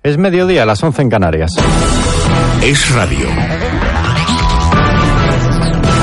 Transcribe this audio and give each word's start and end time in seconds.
Es 0.00 0.16
mediodía, 0.16 0.62
a 0.62 0.66
las 0.66 0.80
11 0.80 1.02
en 1.02 1.10
Canarias. 1.10 1.52
Es 2.62 2.94
radio. 2.94 3.26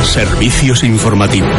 Servicios 0.04 0.84
informativos. 0.84 1.50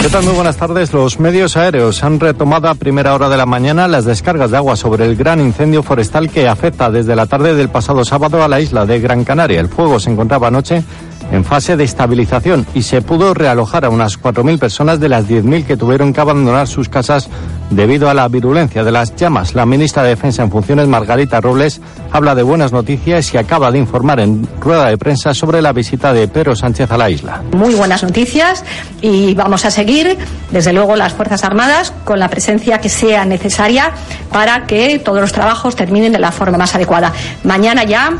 ¿Qué 0.00 0.08
tal? 0.08 0.24
Muy 0.24 0.34
buenas 0.34 0.56
tardes. 0.56 0.92
Los 0.92 1.18
medios 1.18 1.56
aéreos 1.56 2.04
han 2.04 2.20
retomado 2.20 2.68
a 2.68 2.76
primera 2.76 3.14
hora 3.14 3.28
de 3.28 3.36
la 3.36 3.46
mañana 3.46 3.88
las 3.88 4.04
descargas 4.04 4.52
de 4.52 4.58
agua 4.58 4.76
sobre 4.76 5.06
el 5.06 5.16
gran 5.16 5.40
incendio 5.40 5.82
forestal 5.82 6.30
que 6.30 6.46
afecta 6.46 6.88
desde 6.88 7.16
la 7.16 7.26
tarde 7.26 7.54
del 7.56 7.68
pasado 7.68 8.04
sábado 8.04 8.44
a 8.44 8.48
la 8.48 8.60
isla 8.60 8.86
de 8.86 9.00
Gran 9.00 9.24
Canaria. 9.24 9.58
El 9.58 9.68
fuego 9.68 9.98
se 9.98 10.10
encontraba 10.10 10.48
anoche 10.48 10.84
en 11.32 11.44
fase 11.44 11.76
de 11.76 11.84
estabilización 11.84 12.64
y 12.74 12.82
se 12.82 13.02
pudo 13.02 13.34
realojar 13.34 13.84
a 13.84 13.90
unas 13.90 14.20
4.000 14.20 14.58
personas 14.58 15.00
de 15.00 15.08
las 15.08 15.28
10.000 15.28 15.66
que 15.66 15.76
tuvieron 15.76 16.12
que 16.12 16.20
abandonar 16.20 16.68
sus 16.68 16.88
casas 16.88 17.28
debido 17.70 18.10
a 18.10 18.14
la 18.14 18.28
virulencia 18.28 18.84
de 18.84 18.92
las 18.92 19.14
llamas. 19.16 19.54
La 19.54 19.64
ministra 19.64 20.02
de 20.02 20.10
Defensa 20.10 20.42
en 20.42 20.50
funciones, 20.50 20.88
Margarita 20.88 21.40
Robles, 21.40 21.80
habla 22.12 22.34
de 22.34 22.42
buenas 22.42 22.72
noticias 22.72 23.32
y 23.32 23.38
acaba 23.38 23.70
de 23.70 23.78
informar 23.78 24.20
en 24.20 24.46
rueda 24.60 24.86
de 24.86 24.98
prensa 24.98 25.32
sobre 25.32 25.62
la 25.62 25.72
visita 25.72 26.12
de 26.12 26.28
Pedro 26.28 26.54
Sánchez 26.54 26.90
a 26.90 26.96
la 26.96 27.08
isla. 27.10 27.42
Muy 27.52 27.74
buenas 27.74 28.02
noticias 28.02 28.64
y 29.00 29.34
vamos 29.34 29.64
a 29.64 29.70
seguir, 29.70 30.18
desde 30.50 30.72
luego, 30.72 30.96
las 30.96 31.12
Fuerzas 31.12 31.44
Armadas 31.44 31.92
con 32.04 32.18
la 32.18 32.28
presencia 32.28 32.78
que 32.78 32.88
sea 32.88 33.24
necesaria 33.24 33.92
para 34.32 34.66
que 34.66 34.98
todos 34.98 35.20
los 35.20 35.32
trabajos 35.32 35.76
terminen 35.76 36.12
de 36.12 36.18
la 36.18 36.32
forma 36.32 36.58
más 36.58 36.74
adecuada. 36.74 37.12
Mañana 37.44 37.84
ya 37.84 38.12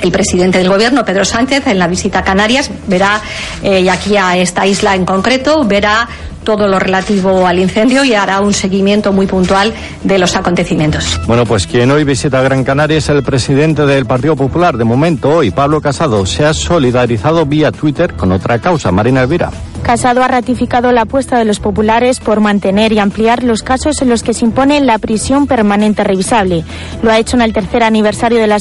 el 0.00 0.10
presidente 0.10 0.58
del 0.58 0.68
gobierno, 0.68 1.04
Pedro 1.04 1.24
Sánchez, 1.24 1.66
en 1.66 1.78
la 1.78 1.86
visita 1.86 2.20
a 2.20 2.24
Canarias, 2.24 2.70
verá, 2.86 3.20
eh, 3.62 3.80
y 3.80 3.88
aquí 3.88 4.16
a 4.16 4.36
esta 4.36 4.66
isla 4.66 4.94
en 4.94 5.04
concreto, 5.04 5.64
verá 5.64 6.08
todo 6.44 6.68
lo 6.68 6.78
relativo 6.78 7.46
al 7.46 7.58
incendio 7.58 8.04
y 8.04 8.14
hará 8.14 8.40
un 8.40 8.52
seguimiento 8.52 9.12
muy 9.12 9.26
puntual 9.26 9.72
de 10.02 10.18
los 10.18 10.36
acontecimientos. 10.36 11.20
Bueno, 11.26 11.44
pues 11.44 11.66
quien 11.66 11.90
hoy 11.90 12.04
visita 12.04 12.42
Gran 12.42 12.62
Canaria 12.62 12.98
es 12.98 13.08
el 13.08 13.22
presidente 13.22 13.86
del 13.86 14.06
Partido 14.06 14.36
Popular. 14.36 14.76
De 14.76 14.84
momento, 14.84 15.30
hoy, 15.30 15.50
Pablo 15.50 15.80
Casado, 15.80 16.26
se 16.26 16.44
ha 16.44 16.54
solidarizado 16.54 17.46
vía 17.46 17.72
Twitter 17.72 18.14
con 18.14 18.30
otra 18.32 18.58
causa, 18.58 18.92
Marina 18.92 19.22
Elvira. 19.22 19.50
Casado 19.82 20.22
ha 20.22 20.28
ratificado 20.28 20.92
la 20.92 21.02
apuesta 21.02 21.38
de 21.38 21.44
los 21.44 21.60
populares 21.60 22.18
por 22.18 22.40
mantener 22.40 22.92
y 22.92 22.98
ampliar 22.98 23.42
los 23.42 23.62
casos 23.62 24.00
en 24.00 24.08
los 24.08 24.22
que 24.22 24.32
se 24.32 24.46
impone 24.46 24.80
la 24.80 24.98
prisión 24.98 25.46
permanente 25.46 26.04
revisable. 26.04 26.64
Lo 27.02 27.10
ha 27.10 27.18
hecho 27.18 27.36
en 27.36 27.42
el 27.42 27.52
tercer 27.52 27.82
aniversario 27.82 28.38
del, 28.38 28.54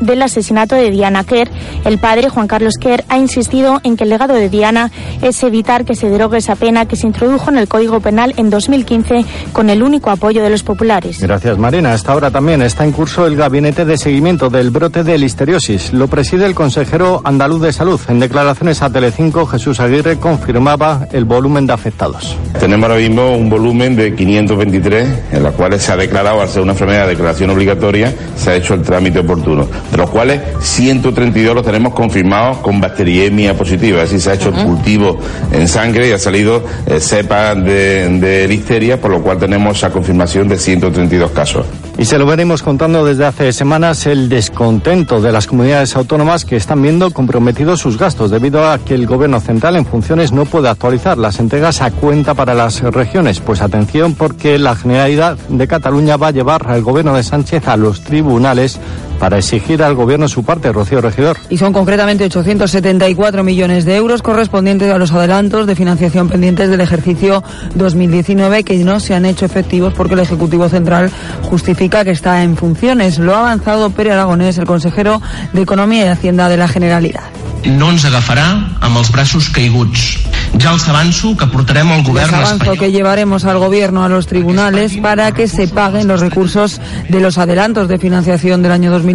del 0.00 0.22
asesinato 0.22 0.74
de 0.74 0.90
Diana 0.90 1.24
Kerr. 1.24 1.50
El 1.84 1.98
padre, 1.98 2.30
Juan 2.30 2.48
Carlos 2.48 2.74
Kerr, 2.80 3.04
ha 3.10 3.18
insistido 3.18 3.80
en 3.84 3.98
que 3.98 4.04
el 4.04 4.10
legado 4.10 4.32
de 4.32 4.48
Diana 4.48 4.90
es 5.20 5.42
evitar 5.42 5.84
que 5.84 5.94
se 5.94 6.08
derogue 6.08 6.38
esa 6.38 6.56
pena 6.56 6.86
que 6.86 6.96
se 6.96 7.06
introdujo 7.06 7.21
en 7.22 7.58
el 7.58 7.68
Código 7.68 8.00
Penal 8.00 8.34
en 8.36 8.50
2015 8.50 9.24
con 9.52 9.70
el 9.70 9.82
único 9.82 10.10
apoyo 10.10 10.42
de 10.42 10.50
los 10.50 10.62
populares. 10.62 11.20
Gracias, 11.20 11.58
Marina. 11.58 11.92
Hasta 11.92 12.12
ahora 12.12 12.30
también 12.30 12.62
está 12.62 12.84
en 12.84 12.92
curso 12.92 13.26
el 13.26 13.36
gabinete 13.36 13.84
de 13.84 13.96
seguimiento 13.96 14.50
del 14.50 14.70
brote 14.70 15.04
de 15.04 15.18
listeriosis. 15.18 15.92
Lo 15.92 16.08
preside 16.08 16.46
el 16.46 16.54
consejero 16.54 17.20
andaluz 17.24 17.62
de 17.62 17.72
salud. 17.72 18.00
En 18.08 18.18
declaraciones 18.18 18.82
a 18.82 18.90
Telecinco, 18.90 19.46
Jesús 19.46 19.78
Aguirre 19.80 20.18
confirmó 20.18 20.72
el 21.12 21.24
volumen 21.24 21.66
de 21.66 21.72
afectados. 21.72 22.36
Tenemos 22.58 22.88
ahora 22.88 23.00
mismo 23.00 23.36
un 23.36 23.50
volumen 23.50 23.96
de 23.96 24.14
523, 24.14 25.08
en 25.32 25.42
los 25.42 25.54
cuales 25.54 25.82
se 25.82 25.92
ha 25.92 25.96
declarado, 25.96 26.40
al 26.40 26.48
ser 26.48 26.62
una 26.62 26.72
enfermedad 26.72 27.02
de 27.02 27.10
declaración 27.10 27.50
obligatoria, 27.50 28.14
se 28.36 28.50
ha 28.50 28.54
hecho 28.54 28.74
el 28.74 28.82
trámite 28.82 29.18
oportuno, 29.18 29.68
de 29.90 29.96
los 29.96 30.08
cuales 30.08 30.40
132 30.60 31.54
los 31.54 31.64
tenemos 31.64 31.94
confirmados 31.94 32.58
con 32.58 32.80
bacteriemia 32.80 33.54
positiva, 33.56 34.02
es 34.02 34.10
decir, 34.10 34.20
se 34.20 34.30
ha 34.30 34.34
hecho 34.34 34.48
el 34.48 34.64
cultivo 34.64 35.18
en 35.52 35.68
sangre 35.68 36.08
y 36.08 36.12
ha 36.12 36.18
salido 36.18 36.64
eh, 36.86 37.00
cepa 37.12 37.54
de, 37.54 38.08
de 38.08 38.48
listeria, 38.48 38.98
por 38.98 39.10
lo 39.10 39.22
cual 39.22 39.36
tenemos 39.36 39.76
esa 39.76 39.90
confirmación 39.90 40.48
de 40.48 40.56
132 40.56 41.30
casos. 41.32 41.66
Y 41.98 42.06
se 42.06 42.16
lo 42.16 42.24
venimos 42.24 42.62
contando 42.62 43.04
desde 43.04 43.26
hace 43.26 43.52
semanas 43.52 44.06
el 44.06 44.30
descontento 44.30 45.20
de 45.20 45.30
las 45.30 45.46
comunidades 45.46 45.94
autónomas 45.94 46.46
que 46.46 46.56
están 46.56 46.80
viendo 46.80 47.10
comprometidos 47.10 47.80
sus 47.80 47.98
gastos 47.98 48.30
debido 48.30 48.66
a 48.66 48.78
que 48.78 48.94
el 48.94 49.06
gobierno 49.06 49.40
central 49.40 49.76
en 49.76 49.84
funciones 49.84 50.32
no 50.32 50.46
puede 50.46 50.70
actualizar 50.70 51.18
las 51.18 51.38
entregas 51.38 51.82
a 51.82 51.90
cuenta 51.90 52.32
para 52.32 52.54
las 52.54 52.80
regiones. 52.80 53.40
Pues 53.40 53.60
atención 53.60 54.14
porque 54.14 54.58
la 54.58 54.74
Generalidad 54.74 55.36
de 55.50 55.68
Cataluña 55.68 56.16
va 56.16 56.28
a 56.28 56.32
llevar 56.32 56.66
al 56.66 56.80
gobierno 56.80 57.14
de 57.14 57.24
Sánchez 57.24 57.68
a 57.68 57.76
los 57.76 58.00
tribunales 58.00 58.80
para 59.22 59.38
exigir 59.38 59.84
al 59.84 59.94
gobierno 59.94 60.26
su 60.26 60.42
parte, 60.42 60.72
Rocío 60.72 61.00
Regidor. 61.00 61.38
Y 61.48 61.56
son 61.56 61.72
concretamente 61.72 62.24
874 62.24 63.44
millones 63.44 63.84
de 63.84 63.94
euros 63.94 64.20
correspondientes 64.20 64.92
a 64.92 64.98
los 64.98 65.12
adelantos 65.12 65.68
de 65.68 65.76
financiación 65.76 66.28
pendientes 66.28 66.68
del 66.68 66.80
ejercicio 66.80 67.44
2019 67.76 68.64
que 68.64 68.78
no 68.78 68.98
se 68.98 69.14
han 69.14 69.24
hecho 69.24 69.44
efectivos 69.46 69.94
porque 69.94 70.14
el 70.14 70.20
Ejecutivo 70.20 70.68
Central 70.68 71.12
justifica 71.42 72.04
que 72.04 72.10
está 72.10 72.42
en 72.42 72.56
funciones. 72.56 73.20
Lo 73.20 73.36
ha 73.36 73.38
avanzado 73.38 73.90
Pere 73.90 74.10
Aragonés, 74.10 74.58
el 74.58 74.66
consejero 74.66 75.22
de 75.52 75.62
Economía 75.62 76.06
y 76.06 76.08
Hacienda 76.08 76.48
de 76.48 76.56
la 76.56 76.66
Generalidad. 76.66 77.22
No 77.62 77.92
ens 77.94 78.02
agafarà 78.02 78.42
amb 78.82 78.98
els 78.98 79.12
braços 79.14 79.46
caiguts. 79.54 80.00
Ja 80.58 80.72
els 80.74 80.84
avanço 80.90 81.30
que 81.38 81.46
portarem 81.48 81.92
al 81.94 82.02
govern 82.02 82.34
Les 82.34 82.50
avanzo 82.50 82.74
que 82.74 82.90
llevaremos 82.90 83.44
al 83.44 83.58
gobierno 83.58 84.04
a 84.04 84.08
los 84.08 84.26
tribunales 84.26 84.96
para 84.98 85.30
que 85.32 85.46
se 85.46 85.68
paguen 85.68 86.08
los 86.08 86.20
recursos 86.20 86.80
de 87.08 87.20
los 87.20 87.38
adelantos 87.38 87.88
de 87.88 87.98
financiación 87.98 88.62
del 88.62 88.72
año 88.72 88.90
2019 88.90 89.11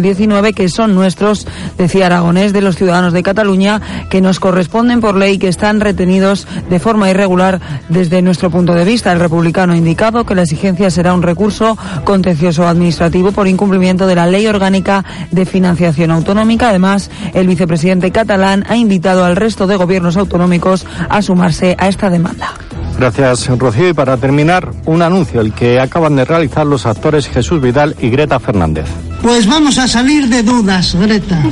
que 0.54 0.68
son 0.68 0.94
nuestros, 0.94 1.46
decía 1.76 2.06
Aragonés, 2.06 2.52
de 2.52 2.60
los 2.60 2.76
ciudadanos 2.76 3.12
de 3.12 3.22
Cataluña 3.22 3.80
que 4.10 4.20
nos 4.20 4.40
corresponden 4.40 5.00
por 5.00 5.16
ley 5.16 5.38
que 5.38 5.48
están 5.48 5.80
retenidos 5.80 6.46
de 6.70 6.78
forma 6.78 7.10
irregular 7.10 7.60
desde 7.88 8.22
nuestro 8.22 8.50
punto 8.50 8.74
de 8.74 8.84
vista. 8.84 9.12
El 9.12 9.20
republicano 9.20 9.72
ha 9.72 9.76
indicado 9.76 10.24
que 10.24 10.34
la 10.34 10.42
exigencia 10.42 10.90
será 10.90 11.14
un 11.14 11.22
recurso 11.22 11.76
contencioso 12.04 12.66
administrativo 12.66 13.32
por 13.32 13.48
incumplimiento 13.48 14.06
de 14.06 14.14
la 14.14 14.26
ley 14.26 14.46
orgánica 14.46 15.04
de 15.30 15.44
financiación 15.44 16.10
autonómica. 16.10 16.70
Además, 16.70 17.10
el 17.34 17.46
vicepresidente 17.46 18.10
catalán 18.10 18.64
ha 18.68 18.76
invitado 18.76 19.24
al 19.24 19.36
resto 19.36 19.66
de 19.66 19.76
gobiernos 19.76 20.16
autonómicos 20.16 20.86
a 21.08 21.22
sumarse 21.22 21.76
a 21.78 21.88
esta 21.88 22.10
demanda. 22.10 22.54
Gracias, 22.98 23.46
Rocío. 23.46 23.90
Y 23.90 23.92
para 23.92 24.16
terminar, 24.16 24.72
un 24.86 25.02
anuncio, 25.02 25.40
el 25.40 25.52
que 25.52 25.78
acaban 25.78 26.16
de 26.16 26.24
realizar 26.24 26.66
los 26.66 26.84
actores 26.84 27.28
Jesús 27.28 27.60
Vidal 27.60 27.94
y 28.00 28.10
Greta 28.10 28.40
Fernández. 28.40 28.86
Pues 29.22 29.46
vamos 29.46 29.78
a 29.78 29.88
salir 29.88 30.28
de 30.28 30.42
dudas, 30.42 30.94
Greta. 30.94 31.42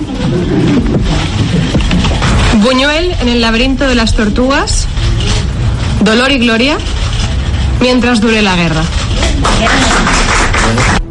Buñuel 2.63 3.13
en 3.21 3.29
el 3.29 3.41
laberinto 3.41 3.87
de 3.87 3.95
las 3.95 4.15
tortugas, 4.15 4.87
dolor 6.01 6.31
y 6.31 6.39
gloria, 6.39 6.79
mientras 7.81 8.21
dure 8.21 8.43
la 8.43 8.57
guerra. 8.57 8.83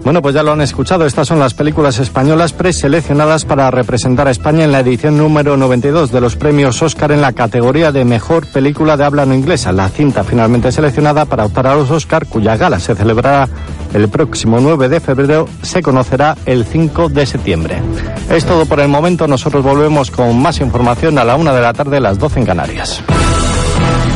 Bueno, 0.06 0.22
pues 0.22 0.36
ya 0.36 0.44
lo 0.44 0.52
han 0.52 0.62
escuchado. 0.62 1.08
Estas 1.08 1.28
son 1.28 1.40
las 1.40 1.56
películas 1.56 1.98
españolas 1.98 2.54
preseleccionadas 2.54 3.44
para 3.44 3.72
representar 3.72 4.28
a 4.28 4.32
España 4.32 4.64
en 4.64 4.72
la 4.72 4.82
edición 4.82 5.18
número 5.18 5.58
92 5.58 6.12
de 6.12 6.22
los 6.22 6.36
premios 6.36 6.80
Oscar 6.84 7.12
en 7.12 7.22
la 7.22 7.34
categoría 7.34 7.92
de 7.92 8.06
mejor 8.06 8.46
película 8.46 8.98
de 8.98 9.04
habla 9.04 9.26
no 9.26 9.34
inglesa. 9.34 9.72
La 9.72 9.90
cinta 9.90 10.24
finalmente 10.24 10.72
seleccionada 10.72 11.26
para 11.26 11.46
optar 11.46 11.66
a 11.66 11.76
los 11.76 11.90
Oscar, 11.90 12.28
cuya 12.28 12.56
gala 12.56 12.80
se 12.80 12.94
celebrará 12.94 13.50
el 13.96 14.10
próximo 14.10 14.60
9 14.60 14.90
de 14.90 15.00
febrero, 15.00 15.48
se 15.62 15.82
conocerá 15.82 16.36
el 16.46 16.66
5 16.66 17.08
de 17.08 17.26
septiembre. 17.26 17.82
Es 18.30 18.46
todo 18.46 18.66
por 18.66 18.82
el 18.82 18.90
momento. 18.90 19.26
Nosotros 19.26 19.64
volvemos 19.64 20.12
con 20.12 20.38
más 20.42 20.60
información 20.60 21.18
a 21.18 21.24
la 21.24 21.38
una 21.38 21.54
de 21.54 21.62
la 21.62 21.74
tarde, 21.74 22.02
las 22.02 22.20
12 22.20 22.40
en 22.40 22.46
Canarias. 22.46 23.02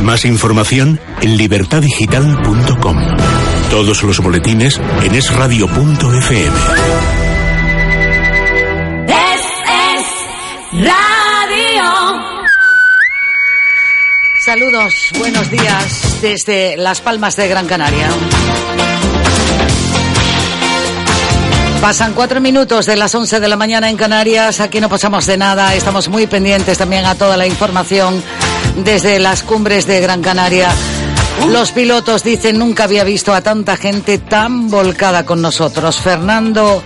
Más 0.02 0.26
información 0.26 1.00
en 1.22 1.36
libertadigital.com. 1.38 2.96
Todos 3.70 4.02
los 4.02 4.20
boletines 4.20 4.78
en 5.02 5.14
esradio.fm. 5.14 6.56
Es, 9.06 9.42
es 9.94 10.84
radio. 10.84 12.20
Saludos, 14.44 15.10
buenos 15.18 15.50
días 15.50 16.18
desde 16.20 16.76
Las 16.76 17.00
Palmas 17.00 17.36
de 17.36 17.48
Gran 17.48 17.66
Canaria. 17.66 18.08
Pasan 21.80 22.12
cuatro 22.12 22.42
minutos 22.42 22.84
de 22.84 22.94
las 22.94 23.14
once 23.14 23.40
de 23.40 23.48
la 23.48 23.56
mañana 23.56 23.88
en 23.88 23.96
Canarias. 23.96 24.60
Aquí 24.60 24.80
no 24.80 24.90
pasamos 24.90 25.24
de 25.24 25.38
nada. 25.38 25.74
Estamos 25.74 26.08
muy 26.08 26.26
pendientes 26.26 26.76
también 26.76 27.06
a 27.06 27.14
toda 27.14 27.38
la 27.38 27.46
información 27.46 28.22
desde 28.84 29.18
las 29.18 29.42
cumbres 29.42 29.86
de 29.86 29.98
Gran 30.00 30.20
Canaria. 30.20 30.70
Los 31.48 31.72
pilotos 31.72 32.22
dicen 32.22 32.58
nunca 32.58 32.84
había 32.84 33.02
visto 33.02 33.32
a 33.32 33.40
tanta 33.40 33.78
gente 33.78 34.18
tan 34.18 34.68
volcada 34.68 35.24
con 35.24 35.40
nosotros. 35.40 35.96
Fernando 35.96 36.82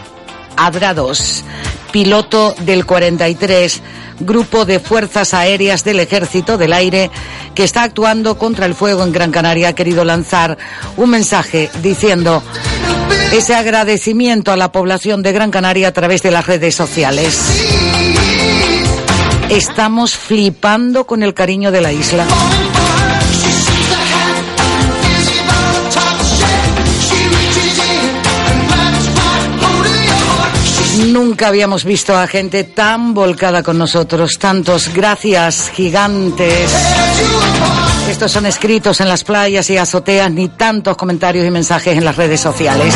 Adrados, 0.56 1.42
piloto 1.90 2.54
del 2.60 2.86
43, 2.86 3.82
Grupo 4.20 4.64
de 4.64 4.78
Fuerzas 4.78 5.34
Aéreas 5.34 5.82
del 5.82 5.98
Ejército 5.98 6.56
del 6.56 6.72
Aire, 6.72 7.10
que 7.52 7.64
está 7.64 7.82
actuando 7.82 8.38
contra 8.38 8.66
el 8.66 8.76
fuego 8.76 9.02
en 9.02 9.10
Gran 9.10 9.32
Canaria, 9.32 9.70
ha 9.70 9.74
querido 9.74 10.04
lanzar 10.04 10.56
un 10.96 11.10
mensaje 11.10 11.68
diciendo 11.82 12.44
ese 13.32 13.54
agradecimiento 13.54 14.52
a 14.52 14.56
la 14.56 14.70
población 14.70 15.22
de 15.22 15.32
Gran 15.32 15.50
Canaria 15.50 15.88
a 15.88 15.92
través 15.92 16.22
de 16.22 16.30
las 16.30 16.46
redes 16.46 16.74
sociales. 16.74 17.38
Estamos 19.48 20.16
flipando 20.16 21.06
con 21.06 21.22
el 21.22 21.34
cariño 21.34 21.70
de 21.70 21.80
la 21.80 21.92
isla. 21.92 22.26
Nunca 31.08 31.48
habíamos 31.48 31.84
visto 31.84 32.16
a 32.16 32.26
gente 32.26 32.64
tan 32.64 33.14
volcada 33.14 33.62
con 33.62 33.78
nosotros. 33.78 34.38
Tantos 34.38 34.92
gracias 34.94 35.70
gigantes. 35.74 36.70
Estos 38.08 38.30
son 38.30 38.46
escritos 38.46 39.00
en 39.00 39.08
las 39.08 39.24
playas 39.24 39.68
y 39.70 39.76
azoteas, 39.76 40.30
ni 40.30 40.48
tantos 40.48 40.96
comentarios 40.96 41.46
y 41.46 41.50
mensajes 41.50 41.96
en 41.96 42.04
las 42.04 42.16
redes 42.16 42.40
sociales. 42.40 42.94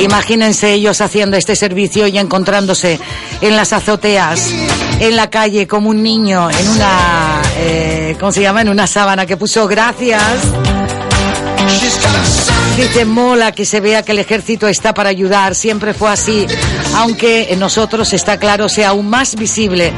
Imagínense 0.00 0.72
ellos 0.72 1.00
haciendo 1.00 1.36
este 1.36 1.54
servicio 1.54 2.06
y 2.06 2.16
encontrándose 2.16 2.98
en 3.40 3.56
las 3.56 3.72
azoteas, 3.72 4.50
en 4.98 5.14
la 5.14 5.28
calle, 5.28 5.66
como 5.66 5.90
un 5.90 6.02
niño, 6.02 6.48
en 6.50 6.68
una, 6.68 7.42
eh, 7.56 8.16
¿cómo 8.18 8.32
se 8.32 8.40
llama? 8.40 8.62
En 8.62 8.70
una 8.70 8.86
sábana 8.86 9.26
que 9.26 9.36
puso 9.36 9.66
gracias. 9.68 10.22
Dice 12.76 13.04
mola 13.04 13.52
que 13.52 13.64
se 13.64 13.80
vea 13.80 14.02
que 14.02 14.12
el 14.12 14.20
ejército 14.20 14.66
está 14.66 14.94
para 14.94 15.10
ayudar, 15.10 15.54
siempre 15.54 15.92
fue 15.92 16.10
así, 16.10 16.46
aunque 16.96 17.52
en 17.52 17.58
nosotros 17.58 18.12
está 18.12 18.38
claro, 18.38 18.68
sea 18.68 18.90
aún 18.90 19.08
más 19.08 19.34
visible. 19.36 19.92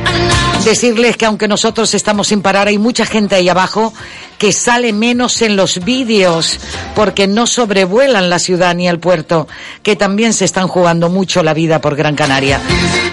Decirles 0.64 1.16
que 1.16 1.26
aunque 1.26 1.48
nosotros 1.48 1.94
estamos 1.94 2.28
sin 2.28 2.42
parar, 2.42 2.69
hay 2.69 2.78
mucha 2.78 3.06
gente 3.06 3.34
ahí 3.34 3.48
abajo 3.48 3.92
que 4.38 4.52
sale 4.52 4.92
menos 4.92 5.40
en 5.42 5.54
los 5.54 5.84
vídeos 5.84 6.58
porque 6.96 7.28
no 7.28 7.46
sobrevuelan 7.46 8.28
la 8.28 8.40
ciudad 8.40 8.75
ni 8.75 8.88
el 8.88 8.98
puerto, 8.98 9.46
que 9.84 9.94
también 9.94 10.32
se 10.32 10.44
están 10.44 10.66
jugando 10.66 11.08
mucho 11.08 11.44
la 11.44 11.54
vida 11.54 11.80
por 11.80 11.94
Gran 11.94 12.16
Canaria. 12.16 12.60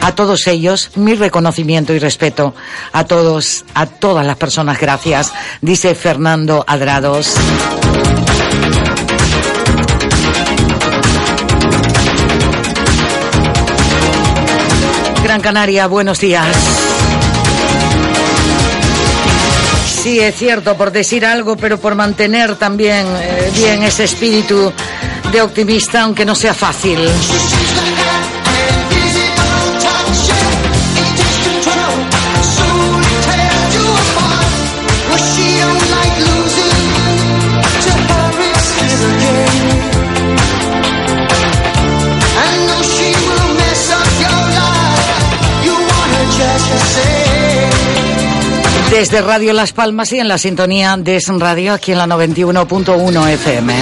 A 0.02 0.16
todos 0.16 0.48
ellos, 0.48 0.92
mi 0.96 1.14
reconocimiento 1.14 1.94
y 1.94 2.00
respeto. 2.00 2.56
A 2.94 3.04
todos, 3.04 3.66
a 3.76 3.86
todas 3.86 4.26
las 4.26 4.38
personas, 4.38 4.80
gracias, 4.80 5.32
dice 5.62 5.94
Fernando 5.94 6.66
Adrados. 6.68 7.36
Gran 15.30 15.42
Canaria, 15.42 15.86
buenos 15.86 16.20
días. 16.20 16.48
Sí, 20.02 20.20
es 20.20 20.36
cierto, 20.36 20.76
por 20.76 20.92
decir 20.92 21.24
algo, 21.24 21.56
pero 21.56 21.80
por 21.80 21.94
mantener 21.94 22.56
también 22.56 23.06
eh, 23.06 23.52
bien 23.54 23.84
ese 23.84 24.06
espíritu 24.06 24.74
de 25.32 25.42
optimista, 25.44 26.02
aunque 26.02 26.26
no 26.26 26.34
sea 26.34 26.56
fácil. 26.56 26.98
Desde 48.92 49.22
Radio 49.22 49.54
Las 49.54 49.72
Palmas 49.72 50.12
y 50.14 50.20
en 50.20 50.28
la 50.28 50.38
sintonía 50.38 50.98
de 50.98 51.18
Es 51.18 51.28
Radio 51.28 51.74
aquí 51.74 51.92
en 51.92 52.00
la 52.00 52.08
91.1 52.08 53.30
FM. 53.30 53.74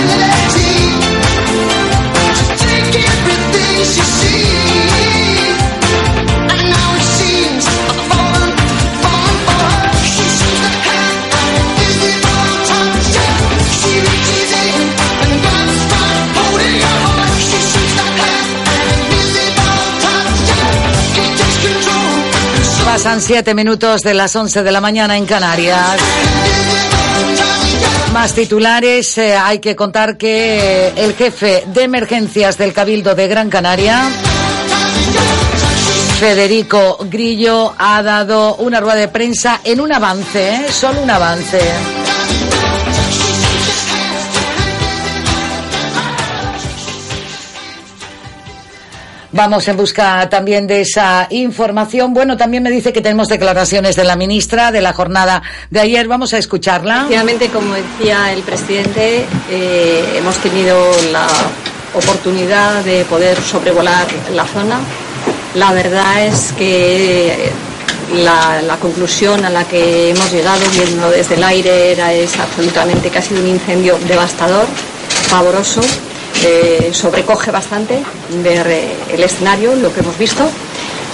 Pasan 23.07 23.21
siete 23.21 23.53
minutos 23.53 24.01
de 24.01 24.13
las 24.13 24.35
11 24.35 24.63
de 24.63 24.71
la 24.73 24.81
mañana 24.81 25.15
en 25.15 25.25
Canarias. 25.25 25.97
Más 28.11 28.33
titulares, 28.33 29.17
eh, 29.17 29.33
hay 29.33 29.59
que 29.59 29.77
contar 29.77 30.17
que 30.17 30.89
el 30.89 31.15
jefe 31.15 31.63
de 31.67 31.83
emergencias 31.83 32.57
del 32.57 32.73
Cabildo 32.73 33.15
de 33.15 33.29
Gran 33.29 33.49
Canaria, 33.49 34.09
Federico 36.19 36.97
Grillo, 37.09 37.73
ha 37.77 38.03
dado 38.03 38.55
una 38.55 38.81
rueda 38.81 38.97
de 38.97 39.07
prensa 39.07 39.61
en 39.63 39.79
un 39.79 39.93
avance, 39.93 40.55
¿eh? 40.55 40.65
solo 40.69 41.01
un 41.01 41.09
avance. 41.09 41.61
Vamos 49.37 49.67
en 49.67 49.77
busca 49.77 50.27
también 50.31 50.65
de 50.65 50.81
esa 50.81 51.27
información. 51.29 52.11
Bueno, 52.11 52.35
también 52.35 52.63
me 52.63 52.71
dice 52.71 52.91
que 52.91 53.01
tenemos 53.01 53.27
declaraciones 53.27 53.95
de 53.95 54.03
la 54.03 54.15
ministra 54.15 54.71
de 54.71 54.81
la 54.81 54.93
jornada 54.93 55.43
de 55.69 55.79
ayer. 55.79 56.07
Vamos 56.07 56.33
a 56.33 56.39
escucharla. 56.39 57.01
Efectivamente, 57.01 57.49
como 57.49 57.75
decía 57.75 58.33
el 58.33 58.41
presidente, 58.41 59.25
eh, 59.51 60.15
hemos 60.15 60.37
tenido 60.37 60.75
la 61.11 61.27
oportunidad 61.93 62.83
de 62.83 63.05
poder 63.05 63.39
sobrevolar 63.39 64.07
la 64.33 64.43
zona. 64.43 64.79
La 65.53 65.71
verdad 65.71 66.25
es 66.25 66.51
que 66.53 67.51
la, 68.15 68.75
conclusión 68.81 69.45
a 69.45 69.51
la 69.51 69.65
que 69.65 70.09
hemos 70.09 70.31
llegado 70.31 70.61
viendo 70.71 71.11
desde 71.11 71.35
el 71.35 71.43
aire 71.43 71.91
era 71.91 72.11
es 72.11 72.39
absolutamente 72.39 73.11
que 73.11 73.19
ha 73.19 73.21
sido 73.21 73.41
un 73.41 73.49
incendio 73.49 73.99
devastador, 74.07 74.65
pavoroso 75.29 75.81
sobrecoge 76.93 77.51
bastante 77.51 77.99
ver 78.43 78.67
eh, 78.67 78.93
el 79.13 79.23
escenario, 79.23 79.75
lo 79.75 79.93
que 79.93 80.01
hemos 80.01 80.17
visto. 80.17 80.47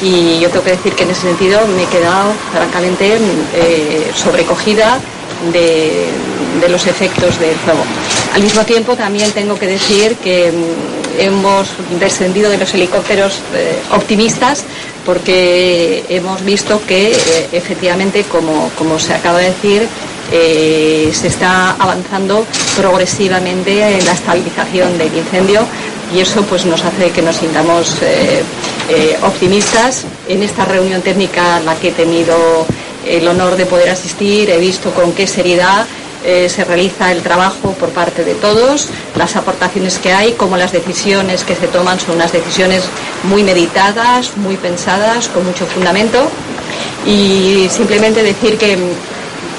Y 0.01 0.39
yo 0.39 0.49
tengo 0.49 0.63
que 0.65 0.71
decir 0.71 0.93
que 0.93 1.03
en 1.03 1.11
ese 1.11 1.21
sentido 1.21 1.59
me 1.67 1.83
he 1.83 1.87
quedado 1.87 2.33
francamente 2.51 3.17
eh, 3.55 4.11
sobrecogida 4.15 4.99
de, 5.51 6.07
de, 6.61 6.69
los 6.69 6.85
efectos 6.87 7.39
del 7.39 7.55
fuego. 7.57 7.83
Al 8.33 8.41
mismo 8.41 8.63
tiempo 8.63 8.95
también 8.95 9.31
tengo 9.31 9.57
que 9.57 9.67
decir 9.67 10.15
que 10.17 10.51
mm, 10.51 11.19
hemos 11.19 11.69
descendido 11.99 12.49
de 12.49 12.57
los 12.57 12.73
helicópteros 12.73 13.39
eh, 13.53 13.79
optimistas 13.91 14.65
porque 15.05 16.03
hemos 16.09 16.43
visto 16.43 16.81
que 16.87 17.11
eh, 17.11 17.15
efectivamente, 17.51 18.23
como, 18.23 18.69
como 18.77 18.99
se 18.99 19.13
acaba 19.13 19.39
de 19.39 19.45
decir, 19.45 19.87
eh, 20.31 21.11
se 21.13 21.27
está 21.27 21.71
avanzando 21.71 22.45
progresivamente 22.77 23.97
en 23.97 24.05
la 24.05 24.13
estabilización 24.13 24.97
del 24.97 25.15
incendio 25.15 25.65
y 26.15 26.19
eso 26.19 26.41
pues 26.43 26.65
nos 26.65 26.83
hace 26.83 27.11
que 27.11 27.21
nos 27.21 27.37
sintamos 27.37 27.97
eh, 28.01 28.43
optimistas. 29.23 30.05
En 30.27 30.43
esta 30.43 30.65
reunión 30.65 31.01
técnica 31.01 31.57
a 31.57 31.59
la 31.59 31.75
que 31.75 31.89
he 31.89 31.91
tenido 31.91 32.65
el 33.05 33.27
honor 33.27 33.55
de 33.57 33.65
poder 33.65 33.89
asistir 33.89 34.49
he 34.49 34.57
visto 34.57 34.91
con 34.91 35.11
qué 35.11 35.27
seriedad 35.27 35.85
eh, 36.23 36.47
se 36.49 36.63
realiza 36.63 37.11
el 37.11 37.21
trabajo 37.21 37.73
por 37.73 37.89
parte 37.89 38.23
de 38.23 38.35
todos, 38.35 38.89
las 39.15 39.35
aportaciones 39.35 39.99
que 39.99 40.13
hay, 40.13 40.33
como 40.33 40.57
las 40.57 40.71
decisiones 40.71 41.43
que 41.43 41.55
se 41.55 41.67
toman 41.67 41.99
son 41.99 42.15
unas 42.15 42.31
decisiones 42.31 42.83
muy 43.23 43.43
meditadas, 43.43 44.37
muy 44.37 44.55
pensadas, 44.57 45.27
con 45.27 45.45
mucho 45.45 45.65
fundamento. 45.65 46.29
Y 47.05 47.67
simplemente 47.69 48.23
decir 48.23 48.57
que 48.57 48.77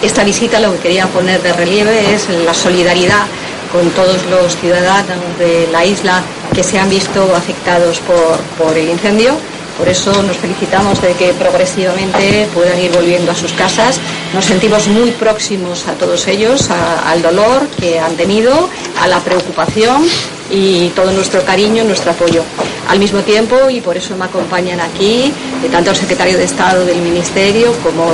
esta 0.03 0.25
visita 0.25 0.61
lo 0.61 0.73
que 0.73 0.79
quería 0.79 1.07
poner 1.07 1.43
de 1.43 1.53
relieve 1.53 2.15
es 2.15 2.29
la 2.29 2.55
solidaridad 2.55 3.27
con 3.73 3.91
todos 3.91 4.25
los 4.27 4.57
ciudadanos 4.57 5.19
de 5.39 5.69
la 5.73 5.85
isla 5.85 6.23
que 6.55 6.63
se 6.63 6.79
han 6.79 6.89
visto 6.89 7.35
afectados 7.35 7.99
por, 8.01 8.39
por 8.59 8.77
el 8.77 8.89
incendio. 8.89 9.35
Por 9.79 9.89
eso 9.89 10.23
nos 10.23 10.37
felicitamos 10.37 11.01
de 11.03 11.13
que 11.15 11.33
progresivamente 11.33 12.49
puedan 12.55 12.81
ir 12.81 12.93
volviendo 12.93 13.33
a 13.33 13.35
sus 13.35 13.53
casas. 13.53 13.99
Nos 14.33 14.45
sentimos 14.45 14.89
muy 14.89 15.11
próximos 15.11 15.89
a 15.89 15.95
todos 15.95 16.27
ellos, 16.29 16.71
al 16.71 17.23
dolor 17.23 17.67
que 17.81 17.99
han 17.99 18.17
tenido, 18.17 18.69
a 19.01 19.09
la 19.09 19.21
preocupación 19.21 20.05
y 20.51 20.89
todo 20.91 21.11
nuestro 21.13 21.43
cariño, 21.45 21.85
nuestro 21.85 22.11
apoyo. 22.13 22.43
Al 22.89 22.99
mismo 22.99 23.21
tiempo, 23.21 23.71
y 23.71 23.81
por 23.81 23.97
eso 23.97 24.17
me 24.17 24.27
acompañan 24.27 24.81
aquí, 24.81 25.33
eh, 25.65 25.69
tanto 25.71 25.91
el 25.91 25.97
secretario 25.97 26.37
de 26.37 26.45
Estado 26.45 26.85
del 26.85 27.01
Ministerio 27.01 27.73
como 27.83 28.05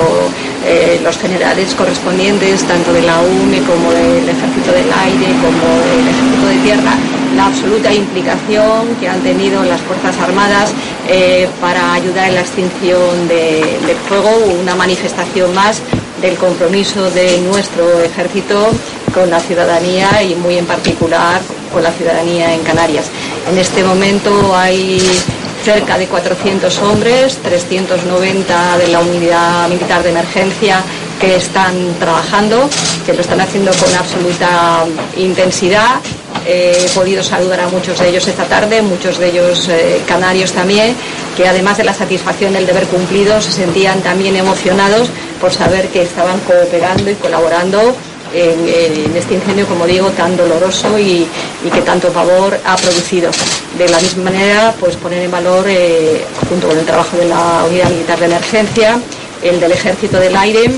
eh, 0.65 1.01
los 1.03 1.19
generales 1.19 1.75
correspondientes, 1.75 2.63
tanto 2.65 2.93
de 2.93 3.03
la 3.03 3.21
UME 3.21 3.61
como 3.63 3.91
del 3.91 4.29
Ejército 4.29 4.73
del 4.73 4.93
Aire, 4.93 5.27
como 5.43 5.81
del 5.97 6.09
Ejército 6.09 6.47
de 6.47 6.57
Tierra, 6.63 6.95
la 7.37 7.47
absoluta 7.47 7.93
implicación 7.93 8.95
que 9.01 9.09
han 9.09 9.21
tenido 9.21 9.65
las 9.65 9.81
Fuerzas 9.81 10.17
Armadas 10.19 10.73
eh, 11.09 11.49
para 11.61 11.95
ayudar 11.95 12.29
en 12.29 12.35
la 12.37 12.41
extinción 12.41 13.29
de, 13.29 13.79
del 13.87 13.97
fuego, 14.09 14.31
una 14.61 14.75
manifestación 14.75 15.55
más 15.55 15.83
del 16.21 16.37
compromiso 16.37 17.11
de 17.11 17.39
nuestro 17.41 18.01
ejército 18.01 18.71
con 19.13 19.31
la 19.31 19.41
ciudadanía 19.41 20.23
y 20.23 20.35
muy 20.35 20.59
en 20.59 20.67
particular 20.67 21.41
con 21.73 21.83
la 21.83 21.91
ciudadanía 21.93 22.55
en 22.55 22.61
Canarias. 22.63 23.07
En 23.51 23.59
este 23.59 23.83
momento 23.83 24.55
hay 24.55 25.01
cerca 25.65 25.99
de 25.99 26.07
400 26.07 26.79
hombres, 26.79 27.39
390 27.43 28.79
de 28.79 28.89
la 28.89 29.01
unidad 29.01 29.69
militar 29.69 30.03
de 30.03 30.11
emergencia 30.11 30.83
que 31.21 31.37
están 31.37 31.75
trabajando, 31.99 32.69
que 33.05 33.13
lo 33.13 33.21
están 33.21 33.41
haciendo 33.41 33.71
con 33.73 33.95
absoluta 33.95 34.85
intensidad 35.17 36.01
he 36.47 36.89
podido 36.95 37.23
saludar 37.23 37.61
a 37.61 37.69
muchos 37.69 37.99
de 37.99 38.09
ellos 38.09 38.27
esta 38.27 38.45
tarde, 38.45 38.83
muchos 38.83 39.19
de 39.19 39.29
ellos 39.29 39.69
eh, 39.69 40.01
canarios 40.07 40.53
también, 40.53 40.95
que 41.37 41.47
además 41.47 41.79
de 41.79 41.85
la 41.85 41.95
satisfacción 41.95 42.53
del 42.53 42.67
deber 42.67 42.87
cumplido, 42.87 43.41
se 43.41 43.53
sentían 43.53 44.01
también 44.01 44.37
emocionados 44.37 45.09
por 45.41 45.53
saber 45.53 45.89
que 45.89 46.03
estaban 46.03 46.39
cooperando 46.41 47.11
y 47.11 47.15
colaborando 47.15 47.95
en, 48.33 49.17
este 49.17 49.35
incendio, 49.35 49.67
como 49.67 49.87
digo, 49.87 50.09
tan 50.11 50.37
doloroso 50.37 50.99
y, 50.99 51.27
que 51.73 51.83
tanto 51.83 52.11
favor 52.11 52.59
ha 52.65 52.77
producido. 52.77 53.31
De 53.77 53.89
la 53.89 53.99
misma 54.01 54.25
manera, 54.25 54.75
pues 54.79 54.97
poner 54.97 55.23
en 55.23 55.31
valor, 55.31 55.65
eh, 55.69 56.25
junto 56.49 56.69
con 56.69 56.79
el 56.79 56.85
trabajo 56.85 57.17
de 57.17 57.27
la 57.27 57.65
Unidad 57.69 57.91
Militar 57.91 58.19
de 58.19 58.27
Emergencia, 58.27 59.01
el 59.43 59.61
del 59.61 59.73
Ejército 59.73 60.19
del 60.19 60.37
Aire, 60.37 60.71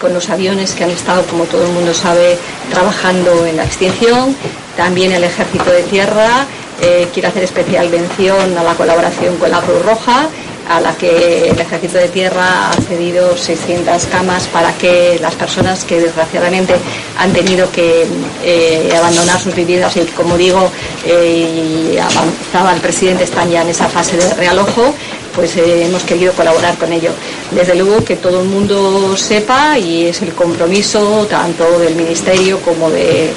con 0.00 0.12
los 0.12 0.28
aviones 0.28 0.72
que 0.72 0.84
han 0.84 0.90
estado, 0.90 1.22
como 1.22 1.44
todo 1.44 1.64
el 1.64 1.72
mundo 1.72 1.94
sabe, 1.94 2.36
trabajando 2.70 3.46
en 3.46 3.56
la 3.56 3.64
extinción, 3.64 4.36
también 4.76 5.12
el 5.12 5.24
Ejército 5.24 5.70
de 5.70 5.82
Tierra. 5.82 6.46
Eh, 6.80 7.08
quiero 7.12 7.28
hacer 7.28 7.44
especial 7.44 7.88
mención 7.88 8.58
a 8.58 8.62
la 8.62 8.74
colaboración 8.74 9.36
con 9.36 9.50
la 9.50 9.60
Cruz 9.60 9.84
Roja 9.84 10.28
a 10.68 10.80
la 10.80 10.94
que 10.96 11.50
el 11.50 11.60
Ejército 11.60 11.98
de 11.98 12.08
Tierra 12.08 12.70
ha 12.70 12.72
cedido 12.74 13.36
600 13.36 14.06
camas 14.06 14.46
para 14.48 14.72
que 14.72 15.18
las 15.20 15.34
personas 15.34 15.84
que 15.84 16.00
desgraciadamente 16.00 16.74
han 17.18 17.32
tenido 17.32 17.70
que 17.70 18.06
eh, 18.42 18.90
abandonar 18.96 19.38
sus 19.38 19.54
viviendas 19.54 19.96
y 19.96 20.00
como 20.06 20.36
digo 20.38 20.70
eh, 21.04 21.98
avanzaba 22.00 22.74
el 22.74 22.80
presidente 22.80 23.24
están 23.24 23.50
ya 23.50 23.62
en 23.62 23.68
esa 23.68 23.88
fase 23.88 24.16
de 24.16 24.34
realojo 24.34 24.94
pues 25.34 25.56
eh, 25.56 25.84
hemos 25.84 26.02
querido 26.04 26.32
colaborar 26.32 26.76
con 26.76 26.92
ello. 26.92 27.10
Desde 27.50 27.74
luego 27.74 28.04
que 28.04 28.16
todo 28.16 28.40
el 28.40 28.48
mundo 28.48 29.16
sepa 29.16 29.78
y 29.78 30.06
es 30.06 30.22
el 30.22 30.32
compromiso 30.34 31.26
tanto 31.28 31.78
del 31.78 31.94
Ministerio 31.94 32.60
como 32.60 32.90
de 32.90 33.30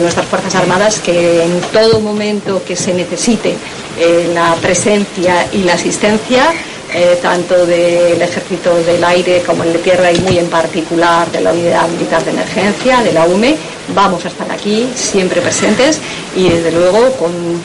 nuestras 0.00 0.26
Fuerzas 0.26 0.54
Armadas 0.54 1.00
que 1.00 1.44
en 1.44 1.60
todo 1.72 2.00
momento 2.00 2.62
que 2.64 2.76
se 2.76 2.94
necesite 2.94 3.56
la 4.34 4.54
presencia 4.56 5.46
y 5.52 5.64
la 5.64 5.74
asistencia 5.74 6.52
eh, 6.92 7.18
tanto 7.20 7.66
del 7.66 8.20
Ejército 8.20 8.74
del 8.82 9.04
Aire 9.04 9.42
como 9.46 9.62
el 9.62 9.74
de 9.74 9.78
Tierra 9.80 10.10
y 10.10 10.18
muy 10.20 10.38
en 10.38 10.48
particular 10.48 11.30
de 11.30 11.40
la 11.40 11.52
Unidad 11.52 11.88
Militar 11.88 12.24
de 12.24 12.30
Emergencia, 12.30 13.02
de 13.02 13.12
la 13.12 13.26
UME. 13.26 13.56
Vamos 13.94 14.24
a 14.24 14.28
estar 14.28 14.50
aquí, 14.50 14.88
siempre 14.94 15.40
presentes 15.40 16.00
y 16.36 16.48
desde 16.48 16.72
luego 16.72 17.14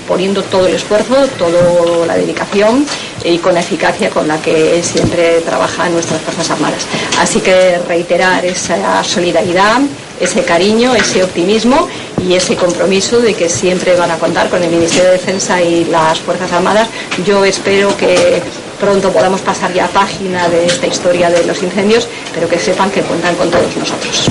poniendo 0.07 0.41
todo 0.43 0.67
el 0.67 0.75
esfuerzo, 0.75 1.27
toda 1.37 2.05
la 2.05 2.15
dedicación 2.15 2.85
y 3.23 3.37
con 3.37 3.53
la 3.53 3.61
eficacia 3.61 4.09
con 4.09 4.27
la 4.27 4.41
que 4.41 4.81
siempre 4.83 5.41
trabajan 5.41 5.93
nuestras 5.93 6.21
Fuerzas 6.21 6.49
Armadas. 6.51 6.85
Así 7.19 7.39
que 7.39 7.77
reiterar 7.87 8.45
esa 8.45 9.03
solidaridad, 9.03 9.81
ese 10.19 10.43
cariño, 10.43 10.95
ese 10.95 11.23
optimismo 11.23 11.87
y 12.27 12.35
ese 12.35 12.55
compromiso 12.55 13.19
de 13.19 13.33
que 13.33 13.49
siempre 13.49 13.95
van 13.95 14.11
a 14.11 14.17
contar 14.17 14.49
con 14.49 14.63
el 14.63 14.69
Ministerio 14.69 15.05
de 15.05 15.11
Defensa 15.13 15.61
y 15.61 15.85
las 15.85 16.19
Fuerzas 16.19 16.51
Armadas. 16.51 16.87
Yo 17.25 17.43
espero 17.43 17.95
que 17.97 18.41
pronto 18.83 19.11
podamos 19.13 19.39
pasar 19.41 19.71
ya 19.73 19.87
página 19.87 20.49
de 20.49 20.65
esta 20.65 20.87
historia 20.87 21.29
de 21.29 21.45
los 21.45 21.63
incendios, 21.63 22.07
pero 22.33 22.49
que 22.49 22.59
sepan 22.59 22.91
que 22.91 23.01
cuentan 23.01 23.33
con 23.35 23.49
todos 23.49 23.77
nosotros. 23.77 24.27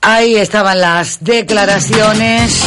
Ahí 0.00 0.36
estaban 0.36 0.80
las 0.80 1.22
declaraciones 1.22 2.62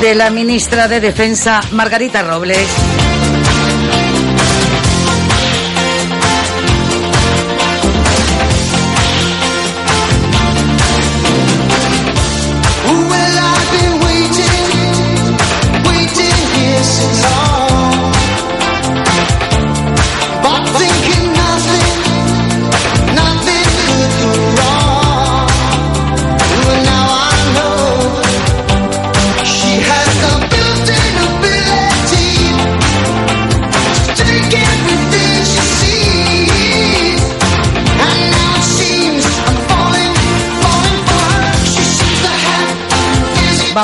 de 0.00 0.14
la 0.14 0.30
ministra 0.30 0.88
de 0.88 1.00
Defensa, 1.00 1.60
Margarita 1.72 2.22
Robles. 2.22 2.68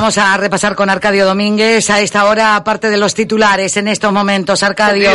Vamos 0.09 0.25
a 0.27 0.39
repasar 0.39 0.75
con 0.75 0.89
Arcadio 0.89 1.27
Domínguez 1.27 1.91
a 1.91 2.01
esta 2.01 2.25
hora, 2.25 2.57
aparte 2.57 2.89
de 2.89 2.97
los 2.97 3.15
titulares 3.15 3.77
en 3.77 3.89
estos 3.89 4.11
momentos. 4.11 4.63
Arcadio. 4.63 5.11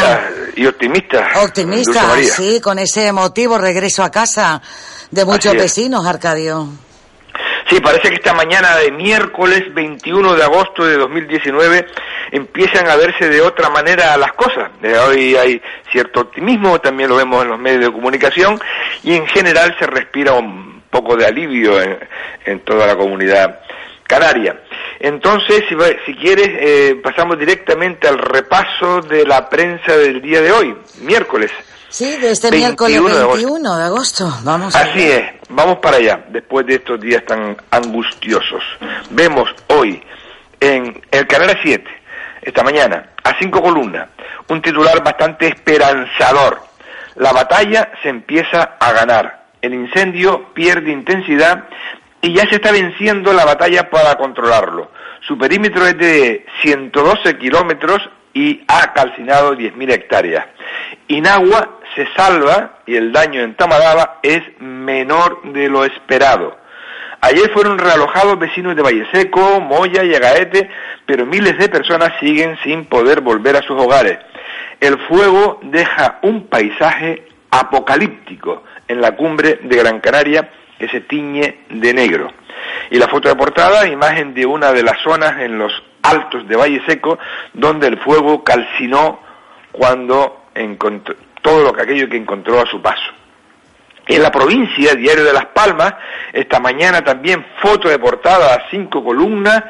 Y 0.55 0.67
optimista. 0.67 1.29
Optimista, 1.43 2.15
sí, 2.21 2.61
con 2.61 2.77
ese 2.77 3.07
emotivo 3.07 3.57
regreso 3.57 4.03
a 4.03 4.11
casa 4.11 4.61
de 5.09 5.25
muchos 5.25 5.53
vecinos, 5.53 6.05
Arcadio. 6.05 6.67
Sí, 7.67 7.79
parece 7.81 8.09
que 8.09 8.17
esta 8.17 8.35
mañana 8.35 8.75
de 8.75 8.91
miércoles 8.91 9.63
21 9.73 10.35
de 10.35 10.43
agosto 10.43 10.85
de 10.85 10.95
2019 10.97 11.87
empiezan 12.31 12.87
a 12.87 12.95
verse 12.95 13.29
de 13.29 13.41
otra 13.41 13.71
manera 13.71 14.15
las 14.15 14.33
cosas. 14.33 14.69
De 14.79 14.95
hoy 14.95 15.35
hay 15.35 15.59
cierto 15.91 16.19
optimismo, 16.19 16.79
también 16.79 17.09
lo 17.09 17.15
vemos 17.15 17.41
en 17.41 17.49
los 17.49 17.59
medios 17.59 17.85
de 17.85 17.91
comunicación 17.91 18.61
y 19.01 19.15
en 19.15 19.25
general 19.25 19.75
se 19.79 19.87
respira 19.87 20.33
un 20.33 20.83
poco 20.91 21.15
de 21.15 21.25
alivio 21.25 21.81
en, 21.81 21.97
en 22.45 22.59
toda 22.59 22.85
la 22.85 22.95
comunidad 22.95 23.59
canaria. 24.05 24.55
Entonces, 25.03 25.65
si, 25.67 25.75
si 26.05 26.15
quieres, 26.15 26.47
eh, 26.47 26.95
pasamos 27.03 27.37
directamente 27.37 28.07
al 28.07 28.17
repaso 28.17 29.01
de 29.01 29.25
la 29.25 29.49
prensa 29.49 29.97
del 29.97 30.21
día 30.21 30.41
de 30.41 30.49
hoy, 30.49 30.77
miércoles. 31.01 31.51
Sí, 31.89 32.15
de 32.21 32.31
este 32.31 32.49
miércoles 32.49 33.03
21 33.03 33.77
de 33.77 33.83
agosto. 33.83 34.33
Vamos. 34.45 34.73
Así 34.73 35.11
es, 35.11 35.23
vamos 35.49 35.79
para 35.79 35.97
allá, 35.97 36.23
después 36.29 36.65
de 36.65 36.75
estos 36.75 37.01
días 37.01 37.21
tan 37.25 37.57
angustiosos. 37.69 38.63
Vemos 39.09 39.53
hoy 39.67 40.01
en 40.61 41.01
el 41.11 41.27
Canal 41.27 41.59
7, 41.61 41.83
esta 42.43 42.63
mañana, 42.63 43.09
a 43.25 43.37
cinco 43.39 43.61
columnas, 43.61 44.07
un 44.47 44.61
titular 44.61 45.03
bastante 45.03 45.49
esperanzador. 45.49 46.61
La 47.15 47.33
batalla 47.33 47.91
se 48.01 48.07
empieza 48.07 48.77
a 48.79 48.93
ganar. 48.93 49.47
El 49.61 49.73
incendio 49.73 50.53
pierde 50.53 50.93
intensidad 50.93 51.65
y 52.23 52.33
ya 52.33 52.47
se 52.49 52.55
está 52.55 52.71
venciendo 52.71 53.33
la 53.33 53.43
batalla 53.43 53.89
para 53.89 54.15
controlarlo. 54.15 54.89
Su 55.27 55.37
perímetro 55.37 55.85
es 55.85 55.97
de 55.97 56.45
112 56.61 57.37
kilómetros 57.37 58.09
y 58.33 58.63
ha 58.65 58.93
calcinado 58.93 59.55
10.000 59.55 59.91
hectáreas. 59.91 60.45
Inagua 61.09 61.79
se 61.95 62.07
salva 62.15 62.79
y 62.85 62.95
el 62.95 63.11
daño 63.11 63.41
en 63.41 63.55
Tamadaba 63.55 64.19
es 64.23 64.41
menor 64.59 65.41
de 65.51 65.67
lo 65.67 65.83
esperado. 65.83 66.57
Ayer 67.19 67.51
fueron 67.51 67.77
realojados 67.77 68.39
vecinos 68.39 68.77
de 68.77 68.81
Valle 68.81 69.05
Seco, 69.11 69.59
Moya 69.59 70.05
y 70.05 70.15
Agaete, 70.15 70.69
pero 71.05 71.25
miles 71.25 71.57
de 71.57 71.67
personas 71.67 72.13
siguen 72.21 72.57
sin 72.63 72.85
poder 72.85 73.19
volver 73.19 73.57
a 73.57 73.63
sus 73.63 73.77
hogares. 73.79 74.17
El 74.79 74.97
fuego 75.07 75.59
deja 75.61 76.19
un 76.21 76.47
paisaje 76.47 77.27
apocalíptico 77.51 78.63
en 78.87 79.01
la 79.01 79.11
cumbre 79.17 79.59
de 79.61 79.75
Gran 79.75 79.99
Canaria 79.99 80.49
que 80.77 80.87
se 80.89 81.01
tiñe 81.01 81.59
de 81.69 81.93
negro. 81.93 82.31
Y 82.91 82.97
la 82.97 83.07
foto 83.07 83.29
de 83.29 83.35
portada, 83.35 83.87
imagen 83.87 84.33
de 84.33 84.45
una 84.45 84.71
de 84.71 84.83
las 84.83 84.99
zonas 85.01 85.39
en 85.41 85.57
los 85.57 85.71
altos 86.01 86.47
de 86.47 86.55
Valle 86.55 86.81
Seco, 86.85 87.17
donde 87.53 87.87
el 87.87 87.97
fuego 87.99 88.43
calcinó 88.43 89.19
cuando 89.71 90.45
encontró 90.53 91.15
todo 91.41 91.61
lo 91.61 91.73
que 91.73 91.83
aquello 91.83 92.09
que 92.09 92.17
encontró 92.17 92.61
a 92.61 92.65
su 92.65 92.81
paso. 92.81 93.11
En 94.07 94.21
la 94.21 94.31
provincia, 94.31 94.95
Diario 94.95 95.23
de 95.23 95.33
Las 95.33 95.45
Palmas, 95.47 95.93
esta 96.31 96.59
mañana 96.59 97.03
también 97.03 97.45
foto 97.61 97.89
de 97.89 97.99
portada 97.99 98.55
a 98.55 98.69
cinco 98.69 99.03
columnas, 99.03 99.63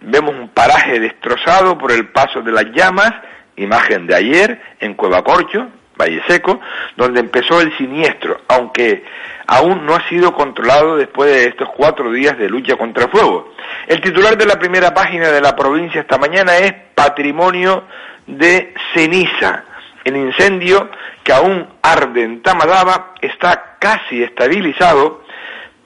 vemos 0.00 0.34
un 0.34 0.48
paraje 0.50 1.00
destrozado 1.00 1.76
por 1.76 1.90
el 1.92 2.08
paso 2.08 2.40
de 2.42 2.52
las 2.52 2.66
llamas, 2.66 3.12
imagen 3.56 4.06
de 4.06 4.14
ayer 4.14 4.60
en 4.80 4.94
Cueva 4.94 5.22
Corcho, 5.24 5.68
Valle 5.98 6.22
Seco, 6.26 6.60
donde 6.96 7.20
empezó 7.20 7.60
el 7.60 7.76
siniestro, 7.76 8.40
aunque 8.48 9.04
aún 9.46 9.86
no 9.86 9.94
ha 9.94 10.08
sido 10.08 10.34
controlado 10.34 10.96
después 10.96 11.30
de 11.30 11.46
estos 11.46 11.68
cuatro 11.76 12.10
días 12.10 12.36
de 12.38 12.48
lucha 12.48 12.76
contra 12.76 13.04
el 13.04 13.10
fuego. 13.10 13.52
El 13.86 14.00
titular 14.00 14.36
de 14.36 14.46
la 14.46 14.58
primera 14.58 14.92
página 14.92 15.30
de 15.30 15.40
la 15.40 15.56
provincia 15.56 16.00
esta 16.00 16.18
mañana 16.18 16.56
es 16.58 16.72
Patrimonio 16.94 17.84
de 18.26 18.74
Ceniza. 18.92 19.64
El 20.04 20.16
incendio 20.16 20.90
que 21.24 21.32
aún 21.32 21.66
arde 21.82 22.22
en 22.22 22.42
Tamadaba 22.42 23.14
está 23.20 23.76
casi 23.80 24.22
estabilizado 24.22 25.24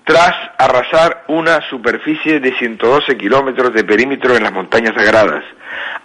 tras 0.04 0.34
arrasar 0.58 1.24
una 1.28 1.60
superficie 1.68 2.40
de 2.40 2.52
112 2.58 3.16
kilómetros 3.16 3.72
de 3.72 3.84
perímetro 3.84 4.34
en 4.34 4.42
las 4.42 4.52
montañas 4.52 4.94
sagradas. 4.94 5.44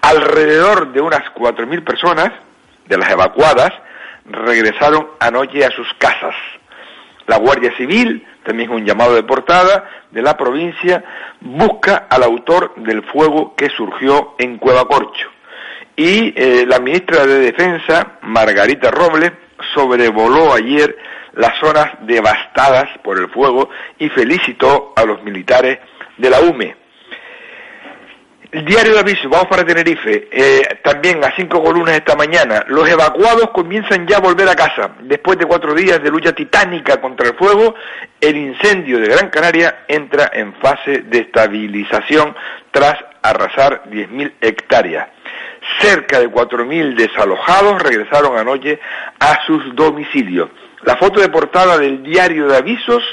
Alrededor 0.01 0.93
de 0.93 1.01
unas 1.01 1.23
4.000 1.33 1.83
personas, 1.83 2.31
de 2.85 2.97
las 2.97 3.09
evacuadas, 3.09 3.71
regresaron 4.25 5.07
anoche 5.19 5.65
a 5.65 5.71
sus 5.71 5.87
casas. 5.97 6.35
La 7.27 7.37
Guardia 7.37 7.75
Civil, 7.75 8.25
también 8.43 8.69
un 8.69 8.85
llamado 8.85 9.15
de 9.15 9.23
portada 9.23 9.89
de 10.11 10.21
la 10.21 10.37
provincia, 10.37 11.03
busca 11.41 12.07
al 12.09 12.23
autor 12.23 12.73
del 12.77 13.03
fuego 13.03 13.55
que 13.55 13.69
surgió 13.69 14.35
en 14.37 14.57
Cueva 14.57 14.87
Corcho. 14.87 15.29
Y 15.95 16.33
eh, 16.35 16.65
la 16.67 16.79
ministra 16.79 17.25
de 17.25 17.39
Defensa, 17.39 18.19
Margarita 18.21 18.91
Robles, 18.91 19.31
sobrevoló 19.73 20.53
ayer 20.53 20.95
las 21.33 21.57
zonas 21.59 21.91
devastadas 22.01 22.89
por 23.03 23.17
el 23.17 23.29
fuego 23.29 23.69
y 23.97 24.09
felicitó 24.09 24.93
a 24.95 25.03
los 25.03 25.23
militares 25.23 25.79
de 26.17 26.29
la 26.29 26.41
UME. 26.41 26.84
El 28.51 28.65
diario 28.65 28.93
de 28.93 28.99
aviso, 28.99 29.29
vamos 29.29 29.47
para 29.47 29.65
Tenerife, 29.65 30.27
eh, 30.31 30.79
también 30.83 31.23
a 31.23 31.35
cinco 31.35 31.63
columnas 31.63 31.95
esta 31.95 32.15
mañana. 32.15 32.65
Los 32.67 32.87
evacuados 32.87 33.49
comienzan 33.51 34.05
ya 34.07 34.17
a 34.17 34.21
volver 34.21 34.47
a 34.49 34.55
casa. 34.55 34.91
Después 35.01 35.37
de 35.37 35.45
cuatro 35.45 35.73
días 35.73 36.01
de 36.01 36.09
lucha 36.09 36.33
titánica 36.33 36.99
contra 36.99 37.29
el 37.29 37.35
fuego, 37.35 37.75
el 38.19 38.35
incendio 38.35 38.99
de 38.99 39.07
Gran 39.07 39.29
Canaria 39.29 39.85
entra 39.87 40.31
en 40.33 40.53
fase 40.55 41.03
de 41.03 41.19
estabilización 41.19 42.35
tras 42.71 42.97
arrasar 43.21 43.83
10.000 43.89 44.33
hectáreas. 44.41 45.07
Cerca 45.79 46.19
de 46.19 46.29
4.000 46.29 46.95
desalojados 46.95 47.81
regresaron 47.81 48.37
anoche 48.37 48.79
a 49.19 49.45
sus 49.45 49.75
domicilios. 49.75 50.49
La 50.85 50.97
foto 50.97 51.19
de 51.19 51.29
portada 51.29 51.77
del 51.77 52.03
diario 52.03 52.47
de 52.47 52.57
avisos 52.57 53.03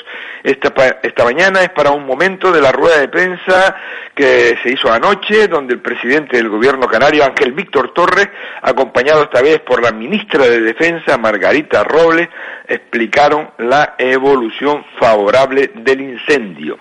esta, 0.43 0.73
esta 1.03 1.25
mañana 1.25 1.63
es 1.63 1.71
para 1.71 1.91
un 1.91 2.05
momento 2.05 2.53
de 2.53 2.61
la 2.61 2.71
rueda 2.71 2.99
de 2.99 3.09
prensa 3.09 3.77
que 4.15 4.59
se 4.63 4.73
hizo 4.73 4.93
anoche, 4.93 5.49
donde 5.49 5.75
el 5.75 5.81
presidente 5.81 6.37
del 6.37 6.51
gobierno 6.51 6.87
canario, 6.87 7.25
Ángel 7.25 7.53
Víctor 7.53 7.95
Torres, 7.95 8.29
acompañado 8.61 9.23
esta 9.23 9.41
vez 9.41 9.61
por 9.61 9.83
la 9.83 9.91
ministra 9.91 10.45
de 10.45 10.61
Defensa, 10.61 11.17
Margarita 11.17 11.83
Robles, 11.83 12.29
explicaron 12.69 13.51
la 13.59 13.95
evolución 13.97 14.85
favorable 15.01 15.71
del 15.75 16.01
incendio. 16.03 16.79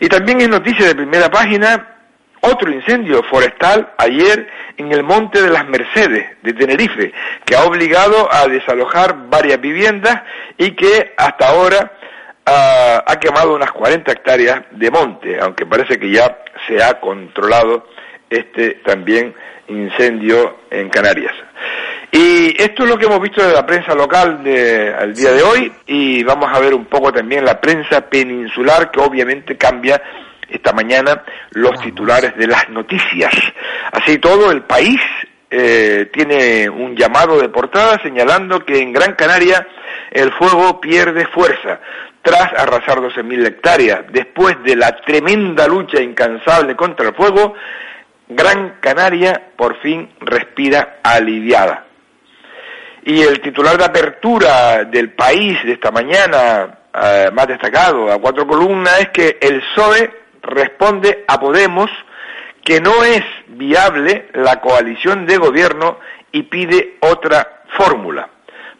Y 0.00 0.08
también 0.08 0.40
es 0.40 0.48
noticia 0.48 0.86
de 0.86 0.94
primera 0.94 1.30
página 1.30 1.95
otro 2.46 2.70
incendio 2.70 3.22
forestal 3.24 3.92
ayer 3.98 4.48
en 4.76 4.92
el 4.92 5.02
Monte 5.02 5.42
de 5.42 5.50
las 5.50 5.66
Mercedes 5.66 6.26
de 6.42 6.52
Tenerife, 6.52 7.12
que 7.44 7.56
ha 7.56 7.64
obligado 7.64 8.28
a 8.32 8.46
desalojar 8.46 9.28
varias 9.28 9.60
viviendas 9.60 10.22
y 10.58 10.72
que 10.72 11.14
hasta 11.16 11.48
ahora 11.48 11.92
ah, 12.44 13.04
ha 13.06 13.16
quemado 13.18 13.54
unas 13.54 13.72
40 13.72 14.12
hectáreas 14.12 14.62
de 14.70 14.90
monte, 14.90 15.38
aunque 15.40 15.66
parece 15.66 15.98
que 15.98 16.10
ya 16.10 16.38
se 16.66 16.82
ha 16.82 17.00
controlado 17.00 17.86
este 18.28 18.80
también 18.84 19.34
incendio 19.68 20.58
en 20.70 20.88
Canarias. 20.88 21.34
Y 22.12 22.60
esto 22.62 22.84
es 22.84 22.88
lo 22.88 22.98
que 22.98 23.06
hemos 23.06 23.20
visto 23.20 23.46
de 23.46 23.52
la 23.52 23.66
prensa 23.66 23.94
local 23.94 24.42
de, 24.42 24.94
al 24.94 25.14
día 25.14 25.32
de 25.32 25.42
hoy 25.42 25.72
y 25.86 26.22
vamos 26.22 26.48
a 26.52 26.60
ver 26.60 26.72
un 26.72 26.86
poco 26.86 27.12
también 27.12 27.44
la 27.44 27.60
prensa 27.60 28.00
peninsular 28.02 28.90
que 28.90 29.00
obviamente 29.00 29.56
cambia 29.56 30.00
esta 30.48 30.72
mañana 30.72 31.22
los 31.50 31.80
titulares 31.80 32.36
de 32.36 32.46
las 32.46 32.68
noticias. 32.68 33.32
Así 33.92 34.18
todo, 34.18 34.50
el 34.50 34.62
país 34.62 35.00
eh, 35.50 36.10
tiene 36.12 36.68
un 36.68 36.96
llamado 36.96 37.40
de 37.40 37.48
portada 37.48 38.00
señalando 38.02 38.64
que 38.64 38.78
en 38.78 38.92
Gran 38.92 39.14
Canaria 39.14 39.66
el 40.10 40.32
fuego 40.32 40.80
pierde 40.80 41.26
fuerza 41.26 41.80
tras 42.22 42.52
arrasar 42.54 42.98
12.000 42.98 43.46
hectáreas. 43.46 44.00
Después 44.10 44.56
de 44.64 44.74
la 44.74 44.96
tremenda 45.02 45.68
lucha 45.68 46.00
incansable 46.02 46.74
contra 46.74 47.08
el 47.08 47.14
fuego, 47.14 47.54
Gran 48.28 48.78
Canaria 48.80 49.50
por 49.56 49.80
fin 49.80 50.10
respira 50.20 50.98
aliviada. 51.02 51.84
Y 53.04 53.22
el 53.22 53.40
titular 53.40 53.78
de 53.78 53.84
apertura 53.84 54.82
del 54.82 55.12
país 55.12 55.62
de 55.64 55.74
esta 55.74 55.92
mañana, 55.92 56.80
eh, 56.92 57.30
más 57.32 57.46
destacado, 57.46 58.10
a 58.10 58.18
cuatro 58.18 58.44
columnas, 58.48 58.98
es 58.98 59.08
que 59.10 59.38
el 59.40 59.60
PSOE 59.60 60.25
responde 60.46 61.24
a 61.28 61.38
Podemos 61.38 61.90
que 62.64 62.80
no 62.80 63.04
es 63.04 63.22
viable 63.48 64.28
la 64.34 64.60
coalición 64.60 65.26
de 65.26 65.36
gobierno 65.36 65.98
y 66.32 66.42
pide 66.44 66.96
otra 67.00 67.62
fórmula. 67.76 68.28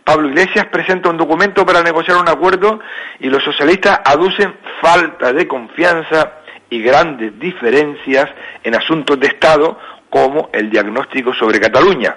Pablo 0.03 0.29
Iglesias 0.29 0.67
presenta 0.67 1.11
un 1.11 1.17
documento 1.17 1.67
para 1.67 1.83
negociar 1.83 2.17
un 2.19 2.29
acuerdo 2.29 2.81
y 3.21 3.29
los 3.29 3.43
socialistas 3.43 4.01
aducen 4.05 4.55
falta 4.81 5.33
de 5.33 5.49
confianza 5.49 6.33
y 6.71 6.81
grandes 6.83 7.39
diferencias 7.39 8.29
en 8.63 8.75
asuntos 8.75 9.19
de 9.19 9.29
Estado 9.29 9.79
como 10.11 10.51
el 10.53 10.71
diagnóstico 10.71 11.35
sobre 11.35 11.61
Cataluña. 11.61 12.17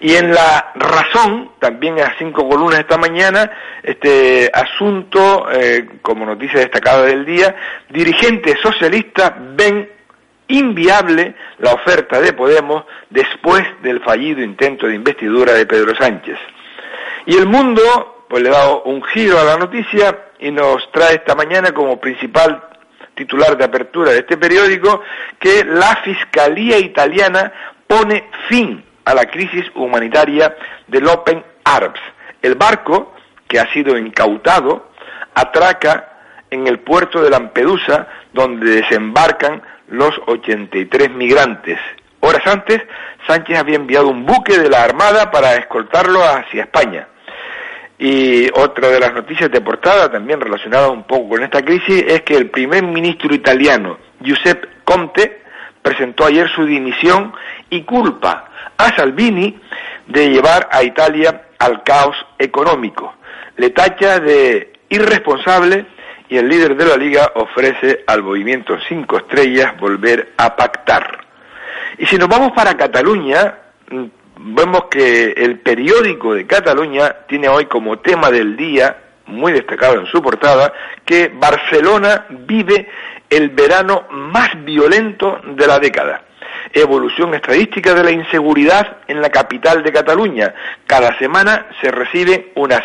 Y 0.00 0.14
en 0.14 0.32
la 0.32 0.72
razón, 0.74 1.52
también 1.58 2.00
a 2.00 2.14
cinco 2.18 2.48
columnas 2.48 2.80
esta 2.80 2.98
mañana, 2.98 3.50
este 3.82 4.50
asunto, 4.52 5.46
eh, 5.50 5.86
como 6.02 6.26
noticia 6.26 6.60
destacada 6.60 7.02
del 7.02 7.24
día, 7.24 7.54
dirigentes 7.90 8.58
socialistas 8.60 9.32
ven 9.54 9.88
inviable 10.48 11.34
la 11.58 11.72
oferta 11.72 12.20
de 12.20 12.32
Podemos 12.32 12.84
después 13.10 13.64
del 13.82 14.00
fallido 14.00 14.42
intento 14.42 14.86
de 14.86 14.94
investidura 14.94 15.52
de 15.52 15.66
Pedro 15.66 15.96
Sánchez. 15.96 16.38
Y 17.26 17.36
el 17.36 17.46
mundo, 17.46 18.26
pues 18.28 18.42
le 18.42 18.50
ha 18.50 18.52
dado 18.52 18.82
un 18.82 19.02
giro 19.04 19.38
a 19.38 19.44
la 19.44 19.56
noticia 19.56 20.18
y 20.38 20.50
nos 20.50 20.90
trae 20.92 21.14
esta 21.14 21.34
mañana 21.34 21.72
como 21.72 22.00
principal 22.00 22.62
titular 23.14 23.56
de 23.56 23.64
apertura 23.64 24.10
de 24.10 24.18
este 24.18 24.36
periódico 24.36 25.00
que 25.38 25.64
la 25.64 25.96
Fiscalía 26.02 26.78
italiana 26.78 27.52
pone 27.86 28.28
fin 28.48 28.84
a 29.04 29.14
la 29.14 29.26
crisis 29.26 29.64
humanitaria 29.74 30.56
del 30.86 31.06
Open 31.08 31.44
Arms. 31.64 32.00
El 32.42 32.54
barco, 32.54 33.14
que 33.48 33.58
ha 33.58 33.70
sido 33.72 33.96
incautado, 33.96 34.90
atraca 35.34 36.12
en 36.50 36.66
el 36.66 36.78
puerto 36.78 37.22
de 37.22 37.30
Lampedusa, 37.30 38.06
donde 38.32 38.82
desembarcan 38.82 39.62
los 39.88 40.14
83 40.26 41.10
migrantes. 41.10 41.78
Horas 42.20 42.46
antes, 42.46 42.80
Sánchez 43.26 43.58
había 43.58 43.76
enviado 43.76 44.08
un 44.08 44.24
buque 44.24 44.58
de 44.58 44.70
la 44.70 44.82
Armada 44.82 45.30
para 45.30 45.56
escoltarlo 45.56 46.22
hacia 46.22 46.62
España. 46.62 47.08
Y 47.98 48.48
otra 48.54 48.88
de 48.88 48.98
las 48.98 49.12
noticias 49.12 49.50
de 49.50 49.60
portada, 49.60 50.10
también 50.10 50.40
relacionada 50.40 50.88
un 50.88 51.04
poco 51.04 51.30
con 51.30 51.42
esta 51.42 51.62
crisis, 51.62 52.04
es 52.06 52.22
que 52.22 52.36
el 52.36 52.50
primer 52.50 52.82
ministro 52.82 53.34
italiano, 53.34 53.98
Giuseppe 54.20 54.68
Conte, 54.84 55.42
presentó 55.82 56.24
ayer 56.24 56.48
su 56.48 56.64
dimisión 56.64 57.32
y 57.70 57.82
culpa 57.82 58.50
a 58.84 58.96
Salvini 58.96 59.58
de 60.06 60.28
llevar 60.28 60.68
a 60.70 60.82
Italia 60.82 61.42
al 61.58 61.82
caos 61.82 62.16
económico. 62.38 63.14
Le 63.56 63.70
tacha 63.70 64.20
de 64.20 64.72
irresponsable 64.88 65.86
y 66.28 66.36
el 66.36 66.48
líder 66.48 66.76
de 66.76 66.84
la 66.86 66.96
liga 66.96 67.32
ofrece 67.34 68.04
al 68.06 68.22
movimiento 68.22 68.76
Cinco 68.88 69.18
Estrellas 69.18 69.78
volver 69.78 70.32
a 70.36 70.54
pactar. 70.56 71.24
Y 71.98 72.06
si 72.06 72.16
nos 72.16 72.28
vamos 72.28 72.52
para 72.52 72.76
Cataluña, 72.76 73.54
mm, 73.90 74.04
vemos 74.54 74.84
que 74.90 75.32
el 75.32 75.60
periódico 75.60 76.34
de 76.34 76.46
Cataluña 76.46 77.16
tiene 77.28 77.48
hoy 77.48 77.66
como 77.66 77.98
tema 78.00 78.30
del 78.30 78.56
día, 78.56 78.96
muy 79.26 79.52
destacado 79.52 80.00
en 80.00 80.06
su 80.06 80.20
portada, 80.20 80.72
que 81.04 81.28
Barcelona 81.28 82.26
vive 82.28 82.88
el 83.30 83.50
verano 83.50 84.06
más 84.10 84.50
violento 84.64 85.40
de 85.44 85.66
la 85.66 85.78
década 85.78 86.24
evolución 86.74 87.34
estadística 87.34 87.94
de 87.94 88.02
la 88.02 88.10
inseguridad 88.10 88.98
en 89.06 89.22
la 89.22 89.30
capital 89.30 89.82
de 89.82 89.92
Cataluña. 89.92 90.54
Cada 90.86 91.16
semana 91.18 91.66
se 91.80 91.90
reciben 91.90 92.48
unas 92.56 92.82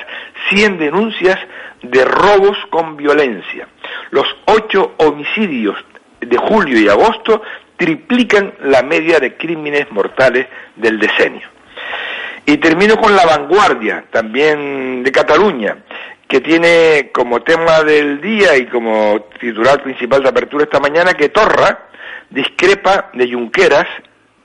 100 0.50 0.78
denuncias 0.78 1.38
de 1.82 2.06
robos 2.06 2.58
con 2.70 2.96
violencia. 2.96 3.68
Los 4.12 4.28
ocho 4.46 4.94
homicidios 4.98 5.78
de 6.22 6.38
julio 6.38 6.80
y 6.80 6.88
agosto 6.88 7.42
triplican 7.78 8.54
la 8.64 8.84
media 8.84 9.20
de 9.20 9.36
crímenes 9.38 9.92
mortales 9.92 10.48
del 10.76 11.00
decenio. 11.00 11.48
Y 12.46 12.58
termino 12.58 12.98
con 12.98 13.16
la 13.16 13.26
vanguardia, 13.26 14.06
también 14.12 15.04
de 15.04 15.12
Cataluña, 15.12 15.78
que 16.28 16.42
tiene 16.42 17.10
como 17.14 17.42
tema 17.42 17.82
del 17.84 18.22
día 18.22 18.56
y 18.58 18.66
como 18.68 19.28
titular 19.40 19.82
principal 19.82 20.22
de 20.22 20.30
apertura 20.30 20.66
esta 20.66 20.80
mañana 20.80 21.14
que 21.14 21.30
Torra, 21.30 21.89
discrepa 22.30 23.10
de 23.14 23.32
Junqueras 23.32 23.88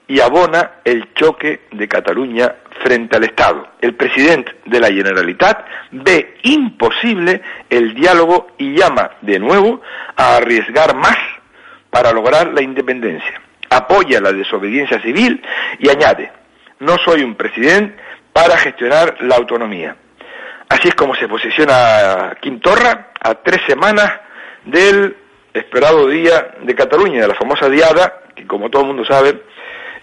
y 0.07 0.21
abona 0.21 0.73
el 0.85 1.15
choque 1.15 1.63
de 1.73 1.89
Cataluña 1.89 2.55
frente 2.83 3.17
al 3.17 3.25
Estado. 3.25 3.69
El 3.81 3.95
presidente 3.95 4.57
de 4.67 4.81
la 4.81 4.89
Generalitat 4.89 5.67
ve 5.93 6.37
imposible 6.43 7.41
el 7.71 7.95
diálogo 7.95 8.49
y 8.59 8.75
llama 8.77 9.13
de 9.23 9.39
nuevo 9.39 9.81
a 10.17 10.37
arriesgar 10.37 10.95
más 10.95 11.17
para 11.91 12.13
lograr 12.13 12.53
la 12.53 12.63
independencia. 12.63 13.41
Apoya 13.71 14.21
la 14.21 14.33
desobediencia 14.33 15.01
civil 15.01 15.43
y 15.79 15.89
añade, 15.89 16.31
no 16.81 16.97
soy 17.05 17.23
un 17.23 17.35
presidente 17.35 17.97
para 18.33 18.59
gestionar 18.59 19.17
la 19.21 19.37
autonomía. 19.37 19.97
Así 20.69 20.89
es 20.89 20.95
como 20.95 21.15
se 21.15 21.29
posiciona 21.29 22.37
Quim 22.41 22.61
Torra 22.61 23.13
a 23.21 23.35
tres 23.37 23.61
semanas 23.67 24.13
del 24.65 25.17
esperado 25.55 26.09
día 26.09 26.55
de 26.61 26.75
Cataluña, 26.75 27.23
de 27.23 27.29
la 27.29 27.35
famosa 27.35 27.69
diada, 27.69 28.25
que 28.35 28.47
como 28.47 28.69
todo 28.69 28.83
el 28.83 28.89
mundo 28.89 29.05
sabe, 29.05 29.43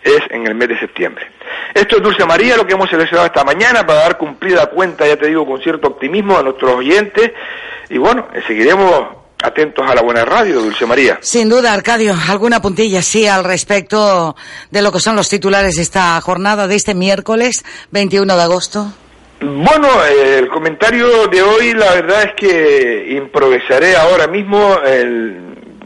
es 0.02 0.22
en 0.30 0.48
el 0.48 0.56
mes 0.56 0.70
de 0.70 0.80
septiembre. 0.80 1.30
Esto 1.74 1.98
es 1.98 2.04
Dulce 2.04 2.26
María, 2.26 2.58
lo 2.58 2.66
que 2.66 2.74
hemos 2.74 2.90
seleccionado 2.90 3.28
esta 3.28 3.44
mañana 3.44 3.86
para 3.86 4.00
dar 4.00 4.18
cumplida 4.18 4.68
cuenta, 4.68 5.06
ya 5.06 5.18
te 5.18 5.28
digo, 5.28 5.46
con 5.46 5.62
cierto 5.62 5.90
optimismo 5.90 6.38
a 6.38 6.44
nuestros 6.44 6.72
oyentes. 6.72 7.32
Y 7.90 7.98
bueno, 7.98 8.28
seguiremos 8.48 9.22
atentos 9.44 9.90
a 9.90 9.94
la 9.94 10.02
buena 10.02 10.24
radio, 10.24 10.62
Dulce 10.62 10.86
María. 10.86 11.20
Sin 11.22 11.50
duda, 11.50 11.74
Arcadio, 11.74 12.16
alguna 12.30 12.62
puntilla 12.62 13.02
sí 13.02 13.28
al 13.28 13.44
respecto 13.44 14.36
de 14.70 14.82
lo 14.82 14.92
que 14.92 15.00
son 15.00 15.16
los 15.16 15.30
titulares 15.30 15.76
de 15.76 15.82
esta 15.82 16.20
jornada 16.22 16.68
de 16.68 16.76
este 16.76 16.94
miércoles 16.94 17.64
21 17.92 18.36
de 18.36 18.42
agosto. 18.42 18.94
Bueno, 19.44 19.88
el 20.06 20.48
comentario 20.50 21.28
de 21.28 21.42
hoy, 21.42 21.74
la 21.74 21.96
verdad 21.96 22.26
es 22.26 22.34
que 22.36 23.08
improvisaré 23.18 23.96
ahora 23.96 24.28
mismo. 24.28 24.78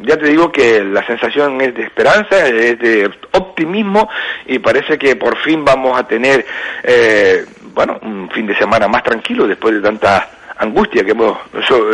Ya 0.02 0.18
te 0.18 0.28
digo 0.28 0.52
que 0.52 0.84
la 0.84 1.08
sensación 1.08 1.62
es 1.62 1.74
de 1.74 1.84
esperanza, 1.84 2.48
es 2.48 2.78
de 2.78 3.10
optimismo 3.32 4.10
y 4.46 4.60
parece 4.60 4.98
que 4.98 5.16
por 5.16 5.38
fin 5.38 5.64
vamos 5.64 5.98
a 5.98 6.06
tener, 6.06 6.46
eh, 6.84 7.46
bueno, 7.74 7.98
un 8.02 8.30
fin 8.30 8.46
de 8.46 8.58
semana 8.58 8.90
más 8.90 9.04
tranquilo 9.04 9.48
después 9.48 9.74
de 9.74 9.82
tanta 9.82 10.35
angustia 10.58 11.04
que 11.04 11.12
hemos 11.12 11.38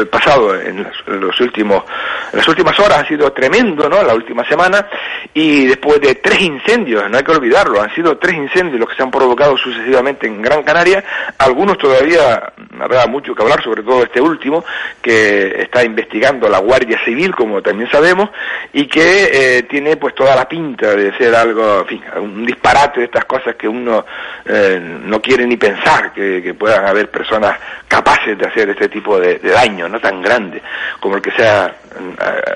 pasado 0.10 0.60
en, 0.60 0.86
los 1.08 1.39
últimos 1.39 1.84
en 2.32 2.38
las 2.38 2.47
últimas 2.47 2.80
horas. 2.80 3.00
Ha 3.00 3.08
sido 3.08 3.32
tremendo 3.32 3.89
no 3.89 4.04
la 4.04 4.13
última 4.13 4.45
semana. 4.45 4.88
Y 5.34 5.67
después 5.67 6.00
de 6.02 6.15
tres 6.15 6.41
incendios 6.41 7.10
no 7.10 7.17
hay 7.17 7.24
que 7.24 7.32
olvidarlo 7.32 7.82
han 7.82 7.93
sido 7.93 8.17
tres 8.17 8.36
incendios 8.36 8.80
los 8.80 8.89
que 8.89 8.95
se 8.95 9.04
han 9.04 9.12
provocado 9.12 9.58
sucesivamente 9.58 10.28
en 10.28 10.41
Gran 10.41 10.63
Canaria. 10.63 11.04
Algunos 11.38 11.78
todavía 11.78 12.54
habrá 12.80 13.08
mucho 13.08 13.34
que 13.34 13.41
hablar 13.41 13.63
sobre 13.63 13.84
todo 13.84 14.04
este 14.04 14.21
último 14.21 14.63
que 15.02 15.62
está 15.62 15.84
investigando 15.84 16.50
la 16.50 16.60
Guardia 16.60 17.00
Civil 17.04 17.34
como 17.36 17.62
también 17.62 17.89
sabemos 17.89 18.30
y 18.74 18.88
que 18.88 19.30
eh, 19.32 19.63
tiene 19.63 19.97
pues 19.97 20.15
toda 20.15 20.36
la 20.36 20.47
pinta 20.47 20.95
de 20.95 21.15
ser 21.17 21.34
algo 21.36 21.82
en 21.82 21.88
fin 21.88 22.04
un 22.17 22.45
disparate 22.45 23.02
de 23.02 23.06
estas 23.06 23.26
cosas 23.26 23.56
que 23.56 23.67
uno 23.67 24.06
eh, 24.45 24.80
no 25.06 25.21
quiere 25.21 25.45
ni 25.45 25.58
pensar 25.58 26.12
que 26.13 26.54
puedan 26.58 26.86
haber 26.86 27.10
personas 27.10 27.58
capaces 27.88 28.38
de 28.38 28.45
hacer 28.52 28.70
este 28.70 28.90
tipo 28.90 29.20
de, 29.20 29.40
daño, 29.40 29.88
no 29.88 30.00
tan 30.00 30.22
grande 30.22 30.62
como 31.00 31.16
el 31.16 31.22
que 31.22 31.32
sea, 31.32 31.76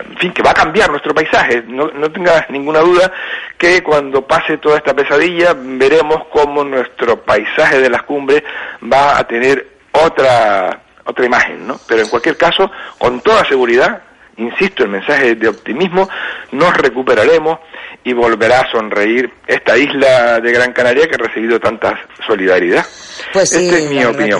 en 0.09 0.17
fin, 0.17 0.31
que 0.31 0.43
va 0.43 0.51
a 0.51 0.53
cambiar 0.53 0.89
nuestro 0.89 1.13
paisaje. 1.13 1.63
No, 1.67 1.87
no 1.87 2.11
tengas 2.11 2.49
ninguna 2.49 2.79
duda 2.79 3.11
que 3.57 3.81
cuando 3.81 4.21
pase 4.21 4.57
toda 4.57 4.77
esta 4.77 4.93
pesadilla 4.93 5.55
veremos 5.55 6.27
cómo 6.31 6.63
nuestro 6.63 7.21
paisaje 7.21 7.79
de 7.79 7.89
las 7.89 8.03
cumbres 8.03 8.43
va 8.83 9.17
a 9.17 9.25
tener 9.25 9.67
otra 9.91 10.81
otra 11.05 11.25
imagen, 11.25 11.67
¿no? 11.67 11.79
Pero 11.87 12.01
en 12.01 12.09
cualquier 12.09 12.35
caso, 12.35 12.69
con 12.97 13.21
toda 13.21 13.45
seguridad, 13.45 14.01
insisto, 14.37 14.83
el 14.83 14.89
mensaje 14.89 15.35
de 15.35 15.47
optimismo, 15.47 16.09
nos 16.51 16.75
recuperaremos 16.77 17.59
y 18.05 18.13
volverá 18.13 18.61
a 18.61 18.71
sonreír 18.71 19.33
esta 19.47 19.75
isla 19.75 20.39
de 20.39 20.51
Gran 20.51 20.71
Canaria 20.73 21.07
que 21.07 21.15
ha 21.15 21.27
recibido 21.27 21.59
tanta 21.59 21.99
solidaridad. 22.25 22.85
Pues 23.33 23.49
sí, 23.49 23.65
Esta 23.65 23.79
es 23.79 23.89
mi 23.89 24.05
opinión. 24.05 24.39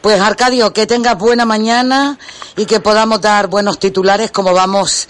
Pues 0.00 0.18
Arcadio, 0.18 0.72
que 0.72 0.86
tengas 0.86 1.18
buena 1.18 1.44
mañana 1.44 2.18
y 2.56 2.64
que 2.64 2.80
podamos 2.80 3.20
dar 3.20 3.48
buenos 3.48 3.78
titulares 3.78 4.30
como 4.30 4.54
vamos 4.54 5.08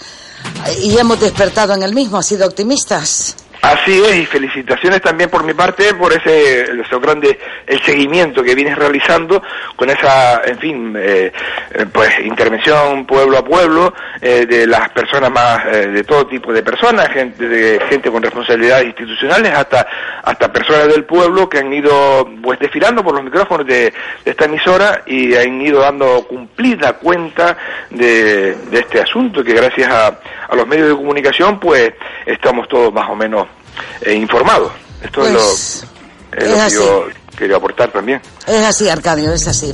y 0.82 0.98
hemos 0.98 1.20
despertado 1.20 1.74
en 1.74 1.84
el 1.84 1.94
mismo, 1.94 2.18
ha 2.18 2.22
sido 2.24 2.46
optimistas. 2.48 3.36
Así 3.66 4.00
es, 4.00 4.14
y 4.18 4.26
felicitaciones 4.26 5.02
también 5.02 5.28
por 5.28 5.42
mi 5.42 5.52
parte 5.52 5.92
por 5.94 6.12
ese, 6.12 6.60
ese 6.62 6.98
grande, 7.00 7.36
el 7.66 7.82
seguimiento 7.82 8.40
que 8.40 8.54
vienes 8.54 8.78
realizando 8.78 9.42
con 9.74 9.90
esa, 9.90 10.40
en 10.44 10.58
fin, 10.58 10.94
eh, 10.96 11.32
eh, 11.72 11.86
pues 11.92 12.16
intervención 12.20 13.04
pueblo 13.04 13.38
a 13.38 13.44
pueblo 13.44 13.92
eh, 14.20 14.46
de 14.46 14.68
las 14.68 14.88
personas 14.90 15.32
más, 15.32 15.64
de 15.64 16.04
todo 16.04 16.28
tipo 16.28 16.52
de 16.52 16.62
personas, 16.62 17.08
gente, 17.08 17.48
de 17.48 17.80
gente 17.88 18.08
con 18.08 18.22
responsabilidades 18.22 18.86
institucionales 18.86 19.52
hasta, 19.52 19.84
hasta 20.22 20.52
personas 20.52 20.86
del 20.86 21.04
pueblo 21.04 21.48
que 21.48 21.58
han 21.58 21.72
ido 21.72 22.30
pues 22.40 22.60
desfilando 22.60 23.02
por 23.02 23.16
los 23.16 23.24
micrófonos 23.24 23.66
de, 23.66 23.92
esta 24.24 24.44
emisora 24.44 25.02
y 25.06 25.34
han 25.34 25.60
ido 25.60 25.80
dando 25.80 26.24
cumplida 26.28 26.92
cuenta 26.92 27.56
de, 27.90 28.54
de 28.54 28.78
este 28.78 29.00
asunto 29.00 29.42
que 29.42 29.54
gracias 29.54 29.90
a, 29.90 30.20
a 30.48 30.54
los 30.54 30.68
medios 30.68 30.88
de 30.88 30.94
comunicación 30.94 31.58
pues 31.58 31.94
estamos 32.26 32.68
todos 32.68 32.92
más 32.92 33.10
o 33.10 33.16
menos 33.16 33.55
eh, 34.02 34.14
informado. 34.14 34.72
Esto 35.02 35.26
es 35.26 35.32
lo, 35.32 35.38
Pues, 35.38 35.86
es 36.32 36.44
es 36.44 36.48
lo 36.48 36.54
que 36.54 36.70
yo 36.74 37.08
quería 37.36 37.56
aportar 37.56 37.92
también. 37.92 38.20
Es 38.46 38.64
así, 38.64 38.88
Arcadio, 38.88 39.32
es 39.32 39.46
así. 39.46 39.70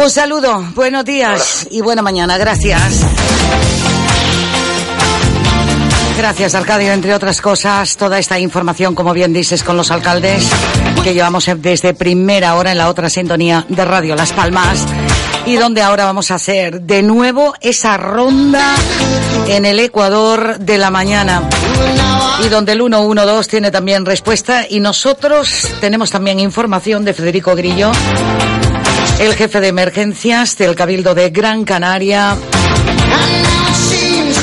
Un 0.00 0.10
saludo, 0.10 0.64
buenos 0.74 1.04
días 1.04 1.66
y 1.70 1.80
buena 1.80 2.02
mañana. 2.02 2.38
Gracias. 2.38 3.02
Gracias, 6.16 6.54
Arcadio. 6.56 6.92
Entre 6.92 7.14
otras 7.14 7.40
cosas, 7.40 7.96
toda 7.96 8.18
esta 8.18 8.38
información, 8.40 8.94
como 8.96 9.12
bien 9.12 9.32
dices, 9.32 9.62
con 9.62 9.76
los 9.76 9.92
alcaldes 9.92 10.48
que 11.04 11.14
llevamos 11.14 11.48
desde 11.58 11.94
primera 11.94 12.56
hora 12.56 12.72
en 12.72 12.78
la 12.78 12.88
otra 12.88 13.08
sintonía 13.08 13.64
de 13.68 13.84
Radio 13.84 14.16
Las 14.16 14.32
Palmas 14.32 14.84
y 15.48 15.56
donde 15.56 15.80
ahora 15.80 16.04
vamos 16.04 16.30
a 16.30 16.34
hacer 16.34 16.82
de 16.82 17.02
nuevo 17.02 17.54
esa 17.62 17.96
ronda 17.96 18.74
en 19.46 19.64
el 19.64 19.80
Ecuador 19.80 20.58
de 20.58 20.76
la 20.76 20.90
mañana. 20.90 21.48
Y 22.44 22.48
donde 22.50 22.72
el 22.72 22.80
112 22.80 23.48
tiene 23.48 23.70
también 23.70 24.04
respuesta. 24.04 24.66
Y 24.68 24.78
nosotros 24.80 25.66
tenemos 25.80 26.10
también 26.10 26.38
información 26.38 27.02
de 27.02 27.14
Federico 27.14 27.56
Grillo, 27.56 27.90
el 29.20 29.34
jefe 29.34 29.60
de 29.60 29.68
emergencias 29.68 30.58
del 30.58 30.74
Cabildo 30.74 31.14
de 31.14 31.30
Gran 31.30 31.64
Canaria, 31.64 32.36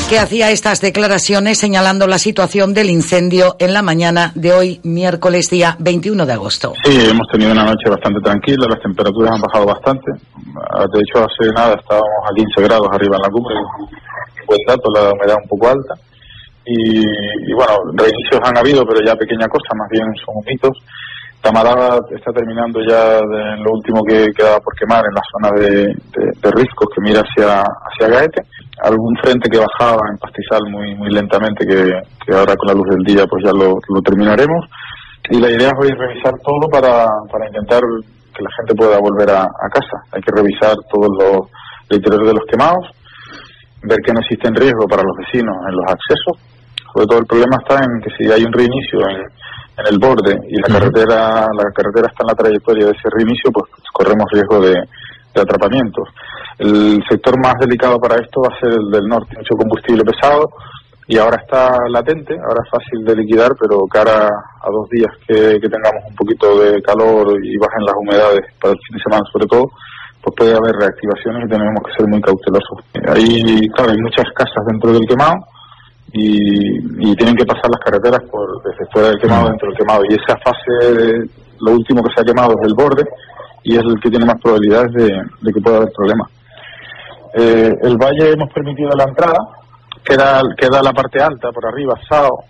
que 0.08 0.18
hacía 0.20 0.50
estas 0.52 0.80
declaraciones 0.80 1.58
señalando 1.58 2.06
la 2.06 2.18
situación 2.18 2.74
del 2.74 2.90
incendio 2.90 3.56
en 3.58 3.74
la 3.74 3.82
mañana 3.82 4.30
de 4.36 4.52
hoy, 4.52 4.80
miércoles 4.84 5.50
día 5.50 5.74
21 5.80 6.24
de 6.26 6.32
agosto. 6.32 6.74
Sí, 6.84 6.96
hemos 7.10 7.26
tenido 7.32 7.50
una 7.50 7.64
noche 7.64 7.90
bastante 7.90 8.20
tranquila, 8.20 8.66
las 8.70 8.80
temperaturas 8.80 9.32
han 9.34 9.40
bajado 9.40 9.66
bastante. 9.66 10.12
Ah, 10.70 10.84
De 10.92 11.00
hecho, 11.00 11.26
hace 11.26 11.50
nada 11.52 11.74
estábamos 11.74 12.22
a 12.22 12.34
15 12.34 12.62
grados 12.62 12.88
arriba 12.92 13.16
en 13.16 13.22
la 13.22 13.30
cumbre, 13.30 13.54
buen 14.46 14.60
dato, 14.68 14.90
la 14.94 15.10
humedad 15.12 15.36
un 15.42 15.48
poco 15.48 15.68
alta. 15.70 15.94
Y, 16.64 17.00
y 17.00 17.52
bueno, 17.54 17.74
reinicios 17.94 18.40
han 18.44 18.58
habido, 18.58 18.84
pero 18.86 19.04
ya 19.04 19.14
pequeña 19.16 19.48
cosa, 19.48 19.74
más 19.74 19.88
bien 19.90 20.06
son 20.24 20.36
mitos. 20.46 20.76
Tamaraba 21.46 22.02
está 22.10 22.32
terminando 22.32 22.80
ya 22.82 23.22
de 23.22 23.62
lo 23.62 23.70
último 23.78 24.02
que 24.02 24.26
quedaba 24.34 24.58
por 24.58 24.74
quemar 24.74 25.04
en 25.06 25.14
la 25.14 25.22
zona 25.30 25.50
de, 25.54 25.94
de- 26.42 26.50
riscos 26.50 26.88
que 26.92 27.00
mira 27.00 27.22
hacia, 27.22 27.62
hacia 27.62 28.08
Gaete. 28.08 28.42
Algún 28.82 29.14
frente 29.22 29.48
que 29.48 29.62
bajaba 29.62 30.10
en 30.10 30.18
pastizal 30.18 30.66
muy, 30.68 30.96
muy 30.96 31.08
lentamente, 31.08 31.64
que, 31.64 32.34
ahora 32.34 32.56
con 32.56 32.66
la 32.66 32.74
luz 32.74 32.88
del 32.90 33.04
día 33.04 33.26
pues 33.30 33.44
ya 33.46 33.52
lo, 33.52 33.78
lo 33.78 34.02
terminaremos. 34.02 34.66
Y 35.30 35.38
la 35.38 35.48
idea 35.48 35.68
es 35.70 35.74
hoy 35.78 35.90
revisar 35.94 36.34
todo 36.42 36.66
para, 36.68 37.06
para 37.30 37.46
intentar 37.46 37.80
que 38.34 38.42
la 38.42 38.50
gente 38.58 38.74
pueda 38.74 38.98
volver 38.98 39.30
a, 39.30 39.46
casa. 39.70 40.02
Hay 40.10 40.22
que 40.22 40.34
revisar 40.34 40.74
todo 40.90 41.06
lo, 41.14 41.48
el 41.90 41.96
interior 41.98 42.26
de 42.26 42.34
los 42.34 42.44
quemados, 42.50 42.90
ver 43.84 43.98
que 44.04 44.12
no 44.12 44.18
existe 44.18 44.50
riesgo 44.50 44.88
para 44.88 45.04
los 45.04 45.14
vecinos 45.16 45.54
en 45.62 45.76
los 45.76 45.86
accesos. 45.86 46.42
Sobre 46.92 47.06
todo 47.06 47.18
el 47.20 47.26
problema 47.26 47.56
está 47.62 47.84
en 47.84 48.02
que 48.02 48.10
si 48.18 48.32
hay 48.32 48.42
un 48.42 48.52
reinicio 48.52 48.98
en, 49.10 49.22
en 49.78 49.86
el 49.92 49.98
borde 49.98 50.38
y 50.48 50.56
la 50.56 50.68
carretera 50.68 51.46
la 51.52 51.70
carretera 51.74 52.08
está 52.08 52.24
en 52.24 52.28
la 52.28 52.34
trayectoria 52.34 52.86
de 52.86 52.92
ese 52.92 53.08
reinicio, 53.10 53.50
pues 53.52 53.70
corremos 53.92 54.26
riesgo 54.32 54.60
de, 54.60 54.74
de 55.34 55.40
atrapamientos. 55.40 56.08
El 56.58 57.02
sector 57.08 57.38
más 57.38 57.54
delicado 57.60 57.98
para 57.98 58.16
esto 58.16 58.40
va 58.40 58.54
a 58.54 58.60
ser 58.60 58.72
el 58.72 58.90
del 58.90 59.06
norte, 59.06 59.36
mucho 59.36 59.54
combustible 59.56 60.04
pesado 60.04 60.48
y 61.08 61.18
ahora 61.18 61.36
está 61.40 61.70
latente, 61.88 62.34
ahora 62.34 62.64
es 62.64 62.70
fácil 62.70 63.04
de 63.04 63.14
liquidar, 63.14 63.52
pero 63.60 63.86
cara 63.86 64.26
a 64.26 64.68
dos 64.70 64.88
días 64.90 65.12
que, 65.28 65.60
que 65.60 65.68
tengamos 65.68 66.02
un 66.08 66.16
poquito 66.16 66.58
de 66.58 66.82
calor 66.82 67.38
y 67.44 67.56
bajen 67.58 67.84
las 67.84 67.94
humedades 67.94 68.44
para 68.60 68.72
el 68.72 68.80
fin 68.80 68.96
de 68.96 69.02
semana 69.04 69.22
sobre 69.30 69.46
todo, 69.46 69.70
pues 70.22 70.34
puede 70.36 70.56
haber 70.56 70.74
reactivaciones 70.74 71.44
y 71.44 71.48
tenemos 71.48 71.82
que 71.84 71.92
ser 71.92 72.08
muy 72.08 72.20
cautelosos. 72.20 72.80
Ahí, 73.12 73.68
claro, 73.76 73.92
hay 73.92 74.00
muchas 74.00 74.26
casas 74.34 74.64
dentro 74.66 74.92
del 74.92 75.06
quemado 75.06 75.36
y, 76.12 77.10
y 77.10 77.16
tienen 77.16 77.36
que 77.36 77.44
pasar 77.44 77.70
las 77.70 77.80
carreteras 77.84 78.20
por 78.30 78.62
desde 78.62 78.90
fuera 78.92 79.08
del 79.08 79.20
quemado 79.20 79.48
dentro 79.48 79.68
del 79.68 79.78
quemado 79.78 80.02
y 80.08 80.14
esa 80.14 80.36
fase, 80.38 81.28
lo 81.60 81.72
último 81.72 82.02
que 82.02 82.12
se 82.14 82.20
ha 82.20 82.24
quemado 82.24 82.54
es 82.60 82.68
el 82.68 82.74
borde 82.74 83.04
y 83.64 83.76
es 83.76 83.82
el 83.82 84.00
que 84.00 84.10
tiene 84.10 84.26
más 84.26 84.40
probabilidades 84.40 84.92
de, 84.92 85.10
de 85.42 85.52
que 85.52 85.60
pueda 85.60 85.78
haber 85.78 85.92
problemas. 85.92 86.30
Eh, 87.34 87.70
el 87.82 87.96
valle 87.96 88.32
hemos 88.32 88.52
permitido 88.52 88.90
la 88.96 89.04
entrada, 89.04 89.36
queda, 90.04 90.42
queda 90.56 90.82
la 90.82 90.92
parte 90.92 91.20
alta 91.20 91.50
por 91.52 91.66
arriba, 91.66 91.94
Sao, 92.08 92.44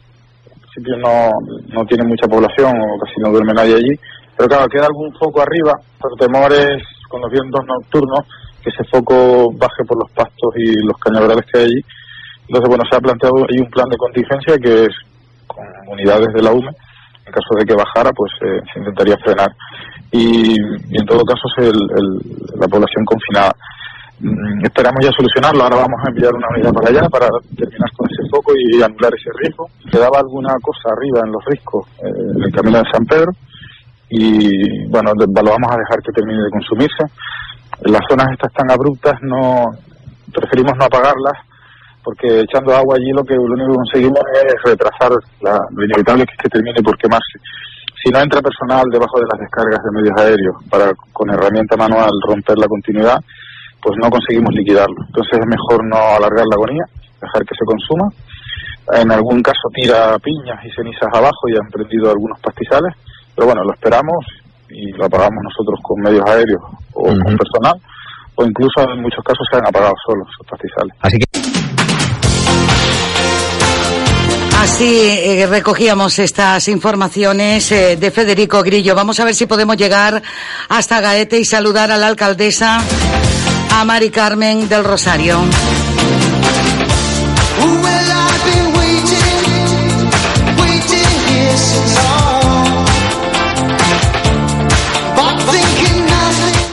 en 0.46 0.60
principio 0.60 0.96
no, 0.98 1.30
no 1.74 1.84
tiene 1.86 2.04
mucha 2.04 2.28
población 2.28 2.76
o 2.76 2.98
casi 3.04 3.20
no 3.20 3.30
duerme 3.30 3.52
nadie 3.52 3.74
allí, 3.74 3.98
pero 4.36 4.48
claro, 4.48 4.68
queda 4.68 4.86
algún 4.86 5.12
foco 5.18 5.40
arriba, 5.40 5.72
por 5.98 6.14
temores 6.18 6.82
con 7.08 7.20
los 7.20 7.30
vientos 7.30 7.64
nocturnos, 7.66 8.20
que 8.62 8.70
ese 8.70 8.84
foco 8.84 9.50
baje 9.54 9.84
por 9.88 9.98
los 9.98 10.10
pastos 10.10 10.54
y 10.56 10.74
los 10.84 10.96
cañaverales 10.98 11.44
que 11.50 11.58
hay 11.58 11.64
allí. 11.64 11.80
Entonces, 12.48 12.68
bueno, 12.68 12.84
se 12.90 12.96
ha 12.96 13.00
planteado 13.00 13.36
hay 13.50 13.58
un 13.60 13.70
plan 13.70 13.88
de 13.88 13.96
contingencia 13.96 14.56
que 14.58 14.84
es 14.84 14.94
con 15.46 15.64
unidades 15.88 16.32
de 16.34 16.42
la 16.42 16.52
UME, 16.52 16.70
en 17.26 17.32
caso 17.32 17.54
de 17.58 17.64
que 17.64 17.74
bajara, 17.74 18.10
pues 18.12 18.32
eh, 18.42 18.60
se 18.72 18.78
intentaría 18.78 19.16
frenar. 19.18 19.50
Y, 20.12 20.54
en 20.96 21.06
todo 21.06 21.24
caso, 21.24 21.42
es 21.58 21.66
el- 21.66 22.58
la 22.60 22.68
población 22.68 23.04
confinada. 23.04 23.52
Mm, 24.20 24.64
Esperamos 24.64 25.04
ya 25.04 25.10
solucionarlo. 25.12 25.62
Ahora 25.64 25.76
vamos 25.76 26.00
a 26.04 26.08
enviar 26.08 26.32
una 26.34 26.48
unidad 26.54 26.72
para 26.72 26.88
allá 26.88 27.08
para 27.08 27.26
terminar 27.56 27.90
con 27.96 28.08
ese 28.10 28.22
foco 28.30 28.52
y 28.56 28.82
anular 28.82 29.12
ese 29.14 29.30
riesgo. 29.42 29.68
Quedaba 29.90 30.20
alguna 30.20 30.54
cosa 30.62 30.88
arriba 30.96 31.20
en 31.24 31.32
los 31.32 31.44
riscos 31.44 31.86
eh, 31.98 32.08
en 32.36 32.42
el 32.44 32.52
camino 32.52 32.78
de 32.78 32.90
San 32.90 33.04
Pedro 33.04 33.32
y 34.08 34.86
bueno, 34.88 35.12
lo 35.14 35.26
vamos 35.50 35.70
a 35.70 35.76
dejar 35.78 36.00
que 36.02 36.12
termine 36.12 36.42
de 36.44 36.50
consumirse. 36.50 37.04
Las 37.82 38.00
zonas 38.08 38.28
estas 38.32 38.52
tan 38.54 38.70
abruptas 38.70 39.20
no 39.22 39.66
preferimos 40.32 40.72
no 40.78 40.84
apagarlas 40.86 41.34
porque 42.06 42.46
echando 42.46 42.70
agua 42.70 42.94
allí 42.94 43.10
lo 43.10 43.24
que 43.24 43.34
lo 43.34 43.50
único 43.50 43.74
que 43.74 43.82
conseguimos 43.82 44.22
es 44.30 44.54
retrasar 44.62 45.10
la, 45.42 45.58
lo 45.74 45.84
inevitable 45.84 46.22
que 46.22 46.38
es 46.38 46.38
que 46.38 46.54
termine 46.54 46.78
por 46.80 46.96
quemarse. 46.96 47.34
Si 47.98 48.12
no 48.14 48.22
entra 48.22 48.38
personal 48.40 48.86
debajo 48.92 49.18
de 49.18 49.26
las 49.26 49.40
descargas 49.42 49.82
de 49.82 49.90
medios 49.90 50.14
aéreos 50.14 50.54
para 50.70 50.94
con 51.12 51.28
herramienta 51.34 51.74
manual 51.76 52.14
romper 52.22 52.58
la 52.58 52.68
continuidad, 52.68 53.18
pues 53.82 53.98
no 53.98 54.08
conseguimos 54.08 54.54
liquidarlo. 54.54 54.94
Entonces 55.02 55.34
es 55.34 55.46
mejor 55.50 55.82
no 55.82 55.98
alargar 56.14 56.46
la 56.46 56.54
agonía, 56.54 56.86
dejar 57.20 57.42
que 57.42 57.58
se 57.58 57.66
consuma. 57.66 58.06
En 59.02 59.10
algún 59.10 59.42
caso 59.42 59.66
tira 59.74 60.16
piñas 60.22 60.62
y 60.62 60.70
cenizas 60.78 61.10
abajo 61.10 61.50
y 61.50 61.58
han 61.58 61.66
prendido 61.74 62.06
algunos 62.08 62.38
pastizales, 62.38 62.94
pero 63.34 63.50
bueno, 63.50 63.66
lo 63.66 63.74
esperamos 63.74 64.22
y 64.70 64.92
lo 64.92 65.06
apagamos 65.06 65.42
nosotros 65.42 65.80
con 65.82 65.98
medios 66.06 66.22
aéreos 66.30 66.62
o 66.94 67.02
con 67.02 67.34
personal, 67.34 67.74
o 68.36 68.46
incluso 68.46 68.86
en 68.94 69.02
muchos 69.02 69.24
casos 69.24 69.42
se 69.50 69.58
han 69.58 69.66
apagado 69.66 69.94
solos 70.06 70.28
esos 70.30 70.46
pastizales. 70.46 70.94
Así 71.02 71.18
que 71.18 71.65
Así 74.60 75.00
eh, 75.00 75.46
recogíamos 75.48 76.18
estas 76.18 76.68
informaciones 76.68 77.70
eh, 77.72 77.96
de 77.96 78.10
Federico 78.10 78.62
Grillo. 78.62 78.94
Vamos 78.94 79.20
a 79.20 79.24
ver 79.24 79.34
si 79.34 79.46
podemos 79.46 79.76
llegar 79.76 80.22
hasta 80.68 81.00
Gaete 81.00 81.38
y 81.38 81.44
saludar 81.44 81.90
a 81.90 81.96
la 81.96 82.08
alcaldesa, 82.08 82.82
a 83.70 83.84
Mari 83.84 84.10
Carmen 84.10 84.68
del 84.68 84.84
Rosario. 84.84 85.40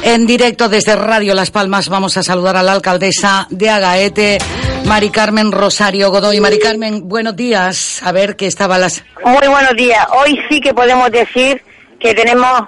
En 0.05 0.27
directo 0.27 0.69
desde 0.69 0.95
Radio 0.95 1.33
Las 1.33 1.49
Palmas 1.49 1.89
vamos 1.89 2.17
a 2.17 2.23
saludar 2.23 2.55
a 2.57 2.61
la 2.61 2.73
alcaldesa 2.73 3.47
de 3.49 3.69
Agaete, 3.69 4.37
Mari 4.85 5.09
Carmen 5.09 5.51
Rosario 5.51 6.11
Godoy. 6.11 6.39
Mari 6.39 6.59
Carmen, 6.59 7.07
buenos 7.07 7.35
días. 7.35 8.01
A 8.03 8.11
ver 8.11 8.35
qué 8.35 8.47
estaba 8.47 8.77
las. 8.77 9.03
Muy 9.23 9.47
buenos 9.47 9.75
días. 9.75 10.05
Hoy 10.11 10.39
sí 10.49 10.59
que 10.59 10.73
podemos 10.73 11.09
decir 11.11 11.61
que 11.99 12.13
tenemos, 12.13 12.61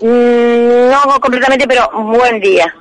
mm, 0.00 0.90
no 0.90 1.20
completamente, 1.20 1.66
pero 1.66 1.90
buen 1.92 2.40
día. 2.40 2.72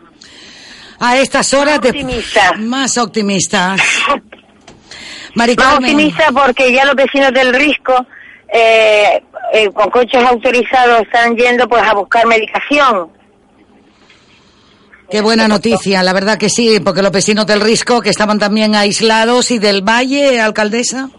A 0.99 1.17
estas 1.17 1.53
horas 1.53 1.81
de. 1.81 1.89
Optimista. 1.89 2.53
Más 2.57 2.97
optimistas. 2.97 3.81
Mari 5.35 5.55
Más 5.55 5.65
Carmen. 5.65 5.91
optimista 5.91 6.29
porque 6.33 6.71
ya 6.73 6.85
los 6.85 6.95
vecinos 6.95 7.31
del 7.33 7.53
Risco, 7.53 8.05
eh, 8.53 9.21
eh, 9.53 9.69
con 9.71 9.89
coches 9.89 10.23
autorizados, 10.23 11.01
están 11.01 11.35
yendo 11.35 11.67
pues 11.67 11.83
a 11.83 11.93
buscar 11.93 12.25
medicación. 12.27 13.09
Qué 15.09 15.21
buena 15.21 15.47
noticia, 15.47 16.01
la 16.03 16.13
verdad 16.13 16.37
que 16.37 16.49
sí, 16.49 16.79
porque 16.83 17.01
los 17.01 17.11
vecinos 17.11 17.45
del 17.45 17.61
Risco 17.61 18.01
que 18.01 18.09
estaban 18.09 18.39
también 18.39 18.75
aislados 18.75 19.51
y 19.51 19.59
del 19.59 19.81
Valle, 19.81 20.39
alcaldesa. 20.41 21.09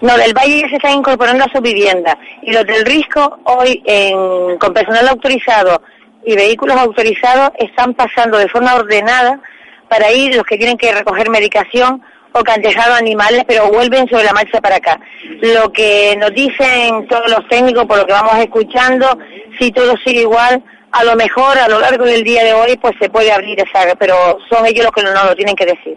No, 0.00 0.16
del 0.16 0.34
Valle 0.34 0.60
ya 0.60 0.68
se 0.68 0.76
están 0.76 0.98
incorporando 0.98 1.44
a 1.44 1.48
su 1.52 1.60
vivienda. 1.60 2.16
Y 2.42 2.52
los 2.52 2.64
del 2.66 2.84
Risco, 2.84 3.38
hoy, 3.44 3.82
en- 3.86 4.58
con 4.58 4.72
personal 4.74 5.08
autorizado 5.08 5.82
y 6.26 6.36
vehículos 6.36 6.76
autorizados, 6.76 7.50
están 7.58 7.94
pasando 7.94 8.38
de 8.38 8.48
forma 8.48 8.74
ordenada 8.74 9.40
para 9.88 10.12
ir 10.12 10.34
los 10.36 10.44
que 10.44 10.56
tienen 10.58 10.76
que 10.76 10.92
recoger 10.92 11.30
medicación 11.30 12.02
o 12.34 12.42
que 12.42 12.52
han 12.52 12.62
dejado 12.62 12.94
animales, 12.94 13.44
pero 13.46 13.70
vuelven 13.70 14.08
sobre 14.08 14.24
la 14.24 14.32
marcha 14.32 14.60
para 14.60 14.76
acá. 14.76 14.98
Lo 15.40 15.72
que 15.72 16.16
nos 16.18 16.32
dicen 16.32 17.06
todos 17.08 17.28
los 17.30 17.46
técnicos, 17.48 17.84
por 17.86 17.98
lo 17.98 18.06
que 18.06 18.12
vamos 18.12 18.38
escuchando, 18.38 19.18
si 19.58 19.70
todo 19.72 19.94
sigue 20.04 20.22
igual, 20.22 20.62
a 20.92 21.04
lo 21.04 21.16
mejor 21.16 21.58
a 21.58 21.68
lo 21.68 21.80
largo 21.80 22.04
del 22.04 22.22
día 22.22 22.44
de 22.44 22.52
hoy, 22.52 22.76
pues 22.76 22.94
se 23.00 23.08
puede 23.08 23.32
abrir 23.32 23.58
esa, 23.60 23.94
pero 23.96 24.38
son 24.50 24.66
ellos 24.66 24.84
los 24.84 24.92
que 24.92 25.02
no 25.02 25.12
lo 25.24 25.34
tienen 25.34 25.56
que 25.56 25.66
decir. 25.66 25.96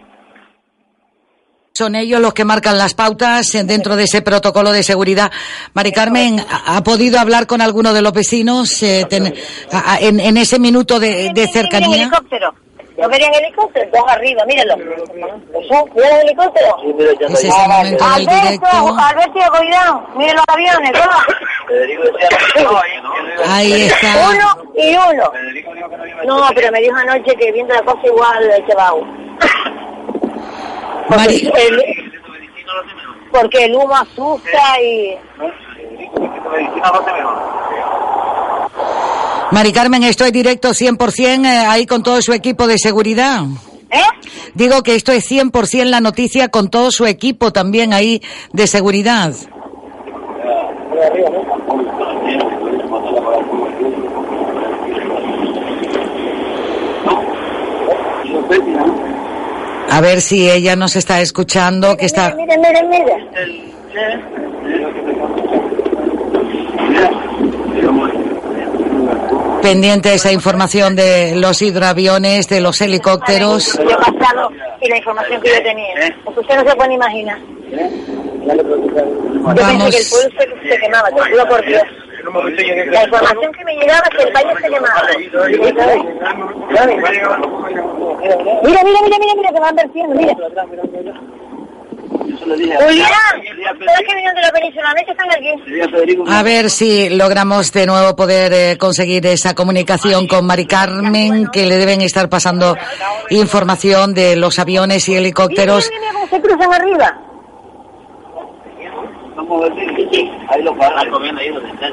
Son 1.72 1.94
ellos 1.94 2.20
los 2.22 2.32
que 2.32 2.46
marcan 2.46 2.78
las 2.78 2.94
pautas 2.94 3.52
dentro 3.66 3.96
de 3.96 4.04
ese 4.04 4.22
protocolo 4.22 4.72
de 4.72 4.82
seguridad. 4.82 5.30
Mari 5.74 5.92
Carmen, 5.92 6.42
¿ha 6.48 6.82
podido 6.82 7.20
hablar 7.20 7.46
con 7.46 7.60
alguno 7.60 7.92
de 7.92 8.00
los 8.00 8.14
vecinos 8.14 8.82
eh, 8.82 9.04
ten- 9.10 9.34
a- 9.70 9.92
a- 9.94 9.98
en, 10.00 10.18
en 10.18 10.38
ese 10.38 10.58
minuto 10.58 10.98
de, 10.98 11.30
de 11.34 11.46
cercanía? 11.48 12.04
helicóptero. 12.04 12.54
¿No 12.96 13.08
verían 13.10 13.34
helicóptero? 13.34 13.90
Dos 13.92 14.04
arriba, 14.08 14.44
míralo. 14.46 14.74
¿Eso? 14.74 15.86
¿Mira 15.94 16.20
el 16.20 16.26
helicóptero? 16.26 16.76
Es 17.20 17.44
ese 17.44 17.68
momento 17.68 18.04
del 18.04 18.28
Alberto, 18.28 18.46
directo. 18.46 18.66
Alberto, 18.98 19.40
cuidado. 19.58 20.06
Mira 20.16 20.32
los 20.34 20.44
aviones, 20.48 20.92
toma. 20.92 21.26
Ahí 23.46 23.82
está. 23.82 24.08
Uno 24.30 24.72
y 24.74 24.96
uno. 24.96 25.32
No, 26.24 26.48
pero 26.54 26.72
me 26.72 26.80
dijo 26.80 26.96
anoche 26.96 27.36
que 27.36 27.52
viendo 27.52 27.74
la 27.74 27.82
cosa 27.82 28.06
igual 28.06 28.64
se 28.66 28.74
va. 28.74 28.94
Porque 31.08 31.52
el, 31.66 32.12
porque 33.30 33.64
el 33.66 33.74
humo 33.74 33.94
asusta 33.94 34.80
y... 34.80 35.18
Mari 39.52 39.72
Carmen, 39.72 40.02
esto 40.02 40.24
es 40.24 40.32
directo 40.32 40.70
100% 40.70 41.44
eh, 41.44 41.48
ahí 41.68 41.86
con 41.86 42.02
todo 42.02 42.20
su 42.20 42.32
equipo 42.32 42.66
de 42.66 42.78
seguridad. 42.78 43.44
¿Eh? 43.90 44.02
Digo 44.54 44.82
que 44.82 44.96
esto 44.96 45.12
es 45.12 45.30
100% 45.30 45.84
la 45.84 46.00
noticia 46.00 46.48
con 46.48 46.68
todo 46.68 46.90
su 46.90 47.06
equipo 47.06 47.52
también 47.52 47.92
ahí 47.92 48.20
de 48.52 48.66
seguridad. 48.66 49.34
A 59.88 60.00
ver 60.00 60.20
si 60.20 60.50
ella 60.50 60.74
nos 60.74 60.96
está 60.96 61.20
escuchando, 61.20 61.96
que 61.96 62.06
está... 62.06 62.34
Mira, 62.34 62.56
mira, 62.58 62.82
mira. 62.82 63.16
Pendiente 69.66 70.14
esa 70.14 70.30
información 70.30 70.94
de 70.94 71.34
los 71.34 71.60
hidroaviones, 71.60 72.48
de 72.48 72.60
los 72.60 72.80
helicópteros. 72.80 73.76
Yo 73.76 73.82
he 73.82 73.96
pasado 73.96 74.52
y 74.80 74.88
la 74.88 74.96
información 74.98 75.40
que 75.40 75.48
yo 75.48 75.62
tenía. 75.62 76.14
Porque 76.24 76.40
usted 76.40 76.56
no 76.56 76.70
se 76.70 76.76
puede 76.76 76.94
imaginar. 76.94 77.38
Yo 77.68 77.76
pensé 79.54 79.62
Vamos. 79.62 79.90
que 79.90 79.98
el 79.98 80.06
pueblo 80.08 80.30
se, 80.38 80.68
se 80.68 80.78
quemaba, 80.78 81.08
te 81.08 81.20
juro 81.20 81.48
por 81.48 81.66
Dios. 81.66 81.82
La 82.92 83.04
información 83.04 83.52
que 83.52 83.64
me 83.64 83.74
llegaba 83.74 84.02
es 84.10 84.16
que 84.16 84.22
el 84.22 84.32
valle 84.32 84.54
se 84.60 84.68
quemaba. 84.68 85.02
Mira, 88.62 88.82
mira, 88.84 89.00
mira, 89.02 89.18
mira, 89.18 89.34
mira, 89.36 89.50
que 89.52 89.60
van 89.60 89.74
vertiendo, 89.74 90.14
mira. 90.14 90.36
Julián, 92.26 93.08
todos 93.78 93.98
que 94.06 94.14
vinieron 94.14 94.34
de 94.34 94.42
la 94.42 94.50
península 94.52 94.94
Meca 94.94 95.12
están 95.12 95.30
aquí. 95.30 96.28
A 96.28 96.42
ver 96.42 96.70
si 96.70 97.08
logramos 97.10 97.72
de 97.72 97.86
nuevo 97.86 98.16
poder 98.16 98.52
eh, 98.52 98.78
conseguir 98.78 99.26
esa 99.26 99.54
comunicación 99.54 100.26
con 100.26 100.46
Mari 100.46 100.66
Carmen, 100.66 101.48
que 101.52 101.66
le 101.66 101.76
deben 101.76 102.00
estar 102.02 102.28
pasando 102.28 102.76
información 103.30 104.14
de 104.14 104.36
los 104.36 104.58
aviones 104.58 105.08
y 105.08 105.16
helicópteros. 105.16 105.90
Se 106.30 106.40
cruzan 106.40 106.72
arriba. 106.72 107.18
Ahí 110.48 110.62
lo 110.62 110.74
van 110.74 111.10
comiendo 111.10 111.40
ahí 111.40 111.50
donde 111.50 111.70
están. 111.70 111.92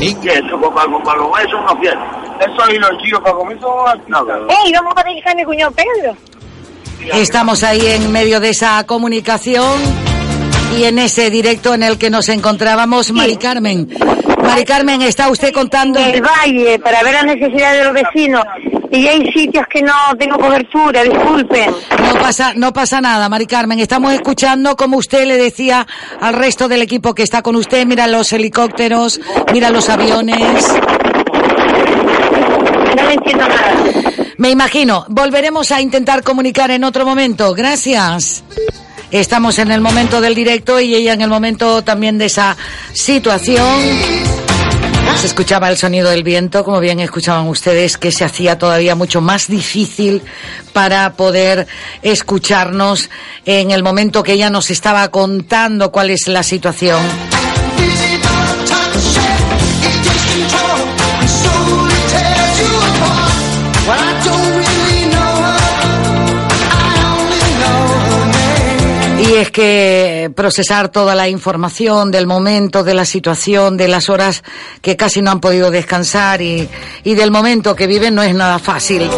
¿Y 0.00 0.14
qué? 0.16 0.32
¿Eso 0.34 0.60
para, 0.60 1.02
para 1.02 1.18
los 1.18 1.32
huesos 1.32 1.60
no 1.66 1.80
pierde? 1.80 2.00
Eso 2.40 2.70
y 2.70 2.78
los 2.78 2.98
chicos 3.02 3.20
para 3.20 3.34
comer 3.34 3.60
son 3.60 4.02
nada. 4.08 4.38
¡Ey, 4.64 4.72
vamos 4.72 4.94
a 4.96 5.02
dedicar 5.02 5.32
a 5.32 5.36
mi 5.36 5.44
cuñado 5.44 5.72
Pedro! 5.72 6.16
Estamos 7.12 7.64
ahí 7.64 7.80
en 7.84 8.12
medio 8.12 8.40
de 8.40 8.50
esa 8.50 8.84
comunicación 8.84 9.80
y 10.78 10.84
en 10.84 10.98
ese 10.98 11.30
directo 11.30 11.74
en 11.74 11.82
el 11.82 11.98
que 11.98 12.10
nos 12.10 12.28
encontrábamos, 12.28 13.12
Mari 13.12 13.36
Carmen. 13.36 13.88
Mari 14.42 14.64
Carmen, 14.64 15.02
¿está 15.02 15.28
usted 15.30 15.52
contando? 15.52 15.98
El 15.98 16.22
valle, 16.22 16.78
para 16.78 17.02
ver 17.02 17.14
las 17.14 17.24
necesidades 17.24 17.78
de 17.78 17.84
los 17.84 17.94
vecinos. 17.94 18.44
Y 18.92 19.06
hay 19.06 19.30
sitios 19.32 19.64
que 19.68 19.82
no 19.82 19.92
tengo 20.18 20.36
cobertura, 20.36 21.02
disculpen. 21.04 21.70
No 21.70 22.20
pasa, 22.20 22.52
no 22.54 22.72
pasa 22.72 23.00
nada, 23.00 23.28
Mari 23.28 23.46
Carmen. 23.46 23.78
Estamos 23.78 24.12
escuchando 24.12 24.76
como 24.76 24.96
usted 24.96 25.26
le 25.26 25.36
decía 25.36 25.86
al 26.20 26.34
resto 26.34 26.68
del 26.68 26.82
equipo 26.82 27.14
que 27.14 27.22
está 27.22 27.42
con 27.42 27.56
usted. 27.56 27.86
Mira 27.86 28.06
los 28.08 28.32
helicópteros, 28.32 29.20
mira 29.52 29.70
los 29.70 29.88
aviones. 29.88 30.66
No 32.96 33.02
me 33.04 33.12
entiendo 33.14 33.46
nada. 33.48 34.09
Me 34.40 34.48
imagino. 34.48 35.04
Volveremos 35.08 35.70
a 35.70 35.82
intentar 35.82 36.22
comunicar 36.22 36.70
en 36.70 36.82
otro 36.84 37.04
momento. 37.04 37.52
Gracias. 37.52 38.42
Estamos 39.10 39.58
en 39.58 39.70
el 39.70 39.82
momento 39.82 40.22
del 40.22 40.34
directo 40.34 40.80
y 40.80 40.94
ella 40.94 41.12
en 41.12 41.20
el 41.20 41.28
momento 41.28 41.82
también 41.82 42.16
de 42.16 42.24
esa 42.24 42.56
situación. 42.94 43.82
Se 45.20 45.26
escuchaba 45.26 45.68
el 45.68 45.76
sonido 45.76 46.08
del 46.08 46.22
viento, 46.22 46.64
como 46.64 46.80
bien 46.80 47.00
escuchaban 47.00 47.48
ustedes, 47.48 47.98
que 47.98 48.12
se 48.12 48.24
hacía 48.24 48.56
todavía 48.56 48.94
mucho 48.94 49.20
más 49.20 49.46
difícil 49.46 50.22
para 50.72 51.12
poder 51.12 51.66
escucharnos 52.00 53.10
en 53.44 53.70
el 53.70 53.82
momento 53.82 54.22
que 54.22 54.32
ella 54.32 54.48
nos 54.48 54.70
estaba 54.70 55.06
contando 55.08 55.92
cuál 55.92 56.08
es 56.08 56.28
la 56.28 56.42
situación. 56.42 57.02
Y 69.20 69.34
es 69.34 69.50
que 69.50 70.32
procesar 70.34 70.88
toda 70.88 71.14
la 71.14 71.28
información 71.28 72.10
del 72.10 72.26
momento, 72.26 72.82
de 72.82 72.94
la 72.94 73.04
situación, 73.04 73.76
de 73.76 73.86
las 73.86 74.08
horas 74.08 74.42
que 74.80 74.96
casi 74.96 75.20
no 75.20 75.30
han 75.30 75.40
podido 75.40 75.70
descansar 75.70 76.40
y, 76.40 76.68
del 77.04 77.30
momento 77.30 77.76
que 77.76 77.86
viven 77.86 78.14
no 78.14 78.22
es 78.22 78.34
nada 78.34 78.58
fácil. 78.58 79.10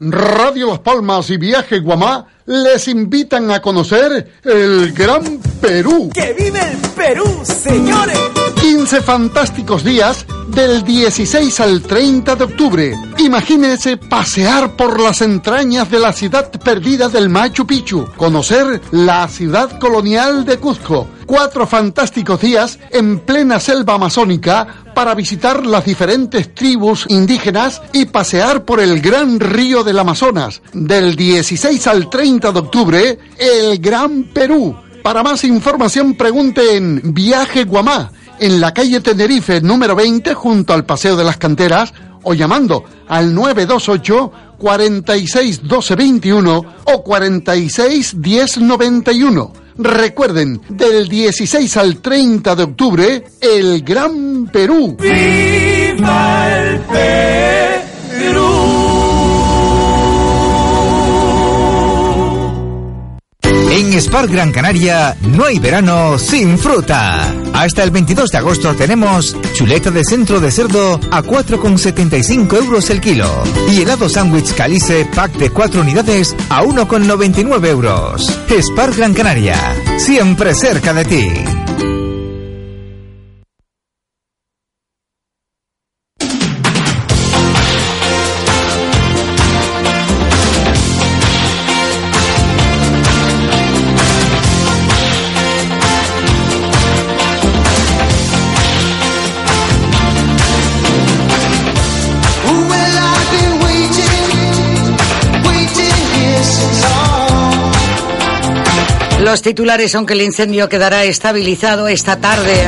Radio 0.00 0.66
Las 0.66 0.80
Palmas 0.80 1.30
y 1.30 1.36
Viaje 1.36 1.78
Guamá 1.78 2.26
les 2.46 2.88
invitan 2.88 3.52
a 3.52 3.62
conocer 3.62 4.32
el 4.42 4.92
Gran 4.92 5.38
Perú. 5.60 6.10
¡Que 6.12 6.32
vive 6.32 6.60
el 6.60 6.78
Perú, 6.90 7.44
señores! 7.44 8.18
15 8.68 9.00
fantásticos 9.02 9.84
días 9.84 10.26
del 10.48 10.82
16 10.82 11.60
al 11.60 11.82
30 11.82 12.34
de 12.34 12.44
octubre. 12.44 12.94
Imagínese 13.18 13.96
pasear 13.96 14.74
por 14.74 15.00
las 15.00 15.22
entrañas 15.22 15.88
de 15.88 16.00
la 16.00 16.12
ciudad 16.12 16.50
perdida 16.50 17.08
del 17.08 17.28
Machu 17.28 17.64
Picchu, 17.64 18.08
conocer 18.16 18.82
la 18.90 19.28
ciudad 19.28 19.78
colonial 19.78 20.44
de 20.44 20.58
Cuzco. 20.58 21.06
Cuatro 21.26 21.64
fantásticos 21.68 22.40
días 22.40 22.80
en 22.90 23.20
plena 23.20 23.60
selva 23.60 23.94
amazónica 23.94 24.66
para 24.96 25.14
visitar 25.14 25.64
las 25.64 25.84
diferentes 25.84 26.52
tribus 26.52 27.06
indígenas 27.08 27.80
y 27.92 28.06
pasear 28.06 28.64
por 28.64 28.80
el 28.80 29.00
gran 29.00 29.38
río 29.38 29.84
del 29.84 30.00
Amazonas. 30.00 30.60
Del 30.72 31.14
16 31.14 31.86
al 31.86 32.10
30 32.10 32.50
de 32.50 32.58
octubre, 32.58 33.18
el 33.38 33.78
Gran 33.78 34.24
Perú. 34.24 34.76
Para 35.04 35.22
más 35.22 35.44
información 35.44 36.16
pregunte 36.16 36.76
en 36.76 37.14
Viaje 37.14 37.62
Guamá 37.62 38.10
en 38.38 38.60
la 38.60 38.72
calle 38.72 39.00
Tenerife 39.00 39.60
número 39.60 39.94
20 39.94 40.34
junto 40.34 40.72
al 40.72 40.84
Paseo 40.84 41.16
de 41.16 41.24
las 41.24 41.36
Canteras 41.36 41.92
o 42.22 42.34
llamando 42.34 42.84
al 43.08 43.34
928 43.34 44.32
46 44.58 45.66
12 45.66 45.94
21 45.94 46.64
o 46.84 47.02
46 47.02 48.20
10 48.20 48.58
91. 48.58 49.52
Recuerden, 49.78 50.60
del 50.68 51.06
16 51.08 51.76
al 51.76 51.98
30 51.98 52.56
de 52.56 52.62
octubre, 52.62 53.24
el 53.40 53.82
Gran 53.82 54.46
Perú. 54.46 54.96
¡Viva 54.98 56.48
el 56.58 56.80
En 63.76 63.92
Spar 64.00 64.26
Gran 64.26 64.52
Canaria 64.52 65.14
no 65.20 65.44
hay 65.44 65.58
verano 65.58 66.18
sin 66.18 66.56
fruta. 66.56 67.30
Hasta 67.52 67.82
el 67.82 67.90
22 67.90 68.30
de 68.30 68.38
agosto 68.38 68.74
tenemos 68.74 69.36
chuleta 69.52 69.90
de 69.90 70.02
centro 70.02 70.40
de 70.40 70.50
cerdo 70.50 70.98
a 71.10 71.22
4,75 71.22 72.56
euros 72.56 72.88
el 72.88 73.02
kilo 73.02 73.28
y 73.70 73.82
helado 73.82 74.08
sándwich 74.08 74.54
calice 74.54 75.04
pack 75.14 75.32
de 75.32 75.50
4 75.50 75.82
unidades 75.82 76.34
a 76.48 76.62
1,99 76.62 77.66
euros. 77.66 78.40
Spar 78.48 78.94
Gran 78.94 79.12
Canaria, 79.12 79.58
siempre 79.98 80.54
cerca 80.54 80.94
de 80.94 81.04
ti. 81.04 81.95
Los 109.36 109.42
titulares 109.42 109.92
son 109.92 110.06
que 110.06 110.14
el 110.14 110.22
incendio 110.22 110.66
quedará 110.66 111.04
estabilizado 111.04 111.88
esta 111.88 112.18
tarde. 112.18 112.64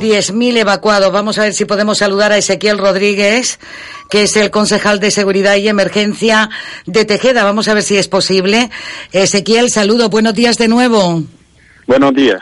10.000 0.00 0.58
evacuados. 0.58 1.10
Vamos 1.10 1.40
a 1.40 1.42
ver 1.42 1.54
si 1.54 1.64
podemos 1.64 1.98
saludar 1.98 2.30
a 2.30 2.38
Ezequiel 2.38 2.78
Rodríguez, 2.78 3.58
que 4.08 4.22
es 4.22 4.36
el 4.36 4.52
concejal 4.52 5.00
de 5.00 5.10
Seguridad 5.10 5.56
y 5.56 5.66
Emergencia 5.66 6.50
de 6.86 7.04
Tejeda. 7.04 7.42
Vamos 7.42 7.66
a 7.66 7.74
ver 7.74 7.82
si 7.82 7.96
es 7.96 8.06
posible. 8.06 8.70
Ezequiel, 9.10 9.70
saludo. 9.70 10.08
Buenos 10.08 10.34
días 10.34 10.56
de 10.56 10.68
nuevo. 10.68 11.20
Buenos 11.88 12.14
días. 12.14 12.40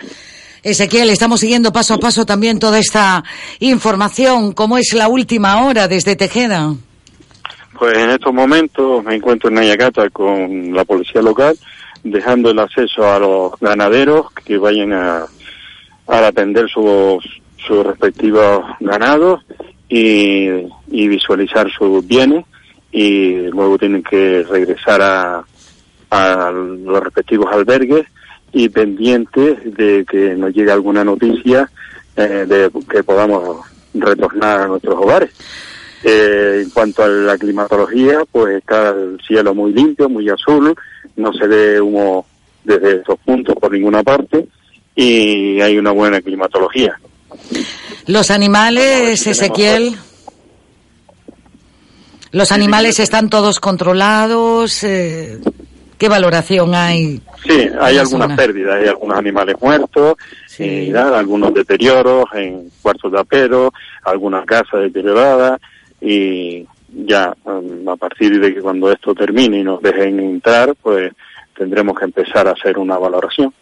Ezequiel, 0.63 1.09
estamos 1.09 1.41
siguiendo 1.41 1.73
paso 1.73 1.95
a 1.95 1.99
paso 1.99 2.27
también 2.27 2.59
toda 2.59 2.79
esta 2.79 3.25
información. 3.61 4.53
¿Cómo 4.53 4.77
es 4.77 4.93
la 4.93 5.09
última 5.09 5.65
hora 5.65 5.89
desde 5.89 6.15
Tejeda? 6.15 6.75
Pues 7.79 7.97
en 7.97 8.11
estos 8.11 8.35
momentos 8.35 9.03
me 9.03 9.15
encuentro 9.15 9.49
en 9.49 9.57
Ayacata 9.57 10.11
con 10.11 10.75
la 10.75 10.85
policía 10.85 11.23
local, 11.23 11.57
dejando 12.11 12.51
el 12.51 12.59
acceso 12.59 13.07
a 13.07 13.19
los 13.19 13.53
ganaderos 13.61 14.33
que 14.33 14.59
vayan 14.59 14.93
a, 14.93 15.27
atender 16.07 16.69
sus, 16.71 17.23
sus 17.59 17.87
respectivos 17.87 18.65
ganados 18.81 19.45
y, 19.89 20.49
y 20.91 21.09
visualizar 21.09 21.71
sus 21.71 22.07
bienes 22.07 22.47
y 22.91 23.49
luego 23.49 23.77
tienen 23.79 24.03
que 24.03 24.43
regresar 24.49 25.03
a, 25.03 25.45
a 26.11 26.51
los 26.51 27.03
respectivos 27.03 27.53
albergues 27.53 28.07
y 28.53 28.69
pendientes 28.69 29.59
de 29.77 30.05
que 30.09 30.35
nos 30.35 30.55
llegue 30.55 30.73
alguna 30.73 31.05
noticia 31.05 31.71
eh, 32.17 32.47
de 32.49 32.71
que 32.89 33.03
podamos 33.03 33.67
retornar 33.95 34.61
a 34.61 34.67
nuestros 34.67 34.97
hogares. 34.97 35.31
Eh, 36.03 36.63
en 36.63 36.71
cuanto 36.71 37.03
a 37.03 37.09
la 37.09 37.37
climatología, 37.37 38.23
pues 38.31 38.57
está 38.57 38.91
el 38.91 39.21
cielo 39.27 39.55
muy 39.55 39.73
limpio, 39.73 40.09
muy 40.09 40.29
azul, 40.29 40.75
no 41.19 41.33
se 41.33 41.47
ve 41.47 41.81
humo 41.81 42.25
desde 42.65 42.97
estos 42.97 43.19
puntos 43.19 43.55
por 43.57 43.73
ninguna 43.73 44.03
parte 44.03 44.47
y 44.95 45.61
hay 45.61 45.77
una 45.77 45.91
buena 45.91 46.21
climatología. 46.21 46.99
Los 48.07 48.31
animales, 48.31 49.27
Ezequiel. 49.27 49.97
Los 52.31 52.53
animales 52.53 53.01
están 53.01 53.31
todos 53.31 53.59
controlados. 53.61 54.85
eh, 54.85 55.39
¿Qué 55.99 56.09
valoración 56.09 56.75
hay? 56.75 57.21
Sí, 57.45 57.69
hay 57.81 57.99
algunas 57.99 58.37
pérdidas, 58.37 58.77
hay 58.77 58.89
algunos 58.89 59.19
animales 59.19 59.57
muertos, 59.61 60.15
y 60.57 60.91
nada, 60.91 61.19
algunos 61.19 61.53
deterioros 61.53 62.27
en 62.35 62.71
cuartos 62.81 63.11
de 63.11 63.19
apero, 63.19 63.73
algunas 64.05 64.45
casas 64.47 64.81
deterioradas 64.83 65.61
y, 66.01 66.65
ya 66.89 67.35
mm, 67.45 67.89
a 67.89 67.97
partir 67.97 68.41
de 68.41 68.55
que 68.55 68.61
cuando 68.61 68.91
esto 68.91 69.15
termine 69.15 69.59
y 69.59 69.65
nos 69.65 69.83
dejen 69.83 70.21
entrar, 70.21 70.75
pues 70.81 71.13
tendremos 71.57 71.99
que 71.99 72.05
empezar 72.05 72.49
a 72.49 72.53
hacer 72.53 72.79
una 72.79 72.99
valoración. 72.99 73.53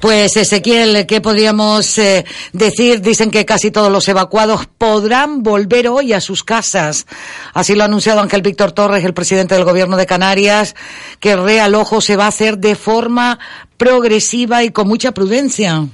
Pues 0.00 0.36
Ezequiel, 0.36 1.06
¿qué 1.06 1.20
podríamos 1.20 1.98
eh, 1.98 2.24
decir? 2.52 3.00
Dicen 3.00 3.30
que 3.30 3.44
casi 3.44 3.70
todos 3.70 3.92
los 3.92 4.08
evacuados 4.08 4.66
podrán 4.66 5.42
volver 5.42 5.88
hoy 5.88 6.12
a 6.12 6.20
sus 6.20 6.42
casas. 6.42 7.06
Así 7.52 7.74
lo 7.74 7.82
ha 7.82 7.86
anunciado 7.86 8.20
Ángel 8.20 8.42
Víctor 8.42 8.72
Torres, 8.72 9.04
el 9.04 9.14
presidente 9.14 9.54
del 9.54 9.64
Gobierno 9.64 9.96
de 9.96 10.06
Canarias, 10.06 10.74
que 11.20 11.32
el 11.32 11.44
realojo 11.44 12.00
se 12.00 12.16
va 12.16 12.24
a 12.24 12.28
hacer 12.28 12.58
de 12.58 12.74
forma 12.74 13.38
progresiva 13.76 14.64
y 14.64 14.70
con 14.70 14.88
mucha 14.88 15.12
prudencia. 15.12 15.86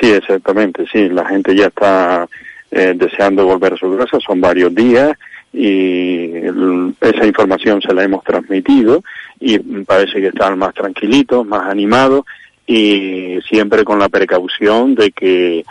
Sí, 0.00 0.10
exactamente, 0.10 0.84
sí, 0.92 1.08
la 1.08 1.26
gente 1.26 1.56
ya 1.56 1.66
está 1.66 2.28
eh, 2.70 2.94
deseando 2.96 3.46
volver 3.46 3.74
a 3.74 3.76
su 3.76 3.96
casa, 3.96 4.18
son 4.20 4.40
varios 4.40 4.74
días 4.74 5.12
y 5.52 6.30
esa 7.00 7.26
información 7.26 7.80
se 7.80 7.94
la 7.94 8.04
hemos 8.04 8.22
transmitido 8.22 9.02
y 9.40 9.58
parece 9.84 10.20
que 10.20 10.28
están 10.28 10.58
más 10.58 10.74
tranquilitos, 10.74 11.46
más 11.46 11.68
animados 11.68 12.24
y 12.66 13.38
siempre 13.48 13.84
con 13.84 13.98
la 13.98 14.10
precaución 14.10 14.94
de 14.94 15.10
que 15.10 15.64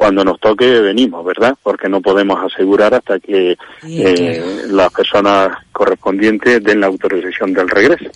cuando 0.00 0.24
nos 0.24 0.40
toque 0.40 0.80
venimos, 0.80 1.22
¿verdad? 1.26 1.54
Porque 1.62 1.86
no 1.86 2.00
podemos 2.00 2.42
asegurar 2.42 2.94
hasta 2.94 3.20
que 3.20 3.58
eh, 3.86 4.64
las 4.70 4.90
personas 4.90 5.50
correspondientes 5.72 6.64
den 6.64 6.80
la 6.80 6.86
autorización 6.86 7.52
del 7.52 7.68
regreso. 7.68 8.10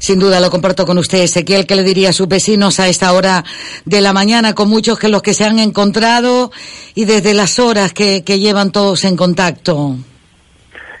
Sin 0.00 0.18
duda 0.18 0.40
lo 0.40 0.50
comparto 0.50 0.84
con 0.84 0.98
usted, 0.98 1.18
Ezequiel. 1.18 1.64
¿Qué 1.64 1.76
le 1.76 1.84
diría 1.84 2.08
a 2.08 2.12
sus 2.12 2.26
vecinos 2.26 2.80
a 2.80 2.88
esta 2.88 3.12
hora 3.12 3.44
de 3.84 4.00
la 4.00 4.12
mañana, 4.12 4.52
con 4.52 4.68
muchos 4.68 4.98
que 4.98 5.08
los 5.08 5.22
que 5.22 5.32
se 5.32 5.44
han 5.44 5.60
encontrado 5.60 6.50
y 6.96 7.04
desde 7.04 7.34
las 7.34 7.60
horas 7.60 7.92
que, 7.92 8.24
que 8.24 8.40
llevan 8.40 8.72
todos 8.72 9.04
en 9.04 9.16
contacto? 9.16 9.94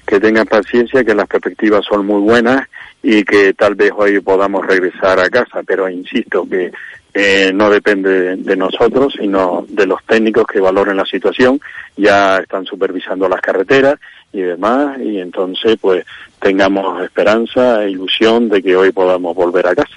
que 0.06 0.20
tengan 0.20 0.46
paciencia, 0.46 1.02
que 1.02 1.16
las 1.16 1.26
perspectivas 1.26 1.84
son 1.84 2.06
muy 2.06 2.20
buenas 2.20 2.68
y 3.02 3.24
que 3.24 3.54
tal 3.54 3.74
vez 3.74 3.90
hoy 3.96 4.20
podamos 4.20 4.64
regresar 4.64 5.18
a 5.18 5.28
casa, 5.28 5.64
pero 5.66 5.88
insisto 5.88 6.46
que 6.48 6.70
eh, 7.18 7.50
no 7.50 7.70
depende 7.70 8.36
de, 8.36 8.56
nosotros, 8.56 9.14
sino 9.18 9.64
de 9.70 9.86
los 9.86 10.04
técnicos 10.04 10.44
que 10.46 10.60
valoren 10.60 10.98
la 10.98 11.06
situación, 11.06 11.58
ya 11.96 12.36
están 12.36 12.66
supervisando 12.66 13.26
las 13.26 13.40
carreteras 13.40 13.94
y 14.34 14.42
demás, 14.42 14.98
y 15.00 15.18
entonces 15.18 15.78
pues 15.80 16.04
tengamos 16.38 17.02
esperanza 17.02 17.82
e 17.84 17.92
ilusión 17.92 18.50
de 18.50 18.62
que 18.62 18.76
hoy 18.76 18.92
podamos 18.92 19.34
volver 19.34 19.66
a 19.66 19.74
casa. 19.74 19.96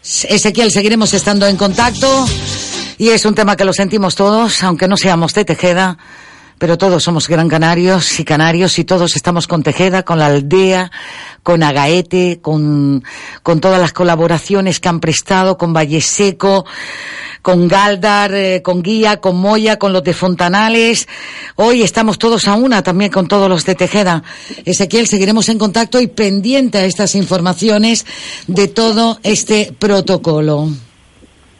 Ezequiel, 0.00 0.70
seguiremos 0.70 1.12
estando 1.14 1.48
en 1.48 1.56
contacto 1.56 2.06
y 2.96 3.08
es 3.08 3.26
un 3.26 3.34
tema 3.34 3.56
que 3.56 3.64
lo 3.64 3.72
sentimos 3.72 4.14
todos, 4.14 4.62
aunque 4.62 4.86
no 4.86 4.96
seamos 4.96 5.34
de 5.34 5.44
Tejeda, 5.44 5.98
pero 6.58 6.76
todos 6.76 7.02
somos 7.02 7.28
gran 7.28 7.48
canarios 7.48 8.18
y 8.20 8.24
canarios 8.24 8.78
y 8.78 8.84
todos 8.84 9.16
estamos 9.16 9.46
con 9.46 9.62
Tejeda, 9.62 10.02
con 10.02 10.18
la 10.18 10.26
aldea, 10.26 10.90
con 11.42 11.62
Agaete, 11.62 12.40
con, 12.42 13.04
con 13.42 13.60
todas 13.60 13.80
las 13.80 13.92
colaboraciones 13.92 14.80
que 14.80 14.88
han 14.88 15.00
prestado, 15.00 15.56
con 15.56 15.72
Valle 15.72 16.00
Seco, 16.00 16.66
con 17.42 17.68
Galdar, 17.68 18.34
eh, 18.34 18.62
con 18.62 18.82
Guía, 18.82 19.18
con 19.18 19.36
Moya, 19.36 19.78
con 19.78 19.92
los 19.92 20.02
de 20.02 20.12
Fontanales. 20.12 21.08
Hoy 21.56 21.82
estamos 21.82 22.18
todos 22.18 22.48
a 22.48 22.54
una 22.54 22.82
también 22.82 23.10
con 23.10 23.28
todos 23.28 23.48
los 23.48 23.64
de 23.64 23.74
Tejeda. 23.74 24.22
Ezequiel, 24.64 25.06
seguiremos 25.06 25.48
en 25.48 25.58
contacto 25.58 26.00
y 26.00 26.08
pendiente 26.08 26.78
a 26.78 26.84
estas 26.84 27.14
informaciones 27.14 28.04
de 28.46 28.68
todo 28.68 29.20
este 29.22 29.72
protocolo. 29.78 30.68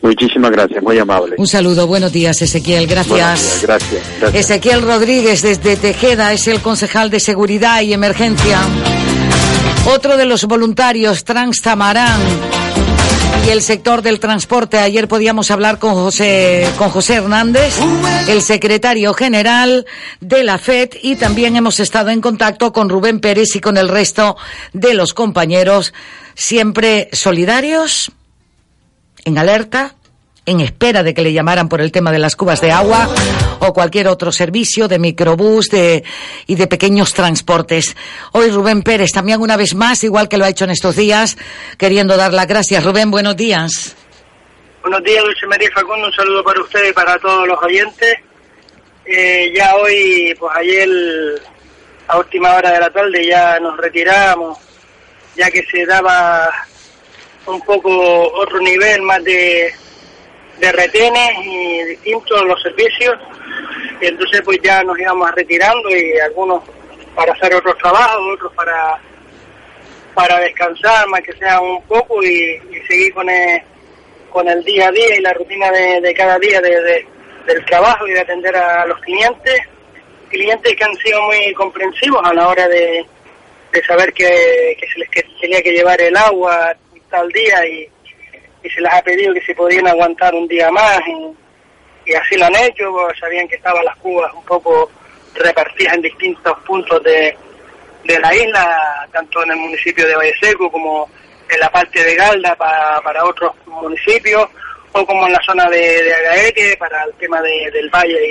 Muchísimas 0.01 0.51
gracias, 0.51 0.83
muy 0.83 0.99
amable. 0.99 1.35
Un 1.39 1.47
saludo, 1.47 1.87
buenos 1.87 2.13
días 2.13 2.41
Ezequiel, 2.41 2.87
gracias. 2.87 3.11
Buenos 3.11 3.41
días, 3.41 3.63
gracias. 3.63 4.03
gracias. 4.21 4.45
Ezequiel 4.45 4.83
Rodríguez 4.83 5.43
desde 5.43 5.77
Tejeda 5.77 6.33
es 6.33 6.47
el 6.47 6.61
concejal 6.61 7.11
de 7.11 7.21
Seguridad 7.21 7.83
y 7.83 7.93
Emergencia. 7.93 8.61
Otro 9.87 10.17
de 10.17 10.27
los 10.27 10.45
voluntarios, 10.45 11.25
Trans 11.25 11.63
Tamarán, 11.63 12.21
y 13.47 13.51
el 13.51 13.63
sector 13.63 14.03
del 14.03 14.21
transporte. 14.21 14.79
Ayer 14.79 15.09
podíamos 15.09 15.51
hablar 15.51 15.79
con 15.79 15.95
José, 15.95 16.69
con 16.77 16.91
José 16.91 17.15
Hernández, 17.15 17.75
el 18.29 18.43
secretario 18.43 19.15
general 19.15 19.87
de 20.21 20.45
la 20.45 20.59
FED, 20.59 20.91
y 21.03 21.17
también 21.17 21.57
hemos 21.57 21.81
estado 21.81 22.11
en 22.11 22.21
contacto 22.21 22.73
con 22.73 22.89
Rubén 22.89 23.21
Pérez 23.21 23.57
y 23.57 23.61
con 23.61 23.77
el 23.79 23.89
resto 23.89 24.37
de 24.73 24.95
los 24.95 25.15
compañeros, 25.15 25.95
siempre 26.35 27.09
solidarios, 27.13 28.13
en 29.25 29.39
alerta, 29.39 29.95
en 30.47 30.61
espera 30.61 31.03
de 31.03 31.13
que 31.13 31.23
le 31.23 31.33
llamaran 31.33 31.69
por 31.69 31.81
el 31.81 31.93
tema 31.93 32.11
de 32.11 32.19
las 32.19 32.35
cubas 32.35 32.61
de 32.61 32.73
agua 32.73 33.09
o 33.61 33.75
cualquier 33.75 34.09
otro 34.09 34.33
servicio 34.33 34.89
de 34.89 34.99
microbús 34.99 35.69
de, 35.69 36.05
y 36.47 36.55
de 36.55 36.67
pequeños 36.67 37.13
transportes. 37.13 37.97
Hoy 38.33 38.51
Rubén 38.51 38.83
Pérez 38.83 39.11
también 39.13 39.41
una 39.43 39.59
vez 39.59 39.75
más, 39.75 40.03
igual 40.05 40.29
que 40.29 40.39
lo 40.39 40.47
ha 40.47 40.49
hecho 40.49 40.65
en 40.65 40.71
estos 40.71 40.97
días, 40.97 41.37
queriendo 41.77 42.17
dar 42.17 42.33
las 42.33 42.47
gracias. 42.47 42.83
Rubén, 42.83 43.11
buenos 43.11 43.37
días. 43.37 43.95
Buenos 44.81 45.05
días, 45.05 45.23
Dulce 45.23 45.47
María 45.47 45.69
Facundo. 45.75 46.07
Un 46.07 46.13
saludo 46.15 46.43
para 46.43 46.63
ustedes 46.63 46.91
y 46.91 46.95
para 46.95 47.19
todos 47.19 47.47
los 47.47 47.63
oyentes. 47.63 48.15
Eh, 49.05 49.53
ya 49.55 49.75
hoy, 49.77 50.35
pues 50.39 50.53
ayer, 50.57 50.89
a 52.07 52.19
última 52.19 52.55
hora 52.55 52.73
de 52.73 52.81
la 52.81 52.91
tarde, 52.91 53.27
ya 53.27 53.59
nos 53.61 53.77
retiramos, 53.77 54.57
ya 55.37 55.51
que 55.51 55.63
se 55.65 55.85
daba 55.85 56.51
un 57.49 57.61
poco 57.63 57.91
otro 58.35 58.61
nivel 58.61 59.03
más 59.03 59.23
de, 59.25 59.73
de 60.59 60.73
retenes 60.73 61.31
y 61.45 61.83
distintos 61.85 62.43
los 62.45 62.61
servicios. 62.63 63.17
Y 64.01 64.07
entonces, 64.07 64.43
pues 64.45 64.59
ya 64.63 64.83
nos 64.85 64.99
íbamos 64.99 65.31
retirando 65.35 65.89
y 65.91 66.19
algunos 66.21 66.63
para 67.15 67.33
hacer 67.33 67.55
otros 67.55 67.77
trabajos, 67.79 68.35
otros 68.35 68.53
para 68.55 68.99
para 70.15 70.41
descansar, 70.41 71.07
más 71.09 71.21
que 71.21 71.33
sea 71.35 71.61
un 71.61 71.81
poco 71.85 72.21
y, 72.25 72.59
seguir 72.89 73.15
con 73.15 73.29
el, 73.31 73.63
con 74.31 74.49
el 74.49 74.65
día 74.65 74.89
a 74.89 74.91
día 74.91 75.15
y 75.17 75.21
la 75.21 75.33
rutina 75.33 75.71
de, 75.71 76.01
de 76.01 76.13
cada 76.15 76.39
día 76.41 76.61
de, 76.61 76.81
de- 76.83 77.07
del 77.47 77.65
trabajo 77.67 78.05
y 78.07 78.13
de 78.13 78.21
atender 78.21 78.57
a 78.57 78.85
los 78.87 78.99
clientes. 78.99 79.61
Clientes 80.29 80.75
que 80.75 80.85
han 80.85 80.95
sido 80.97 81.23
muy 81.23 81.55
comprensivos 81.55 82.21
a 82.25 82.35
la 82.35 82.49
hora 82.49 82.67
de, 82.67 83.07
de 83.73 83.85
saber 83.85 84.13
que, 84.13 84.77
que 84.81 84.87
se 84.89 84.99
les 84.99 85.09
tenía 85.41 85.63
que 85.63 85.71
llevar 85.73 86.01
el 86.01 86.17
agua 86.17 86.75
tal 87.11 87.29
día 87.31 87.67
y, 87.67 87.89
y 88.63 88.71
se 88.71 88.81
les 88.81 88.93
ha 88.93 89.03
pedido 89.03 89.33
que 89.35 89.41
si 89.43 89.55
podían 89.55 89.87
aguantar 89.87 90.35
un 90.35 90.47
día 90.49 90.71
más 90.71 91.01
y, 92.07 92.15
así 92.15 92.37
lo 92.37 92.47
han 92.47 92.57
hecho, 92.57 92.91
pues 92.93 93.19
sabían 93.19 93.47
que 93.49 93.57
estaban 93.57 93.85
las 93.85 93.97
cubas 93.97 94.33
un 94.35 94.45
poco 94.45 94.91
repartidas 95.35 95.95
en 95.95 96.03
distintos 96.03 96.59
puntos 96.67 97.03
de, 97.05 97.37
de 98.05 98.19
la 98.19 98.35
isla, 98.35 99.07
tanto 99.13 99.43
en 99.45 99.51
el 99.51 99.57
municipio 99.59 100.07
de 100.07 100.17
Valle 100.17 100.35
Seco 100.41 100.71
como 100.71 101.09
en 101.51 101.61
la 101.61 101.71
parte 101.71 102.03
de 102.03 102.15
Galda 102.17 102.55
para, 102.57 103.01
para 103.03 103.25
otros 103.25 103.53
municipios, 103.67 104.49
o 104.93 105.05
como 105.07 105.27
en 105.27 105.33
la 105.35 105.41
zona 105.45 105.69
de, 105.69 106.03
de 106.03 106.15
Agaete 106.15 106.77
para 106.79 107.05
el 107.05 107.13
tema 107.15 107.41
de- 107.43 107.71
del 107.71 107.91
valle 107.91 108.27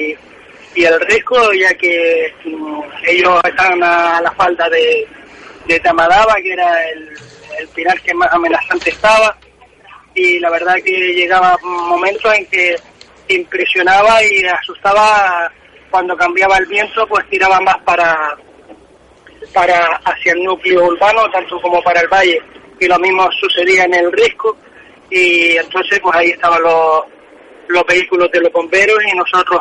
y, 0.75 0.81
y 0.81 0.85
el 0.85 0.99
risco, 1.01 1.53
ya 1.53 1.73
que 1.75 2.33
mm, 2.45 2.81
ellos 3.07 3.39
estaban 3.43 3.81
a 3.83 4.19
la 4.21 4.31
falda 4.31 4.67
de, 4.69 5.07
de 5.67 5.79
Tamadaba, 5.79 6.35
que 6.41 6.53
era 6.53 6.89
el, 6.89 7.15
el 7.59 7.67
pilar 7.69 7.99
que 8.01 8.13
más 8.13 8.31
amenazante 8.31 8.89
estaba, 8.89 9.37
y 10.13 10.39
la 10.39 10.49
verdad 10.49 10.75
que 10.83 11.13
llegaba 11.13 11.57
momentos 11.61 12.33
en 12.33 12.45
que 12.47 12.75
impresionaba 13.29 14.23
y 14.23 14.43
asustaba 14.45 15.51
cuando 15.89 16.15
cambiaba 16.17 16.57
el 16.57 16.65
viento, 16.65 17.05
pues 17.07 17.27
tiraba 17.29 17.59
más 17.59 17.77
para 17.79 18.35
para 19.53 19.77
hacia 20.03 20.33
el 20.33 20.43
núcleo 20.43 20.85
urbano, 20.85 21.29
tanto 21.31 21.61
como 21.61 21.81
para 21.81 22.01
el 22.01 22.07
valle, 22.07 22.41
y 22.79 22.87
lo 22.87 22.99
mismo 22.99 23.29
sucedía 23.39 23.83
en 23.83 23.93
el 23.93 24.11
risco, 24.11 24.57
y 25.09 25.55
entonces 25.57 25.99
pues 26.01 26.15
ahí 26.15 26.29
estaban 26.31 26.61
los, 26.61 27.03
los 27.67 27.85
vehículos 27.85 28.31
de 28.31 28.41
los 28.41 28.51
bomberos 28.51 28.97
y 29.05 29.15
nosotros 29.15 29.59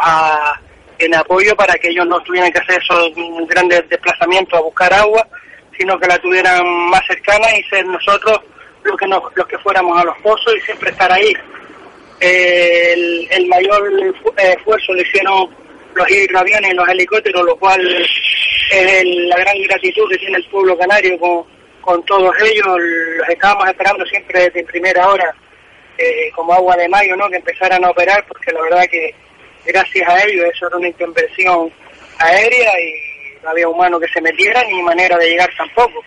en 0.99 1.15
apoyo 1.15 1.55
para 1.55 1.75
que 1.75 1.89
ellos 1.89 2.07
no 2.07 2.21
tuvieran 2.21 2.51
que 2.51 2.59
hacer 2.59 2.81
esos 2.83 3.13
grandes 3.47 3.89
desplazamientos 3.89 4.59
a 4.59 4.63
buscar 4.63 4.93
agua, 4.95 5.27
sino 5.79 5.99
que 5.99 6.07
la 6.07 6.19
tuvieran 6.19 6.67
más 6.91 7.07
cercana 7.07 7.47
y 7.57 7.63
ser 7.65 7.85
nosotros 7.87 8.41
los 8.85 8.97
que, 8.97 9.07
nos, 9.07 9.23
los 9.35 9.47
que 9.47 9.59
fuéramos 9.59 10.01
a 10.01 10.05
los 10.05 10.17
pozos 10.19 10.55
y 10.57 10.61
siempre 10.61 10.91
estar 10.91 11.11
ahí. 11.11 11.37
El, 12.21 13.29
el 13.31 13.47
mayor 13.47 13.93
eh, 14.39 14.55
esfuerzo 14.57 14.95
lo 14.95 15.03
hicieron 15.03 15.51
los 15.97 16.11
hidroaviones 16.11 16.75
los 16.75 16.89
helicópteros, 16.89 17.43
lo 17.43 17.57
cual 17.57 17.81
es 17.81 19.05
la 19.29 19.37
gran 19.39 19.63
gratitud 19.63 20.09
que 20.11 20.19
tiene 20.19 20.37
el 20.37 20.45
pueblo 20.45 20.77
canario 20.77 21.19
con, 21.19 21.45
con 21.81 22.05
todos 22.05 22.35
ellos. 22.43 22.67
Los 23.19 23.29
estábamos 23.29 23.67
esperando 23.69 24.05
siempre 24.07 24.41
desde 24.41 24.65
primera 24.65 25.09
hora, 25.09 25.35
eh, 25.99 26.31
como 26.35 26.53
agua 26.53 26.77
de 26.77 26.89
mayo, 26.89 27.17
¿no? 27.17 27.29
que 27.29 27.37
empezaran 27.37 27.85
a 27.85 27.91
operar, 27.91 28.25
porque 28.29 28.53
la 28.53 28.63
verdad 28.63 28.85
que 28.91 29.15
gracias 29.65 30.09
a 30.09 30.23
ellos 30.25 30.47
eso 30.55 30.69
era 30.69 30.77
una 30.77 30.89
intervención 30.89 31.73
aérea 32.19 32.81
y 32.81 33.06
no 33.47 33.51
había 33.53 33.69
humano 33.69 33.99
que 34.01 34.09
se 34.09 34.21
metiera 34.21 34.63
ni 34.65 34.83
manera 34.83 35.17
de 35.17 35.31
llegar 35.31 35.49
tampoco. 35.57 36.03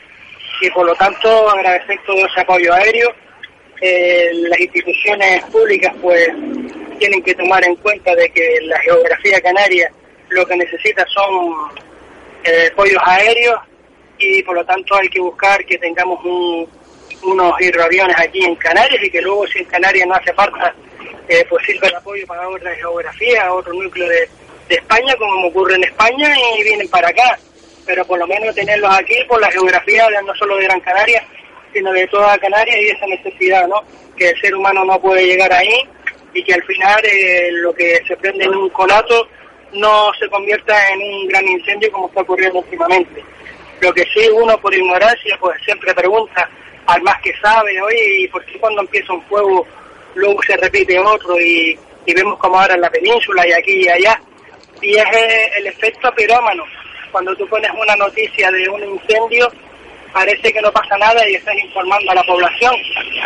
Y 0.61 0.69
por 0.71 0.85
lo 0.85 0.93
tanto 0.95 1.49
agradecer 1.49 1.97
todo 2.05 2.17
ese 2.25 2.41
apoyo 2.41 2.73
aéreo. 2.73 3.13
Eh, 3.81 4.29
las 4.33 4.59
instituciones 4.59 5.41
públicas 5.45 5.93
pues 6.01 6.27
tienen 6.99 7.23
que 7.23 7.33
tomar 7.33 7.63
en 7.63 7.77
cuenta 7.77 8.13
de 8.13 8.29
que 8.29 8.57
la 8.63 8.77
geografía 8.81 9.39
canaria 9.39 9.89
lo 10.27 10.45
que 10.45 10.57
necesita 10.57 11.05
son 11.07 11.53
eh, 12.43 12.69
pollos 12.75 13.01
aéreos 13.05 13.57
y 14.17 14.43
por 14.43 14.55
lo 14.55 14.65
tanto 14.65 14.95
hay 14.97 15.07
que 15.07 15.21
buscar 15.21 15.63
que 15.65 15.77
tengamos 15.77 16.19
un- 16.25 16.69
unos 17.23 17.53
hidroaviones 17.61 18.17
aquí 18.19 18.43
en 18.43 18.55
Canarias 18.57 19.01
y 19.01 19.09
que 19.09 19.21
luego 19.21 19.47
si 19.47 19.59
en 19.59 19.65
Canarias 19.65 20.05
no 20.07 20.15
hace 20.15 20.33
falta, 20.33 20.73
eh, 21.29 21.45
pues 21.49 21.65
sirva 21.65 21.87
de 21.87 21.95
apoyo 21.95 22.27
para 22.27 22.47
otra 22.49 22.75
geografía, 22.75 23.53
otro 23.53 23.73
núcleo 23.73 24.07
de, 24.09 24.27
de 24.69 24.75
España, 24.75 25.15
como 25.17 25.47
ocurre 25.47 25.75
en 25.75 25.83
España, 25.83 26.31
y 26.57 26.63
vienen 26.63 26.87
para 26.89 27.09
acá. 27.09 27.37
Pero 27.85 28.05
por 28.05 28.19
lo 28.19 28.27
menos 28.27 28.55
tenerlos 28.55 28.95
aquí 28.95 29.15
por 29.27 29.41
la 29.41 29.51
geografía 29.51 30.07
no 30.25 30.33
solo 30.35 30.55
de 30.57 30.65
Gran 30.65 30.79
Canaria, 30.79 31.25
sino 31.73 31.91
de 31.91 32.07
toda 32.07 32.37
Canarias 32.37 32.77
y 32.79 32.87
esa 32.89 33.07
necesidad, 33.07 33.67
¿no? 33.67 33.81
Que 34.15 34.29
el 34.29 34.39
ser 34.39 34.55
humano 34.55 34.85
no 34.85 35.01
puede 35.01 35.25
llegar 35.25 35.51
ahí 35.51 35.87
y 36.33 36.43
que 36.43 36.53
al 36.53 36.63
final 36.63 36.99
eh, 37.03 37.49
lo 37.51 37.73
que 37.73 38.01
se 38.07 38.15
prende 38.17 38.45
en 38.45 38.55
un 38.55 38.69
conato 38.69 39.27
no 39.73 40.11
se 40.19 40.27
convierta 40.29 40.89
en 40.89 41.01
un 41.01 41.27
gran 41.27 41.47
incendio 41.47 41.91
como 41.91 42.07
está 42.07 42.21
ocurriendo 42.21 42.59
últimamente. 42.59 43.23
Lo 43.81 43.93
que 43.93 44.05
sí 44.13 44.27
uno 44.31 44.59
por 44.59 44.73
ignorancia 44.73 45.37
pues 45.39 45.59
siempre 45.63 45.93
pregunta 45.93 46.47
al 46.85 47.01
más 47.01 47.19
que 47.21 47.33
sabe, 47.41 47.79
oye, 47.81 48.21
¿y 48.21 48.27
por 48.27 48.43
qué 48.45 48.59
cuando 48.59 48.81
empieza 48.81 49.13
un 49.13 49.23
fuego 49.23 49.65
luego 50.15 50.41
se 50.43 50.57
repite 50.57 50.99
otro 50.99 51.39
y, 51.39 51.77
y 52.05 52.13
vemos 52.13 52.37
como 52.39 52.59
ahora 52.59 52.75
en 52.75 52.81
la 52.81 52.89
península 52.89 53.47
y 53.47 53.51
aquí 53.51 53.83
y 53.83 53.89
allá? 53.89 54.21
Y 54.81 54.95
es 54.95 55.05
eh, 55.05 55.51
el 55.57 55.67
efecto 55.67 56.13
pirómano. 56.13 56.63
Cuando 57.11 57.35
tú 57.35 57.47
pones 57.47 57.71
una 57.71 57.95
noticia 57.95 58.51
de 58.51 58.69
un 58.69 58.83
incendio, 58.83 59.51
parece 60.13 60.53
que 60.53 60.61
no 60.61 60.71
pasa 60.71 60.97
nada 60.97 61.27
y 61.27 61.35
estás 61.35 61.55
informando 61.55 62.11
a 62.11 62.15
la 62.15 62.23
población, 62.23 62.73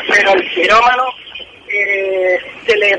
pero 0.10 0.32
el 0.34 0.50
pirómano 0.54 1.06
eh, 1.68 2.40
se 2.66 2.78
le, 2.78 2.98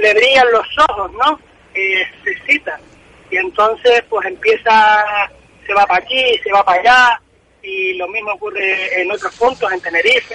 le 0.00 0.14
brillan 0.14 0.52
los 0.52 0.66
ojos, 0.88 1.10
¿no? 1.12 1.38
Eh, 1.74 2.06
se 2.24 2.30
excita. 2.30 2.78
Y 3.30 3.36
entonces, 3.38 4.02
pues 4.08 4.26
empieza, 4.26 5.04
se 5.66 5.72
va 5.72 5.86
para 5.86 6.04
aquí, 6.04 6.38
se 6.44 6.52
va 6.52 6.64
para 6.64 6.80
allá, 6.80 7.20
y 7.62 7.94
lo 7.94 8.08
mismo 8.08 8.32
ocurre 8.32 9.00
en 9.00 9.10
otros 9.10 9.34
puntos, 9.36 9.72
en 9.72 9.80
Tenerife, 9.80 10.34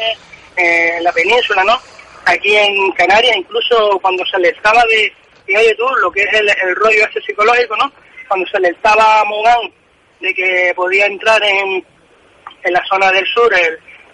eh, 0.55 0.97
en 0.97 1.03
la 1.03 1.11
península, 1.11 1.63
¿no? 1.63 1.79
Aquí 2.25 2.55
en 2.55 2.91
Canarias, 2.93 3.35
incluso 3.37 3.99
cuando 4.01 4.25
se 4.25 4.39
le 4.39 4.49
estaba 4.49 4.83
de, 4.85 5.13
y 5.47 5.55
oye 5.55 5.75
tú, 5.75 5.85
lo 6.01 6.11
que 6.11 6.21
es 6.21 6.33
el, 6.33 6.49
el 6.49 6.75
rollo 6.75 7.05
ese 7.09 7.21
psicológico, 7.21 7.75
¿no? 7.77 7.91
Cuando 8.27 8.45
se 8.47 8.59
le 8.59 8.69
estaba 8.69 9.21
a 9.21 9.25
Mugán 9.25 9.71
de 10.19 10.33
que 10.33 10.73
podía 10.75 11.05
entrar 11.05 11.41
en, 11.43 11.85
en 12.63 12.73
la 12.73 12.83
zona 12.85 13.11
del 13.11 13.25
sur 13.27 13.51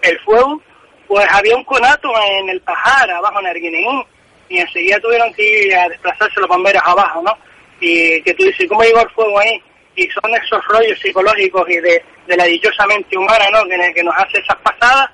el, 0.01 0.19
fuego, 0.19 0.61
pues 1.07 1.25
había 1.31 1.55
un 1.55 1.63
conato 1.63 2.11
en 2.39 2.49
el 2.49 2.61
Pajar, 2.61 3.09
abajo 3.09 3.39
en 3.39 3.47
Arguineguín, 3.47 4.03
y 4.49 4.59
enseguida 4.59 4.99
tuvieron 4.99 5.33
que 5.33 5.65
ir 5.65 5.75
a 5.75 5.89
desplazarse 5.89 6.39
los 6.39 6.49
bomberos 6.49 6.81
abajo, 6.85 7.21
¿no? 7.23 7.35
Y 7.79 8.21
que 8.21 8.33
tú 8.33 8.43
dices, 8.43 8.67
¿cómo 8.69 8.83
llegó 8.83 9.01
el 9.01 9.09
fuego 9.11 9.39
ahí? 9.39 9.61
Y 9.95 10.07
son 10.09 10.33
esos 10.35 10.63
rollos 10.67 10.99
psicológicos 10.99 11.67
y 11.69 11.77
de, 11.77 12.03
de 12.27 12.37
la 12.37 12.43
dichosa 12.45 12.85
mente 12.87 13.17
humana, 13.17 13.45
¿no? 13.51 13.63
Que, 13.67 13.93
que 13.93 14.03
nos 14.03 14.15
hace 14.17 14.39
esas 14.39 14.57
pasadas, 14.57 15.09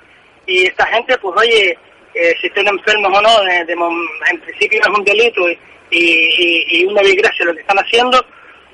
y 0.46 0.66
esta 0.66 0.86
gente, 0.88 1.18
pues 1.20 1.36
oye, 1.40 1.78
eh, 2.16 2.36
si 2.42 2.48
estén 2.48 2.68
enfermos 2.68 3.16
o 3.18 3.22
no, 3.22 3.42
de- 3.44 3.66
de 3.66 3.74
en 3.74 4.40
principio 4.42 4.82
es 4.82 4.88
un 4.88 5.04
delito 5.04 5.42
y, 5.92 6.80
y 6.82 6.86
una 6.86 7.02
desgracia 7.02 7.46
lo 7.46 7.54
que 7.54 7.62
están 7.62 7.80
haciendo, 7.80 8.24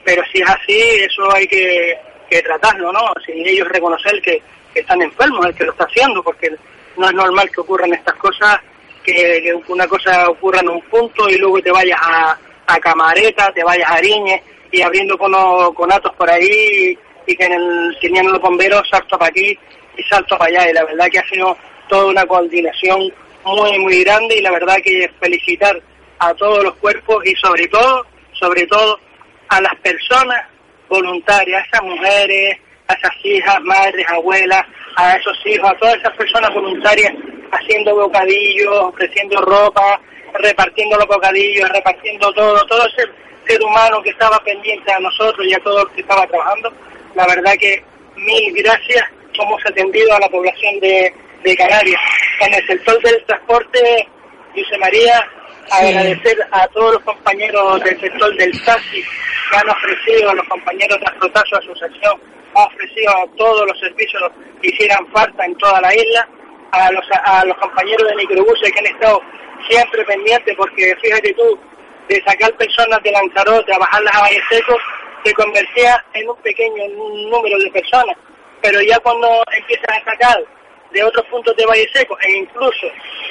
pero 0.04 0.22
si 0.32 0.42
es 0.42 0.50
así, 0.50 0.80
eso 0.80 1.34
hay 1.34 1.48
que, 1.48 1.98
que 2.30 2.42
tratarlo, 2.42 2.92
¿no? 2.92 3.02
Sin 3.26 3.46
ellos 3.48 3.68
reconocer 3.70 4.22
que, 4.22 4.42
que 4.74 4.82
están 4.82 5.02
enfermos, 5.02 5.46
el 5.46 5.56
que 5.56 5.64
lo 5.64 5.72
está 5.72 5.86
haciendo, 5.86 6.22
porque 6.24 6.52
no 6.98 7.08
es 7.08 7.14
normal 7.14 7.50
que 7.52 7.62
ocurran 7.62 7.94
estas 7.94 8.16
cosas, 8.16 8.60
que, 9.04 9.14
que 9.14 9.54
una 9.68 9.88
cosa 9.88 10.30
ocurra 10.30 10.60
en 10.62 10.70
un 10.70 10.82
punto 10.84 11.30
y 11.30 11.38
luego 11.38 11.62
te 11.62 11.72
vayas 11.72 12.00
a, 12.02 12.38
a 12.68 12.80
Camareta, 12.80 13.52
te 13.54 13.64
vayas 13.64 13.90
a 13.90 13.96
Ariñe 13.96 14.42
y 14.72 14.82
abriendo 14.82 15.18
cono- 15.18 15.74
conatos 15.74 16.14
por 16.16 16.30
ahí 16.30 16.98
y 17.28 17.36
que 17.36 17.46
en 17.46 17.54
el, 17.54 17.98
tenían 18.02 18.32
los 18.32 18.42
bomberos 18.42 18.88
salto 18.90 19.18
para 19.18 19.30
aquí 19.30 19.58
y 19.98 20.04
salto 20.04 20.38
para 20.38 20.50
allá. 20.50 20.70
Y 20.70 20.74
la 20.74 20.84
verdad 20.86 21.08
que 21.12 21.20
ha 21.20 21.28
sido 21.30 21.56
toda 21.88 22.06
una 22.08 22.26
coordinación 22.26 23.12
muy, 23.44 23.78
muy 23.80 24.04
grande 24.04 24.38
y 24.38 24.42
la 24.42 24.52
verdad 24.52 24.78
que 24.84 25.10
felicitar 25.20 25.80
a 26.20 26.34
todos 26.34 26.64
los 26.64 26.76
cuerpos 26.76 27.26
y 27.26 27.36
sobre 27.36 27.68
todo, 27.68 28.06
sobre 28.34 28.66
todo 28.68 29.00
a 29.50 29.62
las 29.62 29.76
personas 29.78 30.42
voluntarias, 30.90 31.64
a 31.64 31.66
esas 31.68 31.82
mujeres, 31.84 32.58
a 32.88 32.94
esas 32.94 33.12
hijas, 33.24 33.62
madres, 33.62 34.06
abuelas, 34.10 34.66
a 34.96 35.16
esos 35.16 35.38
hijos, 35.46 35.70
a 35.70 35.78
todas 35.78 35.96
esas 35.98 36.16
personas 36.16 36.54
voluntarias 36.54 37.14
haciendo 37.52 37.96
bocadillos, 37.96 38.74
ofreciendo 38.82 39.42
ropa, 39.42 40.00
repartiendo 40.40 40.98
los 40.98 41.08
bocadillos, 41.08 41.70
repartiendo 41.70 42.32
todo, 42.34 42.66
todo 42.66 42.86
ese 42.88 43.10
ser 43.48 43.62
humano 43.64 44.02
que 44.02 44.10
estaba 44.10 44.40
pendiente 44.44 44.92
a 44.92 45.00
nosotros 45.00 45.46
y 45.48 45.54
a 45.54 45.60
todos 45.60 45.84
los 45.84 45.92
que 45.94 46.02
estaba 46.02 46.28
trabajando. 46.28 46.72
La 47.16 47.26
verdad 47.28 47.54
que 47.60 47.84
mil 48.16 48.54
gracias, 48.56 49.04
hemos 49.34 49.66
atendido 49.66 50.14
a 50.14 50.20
la 50.20 50.30
población 50.30 50.80
de, 50.80 51.14
Canarias. 51.58 52.02
En 52.40 52.56
el 52.56 52.66
sector 52.66 53.00
del 53.04 53.24
transporte, 53.26 54.08
José 54.56 54.78
María, 54.80 55.30
agradecer 55.72 56.38
a 56.52 56.68
todos 56.68 56.94
los 56.94 57.04
compañeros 57.04 57.84
del 57.84 58.00
sector 58.00 58.36
del 58.38 58.52
taxi 58.64 59.04
que 59.52 59.58
han 59.58 59.70
ofrecido, 59.70 60.30
a 60.30 60.36
los 60.36 60.48
compañeros 60.48 61.00
de 61.00 61.06
Astrotazo 61.06 61.58
Asociación, 61.58 62.22
ha 62.56 62.64
ofrecido 62.64 63.12
todos 63.38 63.68
los 63.68 63.80
servicios 63.80 64.24
que 64.62 64.70
hicieran 64.70 65.06
falta 65.12 65.46
en 65.46 65.56
toda 65.58 65.82
la 65.82 65.94
isla, 65.94 66.28
a 66.72 66.92
los, 66.92 67.06
a 67.12 67.46
los 67.46 67.58
compañeros 67.58 68.08
de 68.10 68.16
microbuses 68.16 68.72
que 68.72 68.80
han 68.80 68.96
estado 68.96 69.22
siempre 69.70 70.04
pendientes, 70.06 70.56
porque 70.58 70.96
fíjate 71.02 71.34
tú, 71.34 71.60
de 72.08 72.22
sacar 72.26 72.54
personas 72.56 73.02
de 73.04 73.12
Lanzarote 73.12 73.74
a 73.74 73.80
bajarlas 73.80 74.16
a 74.16 74.22
Valle 74.22 74.42
Seco, 74.50 74.78
se 75.24 75.34
convertía 75.34 76.04
en 76.14 76.30
un 76.30 76.36
pequeño 76.38 76.88
número 77.30 77.58
de 77.58 77.72
personas, 77.72 78.16
pero 78.62 78.80
ya 78.82 79.00
cuando 79.00 79.44
empiezan 79.58 80.02
a 80.02 80.06
sacar 80.06 80.38
de 80.92 81.04
otros 81.04 81.26
puntos 81.28 81.56
de 81.58 81.66
Valle 81.66 81.90
Seco 81.94 82.18
e 82.22 82.38
incluso 82.38 82.88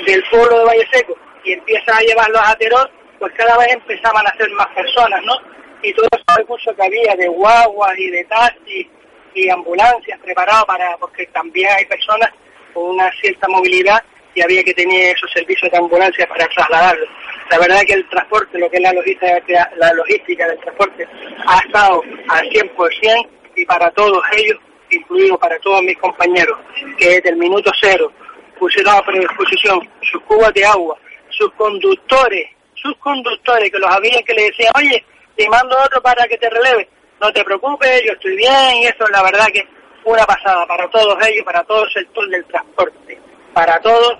del 0.06 0.22
pueblo 0.30 0.58
de 0.58 0.64
Valle 0.64 0.88
Seco 0.92 1.16
y 1.44 1.52
empiezan 1.52 1.96
a 1.96 2.00
llevarlos 2.00 2.42
a 2.44 2.56
Teror, 2.56 2.90
pues 3.18 3.32
cada 3.34 3.56
vez 3.58 3.68
empezaban 3.72 4.26
a 4.26 4.36
ser 4.36 4.50
más 4.50 4.66
personas, 4.68 5.22
¿no? 5.24 5.34
Y 5.82 5.92
todos 5.92 6.08
esos 6.12 6.36
recursos 6.36 6.74
que 6.74 6.82
había 6.84 7.14
de 7.14 7.28
guaguas 7.28 7.98
y 7.98 8.10
de 8.10 8.24
taxis 8.24 8.86
y 9.34 9.50
ambulancias 9.50 10.18
preparados 10.20 10.64
para, 10.64 10.96
porque 10.96 11.26
también 11.26 11.70
hay 11.76 11.84
personas 11.86 12.30
con 12.72 12.90
una 12.90 13.10
cierta 13.20 13.48
movilidad 13.48 14.02
y 14.34 14.42
había 14.42 14.64
que 14.64 14.74
tener 14.74 15.14
esos 15.14 15.30
servicios 15.30 15.70
de 15.70 15.78
ambulancia 15.78 16.26
para 16.26 16.48
trasladarlos. 16.48 17.08
La 17.50 17.58
verdad 17.58 17.82
que 17.86 17.92
el 17.92 18.08
transporte, 18.08 18.58
lo 18.58 18.70
que 18.70 18.78
es 18.78 18.82
la 18.82 18.92
logística, 18.92 19.70
la 19.76 19.92
logística 19.92 20.48
del 20.48 20.58
transporte, 20.58 21.06
ha 21.46 21.58
estado 21.58 22.02
al 22.28 22.48
100% 22.48 23.28
y 23.56 23.64
para 23.64 23.90
todos 23.90 24.22
ellos, 24.36 24.58
incluido 24.90 25.38
para 25.38 25.58
todos 25.60 25.82
mis 25.82 25.96
compañeros, 25.98 26.58
que 26.98 27.08
desde 27.08 27.30
el 27.30 27.36
minuto 27.36 27.70
cero 27.80 28.10
pusieron 28.58 28.94
a 28.94 29.02
predisposición 29.02 29.88
sus 30.02 30.22
cubas 30.22 30.52
de 30.54 30.64
agua, 30.64 30.96
sus 31.36 31.52
conductores, 31.52 32.46
sus 32.74 32.96
conductores 32.98 33.70
que 33.70 33.78
los 33.78 33.90
había 33.90 34.22
que 34.22 34.34
le 34.34 34.44
decían, 34.44 34.72
oye, 34.76 35.04
te 35.36 35.48
mando 35.48 35.76
otro 35.78 36.02
para 36.02 36.26
que 36.26 36.36
te 36.38 36.48
releve, 36.50 36.88
no 37.20 37.32
te 37.32 37.44
preocupes, 37.44 38.02
yo 38.06 38.12
estoy 38.12 38.36
bien, 38.36 38.76
y 38.82 38.86
eso 38.86 39.04
es 39.04 39.10
la 39.10 39.22
verdad 39.22 39.46
que 39.52 39.66
una 40.04 40.24
pasada 40.24 40.66
para 40.66 40.88
todos 40.90 41.16
ellos, 41.26 41.44
para 41.44 41.62
todo 41.64 41.84
el 41.84 41.92
sector 41.92 42.28
del 42.28 42.44
transporte, 42.46 43.18
para 43.52 43.80
todos, 43.80 44.18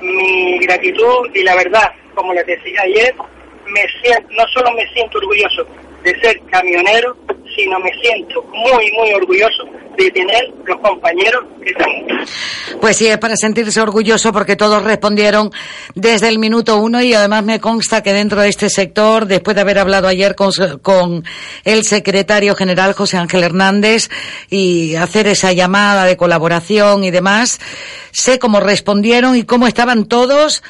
mi 0.00 0.58
gratitud 0.58 1.30
y 1.34 1.42
la 1.42 1.54
verdad, 1.54 1.92
como 2.14 2.34
les 2.34 2.46
decía 2.46 2.82
ayer, 2.82 3.14
me 3.66 3.86
siento, 4.02 4.28
no 4.32 4.46
solo 4.48 4.72
me 4.72 4.86
siento 4.92 5.18
orgulloso 5.18 5.66
de 6.04 6.20
ser 6.20 6.38
camionero, 6.50 7.16
sino 7.56 7.78
me 7.80 7.90
siento 8.02 8.42
muy, 8.52 8.90
muy 8.92 9.12
orgulloso 9.14 9.64
de 9.96 10.10
tener 10.10 10.52
los 10.66 10.80
compañeros 10.80 11.44
que 11.64 11.72
tengo. 11.72 12.24
Pues 12.80 12.96
sí, 12.96 13.06
es 13.06 13.18
para 13.18 13.36
sentirse 13.36 13.80
orgulloso 13.80 14.32
porque 14.32 14.56
todos 14.56 14.82
respondieron 14.82 15.50
desde 15.94 16.28
el 16.28 16.38
minuto 16.38 16.78
uno 16.78 17.00
y 17.00 17.14
además 17.14 17.44
me 17.44 17.60
consta 17.60 18.02
que 18.02 18.12
dentro 18.12 18.42
de 18.42 18.48
este 18.48 18.68
sector, 18.68 19.26
después 19.26 19.54
de 19.54 19.62
haber 19.62 19.78
hablado 19.78 20.08
ayer 20.08 20.34
con, 20.34 20.50
con 20.82 21.24
el 21.64 21.84
secretario 21.84 22.54
general 22.54 22.92
José 22.92 23.16
Ángel 23.16 23.44
Hernández 23.44 24.10
y 24.50 24.96
hacer 24.96 25.28
esa 25.28 25.52
llamada 25.52 26.04
de 26.04 26.16
colaboración 26.16 27.04
y 27.04 27.10
demás, 27.10 27.60
sé 28.10 28.38
cómo 28.38 28.60
respondieron 28.60 29.36
y 29.36 29.44
cómo 29.44 29.66
estaban 29.66 30.06
todos 30.06 30.62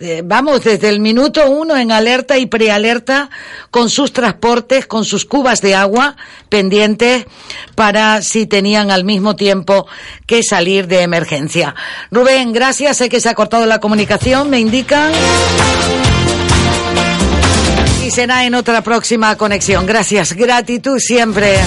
eh, 0.00 0.22
vamos, 0.24 0.64
desde 0.64 0.88
el 0.88 0.98
minuto 0.98 1.50
uno 1.50 1.76
en 1.76 1.92
alerta 1.92 2.38
y 2.38 2.46
prealerta 2.46 3.28
con 3.70 3.90
sus 3.90 4.14
transportes, 4.14 4.86
con 4.86 5.04
sus 5.04 5.26
cubas 5.26 5.60
de 5.60 5.74
agua 5.74 6.16
pendientes 6.48 7.26
para 7.74 8.22
si 8.22 8.46
tenían 8.46 8.90
al 8.90 9.04
mismo 9.04 9.36
tiempo 9.36 9.86
que 10.26 10.42
salir 10.42 10.86
de 10.86 11.02
emergencia. 11.02 11.74
Rubén, 12.10 12.54
gracias. 12.54 12.96
Sé 12.96 13.10
que 13.10 13.20
se 13.20 13.28
ha 13.28 13.34
cortado 13.34 13.66
la 13.66 13.78
comunicación, 13.78 14.48
me 14.48 14.58
indican. 14.58 15.12
Y 18.02 18.10
será 18.10 18.46
en 18.46 18.54
otra 18.54 18.82
próxima 18.82 19.36
conexión. 19.36 19.84
Gracias. 19.84 20.32
Gratitud 20.32 20.98
siempre 20.98 21.58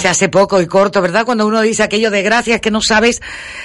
se 0.00 0.08
hace 0.08 0.30
poco 0.30 0.62
y 0.62 0.66
corto, 0.66 1.02
¿verdad? 1.02 1.26
Cuando 1.26 1.46
uno 1.46 1.60
dice 1.60 1.82
aquello 1.82 2.10
de 2.10 2.22
gracias 2.22 2.62
que 2.62 2.70
no 2.70 2.80
sabes 2.80 3.20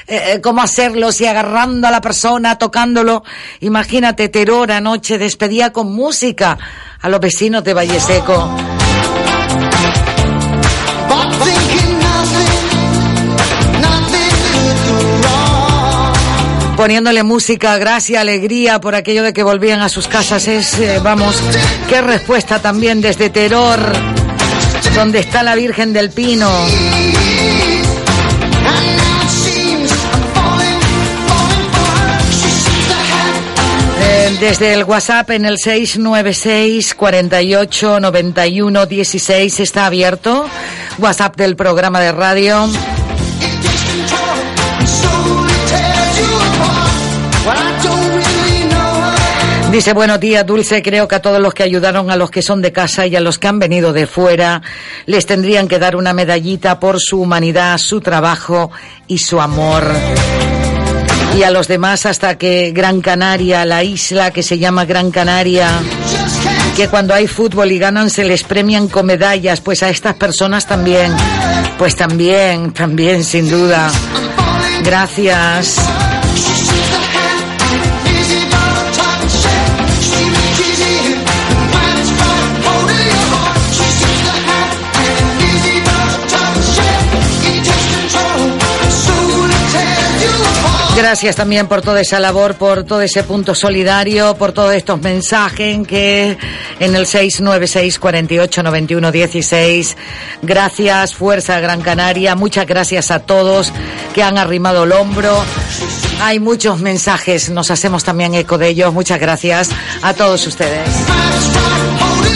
eh, 0.05 0.33
eh, 0.33 0.41
cómo 0.41 0.61
hacerlo, 0.61 1.13
si 1.13 1.25
agarrando 1.25 1.87
a 1.87 1.91
la 1.91 2.01
persona, 2.01 2.57
tocándolo. 2.57 3.23
Imagínate, 3.61 4.27
terror 4.27 4.69
anoche 4.69 5.17
despedía 5.17 5.71
con 5.71 5.93
música 5.93 6.57
a 6.99 7.07
los 7.07 7.21
vecinos 7.21 7.63
de 7.63 7.73
Valle 7.73 8.01
Seco. 8.01 8.53
poniéndole 16.75 17.23
música, 17.23 17.77
gracia, 17.77 18.19
alegría 18.19 18.81
por 18.81 18.95
aquello 18.95 19.23
de 19.23 19.31
que 19.31 19.43
volvían 19.43 19.79
a 19.79 19.87
sus 19.87 20.09
casas. 20.09 20.45
Es, 20.49 20.77
eh, 20.77 20.99
vamos, 21.01 21.41
qué 21.87 22.01
respuesta 22.01 22.61
también 22.61 22.99
desde 22.99 23.29
terror 23.29 23.79
donde 24.95 25.19
está 25.19 25.43
la 25.43 25.55
Virgen 25.55 25.91
del 25.91 26.09
Pino. 26.09 26.49
Eh, 33.99 34.37
Desde 34.39 34.73
el 34.73 34.83
WhatsApp 34.85 35.31
en 35.31 35.45
el 35.45 35.57
696 35.57 36.95
48 36.95 37.99
91 37.99 38.85
16 38.85 39.59
está 39.59 39.85
abierto. 39.87 40.47
WhatsApp 40.97 41.35
del 41.35 41.55
programa 41.55 41.99
de 41.99 42.11
radio. 42.11 42.69
Dice, 49.75 49.91
buenos 49.91 50.21
días, 50.21 50.45
Dulce. 50.45 50.81
Creo 50.81 51.05
que 51.05 51.15
a 51.15 51.21
todos 51.21 51.41
los 51.41 51.53
que 51.53 51.61
ayudaron 51.61 52.09
a 52.09 52.15
los 52.15 52.31
que 52.31 52.41
son 52.41 52.61
de 52.61 52.71
casa 52.71 53.07
y 53.07 53.15
a 53.17 53.19
los 53.19 53.37
que 53.37 53.49
han 53.49 53.59
venido 53.59 53.91
de 53.91 54.07
fuera, 54.07 54.61
les 55.05 55.25
tendrían 55.25 55.67
que 55.67 55.79
dar 55.79 55.97
una 55.97 56.13
medallita 56.13 56.79
por 56.79 57.01
su 57.01 57.19
humanidad, 57.19 57.77
su 57.77 57.99
trabajo 57.99 58.71
y 59.05 59.17
su 59.17 59.41
amor. 59.41 59.83
Y 61.37 61.43
a 61.43 61.51
los 61.51 61.67
demás 61.67 62.05
hasta 62.05 62.37
que 62.37 62.71
Gran 62.71 63.01
Canaria, 63.01 63.65
la 63.65 63.83
isla 63.83 64.31
que 64.31 64.43
se 64.43 64.57
llama 64.57 64.85
Gran 64.85 65.11
Canaria, 65.11 65.67
que 66.77 66.87
cuando 66.87 67.13
hay 67.13 67.27
fútbol 67.27 67.69
y 67.73 67.77
ganan 67.77 68.09
se 68.09 68.23
les 68.23 68.43
premian 68.43 68.87
con 68.87 69.05
medallas, 69.05 69.59
pues 69.59 69.83
a 69.83 69.89
estas 69.89 70.15
personas 70.15 70.65
también, 70.65 71.11
pues 71.77 71.97
también, 71.97 72.71
también, 72.71 73.25
sin 73.25 73.49
duda. 73.49 73.91
Gracias. 74.85 75.75
Gracias 90.95 91.35
también 91.35 91.67
por 91.67 91.81
toda 91.81 91.99
esa 91.99 92.19
labor, 92.19 92.55
por 92.55 92.85
todo 92.85 93.01
ese 93.01 93.23
punto 93.23 93.53
solidario, 93.53 94.35
por 94.35 94.53
todos 94.53 94.73
estos 94.73 95.01
mensajes 95.01 95.85
que 95.85 96.37
en 96.79 96.95
el 96.95 97.05
696 97.05 97.99
48 97.99 98.63
91 98.63 99.11
16. 99.11 99.97
Gracias, 100.41 101.13
Fuerza 101.13 101.59
Gran 101.59 101.81
Canaria. 101.81 102.35
Muchas 102.35 102.65
gracias 102.65 103.11
a 103.11 103.19
todos 103.19 103.73
que 104.13 104.23
han 104.23 104.37
arrimado 104.37 104.85
el 104.85 104.93
hombro. 104.93 105.35
Hay 106.21 106.39
muchos 106.39 106.79
mensajes, 106.79 107.49
nos 107.49 107.71
hacemos 107.71 108.05
también 108.05 108.33
eco 108.33 108.57
de 108.57 108.69
ellos. 108.69 108.93
Muchas 108.93 109.19
gracias 109.19 109.69
a 110.01 110.13
todos 110.13 110.47
ustedes. 110.47 110.87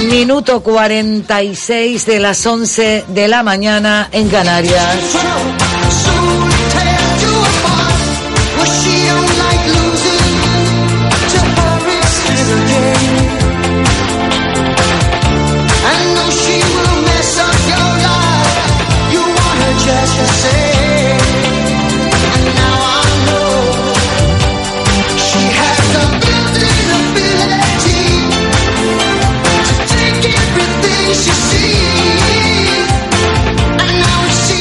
Minuto 0.10 0.62
46 0.62 2.06
de 2.06 2.20
las 2.20 2.46
11 2.46 3.06
de 3.08 3.28
la 3.30 3.42
mañana 3.42 4.10
en 4.12 4.28
Canarias. 4.28 4.98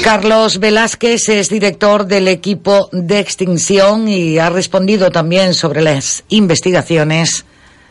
Carlos 0.08 0.58
Velázquez 0.58 1.28
es 1.28 1.50
director 1.50 2.06
del 2.06 2.28
equipo 2.28 2.88
de 2.92 3.18
extinción 3.18 4.08
y 4.08 4.38
ha 4.38 4.48
respondido 4.48 5.10
también 5.10 5.52
sobre 5.52 5.82
las 5.82 6.24
investigaciones 6.28 7.44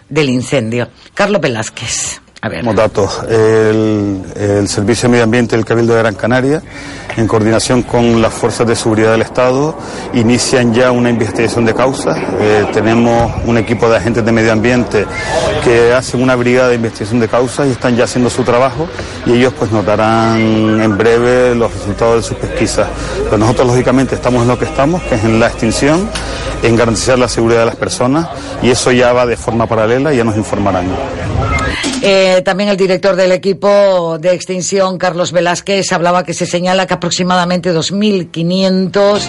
del 0.09 0.29
incendio. 0.29 0.89
Carlos 1.13 1.41
Velázquez. 1.41 2.19
A 2.47 2.73
datos, 2.73 3.23
el, 3.29 4.67
Servicio 4.69 5.07
de 5.07 5.11
Medio 5.11 5.23
Ambiente 5.25 5.57
del 5.57 5.65
Cabildo 5.65 5.93
de 5.93 5.99
Gran 5.99 6.15
Canaria, 6.15 6.61
en 7.17 7.27
coordinación 7.27 7.81
con 7.83 8.21
las 8.21 8.33
fuerzas 8.33 8.65
de 8.65 8.73
seguridad 8.73 9.11
del 9.11 9.23
Estado, 9.23 9.77
inician 10.13 10.73
ya 10.73 10.91
una 10.91 11.09
investigación 11.09 11.65
de 11.65 11.73
causa. 11.73 12.15
Eh, 12.39 12.65
tenemos 12.71 13.33
un 13.45 13.57
equipo 13.57 13.89
de 13.89 13.97
agentes 13.97 14.23
de 14.23 14.31
medio 14.31 14.53
ambiente 14.53 15.05
que 15.61 15.93
hacen 15.93 16.23
una 16.23 16.35
brigada 16.35 16.69
de 16.69 16.75
investigación 16.75 17.19
de 17.19 17.27
causas 17.27 17.67
y 17.67 17.71
están 17.71 17.97
ya 17.97 18.05
haciendo 18.05 18.29
su 18.29 18.43
trabajo 18.43 18.87
y 19.25 19.33
ellos 19.33 19.53
pues 19.57 19.69
nos 19.71 19.85
darán 19.85 20.39
en 20.39 20.97
breve 20.97 21.53
los 21.53 21.73
resultados 21.73 22.15
de 22.15 22.23
sus 22.23 22.37
pesquisas. 22.37 22.87
Pero 23.25 23.37
nosotros 23.39 23.67
lógicamente 23.67 24.15
estamos 24.15 24.43
en 24.43 24.47
lo 24.47 24.57
que 24.57 24.65
estamos, 24.65 25.01
que 25.03 25.15
es 25.15 25.23
en 25.25 25.37
la 25.37 25.47
extinción, 25.47 26.09
en 26.63 26.75
garantizar 26.77 27.19
la 27.19 27.27
seguridad 27.27 27.59
de 27.59 27.65
las 27.65 27.75
personas 27.75 28.29
y 28.61 28.69
eso 28.69 28.91
ya 28.93 29.11
va 29.11 29.25
de 29.25 29.35
forma 29.35 29.67
paralela 29.67 30.13
y 30.13 30.17
ya 30.17 30.23
nos 30.23 30.37
informarán. 30.37 30.85
Eh, 32.01 32.41
también 32.43 32.69
el 32.69 32.77
director 32.77 33.15
del 33.15 33.31
equipo 33.31 34.17
de 34.19 34.33
extinción, 34.33 34.97
Carlos 34.97 35.31
Velázquez, 35.31 35.91
hablaba 35.91 36.23
que 36.23 36.33
se 36.33 36.45
señala 36.45 36.85
que 36.85 36.93
aproximadamente 36.93 37.73
2.500 37.73 39.27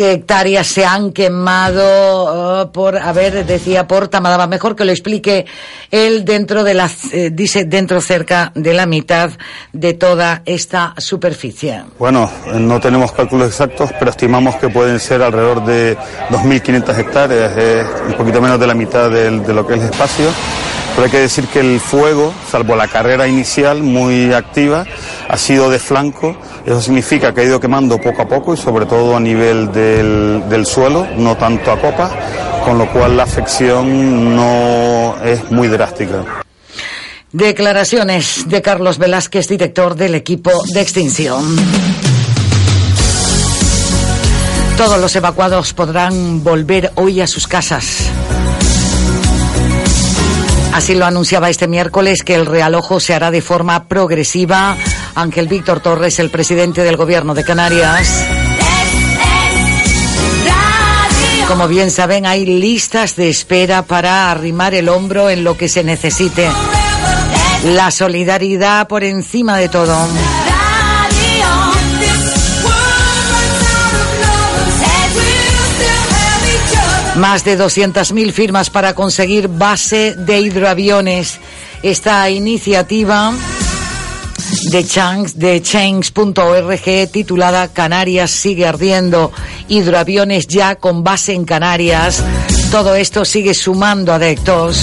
hectáreas 0.00 0.66
se 0.66 0.84
han 0.84 1.12
quemado 1.12 2.62
uh, 2.62 2.72
por, 2.72 2.96
a 2.96 3.12
ver, 3.12 3.46
decía 3.46 3.86
por 3.86 4.08
Tamadaba. 4.08 4.46
Mejor 4.46 4.76
que 4.76 4.84
lo 4.84 4.92
explique 4.92 5.46
él 5.90 6.24
dentro 6.24 6.64
de 6.64 6.74
la, 6.74 6.90
eh, 7.12 7.30
dice 7.32 7.64
dentro 7.64 8.00
cerca 8.00 8.52
de 8.54 8.74
la 8.74 8.86
mitad 8.86 9.30
de 9.72 9.94
toda 9.94 10.42
esta 10.44 10.94
superficie. 10.98 11.82
Bueno, 11.98 12.30
eh, 12.46 12.58
no 12.58 12.80
tenemos 12.80 13.12
cálculos 13.12 13.48
exactos, 13.48 13.90
pero 13.98 14.10
estimamos 14.10 14.56
que 14.56 14.68
pueden 14.68 15.00
ser 15.00 15.22
alrededor 15.22 15.64
de 15.64 15.96
2.500 16.30 16.98
hectáreas, 16.98 17.86
un 18.08 18.14
poquito 18.14 18.40
menos 18.40 18.60
de 18.60 18.66
la 18.66 18.74
mitad 18.74 19.10
de 19.10 19.54
lo 19.54 19.66
que 19.66 19.74
es 19.74 19.80
el 19.80 19.86
espacio. 19.86 20.26
Pero 20.94 21.04
hay 21.04 21.10
que 21.10 21.18
decir 21.20 21.46
que 21.48 21.60
el 21.60 21.80
fuego, 21.80 22.34
salvo 22.50 22.76
la 22.76 22.86
carrera 22.86 23.26
inicial 23.26 23.82
muy 23.82 24.32
activa, 24.32 24.84
ha 25.28 25.36
sido 25.38 25.70
de 25.70 25.78
flanco. 25.78 26.36
Eso 26.66 26.80
significa 26.82 27.32
que 27.32 27.40
ha 27.40 27.44
ido 27.44 27.58
quemando 27.58 27.98
poco 27.98 28.22
a 28.22 28.28
poco 28.28 28.54
y 28.54 28.56
sobre 28.58 28.84
todo 28.84 29.16
a 29.16 29.20
nivel 29.20 29.72
del, 29.72 30.42
del 30.48 30.66
suelo, 30.66 31.06
no 31.16 31.36
tanto 31.36 31.72
a 31.72 31.80
copas, 31.80 32.12
con 32.64 32.76
lo 32.76 32.90
cual 32.92 33.16
la 33.16 33.22
afección 33.22 34.36
no 34.36 35.16
es 35.24 35.50
muy 35.50 35.68
drástica. 35.68 36.24
Declaraciones 37.32 38.44
de 38.46 38.60
Carlos 38.60 38.98
Velázquez, 38.98 39.48
director 39.48 39.94
del 39.94 40.14
equipo 40.14 40.50
de 40.74 40.82
extinción. 40.82 41.56
Todos 44.76 45.00
los 45.00 45.16
evacuados 45.16 45.72
podrán 45.72 46.44
volver 46.44 46.92
hoy 46.96 47.22
a 47.22 47.26
sus 47.26 47.46
casas. 47.46 48.10
Así 50.72 50.94
lo 50.94 51.04
anunciaba 51.04 51.50
este 51.50 51.68
miércoles 51.68 52.22
que 52.22 52.34
el 52.34 52.46
realojo 52.46 52.98
se 52.98 53.14
hará 53.14 53.30
de 53.30 53.42
forma 53.42 53.84
progresiva. 53.84 54.76
Ángel 55.14 55.46
Víctor 55.46 55.80
Torres, 55.80 56.18
el 56.18 56.30
presidente 56.30 56.82
del 56.82 56.96
gobierno 56.96 57.34
de 57.34 57.44
Canarias. 57.44 58.24
Como 61.46 61.68
bien 61.68 61.90
saben, 61.90 62.24
hay 62.24 62.46
listas 62.46 63.16
de 63.16 63.28
espera 63.28 63.82
para 63.82 64.30
arrimar 64.30 64.74
el 64.74 64.88
hombro 64.88 65.28
en 65.28 65.44
lo 65.44 65.58
que 65.58 65.68
se 65.68 65.84
necesite. 65.84 66.48
La 67.64 67.90
solidaridad 67.90 68.88
por 68.88 69.04
encima 69.04 69.58
de 69.58 69.68
todo. 69.68 69.94
Más 77.16 77.44
de 77.44 77.58
200.000 77.58 78.32
firmas 78.32 78.70
para 78.70 78.94
conseguir 78.94 79.48
base 79.48 80.14
de 80.16 80.40
hidroaviones. 80.40 81.38
Esta 81.82 82.28
iniciativa 82.30 83.32
de, 84.70 84.84
Change- 84.84 85.34
de 85.34 87.06
titulada 87.12 87.68
Canarias 87.68 88.30
sigue 88.30 88.66
ardiendo, 88.66 89.30
hidroaviones 89.68 90.46
ya 90.46 90.76
con 90.76 91.04
base 91.04 91.34
en 91.34 91.44
Canarias. 91.44 92.22
Todo 92.70 92.94
esto 92.94 93.24
sigue 93.26 93.52
sumando 93.52 94.14
adeptos. 94.14 94.78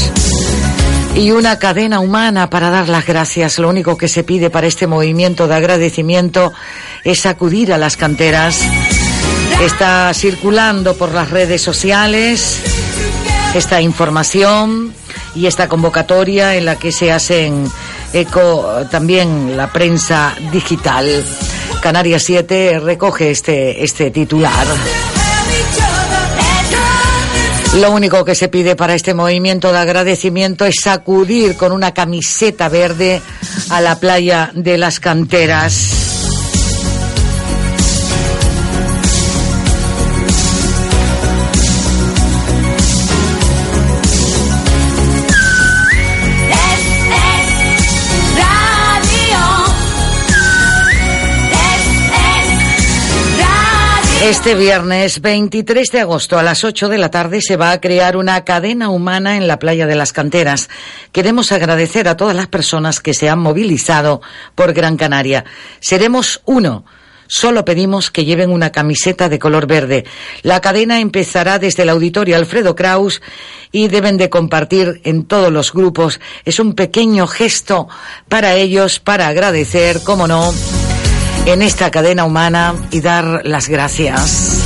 Y 1.15 1.31
una 1.31 1.57
cadena 1.57 1.99
humana 1.99 2.49
para 2.51 2.69
dar 2.69 2.87
las 2.89 3.07
gracias. 3.07 3.57
Lo 3.57 3.69
único 3.69 3.97
que 3.97 4.07
se 4.07 4.23
pide 4.23 4.51
para 4.51 4.67
este 4.67 4.85
movimiento 4.85 5.47
de 5.47 5.55
agradecimiento 5.55 6.53
es 7.03 7.25
acudir 7.25 7.73
a 7.73 7.79
las 7.79 7.97
canteras. 7.97 8.59
Está 9.61 10.13
circulando 10.13 10.95
por 10.95 11.13
las 11.13 11.29
redes 11.29 11.61
sociales 11.61 12.61
esta 13.53 13.81
información 13.81 14.93
y 15.35 15.47
esta 15.47 15.67
convocatoria 15.67 16.55
en 16.55 16.65
la 16.65 16.77
que 16.77 16.91
se 16.91 17.11
hacen 17.11 17.69
eco 18.13 18.79
eh, 18.79 18.85
también 18.89 19.57
la 19.57 19.71
prensa 19.71 20.33
digital. 20.51 21.25
Canarias 21.81 22.23
7 22.23 22.79
recoge 22.79 23.31
este, 23.31 23.83
este 23.83 24.11
titular. 24.11 24.65
Lo 27.75 27.91
único 27.91 28.25
que 28.25 28.35
se 28.35 28.47
pide 28.47 28.75
para 28.75 28.95
este 28.95 29.13
movimiento 29.13 29.71
de 29.71 29.77
agradecimiento 29.77 30.65
es 30.65 30.75
sacudir 30.81 31.55
con 31.55 31.71
una 31.71 31.93
camiseta 31.93 32.67
verde 32.67 33.21
a 33.69 33.81
la 33.81 33.99
playa 33.99 34.51
de 34.53 34.77
las 34.77 34.99
canteras. 34.99 36.08
Este 54.21 54.53
viernes 54.53 55.21
23 55.21 55.91
de 55.91 56.01
agosto 56.01 56.37
a 56.37 56.43
las 56.43 56.65
8 56.65 56.89
de 56.89 56.97
la 56.97 57.09
tarde 57.09 57.39
se 57.41 57.55
va 57.55 57.71
a 57.71 57.79
crear 57.79 58.17
una 58.17 58.43
cadena 58.43 58.89
humana 58.89 59.37
en 59.37 59.47
la 59.47 59.59
playa 59.59 59.87
de 59.87 59.95
las 59.95 60.11
canteras. 60.11 60.69
Queremos 61.13 61.53
agradecer 61.53 62.09
a 62.09 62.17
todas 62.17 62.35
las 62.35 62.47
personas 62.47 62.99
que 62.99 63.13
se 63.13 63.29
han 63.29 63.39
movilizado 63.39 64.21
por 64.55 64.73
Gran 64.73 64.97
Canaria. 64.97 65.45
Seremos 65.79 66.41
uno. 66.43 66.83
Solo 67.27 67.63
pedimos 67.63 68.11
que 68.11 68.25
lleven 68.25 68.51
una 68.51 68.73
camiseta 68.73 69.29
de 69.29 69.39
color 69.39 69.67
verde. 69.67 70.03
La 70.41 70.59
cadena 70.59 70.99
empezará 70.99 71.57
desde 71.57 71.83
el 71.83 71.89
auditorio 71.89 72.35
Alfredo 72.35 72.75
Kraus 72.75 73.21
y 73.71 73.87
deben 73.87 74.17
de 74.17 74.29
compartir 74.29 74.99
en 75.05 75.23
todos 75.23 75.51
los 75.51 75.71
grupos. 75.71 76.19
Es 76.43 76.59
un 76.59 76.73
pequeño 76.73 77.25
gesto 77.25 77.87
para 78.27 78.55
ellos, 78.55 78.99
para 78.99 79.27
agradecer, 79.27 80.01
como 80.03 80.27
no, 80.27 80.51
en 81.45 81.61
esta 81.61 81.91
cadena 81.91 82.25
humana 82.25 82.75
y 82.91 83.01
dar 83.01 83.41
las 83.43 83.67
gracias. 83.67 84.58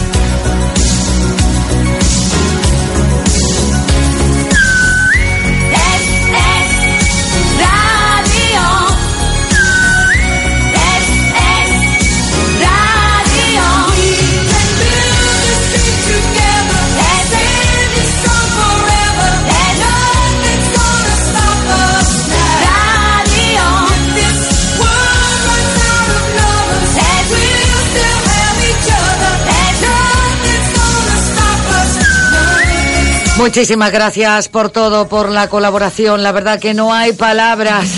Muchísimas 33.43 33.91
gracias 33.91 34.47
por 34.47 34.69
todo, 34.69 35.09
por 35.09 35.29
la 35.29 35.49
colaboración. 35.49 36.23
La 36.23 36.31
verdad 36.31 36.61
que 36.61 36.73
no 36.73 36.93
hay 36.93 37.11
palabras 37.11 37.89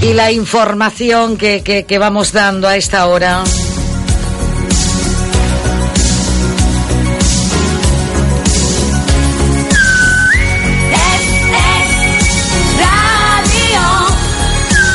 y 0.00 0.12
la 0.12 0.30
información 0.30 1.36
que, 1.36 1.64
que, 1.64 1.98
vamos 1.98 2.30
dando 2.30 2.68
a 2.68 2.76
esta 2.76 3.08
hora. 3.08 3.42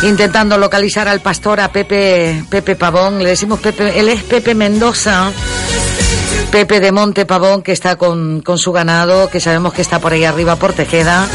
Intentando 0.04 0.58
localizar 0.58 1.10
al 1.10 1.20
pastor, 1.20 1.60
a 1.60 1.68
Pepe, 1.70 2.46
Pepe 2.50 2.78
Pavón, 2.78 3.22
le 3.22 3.32
decimos 3.32 3.60
Pepe, 3.60 4.00
él 4.00 4.08
es 4.08 4.24
Pepe 4.24 4.56
Mendoza. 4.56 5.34
Pepe 6.56 6.80
de 6.80 6.94
Monte 6.94 7.26
Pavón, 7.26 7.62
que 7.62 7.74
está 7.74 7.98
con, 7.98 8.40
con 8.40 8.58
su 8.58 8.72
ganado, 8.72 9.30
que 9.30 9.42
sabemos 9.42 9.74
que 9.74 9.82
está 9.82 10.00
por 10.00 10.14
ahí 10.14 10.24
arriba 10.24 10.56
por 10.56 10.72
Tejeda. 10.72 11.28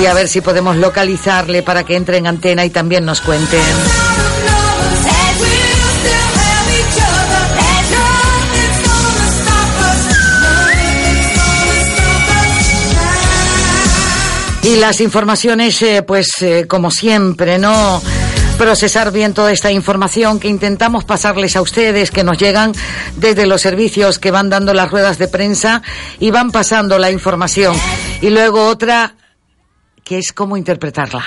Y 0.00 0.06
a 0.06 0.14
ver 0.14 0.28
si 0.28 0.40
podemos 0.40 0.78
localizarle 0.78 1.62
para 1.62 1.84
que 1.84 1.94
entre 1.94 2.16
en 2.16 2.26
antena 2.26 2.64
y 2.64 2.70
también 2.70 3.04
nos 3.04 3.20
cuenten. 3.20 3.60
Y 14.62 14.76
las 14.76 15.02
informaciones, 15.02 15.82
eh, 15.82 16.02
pues 16.02 16.28
eh, 16.40 16.64
como 16.66 16.90
siempre, 16.90 17.58
¿no? 17.58 18.00
Procesar 18.60 19.10
bien 19.10 19.32
toda 19.32 19.52
esta 19.52 19.72
información 19.72 20.38
que 20.38 20.46
intentamos 20.46 21.04
pasarles 21.04 21.56
a 21.56 21.62
ustedes, 21.62 22.10
que 22.10 22.22
nos 22.22 22.36
llegan 22.36 22.72
desde 23.16 23.46
los 23.46 23.62
servicios 23.62 24.18
que 24.18 24.30
van 24.30 24.50
dando 24.50 24.74
las 24.74 24.90
ruedas 24.90 25.16
de 25.16 25.28
prensa 25.28 25.80
y 26.18 26.30
van 26.30 26.50
pasando 26.50 26.98
la 26.98 27.10
información. 27.10 27.74
Y 28.20 28.28
luego 28.28 28.66
otra, 28.66 29.14
que 30.04 30.18
es 30.18 30.34
cómo 30.34 30.58
interpretarla. 30.58 31.24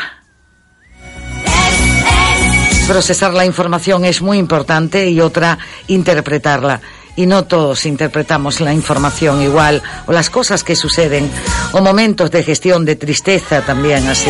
Procesar 2.87 3.33
la 3.33 3.47
información 3.47 4.05
es 4.05 4.21
muy 4.21 4.37
importante 4.37 5.09
y 5.09 5.19
otra, 5.19 5.57
interpretarla 5.87 6.81
y 7.15 7.25
no 7.25 7.45
todos 7.45 7.87
interpretamos 7.87 8.61
la 8.61 8.73
información 8.73 9.41
igual 9.41 9.81
o 10.05 10.11
las 10.11 10.29
cosas 10.29 10.63
que 10.63 10.75
suceden 10.75 11.31
o 11.71 11.81
momentos 11.81 12.29
de 12.29 12.43
gestión 12.43 12.85
de 12.85 12.95
tristeza 12.95 13.61
también 13.61 14.07
así. 14.07 14.29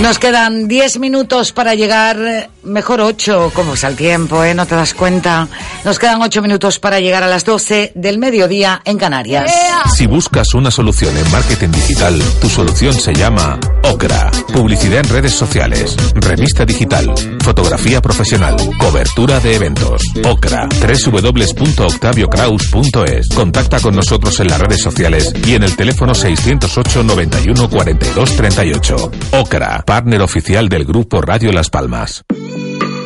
Nos 0.00 0.18
quedan 0.18 0.66
10 0.66 0.98
minutos 0.98 1.52
para 1.52 1.74
llegar, 1.74 2.50
mejor 2.64 3.00
8, 3.00 3.52
como 3.54 3.74
es 3.74 3.84
el 3.84 3.94
tiempo, 3.96 4.42
¿eh? 4.44 4.54
No 4.54 4.66
te 4.66 4.74
das 4.74 4.92
cuenta. 4.94 5.48
Nos 5.84 5.98
quedan 5.98 6.22
8 6.22 6.40
minutos 6.42 6.78
para 6.78 7.00
llegar 7.00 7.22
a 7.22 7.28
las 7.28 7.44
12 7.44 7.92
del 7.94 8.18
mediodía 8.18 8.80
en 8.84 8.98
Canarias. 8.98 9.52
Si 9.96 10.06
buscas 10.06 10.54
una 10.54 10.70
solución 10.70 11.16
en 11.16 11.30
marketing 11.30 11.70
digital, 11.70 12.20
tu 12.40 12.48
solución 12.48 12.94
se 12.94 13.14
llama 13.14 13.58
Ocra. 13.84 14.30
Publicidad 14.52 15.00
en 15.00 15.08
redes 15.08 15.34
sociales, 15.34 15.96
revista 16.14 16.64
digital, 16.64 17.12
fotografía 17.42 18.00
profesional, 18.00 18.54
cobertura 18.78 19.40
de 19.40 19.56
eventos. 19.56 20.02
Ocra. 20.24 20.68
www.octaviocraus.es. 20.68 23.28
Contacta 23.34 23.80
con 23.80 23.96
nosotros 23.96 24.38
en 24.40 24.48
las 24.48 24.60
redes 24.60 24.82
sociales 24.82 25.32
y 25.46 25.54
en 25.54 25.62
el 25.64 25.76
teléfono 25.76 26.14
608 26.14 27.02
91 27.02 27.68
42 27.68 28.36
38. 28.36 29.10
Ocra 29.32 29.82
partner 29.86 30.22
oficial 30.22 30.68
del 30.68 30.84
Grupo 30.84 31.20
Radio 31.20 31.52
Las 31.52 31.70
Palmas. 31.70 32.24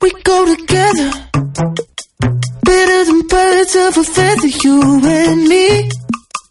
We 0.00 0.10
go 0.24 0.44
together, 0.44 1.10
better 2.62 3.04
than 3.06 3.26
birds 3.26 3.76
of 3.76 3.98
a 3.98 4.04
feather, 4.04 4.50
you 4.62 5.00
and 5.04 5.48
me. 5.48 6.03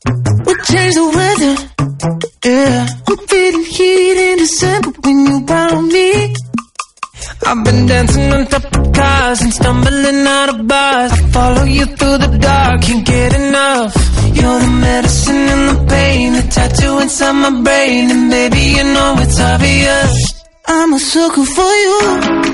We 0.05 0.53
change 0.67 0.95
the 0.95 1.07
weather, 1.15 1.55
yeah. 2.43 2.87
I'm 3.07 3.17
feeling 3.27 3.63
heat 3.63 4.17
in 4.17 4.37
December 4.37 4.91
when 5.01 5.19
you 5.27 5.47
found 5.47 5.87
me. 5.87 6.33
I've 7.45 7.63
been 7.63 7.85
dancing 7.87 8.31
on 8.33 8.45
top 8.47 8.65
of 8.65 8.93
cars 8.93 9.41
and 9.41 9.53
stumbling 9.53 10.27
out 10.27 10.49
of 10.49 10.67
bars. 10.67 11.11
I 11.13 11.29
follow 11.31 11.63
you 11.63 11.85
through 11.85 12.17
the 12.17 12.37
dark, 12.37 12.81
can't 12.81 13.05
get 13.05 13.33
enough. 13.33 13.95
You're 14.35 14.59
the 14.59 14.71
medicine 14.87 15.35
and 15.35 15.69
the 15.71 15.85
pain, 15.87 16.33
the 16.33 16.41
tattoo 16.51 16.99
inside 16.99 17.33
my 17.33 17.61
brain, 17.61 18.11
and 18.11 18.29
baby 18.29 18.59
you 18.77 18.83
know 18.83 19.15
it's 19.19 19.39
obvious. 19.39 20.43
I'm 20.67 20.93
a 20.93 20.99
sucker 20.99 21.45
for 21.45 21.73
you. 21.85 22.53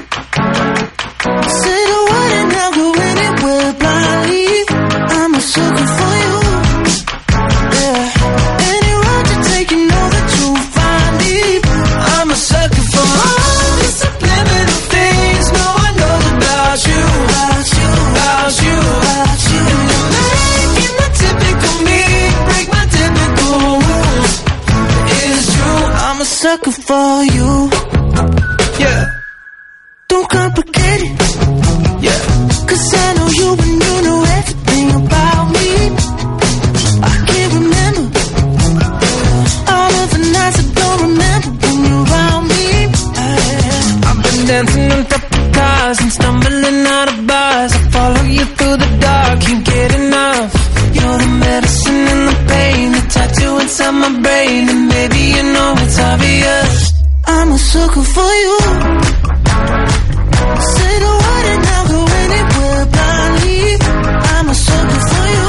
For 26.89 27.23
you. 27.37 27.51
Yeah. 28.83 29.01
Don't 30.07 30.27
complicate 30.27 31.01
it. 31.05 31.11
Yeah. 32.07 32.21
Cause 32.69 32.85
I 33.05 33.07
know 33.17 33.29
you 33.39 33.49
and 33.63 33.75
you 33.85 33.95
know 34.07 34.21
everything 34.37 34.87
about 35.01 35.45
me. 35.55 35.69
I 37.11 37.15
can't 37.29 37.53
remember 37.61 38.19
all 39.75 39.93
of 40.01 40.07
the 40.15 40.21
nights 40.35 40.57
I 40.63 40.65
don't 40.79 40.99
remember 41.07 41.51
when 41.61 41.77
you're 41.85 42.05
around 42.09 42.43
me. 42.53 42.65
I've 44.09 44.19
been 44.25 44.39
dancing 44.49 44.91
on 44.95 45.01
top 45.13 45.25
of 45.37 45.45
cars 45.57 45.97
and 46.03 46.11
stumbling 46.17 46.79
out 46.97 47.07
of 47.13 47.17
bars. 47.29 47.71
I 47.79 47.81
follow 47.97 48.23
you 48.37 48.45
through 48.57 48.77
the 48.83 48.89
dark, 49.05 49.35
can't 49.45 49.63
get 49.63 49.89
enough. 50.01 50.51
You're 50.97 51.19
the 51.23 51.31
medicine 51.45 52.03
and 52.13 52.23
the 52.29 52.37
pain, 52.49 52.91
the 52.97 53.03
tattoo 53.13 53.53
inside 53.61 53.95
my 54.03 54.11
brain, 54.25 54.63
and 54.73 54.89
baby 54.89 55.23
you 55.37 55.43
know 55.53 55.75
it's 55.85 55.99
obvious. 55.99 56.78
I'm 57.31 57.51
a 57.51 57.57
sucker 57.59 58.05
for 58.15 58.31
you. 58.43 58.57
Say 60.73 60.93
the 61.05 61.13
word 61.21 61.45
and 61.53 61.63
I'll 61.75 61.87
go 61.93 62.01
anywhere 62.23 62.85
blindly. 62.93 63.61
I'm 64.33 64.49
a 64.49 64.55
sucker 64.55 65.01
for 65.09 65.25
you. 65.35 65.47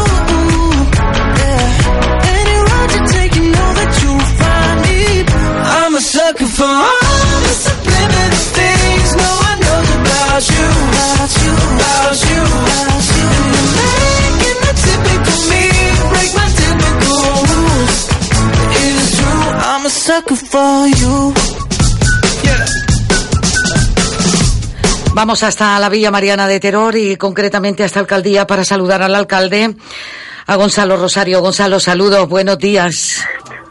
Yeah. 1.41 2.33
Any 2.37 2.57
road 2.69 2.91
you 2.95 3.03
take, 3.17 3.33
you 3.39 3.47
know 3.57 3.71
that 3.79 3.91
you'll 4.01 4.29
find 4.41 4.77
me. 4.85 5.01
I'm 5.81 5.95
a 5.97 6.03
sucker 6.15 6.51
for 6.59 6.69
all 6.69 7.39
the 7.49 7.55
subliminal 7.65 8.45
things 8.61 9.11
no 9.25 9.31
one 9.49 9.59
knows 9.65 9.91
about 10.01 10.43
you. 10.53 10.69
About 10.93 11.33
you. 11.43 11.53
About 11.81 12.19
you. 12.31 12.43
About 12.61 13.05
you. 13.17 13.29
You're 13.57 13.73
making 13.81 14.59
the 14.65 14.73
typical 14.85 15.39
me 15.49 15.65
break 16.13 16.31
my 16.41 16.49
typical 16.61 17.25
rules. 17.51 17.99
It 18.81 18.93
is 19.01 19.09
true. 19.17 19.45
I'm 19.73 19.83
a 19.87 19.91
sucker 19.91 20.37
for 20.37 20.77
you. 21.01 21.50
Vamos 25.13 25.43
hasta 25.43 25.79
la 25.81 25.89
Villa 25.89 26.11
Mariana 26.11 26.47
de 26.47 26.61
Terror 26.61 26.95
y 26.97 27.17
concretamente 27.17 27.83
hasta 27.83 28.01
Alcaldía 28.01 28.47
para 28.47 28.65
saludar 28.65 29.03
al 29.03 29.15
alcalde, 29.15 29.75
a 30.47 30.57
Gonzalo 30.57 30.97
Rosario. 30.97 31.41
Gonzalo, 31.41 31.81
saludos, 31.81 32.29
buenos 32.29 32.59
días. 32.59 33.27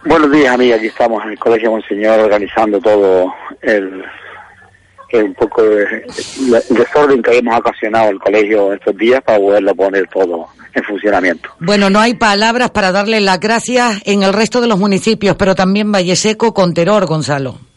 Buenos 0.06 0.32
días, 0.32 0.54
amiga. 0.54 0.76
Aquí 0.76 0.88
estamos 0.88 1.24
en 1.24 1.32
el 1.32 1.40
Colegio 1.40 1.72
Monseñor 1.72 2.20
organizando 2.20 2.80
todo 2.80 3.34
el, 3.62 4.04
el 5.10 5.24
un 5.24 5.34
poco 5.34 5.64
de, 5.64 6.06
el 6.70 6.76
desorden 6.76 7.22
que 7.22 7.38
hemos 7.38 7.58
ocasionado 7.58 8.10
el 8.10 8.20
colegio 8.20 8.74
estos 8.74 8.96
días 8.98 9.22
para 9.24 9.40
poderlo 9.40 9.74
poner 9.76 10.08
todo 10.08 10.48
en 10.74 10.84
funcionamiento. 10.84 11.50
Bueno, 11.60 11.90
no 11.90 12.00
hay 12.00 12.16
palabras 12.16 12.70
para 12.72 12.92
darle 12.92 13.22
las 13.22 13.40
gracias 13.40 14.02
en 14.06 14.24
el 14.24 14.34
resto 14.34 14.60
de 14.62 14.68
los 14.68 14.78
municipios, 14.78 15.36
pero 15.38 15.56
también 15.56 15.92
Valle 15.92 16.16
Seco 16.16 16.54
con 16.54 16.74
terror, 16.74 17.06
Gonzalo. 17.06 17.69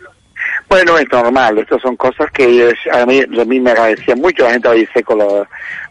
Bueno, 0.72 0.96
es 0.96 1.12
normal. 1.12 1.58
Estas 1.58 1.82
son 1.82 1.96
cosas 1.96 2.30
que 2.30 2.74
a 2.90 3.04
mí, 3.04 3.20
a 3.20 3.44
mí 3.44 3.60
me 3.60 3.72
agradecía 3.72 4.16
mucho 4.16 4.44
la 4.44 4.52
gente 4.52 4.70
de 4.70 4.88
Seco 4.94 5.14
lo, 5.14 5.46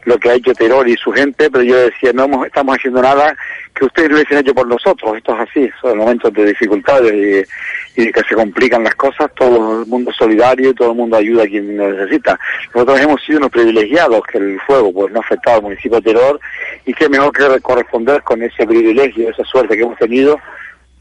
lo 0.06 0.18
que 0.18 0.28
ha 0.28 0.34
hecho 0.34 0.52
Terror 0.54 0.88
y 0.88 0.96
su 0.96 1.12
gente, 1.12 1.48
pero 1.48 1.62
yo 1.62 1.76
decía, 1.76 2.12
no 2.12 2.44
estamos 2.44 2.76
haciendo 2.76 3.00
nada 3.00 3.36
que 3.76 3.84
ustedes 3.84 4.08
lo 4.08 4.16
hubiesen 4.16 4.38
hecho 4.38 4.52
por 4.52 4.66
nosotros. 4.66 5.16
Esto 5.16 5.36
es 5.36 5.48
así, 5.48 5.70
son 5.80 5.98
momentos 5.98 6.32
de 6.32 6.46
dificultades 6.46 7.46
y, 7.94 8.02
y 8.02 8.10
que 8.10 8.22
se 8.28 8.34
complican 8.34 8.82
las 8.82 8.96
cosas. 8.96 9.30
Todo 9.36 9.82
el 9.82 9.86
mundo 9.86 10.10
es 10.10 10.16
solidario 10.16 10.70
y 10.70 10.74
todo 10.74 10.90
el 10.90 10.96
mundo 10.96 11.16
ayuda 11.16 11.44
a 11.44 11.46
quien 11.46 11.76
necesita. 11.76 12.36
Nosotros 12.74 13.00
hemos 13.02 13.22
sido 13.22 13.38
unos 13.38 13.52
privilegiados 13.52 14.20
que 14.32 14.38
el 14.38 14.60
fuego 14.62 14.92
pues 14.92 15.12
no 15.12 15.20
ha 15.20 15.22
afectado 15.22 15.58
al 15.58 15.62
municipio 15.62 16.00
de 16.00 16.12
Terror 16.12 16.40
y 16.86 16.92
qué 16.92 17.08
mejor 17.08 17.30
que 17.30 17.60
corresponder 17.60 18.20
con 18.24 18.42
ese 18.42 18.66
privilegio, 18.66 19.30
esa 19.30 19.44
suerte 19.44 19.76
que 19.76 19.84
hemos 19.84 19.98
tenido 19.98 20.40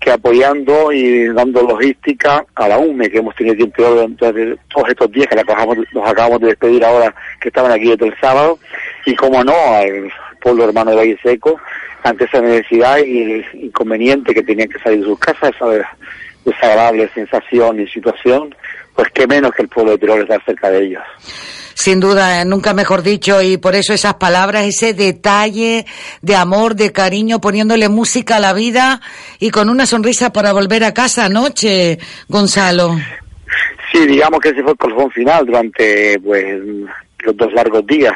que 0.01 0.11
apoyando 0.11 0.91
y 0.91 1.27
dando 1.27 1.61
logística 1.61 2.43
a 2.55 2.67
la 2.67 2.79
UME 2.79 3.09
que 3.09 3.19
hemos 3.19 3.35
tenido 3.35 3.55
tiempo 3.55 3.83
durante 3.83 4.57
todos 4.67 4.89
estos 4.89 5.11
días 5.11 5.27
que 5.27 5.35
la 5.35 5.43
acabamos, 5.43 5.77
los 5.91 6.09
acabamos 6.09 6.41
de 6.41 6.47
despedir 6.47 6.83
ahora 6.83 7.13
que 7.39 7.49
estaban 7.49 7.71
aquí 7.71 7.91
desde 7.91 8.07
el 8.07 8.19
sábado 8.19 8.57
y 9.05 9.15
como 9.15 9.43
no 9.43 9.53
al 9.53 10.11
pueblo 10.41 10.65
hermano 10.65 10.89
de 10.89 10.97
Valle 10.97 11.19
Seco 11.21 11.61
ante 12.01 12.25
esa 12.25 12.41
necesidad 12.41 12.97
y 12.97 13.21
el 13.21 13.45
inconveniente 13.53 14.33
que 14.33 14.41
tenían 14.41 14.69
que 14.69 14.79
salir 14.79 15.01
de 15.01 15.05
sus 15.05 15.19
casas 15.19 15.53
esa 15.55 15.87
desagradable 16.45 17.07
sensación 17.13 17.79
y 17.79 17.87
situación 17.87 18.55
pues 18.95 19.07
qué 19.13 19.27
menos 19.27 19.51
que 19.51 19.61
el 19.61 19.69
pueblo 19.69 19.91
de 19.91 19.99
Tirol 19.99 20.21
estar 20.21 20.43
cerca 20.43 20.71
de 20.71 20.83
ellos 20.83 21.03
Sin 21.81 21.99
duda, 21.99 22.39
eh, 22.39 22.45
nunca 22.45 22.75
mejor 22.75 23.01
dicho, 23.01 23.41
y 23.41 23.57
por 23.57 23.73
eso 23.73 23.91
esas 23.91 24.13
palabras, 24.13 24.65
ese 24.65 24.93
detalle 24.93 25.87
de 26.21 26.35
amor, 26.35 26.75
de 26.75 26.91
cariño, 26.91 27.41
poniéndole 27.41 27.89
música 27.89 28.35
a 28.35 28.39
la 28.39 28.53
vida 28.53 29.01
y 29.39 29.49
con 29.49 29.67
una 29.67 29.87
sonrisa 29.87 30.31
para 30.31 30.53
volver 30.53 30.83
a 30.83 30.93
casa 30.93 31.25
anoche, 31.25 31.97
Gonzalo. 32.27 32.97
Sí, 33.91 34.05
digamos 34.05 34.39
que 34.41 34.49
ese 34.49 34.61
fue 34.61 34.73
el 34.73 34.77
colofón 34.77 35.09
final 35.09 35.43
durante 35.43 36.19
pues 36.19 36.61
los 37.23 37.35
dos 37.35 37.51
largos 37.51 37.83
días. 37.87 38.13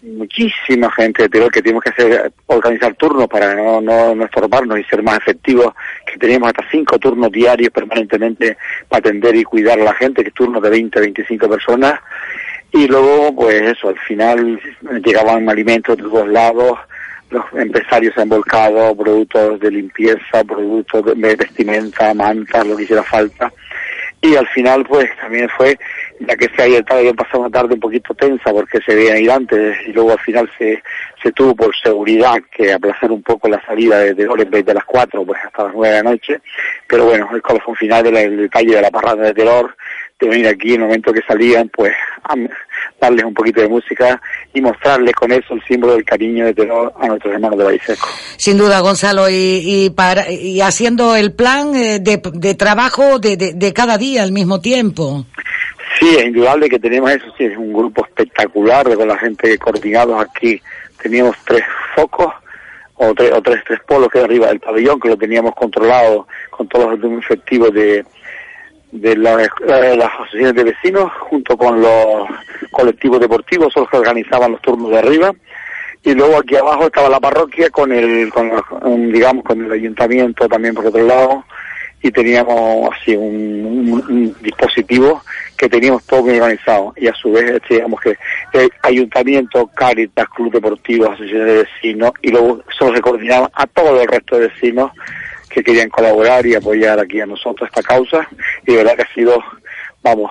Muchísima 0.00 0.90
gente 0.92 1.28
de 1.28 1.50
que 1.50 1.60
tuvimos 1.60 1.82
que 1.82 1.90
hacer, 1.90 2.32
organizar 2.46 2.94
turnos 2.94 3.28
para 3.28 3.54
no, 3.56 3.78
no, 3.82 4.14
no 4.14 4.24
estorbarnos 4.24 4.78
y 4.78 4.84
ser 4.84 5.02
más 5.02 5.18
efectivos, 5.18 5.74
que 6.10 6.16
teníamos 6.16 6.48
hasta 6.48 6.64
cinco 6.70 6.98
turnos 6.98 7.30
diarios 7.30 7.68
permanentemente 7.74 8.56
para 8.88 9.00
atender 9.00 9.36
y 9.36 9.44
cuidar 9.44 9.78
a 9.78 9.84
la 9.84 9.92
gente, 9.92 10.24
que 10.24 10.30
turnos 10.30 10.62
de 10.62 10.70
20 10.70 10.98
25 10.98 11.46
personas. 11.46 12.00
Y 12.76 12.86
luego, 12.86 13.34
pues 13.34 13.62
eso, 13.62 13.88
al 13.88 13.98
final 14.00 14.60
llegaban 15.02 15.48
alimentos 15.48 15.96
de 15.96 16.02
todos 16.02 16.28
lados, 16.28 16.78
los 17.30 17.42
empresarios 17.54 18.12
se 18.14 18.20
han 18.20 18.28
volcado, 18.28 18.94
productos 18.94 19.58
de 19.60 19.70
limpieza, 19.70 20.44
productos 20.46 21.06
de 21.06 21.36
vestimenta, 21.36 22.12
mantas, 22.12 22.66
lo 22.66 22.76
que 22.76 22.82
hiciera 22.82 23.02
falta. 23.02 23.50
Y 24.20 24.36
al 24.36 24.46
final, 24.48 24.84
pues 24.84 25.08
también 25.18 25.48
fue, 25.56 25.78
ya 26.20 26.36
que 26.36 26.48
se 26.54 26.64
había, 26.64 26.82
había 26.86 27.14
pasado 27.14 27.40
una 27.40 27.50
tarde 27.50 27.74
un 27.74 27.80
poquito 27.80 28.14
tensa 28.14 28.50
porque 28.50 28.80
se 28.84 28.94
veía 28.94 29.18
ir 29.18 29.30
antes 29.30 29.76
y 29.86 29.92
luego 29.92 30.12
al 30.12 30.20
final 30.20 30.50
se, 30.58 30.82
se 31.22 31.32
tuvo 31.32 31.54
por 31.54 31.74
seguridad 31.76 32.36
que 32.54 32.72
aplazar 32.72 33.10
un 33.10 33.22
poco 33.22 33.48
la 33.48 33.64
salida 33.64 34.00
de, 34.00 34.12
de 34.14 34.28
Ore 34.28 34.42
en 34.42 34.50
vez 34.50 34.66
de 34.66 34.74
las 34.74 34.84
4, 34.84 35.24
pues 35.24 35.40
hasta 35.44 35.64
las 35.64 35.74
9 35.74 35.88
de 35.88 36.02
la 36.02 36.10
noche. 36.10 36.40
Pero 36.86 37.06
bueno, 37.06 37.28
el 37.32 37.40
colofón 37.40 37.74
final 37.76 38.02
del 38.04 38.16
el 38.16 38.36
detalle 38.36 38.76
de 38.76 38.82
la 38.82 38.90
parranda 38.90 39.24
de 39.24 39.34
terror, 39.34 39.76
de 40.18 40.28
venir 40.28 40.48
aquí 40.48 40.74
en 40.74 40.82
el 40.82 40.86
momento 40.86 41.12
que 41.12 41.22
salían, 41.22 41.68
pues 41.68 41.92
darles 43.00 43.24
un 43.24 43.34
poquito 43.34 43.60
de 43.60 43.68
música 43.68 44.20
y 44.54 44.60
mostrarles 44.60 45.14
con 45.14 45.30
eso 45.32 45.54
el 45.54 45.62
símbolo 45.64 45.94
del 45.94 46.04
cariño 46.04 46.46
de 46.46 46.54
terror 46.54 46.92
a 46.98 47.06
nuestros 47.06 47.34
hermanos 47.34 47.58
de 47.58 47.64
Baiseco. 47.64 48.08
Sin 48.36 48.56
duda, 48.58 48.80
Gonzalo, 48.80 49.28
y, 49.28 49.34
y, 49.64 49.90
para, 49.90 50.30
y 50.30 50.60
haciendo 50.60 51.14
el 51.14 51.32
plan 51.32 51.74
eh, 51.74 51.98
de, 52.00 52.22
de 52.32 52.54
trabajo 52.54 53.18
de, 53.18 53.36
de, 53.36 53.52
de 53.54 53.72
cada 53.72 53.98
día 53.98 54.22
al 54.22 54.32
mismo 54.32 54.60
tiempo. 54.60 55.26
Sí, 55.98 56.16
es 56.16 56.26
indudable 56.26 56.68
que 56.68 56.78
tenemos 56.78 57.10
eso, 57.10 57.26
sí, 57.38 57.44
es 57.44 57.56
un 57.56 57.72
grupo 57.72 58.04
espectacular 58.04 58.94
con 58.94 59.08
la 59.08 59.16
gente 59.16 59.56
coordinados 59.58 60.22
aquí. 60.22 60.60
Teníamos 61.02 61.36
tres 61.46 61.62
focos 61.94 62.32
o 62.96 63.14
tres, 63.14 63.32
o 63.32 63.40
tres, 63.42 63.62
tres 63.66 63.80
polos 63.86 64.08
que 64.10 64.20
arriba 64.20 64.48
del 64.48 64.60
pabellón 64.60 64.98
que 65.00 65.08
lo 65.08 65.16
teníamos 65.16 65.54
controlado 65.54 66.26
con 66.50 66.66
todos 66.68 66.98
los 66.98 67.22
efectivos 67.22 67.72
de, 67.72 68.04
de 69.00 69.12
eh, 69.12 69.16
las 69.96 70.12
asociaciones 70.14 70.54
de 70.54 70.64
vecinos 70.64 71.10
junto 71.20 71.56
con 71.56 71.80
los 71.80 72.28
colectivos 72.70 73.20
deportivos, 73.20 73.72
son 73.72 73.82
los 73.82 73.90
que 73.90 73.98
organizaban 73.98 74.52
los 74.52 74.62
turnos 74.62 74.90
de 74.90 74.98
arriba. 74.98 75.32
Y 76.02 76.14
luego 76.14 76.38
aquí 76.38 76.56
abajo 76.56 76.86
estaba 76.86 77.08
la 77.08 77.20
parroquia 77.20 77.68
con 77.70 77.90
el, 77.90 78.30
con, 78.30 78.50
un, 78.82 79.12
digamos, 79.12 79.44
con 79.44 79.64
el 79.64 79.72
ayuntamiento 79.72 80.48
también 80.48 80.74
por 80.74 80.86
otro 80.86 81.02
lado. 81.02 81.44
Y 82.02 82.10
teníamos 82.12 82.90
así 82.94 83.16
un, 83.16 84.36
dispositivo 84.40 85.22
que 85.56 85.68
teníamos 85.68 86.04
todo 86.04 86.22
bien 86.22 86.40
organizado. 86.42 86.92
Y 86.96 87.08
a 87.08 87.14
su 87.14 87.32
vez, 87.32 87.50
este, 87.50 87.74
digamos 87.74 88.00
que 88.00 88.10
eh, 88.52 88.68
ayuntamiento, 88.82 89.68
Cáritas, 89.74 90.28
Club 90.28 90.52
Deportivo, 90.52 91.06
asociaciones 91.06 91.46
de 91.46 91.64
vecinos, 91.64 92.12
y 92.22 92.30
luego 92.30 92.62
solo 92.78 92.94
se 92.94 93.00
coordinaba 93.00 93.50
a 93.52 93.66
todo 93.66 94.00
el 94.00 94.06
resto 94.06 94.38
de 94.38 94.48
vecinos 94.48 94.92
que 95.56 95.64
querían 95.64 95.88
colaborar 95.88 96.44
y 96.44 96.54
apoyar 96.54 97.00
aquí 97.00 97.18
a 97.18 97.24
nosotros 97.24 97.66
esta 97.70 97.82
causa. 97.82 98.28
Y 98.66 98.72
de 98.72 98.76
verdad 98.76 98.94
que 98.96 99.02
ha 99.04 99.14
sido, 99.14 99.42
vamos, 100.02 100.30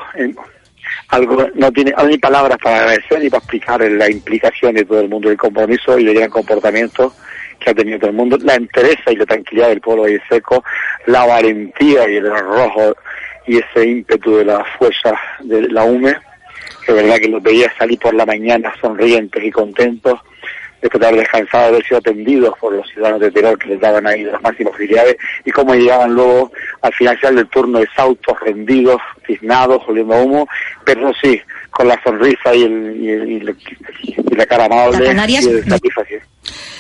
algo, 1.08 1.48
no 1.56 1.72
tiene 1.72 1.96
ni 2.08 2.20
palabras 2.20 2.60
para 2.62 2.82
agradecer 2.82 3.24
ni 3.24 3.30
para 3.32 3.40
explicar 3.40 3.82
la 3.82 4.08
implicación 4.08 4.76
de 4.76 4.86
todo 4.86 5.00
el 5.00 5.10
mundo, 5.10 5.32
el 5.32 5.38
compromiso 5.38 5.98
y 5.98 6.08
el 6.08 6.14
gran 6.14 6.30
comportamiento 6.30 7.12
que 7.60 7.72
ha 7.72 7.74
tenido 7.74 7.98
todo 7.98 8.12
el 8.12 8.16
mundo, 8.16 8.38
la 8.40 8.54
entereza 8.54 9.12
y 9.12 9.16
la 9.16 9.26
tranquilidad 9.26 9.70
del 9.70 9.82
pueblo 9.82 10.04
de 10.04 10.22
Seco, 10.30 10.64
la 11.08 11.26
valentía 11.26 12.08
y 12.08 12.18
el 12.18 12.32
arrojo 12.32 12.96
y 13.48 13.58
ese 13.58 13.88
ímpetu 13.88 14.38
de 14.38 14.46
la 14.46 14.64
fuerza 14.78 15.20
de 15.40 15.70
la 15.70 15.86
UME, 15.86 16.16
que 16.86 16.94
verdad 16.94 17.18
que 17.18 17.30
los 17.30 17.42
veía 17.42 17.74
salir 17.80 17.98
por 17.98 18.14
la 18.14 18.28
mañana 18.28 18.72
sonrientes 18.80 19.44
y 19.44 19.50
contentos, 19.50 20.20
después 20.86 21.02
de 21.02 21.08
haber 21.08 21.20
descansado, 21.22 21.64
de 21.64 21.70
haber 21.70 21.86
sido 21.86 21.98
atendidos 21.98 22.54
por 22.60 22.74
los 22.74 22.88
ciudadanos 22.90 23.20
de 23.20 23.32
Terror 23.32 23.58
que 23.58 23.70
les 23.70 23.80
daban 23.80 24.06
ahí 24.06 24.24
las 24.24 24.42
máximas 24.42 24.74
facilidades 24.74 25.18
y 25.44 25.52
cómo 25.52 25.74
llegaban 25.74 26.14
luego 26.14 26.52
al 26.82 26.94
final 26.94 27.18
del 27.22 27.48
turno 27.48 27.80
exhaustos, 27.80 28.40
rendidos, 28.42 29.02
tiznados, 29.26 29.82
oliendo 29.88 30.16
humo, 30.22 30.48
pero 30.86 31.12
sí, 31.22 31.40
con 31.72 31.88
la 31.88 32.00
sonrisa 32.04 32.54
y, 32.56 32.64
el, 32.64 32.96
y, 33.02 33.10
el- 33.10 33.30
y 33.30 33.40
la- 33.42 33.56
y 34.32 34.36
la 34.36 34.46
cara 34.46 34.66
amable 34.66 35.00
La 35.00 35.06
Canarias- 35.06 35.46
y 35.46 35.52
de 35.54 35.64
satisfacción. 35.64 36.22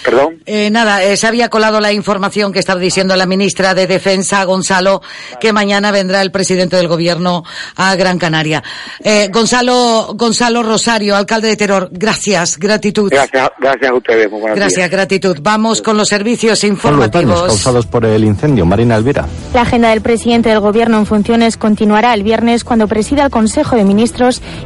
Perdón. 0.03 0.35
Eh, 0.45 0.69
nada, 0.69 1.03
eh, 1.03 1.17
se 1.17 1.25
había 1.25 1.49
colado 1.49 1.79
la 1.79 1.91
información 1.91 2.53
que 2.53 2.59
estaba 2.59 2.79
diciendo 2.79 3.15
la 3.15 3.25
ministra 3.25 3.73
de 3.73 3.87
Defensa, 3.87 4.43
Gonzalo, 4.43 5.01
que 5.39 5.51
mañana 5.51 5.89
vendrá 5.89 6.21
el 6.21 6.29
presidente 6.31 6.75
del 6.75 6.87
gobierno 6.87 7.43
a 7.75 7.95
Gran 7.95 8.19
Canaria. 8.19 8.61
Eh, 9.03 9.29
Gonzalo, 9.33 10.09
Gonzalo 10.15 10.61
Rosario, 10.61 11.15
alcalde 11.15 11.47
de 11.47 11.55
Terror, 11.57 11.89
gracias, 11.91 12.59
gratitud. 12.59 13.09
Gracias, 13.09 13.49
gracias 13.57 13.89
a 13.89 13.93
ustedes. 13.95 14.29
Muy 14.29 14.41
Gracias, 14.51 14.75
días. 14.75 14.91
gratitud. 14.91 15.39
Vamos 15.41 15.81
con 15.81 15.97
los 15.97 16.09
servicios 16.09 16.59
Son 16.59 16.69
los 16.69 16.77
informativos. 16.77 17.41
causados 17.41 17.87
por 17.87 18.05
el 18.05 18.23
incendio. 18.23 18.67
Marina 18.67 18.95
Elvira. 18.97 19.25
La 19.55 19.61
agenda 19.61 19.89
del 19.89 20.01
presidente 20.01 20.49
del 20.49 20.59
Gobierno 20.59 20.99
en 20.99 21.07
funciones 21.07 21.57
continuará 21.57 22.13
el 22.13 22.21
viernes 22.21 22.63
cuando 22.63 22.87
presida 22.87 23.23
el 23.25 23.31
Consejo 23.31 23.75
de 23.75 23.83
Ministros 23.83 23.94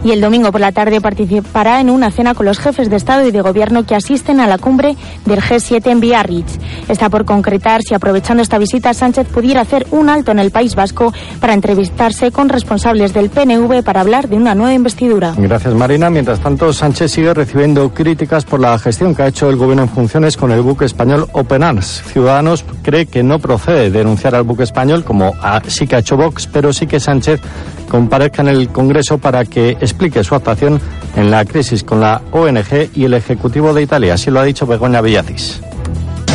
y 0.04 0.12
el 0.12 0.22
domingo 0.22 0.52
por 0.52 0.62
la 0.62 0.72
tarde 0.72 1.02
participará 1.02 1.82
en 1.82 1.90
una 1.90 2.12
cena 2.12 2.34
con 2.34 2.46
los 2.46 2.60
jefes 2.60 2.90
de 2.90 2.96
Estado 2.96 3.28
y 3.28 3.32
de 3.32 3.42
Gobierno 3.42 3.86
que 3.86 3.96
asisten 3.96 4.40
a 4.40 4.48
la 4.48 4.58
cumbre 4.58 4.96
del 5.26 5.42
G7 5.42 5.88
en 5.88 6.00
Biarritz. 6.00 6.58
Está 6.88 7.10
por 7.10 7.26
concretar 7.26 7.82
si 7.82 7.94
aprovechando 7.94 8.44
esta 8.44 8.58
visita 8.58 8.94
Sánchez 8.94 9.28
pudiera 9.28 9.62
hacer 9.62 9.88
un 9.92 10.10
alto 10.10 10.32
en 10.32 10.40
el 10.40 10.52
País 10.52 10.76
Vasco 10.76 11.14
para 11.40 11.54
entrevistarse 11.54 12.32
con 12.32 12.50
responsables 12.50 13.14
del 13.14 13.30
PNV 13.30 13.84
para 13.84 14.02
hablar 14.02 14.28
de 14.28 14.36
una 14.36 14.56
nueva 14.56 14.74
investidura. 14.74 15.34
Gracias, 15.38 15.74
Marina. 15.74 16.10
Mientras 16.10 16.40
tanto, 16.40 16.74
Sánchez 16.74 17.12
sigue 17.12 17.34
recibiendo 17.34 17.94
críticas 17.94 18.46
por 18.46 18.60
la 18.60 18.78
gestión 18.80 19.16
que 19.16 19.24
ha 19.24 19.28
hecho 19.28 19.50
el 19.50 19.56
gobierno 19.56 19.84
en 19.84 19.90
funciones 19.90 20.38
con 20.38 20.52
el 20.52 20.62
buque 20.62 20.86
español 20.86 21.28
Open 21.34 21.64
Arms. 21.64 22.04
Ciudadanos 22.08 22.66
cree 22.82 23.06
que 23.06 23.24
no 23.24 23.40
procede 23.40 23.92
denunciar 23.92 24.36
al 24.36 24.44
buque 24.44 24.64
español, 24.64 25.04
como 25.04 25.34
ah, 25.42 25.62
sí 25.68 25.88
que 25.88 25.96
ha 25.96 26.00
hecho 26.00 26.18
Vox, 26.18 26.48
pero 26.48 26.74
sí 26.74 26.88
que 26.88 27.00
Sánchez 27.00 27.42
comparezca 27.90 28.42
en 28.42 28.50
el 28.50 28.70
Congreso 28.70 29.18
para 29.20 29.46
que 29.46 29.72
explique 29.72 30.24
su 30.24 30.36
actuación 30.36 30.82
en 31.16 31.32
la 31.32 31.46
crisis 31.46 31.84
con 31.84 32.02
la 32.02 32.22
ONG 32.32 32.90
y 32.96 33.06
el 33.06 33.14
Ejecutivo 33.14 33.74
de 33.74 33.84
Italia. 33.84 34.16
Así 34.16 34.32
lo 34.32 34.40
ha 34.40 34.44
dicho 34.44 34.66
Begoña 34.66 35.02
Villacís. 35.02 35.62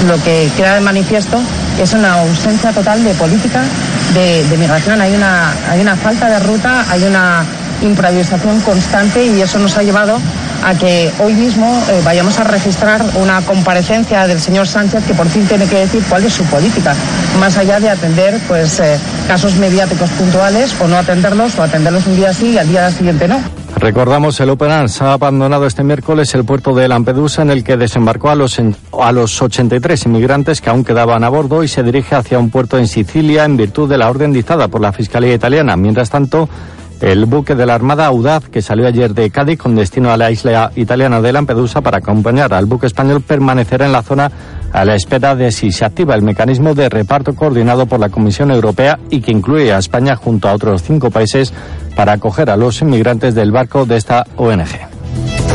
Lo 0.07 0.23
que 0.23 0.49
queda 0.57 0.75
de 0.75 0.81
manifiesto 0.81 1.41
es 1.81 1.93
una 1.93 2.21
ausencia 2.21 2.73
total 2.73 3.03
de 3.03 3.15
política 3.15 3.65
de, 4.13 4.45
de 4.45 4.57
migración. 4.59 5.01
Hay 5.01 5.15
una, 5.15 5.53
hay 5.71 5.81
una 5.81 5.97
falta 5.97 6.29
de 6.29 6.41
ruta, 6.41 6.85
hay 6.91 7.03
una 7.05 7.45
improvisación 7.87 8.61
constante 8.61 9.25
y 9.25 9.41
eso 9.41 9.59
nos 9.59 9.77
ha 9.77 9.83
llevado 9.83 10.19
a 10.65 10.75
que 10.75 11.13
hoy 11.21 11.35
mismo 11.35 11.83
eh, 11.91 12.01
vayamos 12.05 12.39
a 12.39 12.45
registrar 12.45 13.05
una 13.17 13.41
comparecencia 13.43 14.27
del 14.27 14.41
señor 14.41 14.67
Sánchez 14.67 15.05
que 15.07 15.15
por 15.15 15.29
fin 15.29 15.47
tiene 15.47 15.67
que 15.67 15.81
decir 15.81 16.03
cuál 16.09 16.25
es 16.25 16.33
su 16.33 16.45
política, 16.45 16.95
más 17.39 17.57
allá 17.57 17.81
de 17.81 17.91
atender 17.91 18.39
pues 18.49 18.81
eh, 18.81 18.99
casos 19.29 19.57
mediáticos 19.57 20.11
puntuales 20.11 20.75
o 20.81 20.89
no 20.89 20.97
atenderlos 20.97 21.59
o 21.59 21.63
atenderlos 21.63 22.07
un 22.07 22.17
día 22.17 22.33
sí 22.33 22.53
y 22.53 22.59
al 22.59 22.69
día 22.69 22.91
siguiente 22.91 23.29
no. 23.29 23.41
Recordamos, 23.77 24.41
el 24.41 24.51
Open 24.51 24.71
Arms 24.71 25.03
ha 25.03 25.13
abandonado 25.13 25.67
este 25.67 25.83
miércoles 25.83 26.35
el 26.35 26.45
puerto 26.45 26.75
de 26.75 26.89
Lampedusa 26.89 27.43
en 27.43 27.51
el 27.51 27.65
que 27.65 27.77
desembarcó 27.77 28.31
a 28.31 28.35
los, 28.35 28.59
a 28.59 29.13
los 29.13 29.43
83 29.43 30.07
inmigrantes 30.07 30.61
que 30.61 30.71
aún 30.71 30.85
quedaban 30.85 31.25
a 31.25 31.29
bordo 31.29 31.63
y 31.63 31.69
se 31.69 31.83
dirige 31.83 32.15
hacia 32.15 32.39
un 32.39 32.51
puerto 32.51 32.79
en 32.79 32.87
Sicilia 32.87 33.45
en 33.45 33.57
virtud 33.57 33.89
de 33.89 33.99
la 33.99 34.09
orden 34.09 34.33
dictada 34.33 34.69
por 34.69 34.81
la 34.81 34.93
Fiscalía 34.93 35.35
italiana. 35.35 35.77
Mientras 35.77 36.09
tanto, 36.09 36.49
el 37.01 37.27
buque 37.27 37.55
de 37.55 37.67
la 37.67 37.75
Armada 37.75 38.07
Audaz, 38.07 38.49
que 38.49 38.63
salió 38.63 38.87
ayer 38.87 39.15
de 39.15 39.31
Cádiz 39.31 39.59
con 39.59 39.75
destino 39.75 40.11
a 40.11 40.17
la 40.17 40.31
isla 40.31 40.73
italiana 40.77 41.21
de 41.21 41.33
Lampedusa 41.33 41.81
para 41.81 41.99
acompañar 41.99 42.55
al 42.55 42.67
buque 42.67 42.87
español, 42.87 43.23
permanecerá 43.23 43.87
en 43.87 43.93
la 43.93 44.03
zona 44.03 44.31
a 44.73 44.85
la 44.85 44.95
espera 44.95 45.35
de 45.37 45.53
si 45.53 45.71
se 45.71 45.85
activa 45.85 46.15
el 46.15 46.23
mecanismo 46.23 46.75
de 46.75 46.89
reparto 46.89 47.35
coordinado 47.35 47.87
por 47.87 48.01
la 48.01 48.09
Comisión 48.09 48.51
Europea 48.51 48.99
y 49.11 49.21
que 49.21 49.33
incluye 49.33 49.73
a 49.73 49.79
España 49.79 50.17
junto 50.17 50.49
a 50.49 50.55
otros 50.55 50.83
cinco 50.83 51.11
países 51.11 51.53
para 51.95 52.13
acoger 52.13 52.51
a 52.51 52.57
los 52.57 52.81
inmigrantes 52.83 53.35
del 53.35 53.53
barco 53.53 53.87
de 53.87 53.97
esta 53.97 54.27
ONG. 54.37 55.54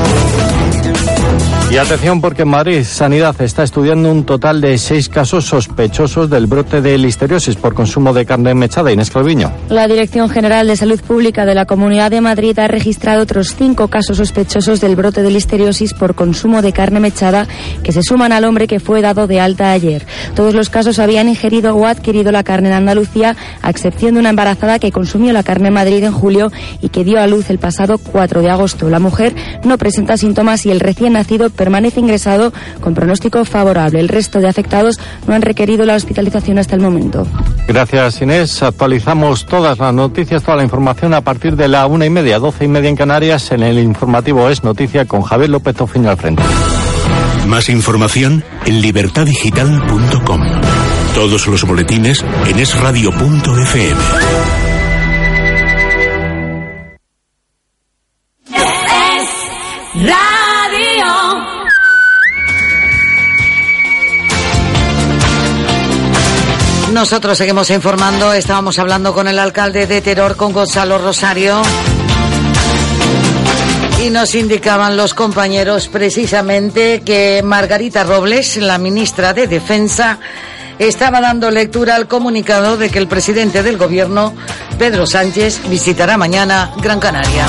Y 1.72 1.78
atención 1.78 2.20
porque 2.20 2.42
en 2.42 2.48
Madrid 2.48 2.84
Sanidad 2.84 3.40
está 3.44 3.62
estudiando 3.62 4.12
un 4.12 4.26
total 4.26 4.60
de 4.60 4.76
seis 4.80 5.08
casos 5.08 5.46
sospechosos 5.46 6.28
del 6.28 6.48
brote 6.48 6.82
de 6.82 6.98
listeriosis 6.98 7.58
por 7.58 7.76
consumo 7.76 8.12
de 8.12 8.26
carne 8.26 8.56
mechada. 8.56 8.92
Inés 8.92 9.12
Calviño. 9.12 9.52
La 9.70 9.88
Dirección 9.88 10.30
General 10.30 10.66
de 10.66 10.76
Salud 10.76 11.00
Pública 11.00 11.46
de 11.46 11.54
la 11.54 11.66
Comunidad 11.66 12.10
de 12.10 12.22
Madrid 12.22 12.58
ha 12.58 12.68
registrado 12.68 13.22
otros 13.22 13.54
cinco 13.56 13.88
casos 13.88 14.18
sospechosos 14.18 14.82
del 14.82 14.96
brote 14.96 15.22
de 15.22 15.30
listeriosis 15.30 15.94
por 15.94 16.16
consumo 16.16 16.64
de 16.64 16.74
carne 16.74 17.00
mechada 17.00 17.48
que 17.84 17.92
se 17.92 18.02
suman 18.02 18.32
al 18.32 18.46
hombre 18.46 18.66
que 18.66 18.80
fue 18.80 19.04
dado 19.04 19.28
de 19.28 19.40
alta 19.40 19.72
ayer. 19.72 20.08
Todos 20.36 20.56
los 20.56 20.72
casos 20.72 20.98
habían 20.98 21.30
ingerido 21.30 21.76
o 21.76 21.86
adquirido 21.86 22.32
la 22.32 22.44
carne 22.44 22.70
en 22.70 22.76
Andalucía, 22.76 23.36
a 23.62 23.70
excepción 23.70 24.16
de 24.16 24.22
una 24.22 24.32
embarazada 24.32 24.80
que 24.80 24.92
consumió 24.92 25.34
la 25.34 25.44
carne 25.44 25.68
en 25.68 25.76
Madrid 25.76 26.04
en 26.04 26.14
julio 26.14 26.52
y 26.82 26.90
que 26.90 27.04
dio 27.04 27.20
a 27.20 27.28
luz 27.28 27.52
el 27.52 27.60
pasado 27.60 28.00
4 28.00 28.42
de 28.42 28.50
agosto. 28.50 28.90
La 28.90 29.00
mujer 29.00 29.36
no 29.64 29.78
presenta 29.78 30.18
síntomas 30.18 30.66
y 30.66 30.72
el 30.72 30.80
recién 30.80 31.14
nacido 31.14 31.52
permanece 31.60 32.00
ingresado 32.00 32.54
con 32.80 32.94
pronóstico 32.94 33.44
favorable. 33.44 34.00
El 34.00 34.08
resto 34.08 34.40
de 34.40 34.48
afectados 34.48 34.98
no 35.28 35.34
han 35.36 35.42
requerido 35.42 35.86
la 35.86 35.96
hospitalización 35.96 36.58
hasta 36.58 36.76
el 36.76 36.82
momento. 36.82 37.28
Gracias 37.68 38.22
Inés. 38.22 38.64
Actualizamos 38.64 39.46
todas 39.46 39.78
las 39.78 39.94
noticias, 39.94 40.42
toda 40.42 40.56
la 40.56 40.64
información 40.64 41.14
a 41.14 41.20
partir 41.22 41.58
de 41.58 41.68
la 41.68 41.86
una 41.86 42.06
y 42.06 42.10
media, 42.10 42.40
doce 42.40 42.64
y 42.64 42.70
media 42.70 42.90
en 42.90 42.96
Canarias 42.96 43.52
en 43.52 43.64
el 43.64 43.78
informativo 43.78 44.48
Es 44.48 44.64
Noticia 44.64 45.04
con 45.04 45.22
Javier 45.22 45.50
López 45.50 45.76
Tofiño 45.76 46.10
al 46.10 46.18
frente. 46.18 46.44
Más 47.46 47.68
información 47.68 48.42
en 48.66 48.82
libertadigital.com. 48.82 50.42
Todos 51.14 51.46
los 51.48 51.66
boletines 51.66 52.24
en 52.48 52.60
esradio.fm. 52.60 54.00
Es 60.02 60.29
Nosotros 67.00 67.38
seguimos 67.38 67.70
informando, 67.70 68.34
estábamos 68.34 68.78
hablando 68.78 69.14
con 69.14 69.30
el 69.30 69.40
alcalde 69.40 69.88
de 69.88 70.02
Teror, 70.02 70.36
con 70.36 70.52
Gonzalo 70.52 70.98
Rosario. 70.98 71.62
Y 74.04 74.10
nos 74.10 74.36
indicaban 74.36 74.98
los 74.98 75.14
compañeros 75.14 75.88
precisamente 75.88 77.02
que 77.06 77.42
Margarita 77.42 78.04
Robles, 78.04 78.58
la 78.58 78.78
ministra 78.80 79.34
de 79.34 79.48
Defensa, 79.48 80.20
estaba 80.78 81.22
dando 81.22 81.50
lectura 81.52 81.96
al 81.96 82.10
comunicado 82.10 82.76
de 82.76 82.90
que 82.90 83.00
el 83.00 83.08
presidente 83.08 83.64
del 83.64 83.78
gobierno, 83.78 84.34
Pedro 84.78 85.08
Sánchez, 85.08 85.70
visitará 85.70 86.18
mañana 86.18 86.74
Gran 86.82 87.00
Canaria. 87.00 87.46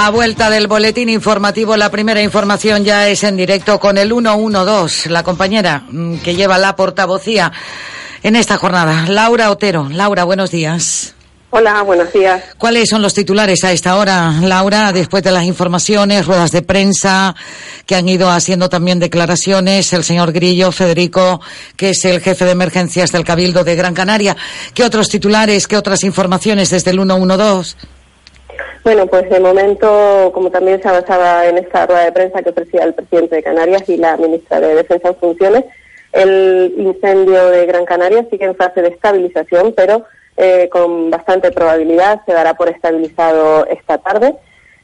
La 0.00 0.10
vuelta 0.10 0.48
del 0.48 0.68
boletín 0.68 1.08
informativo, 1.08 1.76
la 1.76 1.90
primera 1.90 2.22
información 2.22 2.84
ya 2.84 3.08
es 3.08 3.24
en 3.24 3.36
directo 3.36 3.80
con 3.80 3.98
el 3.98 4.10
112, 4.10 5.10
la 5.10 5.24
compañera 5.24 5.82
mm, 5.90 6.18
que 6.18 6.36
lleva 6.36 6.56
la 6.56 6.76
portavocía 6.76 7.50
en 8.22 8.36
esta 8.36 8.58
jornada, 8.58 9.06
Laura 9.08 9.50
Otero. 9.50 9.88
Laura, 9.90 10.22
buenos 10.22 10.52
días. 10.52 11.14
Hola, 11.50 11.82
buenos 11.82 12.12
días. 12.12 12.44
¿Cuáles 12.58 12.88
son 12.88 13.02
los 13.02 13.12
titulares 13.12 13.64
a 13.64 13.72
esta 13.72 13.96
hora, 13.96 14.34
Laura, 14.40 14.92
después 14.92 15.24
de 15.24 15.32
las 15.32 15.44
informaciones, 15.44 16.26
ruedas 16.26 16.52
de 16.52 16.62
prensa 16.62 17.34
que 17.84 17.96
han 17.96 18.08
ido 18.08 18.30
haciendo 18.30 18.68
también 18.68 19.00
declaraciones 19.00 19.92
el 19.92 20.04
señor 20.04 20.30
Grillo, 20.30 20.70
Federico, 20.70 21.40
que 21.76 21.90
es 21.90 22.04
el 22.04 22.20
jefe 22.20 22.44
de 22.44 22.52
emergencias 22.52 23.10
del 23.10 23.24
Cabildo 23.24 23.64
de 23.64 23.74
Gran 23.74 23.94
Canaria? 23.94 24.36
¿Qué 24.74 24.84
otros 24.84 25.08
titulares, 25.08 25.66
qué 25.66 25.76
otras 25.76 26.04
informaciones 26.04 26.70
desde 26.70 26.92
el 26.92 26.98
112? 26.98 27.97
Bueno, 28.84 29.06
pues 29.06 29.28
de 29.28 29.40
momento, 29.40 30.30
como 30.32 30.50
también 30.50 30.80
se 30.80 30.88
avanzaba 30.88 31.46
en 31.46 31.58
esta 31.58 31.86
rueda 31.86 32.04
de 32.04 32.12
prensa 32.12 32.42
que 32.42 32.50
ofrecía 32.50 32.84
el 32.84 32.94
presidente 32.94 33.36
de 33.36 33.42
Canarias 33.42 33.88
y 33.88 33.96
la 33.96 34.16
ministra 34.16 34.60
de 34.60 34.74
Defensa 34.74 35.08
en 35.08 35.16
funciones, 35.16 35.64
el 36.12 36.74
incendio 36.76 37.50
de 37.50 37.66
Gran 37.66 37.84
Canaria 37.84 38.26
sigue 38.30 38.46
en 38.46 38.56
fase 38.56 38.80
de 38.80 38.88
estabilización, 38.88 39.74
pero 39.76 40.04
eh, 40.36 40.68
con 40.70 41.10
bastante 41.10 41.50
probabilidad 41.52 42.22
se 42.24 42.32
dará 42.32 42.54
por 42.54 42.68
estabilizado 42.68 43.66
esta 43.66 43.98
tarde. 43.98 44.36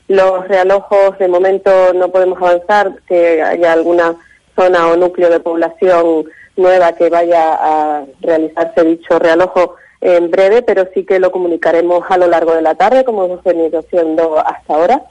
Los 0.08 0.46
realojos 0.48 1.18
de 1.18 1.28
momento 1.28 1.94
no 1.94 2.10
podemos 2.10 2.38
avanzar, 2.42 2.92
que 3.08 3.40
haya 3.40 3.72
alguna 3.72 4.16
zona 4.54 4.88
o 4.88 4.96
núcleo 4.96 5.30
de 5.30 5.40
población 5.40 6.24
nueva 6.56 6.92
que 6.92 7.08
vaya 7.08 7.54
a 7.54 8.04
realizarse 8.20 8.84
dicho 8.84 9.18
realojo 9.18 9.76
en 10.04 10.30
breve, 10.30 10.60
pero 10.60 10.86
sí 10.92 11.04
que 11.04 11.18
lo 11.18 11.32
comunicaremos 11.32 12.04
a 12.10 12.18
lo 12.18 12.26
largo 12.26 12.54
de 12.54 12.60
la 12.60 12.74
tarde, 12.74 13.04
como 13.04 13.24
hemos 13.24 13.42
venido 13.42 13.78
haciendo 13.80 14.38
hasta 14.38 14.74
ahora. 14.74 15.02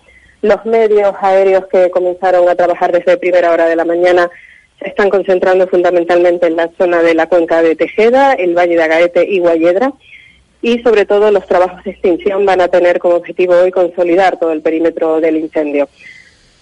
Los 0.43 0.63
medios 0.65 1.15
aéreos 1.19 1.65
que 1.65 1.89
comenzaron 1.89 2.47
a 2.47 2.53
trabajar 2.53 2.91
desde 2.91 3.17
primera 3.17 3.51
hora 3.51 3.65
de 3.65 3.75
la 3.75 3.85
mañana 3.85 4.29
se 4.79 4.89
están 4.89 5.09
concentrando 5.09 5.67
fundamentalmente 5.67 6.45
en 6.45 6.57
la 6.57 6.69
zona 6.77 7.01
de 7.01 7.15
la 7.15 7.27
cuenca 7.27 7.63
de 7.63 7.75
Tejeda, 7.75 8.33
el 8.33 8.55
Valle 8.55 8.75
de 8.75 8.83
Agaete 8.83 9.25
y 9.27 9.39
Guayedra 9.39 9.93
y 10.61 10.79
sobre 10.83 11.05
todo 11.05 11.31
los 11.31 11.47
trabajos 11.47 11.83
de 11.83 11.91
extinción 11.91 12.45
van 12.45 12.61
a 12.61 12.67
tener 12.67 12.99
como 12.99 13.15
objetivo 13.15 13.55
hoy 13.55 13.71
consolidar 13.71 14.37
todo 14.37 14.51
el 14.51 14.61
perímetro 14.61 15.19
del 15.19 15.37
incendio. 15.37 15.89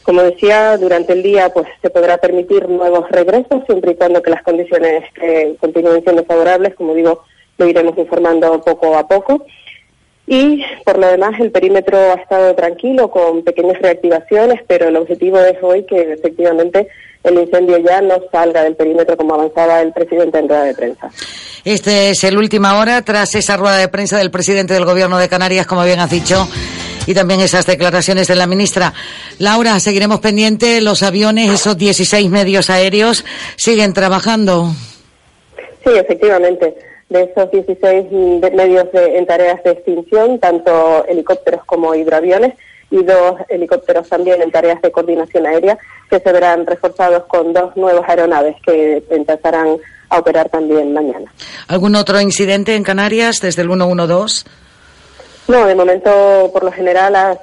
Como 0.03 0.23
decía, 0.23 0.77
durante 0.77 1.11
el 1.11 1.21
día 1.21 1.49
pues 1.49 1.67
se 1.81 1.89
podrá 1.89 2.17
permitir 2.17 2.69
nuevos 2.69 3.11
regresos 3.11 3.65
siempre 3.65 3.91
y 3.91 3.95
cuando 3.95 4.21
que 4.21 4.31
las 4.31 4.41
condiciones 4.43 5.03
que 5.15 5.57
continúen 5.59 6.01
siendo 6.01 6.23
favorables, 6.23 6.75
como 6.75 6.93
digo, 6.93 7.25
lo 7.61 7.67
iremos 7.67 7.97
informando 7.97 8.59
poco 8.61 8.97
a 8.97 9.07
poco. 9.07 9.45
Y 10.25 10.63
por 10.83 10.97
lo 10.97 11.07
demás, 11.07 11.39
el 11.39 11.51
perímetro 11.51 11.97
ha 11.97 12.15
estado 12.15 12.55
tranquilo 12.55 13.11
con 13.11 13.43
pequeñas 13.43 13.79
reactivaciones, 13.81 14.61
pero 14.67 14.87
el 14.87 14.95
objetivo 14.95 15.39
es 15.39 15.57
hoy 15.61 15.85
que 15.85 16.13
efectivamente 16.13 16.87
el 17.23 17.37
incendio 17.37 17.77
ya 17.77 18.01
no 18.01 18.15
salga 18.31 18.63
del 18.63 18.75
perímetro 18.75 19.15
como 19.15 19.35
avanzaba 19.35 19.81
el 19.81 19.93
presidente 19.93 20.39
en 20.39 20.49
rueda 20.49 20.63
de 20.63 20.73
prensa. 20.73 21.11
Este 21.63 22.09
es 22.11 22.23
el 22.23 22.37
última 22.37 22.79
hora 22.79 23.03
tras 23.03 23.35
esa 23.35 23.57
rueda 23.57 23.77
de 23.77 23.89
prensa 23.89 24.17
del 24.17 24.31
presidente 24.31 24.73
del 24.73 24.85
Gobierno 24.85 25.19
de 25.19 25.29
Canarias, 25.29 25.67
como 25.67 25.83
bien 25.83 25.99
has 25.99 26.09
dicho, 26.09 26.47
y 27.05 27.13
también 27.13 27.41
esas 27.41 27.67
declaraciones 27.67 28.27
de 28.27 28.35
la 28.35 28.47
ministra. 28.47 28.93
Laura, 29.37 29.79
seguiremos 29.79 30.19
pendientes. 30.19 30.81
Los 30.81 31.03
aviones, 31.03 31.51
esos 31.51 31.77
16 31.77 32.27
medios 32.31 32.71
aéreos, 32.71 33.23
siguen 33.55 33.93
trabajando. 33.93 34.71
Sí, 35.83 35.91
efectivamente. 35.93 36.90
De 37.11 37.23
esos 37.23 37.51
16 37.51 38.05
de- 38.09 38.51
medios 38.51 38.89
de- 38.93 39.17
en 39.17 39.25
tareas 39.25 39.61
de 39.63 39.71
extinción, 39.71 40.39
tanto 40.39 41.03
helicópteros 41.07 41.61
como 41.65 41.93
hidroaviones, 41.93 42.53
y 42.89 43.03
dos 43.03 43.35
helicópteros 43.49 44.07
también 44.07 44.41
en 44.41 44.49
tareas 44.49 44.81
de 44.81 44.91
coordinación 44.91 45.45
aérea, 45.45 45.77
que 46.09 46.19
se 46.19 46.31
verán 46.31 46.65
reforzados 46.65 47.23
con 47.25 47.51
dos 47.51 47.75
nuevas 47.75 48.07
aeronaves 48.07 48.55
que 48.65 49.03
empezarán 49.09 49.77
a 50.09 50.19
operar 50.19 50.47
también 50.49 50.93
mañana. 50.93 51.29
¿Algún 51.67 51.95
otro 51.95 52.19
incidente 52.21 52.75
en 52.75 52.83
Canarias 52.83 53.39
desde 53.41 53.61
el 53.61 53.67
112? 53.69 54.45
No, 55.49 55.65
de 55.65 55.75
momento, 55.75 56.49
por 56.53 56.63
lo 56.63 56.71
general, 56.71 57.13
ha, 57.15 57.37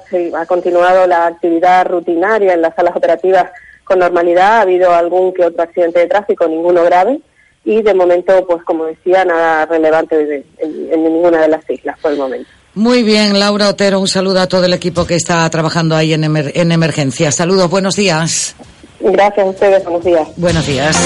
continuado 0.47 1.05
la 1.05 1.27
actividad 1.27 1.85
rutinaria 1.87 2.53
en 2.53 2.61
las 2.63 2.73
salas 2.75 2.95
operativas 2.95 3.51
con 3.83 3.99
normalidad. 3.99 4.57
Ha 4.57 4.61
habido 4.61 4.91
algún 4.93 5.31
que 5.31 5.45
otro 5.45 5.61
accidente 5.61 5.99
de 5.99 6.07
tráfico, 6.07 6.47
ninguno 6.47 6.83
grave. 6.83 7.19
Y 7.65 7.81
de 7.81 7.93
momento, 7.93 8.45
pues 8.47 8.63
como 8.63 8.85
decía, 8.85 9.25
nada 9.25 9.65
relevante 9.65 10.15
de- 10.17 10.45
en, 10.59 10.93
en 10.93 11.03
ninguna 11.03 11.41
de 11.41 11.49
las 11.49 11.69
islas 11.69 11.97
por 12.01 12.11
el 12.11 12.17
momento. 12.17 12.49
Muy 12.75 13.03
bien, 13.03 13.37
Laura 13.39 13.67
Otero, 13.69 13.99
un 13.99 14.07
saludo 14.07 14.39
a 14.41 14.47
todo 14.47 14.65
el 14.65 14.73
equipo 14.73 15.05
que 15.05 15.15
está 15.15 15.49
trabajando 15.49 15.95
ahí 15.95 16.13
en, 16.13 16.23
emer- 16.23 16.51
en 16.55 16.71
emergencia. 16.71 17.31
Saludos, 17.31 17.69
buenos 17.69 17.95
días. 17.95 18.55
Gracias 19.01 19.45
a 19.45 19.49
ustedes, 19.49 19.83
buenos 19.83 20.03
días. 20.05 20.27
Buenos 20.37 20.67
días. 20.67 20.97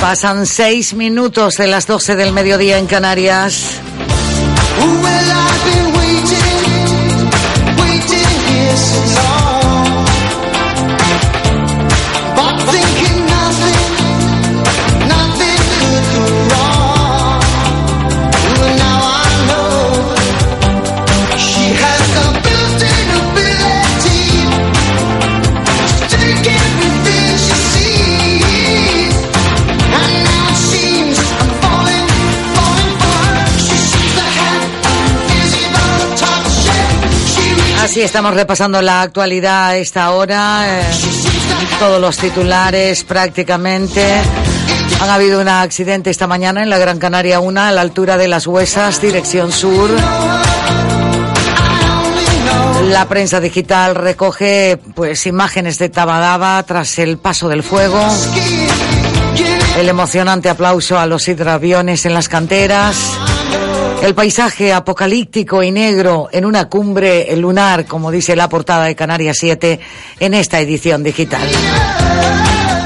Pasan 0.00 0.46
seis 0.46 0.94
minutos 0.94 1.54
de 1.56 1.66
las 1.66 1.86
12 1.86 2.16
del 2.16 2.32
mediodía 2.32 2.78
en 2.78 2.86
Canarias. 2.86 3.80
Well, 5.02 5.24
Así 37.94 38.02
estamos 38.02 38.34
repasando 38.34 38.82
la 38.82 39.02
actualidad 39.02 39.66
a 39.66 39.76
esta 39.76 40.10
hora. 40.10 40.80
eh, 40.80 40.82
todos 41.78 42.00
los 42.00 42.16
titulares 42.16 43.04
prácticamente. 43.04 44.20
Han 45.00 45.10
habido 45.10 45.40
un 45.40 45.46
accidente 45.46 46.10
esta 46.10 46.26
mañana 46.26 46.64
en 46.64 46.70
la 46.70 46.78
Gran 46.78 46.98
Canaria 46.98 47.38
1 47.38 47.60
a 47.60 47.70
la 47.70 47.80
altura 47.82 48.16
de 48.16 48.26
las 48.26 48.48
Huesas, 48.48 49.00
dirección 49.00 49.52
sur. 49.52 49.90
La 52.90 53.06
prensa 53.06 53.38
digital 53.38 53.94
recoge 53.94 54.76
pues 54.96 55.24
imágenes 55.28 55.78
de 55.78 55.88
Tabadaba 55.88 56.60
tras 56.64 56.98
el 56.98 57.18
paso 57.18 57.48
del 57.48 57.62
fuego. 57.62 58.04
El 59.78 59.88
emocionante 59.88 60.48
aplauso 60.48 60.98
a 60.98 61.06
los 61.06 61.28
hidroaviones 61.28 62.04
en 62.06 62.14
las 62.14 62.28
canteras. 62.28 62.96
El 64.04 64.14
paisaje 64.14 64.70
apocalíptico 64.70 65.62
y 65.62 65.70
negro 65.70 66.28
en 66.30 66.44
una 66.44 66.68
cumbre 66.68 67.34
lunar, 67.38 67.86
como 67.86 68.10
dice 68.10 68.36
la 68.36 68.50
portada 68.50 68.84
de 68.84 68.94
Canarias 68.94 69.38
7 69.40 69.80
en 70.20 70.34
esta 70.34 70.60
edición 70.60 71.02
digital. 71.02 71.40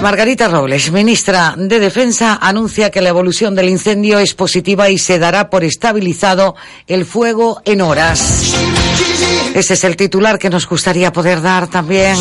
Margarita 0.00 0.46
Robles, 0.46 0.93
ministra 0.93 1.56
de 1.56 1.80
Defensa, 1.80 2.38
anuncia 2.40 2.93
que 2.93 3.01
la 3.01 3.09
evolución 3.09 3.56
del 3.56 3.68
incendio 3.68 4.20
es 4.20 4.34
positiva 4.34 4.90
y 4.90 4.98
se 4.98 5.18
dará 5.18 5.51
por 5.51 5.64
estabilizado 5.64 6.55
el 6.86 7.05
fuego 7.05 7.62
en 7.64 7.80
horas. 7.80 8.55
Ese 9.56 9.74
es 9.74 9.82
el 9.82 9.97
titular 9.97 10.38
que 10.38 10.51
nos 10.51 10.68
gustaría 10.68 11.12
poder 11.12 11.43
dar 11.43 11.66
también. 11.66 12.14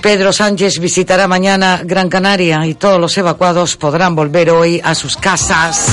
Pedro 0.00 0.32
Sánchez 0.32 0.78
visitará 0.78 1.28
mañana 1.28 1.82
Gran 1.84 2.08
Canaria 2.08 2.64
y 2.66 2.72
todos 2.72 2.98
los 2.98 3.18
evacuados 3.18 3.76
podrán 3.76 4.14
volver 4.14 4.48
hoy 4.48 4.80
a 4.82 4.94
sus 4.94 5.18
casas. 5.18 5.88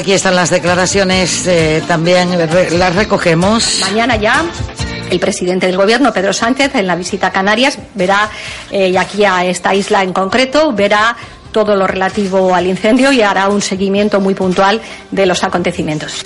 Aquí 0.00 0.14
están 0.14 0.34
las 0.34 0.48
declaraciones, 0.48 1.46
eh, 1.46 1.82
también 1.86 2.30
las 2.78 2.96
recogemos. 2.96 3.80
Mañana 3.82 4.16
ya 4.16 4.42
el 5.10 5.20
presidente 5.20 5.66
del 5.66 5.76
gobierno, 5.76 6.10
Pedro 6.10 6.32
Sánchez, 6.32 6.74
en 6.74 6.86
la 6.86 6.96
visita 6.96 7.26
a 7.26 7.30
Canarias, 7.30 7.78
verá, 7.94 8.30
eh, 8.70 8.88
y 8.88 8.96
aquí 8.96 9.26
a 9.26 9.44
esta 9.44 9.74
isla 9.74 10.02
en 10.02 10.14
concreto, 10.14 10.72
verá 10.72 11.14
todo 11.52 11.76
lo 11.76 11.86
relativo 11.86 12.54
al 12.54 12.66
incendio 12.66 13.12
y 13.12 13.22
hará 13.22 13.48
un 13.48 13.60
seguimiento 13.60 14.20
muy 14.20 14.34
puntual 14.34 14.80
de 15.10 15.26
los 15.26 15.42
acontecimientos. 15.44 16.24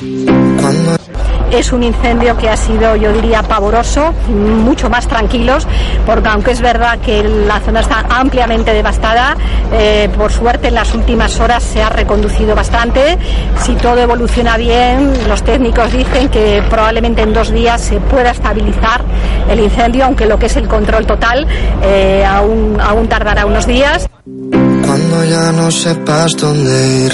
Es 1.51 1.73
un 1.73 1.85
incendio 1.85 2.37
que 2.37 2.49
ha 2.49 2.57
sido, 2.57 2.97
yo 2.97 3.13
diría, 3.13 3.43
pavoroso, 3.43 4.13
mucho 4.29 4.91
más 4.91 5.07
tranquilos, 5.07 5.69
porque 6.05 6.29
aunque 6.29 6.51
es 6.51 6.61
verdad 6.61 6.99
que 6.99 7.23
la 7.23 7.61
zona 7.61 7.81
está 7.81 8.05
ampliamente 8.09 8.73
devastada, 8.73 9.37
eh, 9.73 10.09
por 10.17 10.33
suerte 10.33 10.69
en 10.69 10.75
las 10.75 10.93
últimas 10.95 11.39
horas 11.39 11.63
se 11.63 11.81
ha 11.81 11.91
reconducido 11.91 12.57
bastante. 12.57 13.19
Si 13.63 13.75
todo 13.77 13.99
evoluciona 13.99 14.57
bien, 14.57 15.13
los 15.29 15.45
técnicos 15.45 15.93
dicen 15.93 16.29
que 16.29 16.61
probablemente 16.69 17.23
en 17.23 17.33
dos 17.33 17.53
días 17.53 17.81
se 17.81 18.01
pueda 18.01 18.33
estabilizar 18.33 19.03
el 19.49 19.61
incendio, 19.61 20.07
aunque 20.07 20.27
lo 20.27 20.39
que 20.39 20.47
es 20.47 20.57
el 20.57 20.67
control 20.67 21.07
total 21.07 21.47
eh, 21.83 22.25
aún, 22.27 22.79
aún 22.81 23.07
tardará 23.07 23.47
unos 23.47 23.67
días. 23.67 24.09
Cuando 25.15 25.31
ya 25.31 25.53
no 25.53 25.71
sepas 25.71 26.33
dónde 26.33 27.05
ir, 27.05 27.13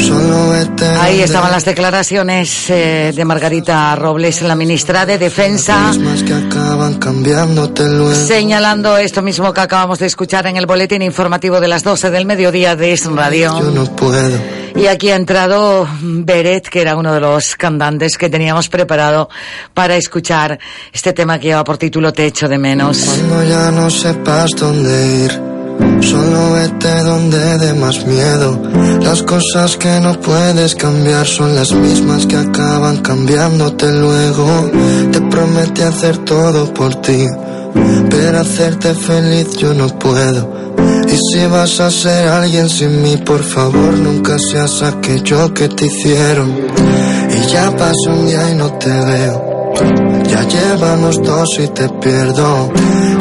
solo 0.00 0.50
vete. 0.50 0.84
Ahí 0.84 1.20
estaban 1.20 1.52
las 1.52 1.64
declaraciones 1.64 2.68
eh, 2.70 3.12
de 3.14 3.24
Margarita 3.24 3.94
Robles, 3.94 4.42
la 4.42 4.56
ministra 4.56 5.06
de 5.06 5.16
Defensa, 5.16 5.92
señalando 8.26 8.96
esto 8.96 9.22
mismo 9.22 9.52
que 9.52 9.60
acabamos 9.60 10.00
de 10.00 10.06
escuchar 10.06 10.48
en 10.48 10.56
el 10.56 10.66
boletín 10.66 11.02
informativo 11.02 11.60
de 11.60 11.68
las 11.68 11.84
12 11.84 12.10
del 12.10 12.26
mediodía 12.26 12.74
de 12.74 12.94
Es 12.94 13.06
Radio. 13.06 13.60
Yo 13.60 13.70
no 13.70 13.84
puedo. 13.94 14.36
Y 14.74 14.88
aquí 14.88 15.10
ha 15.10 15.16
entrado 15.16 15.86
Beret, 16.02 16.68
que 16.68 16.80
era 16.80 16.96
uno 16.96 17.14
de 17.14 17.20
los 17.20 17.54
cantantes 17.54 18.18
que 18.18 18.28
teníamos 18.28 18.68
preparado 18.68 19.28
para 19.72 19.94
escuchar 19.94 20.58
este 20.92 21.12
tema 21.12 21.38
que 21.38 21.46
lleva 21.46 21.62
por 21.62 21.78
título 21.78 22.12
Te 22.12 22.26
echo 22.26 22.48
de 22.48 22.58
menos. 22.58 22.98
Cuando 23.04 23.44
ya 23.44 23.70
no 23.70 23.88
sepas 23.88 24.50
dónde 24.56 25.24
ir, 25.26 25.49
solo 26.00 26.52
vete 26.52 27.02
donde 27.02 27.58
dé 27.58 27.74
más 27.74 28.06
miedo. 28.06 28.60
Las 29.00 29.22
cosas 29.22 29.76
que 29.76 30.00
no 30.00 30.20
puedes 30.20 30.74
cambiar 30.74 31.26
son 31.26 31.54
las 31.54 31.72
mismas 31.72 32.26
que 32.26 32.36
acaban 32.36 32.98
cambiándote 32.98 33.90
luego. 33.92 34.70
Te 35.12 35.20
prometí 35.20 35.82
hacer 35.82 36.18
todo 36.18 36.72
por 36.72 36.94
ti, 36.96 37.26
pero 38.10 38.40
hacerte 38.40 38.94
feliz 38.94 39.56
yo 39.56 39.74
no 39.74 39.88
puedo. 39.98 40.60
Y 41.08 41.16
si 41.32 41.46
vas 41.46 41.80
a 41.80 41.90
ser 41.90 42.28
alguien 42.28 42.68
sin 42.68 43.02
mí, 43.02 43.16
por 43.16 43.42
favor, 43.42 43.98
nunca 43.98 44.36
seas 44.38 44.82
aquello 44.82 45.52
que 45.52 45.68
te 45.68 45.86
hicieron. 45.86 46.54
Y 47.30 47.52
ya 47.52 47.70
pasó 47.76 48.10
un 48.10 48.26
día 48.26 48.50
y 48.50 48.54
no 48.54 48.72
te 48.74 48.90
veo. 48.90 49.50
Ya 50.28 50.42
llevamos 50.46 51.20
dos 51.22 51.48
y 51.58 51.68
te 51.68 51.88
pierdo. 51.88 52.70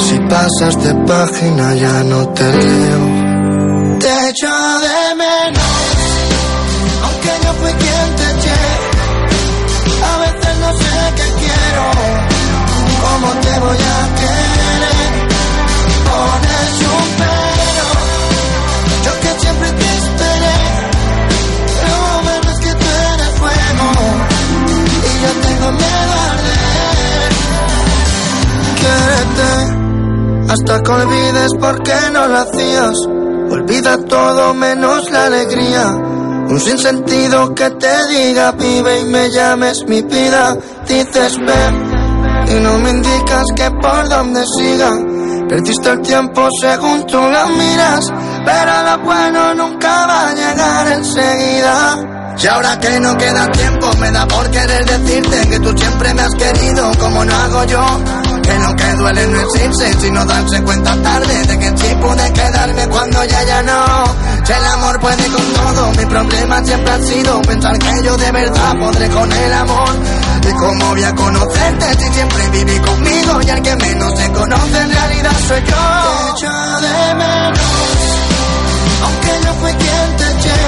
Si 0.10 0.18
pasas 0.22 0.76
de 0.84 0.92
página 1.06 1.76
ya 1.76 2.04
no 2.04 2.28
te 2.30 2.44
leo. 2.44 4.00
Te 4.00 4.30
echo 4.30 4.80
de 4.80 5.16
menos, 5.22 5.69
hasta 30.50 30.82
que 30.82 30.92
olvides 30.92 31.52
por 31.60 31.84
qué 31.84 31.96
no 32.12 32.28
lo 32.28 32.38
hacías. 32.38 32.96
Olvida 33.52 33.98
todo 34.06 34.54
menos 34.54 35.10
la 35.12 35.26
alegría. 35.26 35.88
Un 35.88 36.60
sinsentido 36.60 37.54
que 37.54 37.70
te 37.72 38.08
diga 38.08 38.52
vive 38.54 39.02
y 39.02 39.06
me 39.06 39.30
llames 39.30 39.86
mi 39.88 40.02
vida. 40.02 40.58
Dices 40.88 41.38
ven 41.38 42.00
y 42.48 42.60
no 42.62 42.80
me 42.80 42.90
indicas 42.90 43.46
que 43.56 43.70
por 43.72 44.10
dónde 44.10 44.44
siga. 44.58 44.92
Perdiste 45.48 45.90
el 45.90 46.02
tiempo 46.02 46.48
según 46.62 47.06
tú 47.08 47.18
lo 47.18 47.48
miras, 47.50 48.06
pero 48.46 48.84
lo 48.84 49.04
bueno 49.04 49.56
nunca 49.56 50.06
va 50.08 50.30
a 50.30 50.34
llegar 50.34 50.92
enseguida. 50.92 52.36
Y 52.42 52.48
ahora 52.48 52.80
que 52.80 53.00
no 53.00 53.18
queda 53.18 53.52
tiempo, 53.52 53.88
me 54.00 54.12
da 54.12 54.28
por 54.28 54.50
querer 54.50 54.86
decirte 54.86 55.50
que 55.50 55.60
tú 55.60 55.78
siempre 55.78 56.14
me 56.14 56.22
has 56.22 56.36
querido 56.36 56.92
como 57.00 57.26
no 57.26 57.36
hago 57.36 57.64
yo. 57.66 58.19
Que 58.50 58.58
lo 58.58 58.76
que 58.76 58.94
duele 58.96 59.28
no 59.28 59.42
es 59.42 59.62
irse, 59.64 59.94
sino 60.02 60.26
darse 60.26 60.64
cuenta 60.64 60.96
tarde 61.04 61.46
de 61.46 61.60
que 61.60 61.70
sí 61.78 61.96
pude 62.02 62.34
quedarme 62.34 62.88
cuando 62.88 63.24
ya 63.26 63.44
ya 63.44 63.62
no. 63.62 64.30
El 64.50 64.66
amor 64.66 65.00
puede 65.00 65.28
con 65.28 65.54
todo, 65.54 65.92
mi 65.92 66.06
problema 66.08 66.64
siempre 66.64 66.92
ha 66.92 67.00
sido 67.04 67.42
pensar 67.44 67.78
que 67.78 68.04
yo 68.04 68.18
de 68.18 68.32
verdad 68.32 68.74
podré 68.80 69.08
con 69.10 69.32
el 69.32 69.54
amor. 69.54 69.96
Y 70.42 70.54
cómo 70.54 70.86
voy 70.88 71.04
a 71.04 71.14
conocerte 71.14 71.86
si 72.00 72.14
siempre 72.14 72.50
viví 72.50 72.80
conmigo 72.80 73.40
y 73.46 73.50
el 73.52 73.62
que 73.62 73.76
menos 73.76 74.18
se 74.18 74.32
conoce 74.32 74.82
en 74.82 74.92
realidad 74.92 75.38
soy 75.48 75.62
yo. 75.62 75.76
Te 76.02 76.32
echo 76.32 76.82
de 76.82 77.14
menos, 77.14 77.60
aunque 79.04 79.46
yo 79.46 79.54
fui 79.62 79.72
quien 79.74 80.18
te 80.18 80.24
eché. 80.32 80.62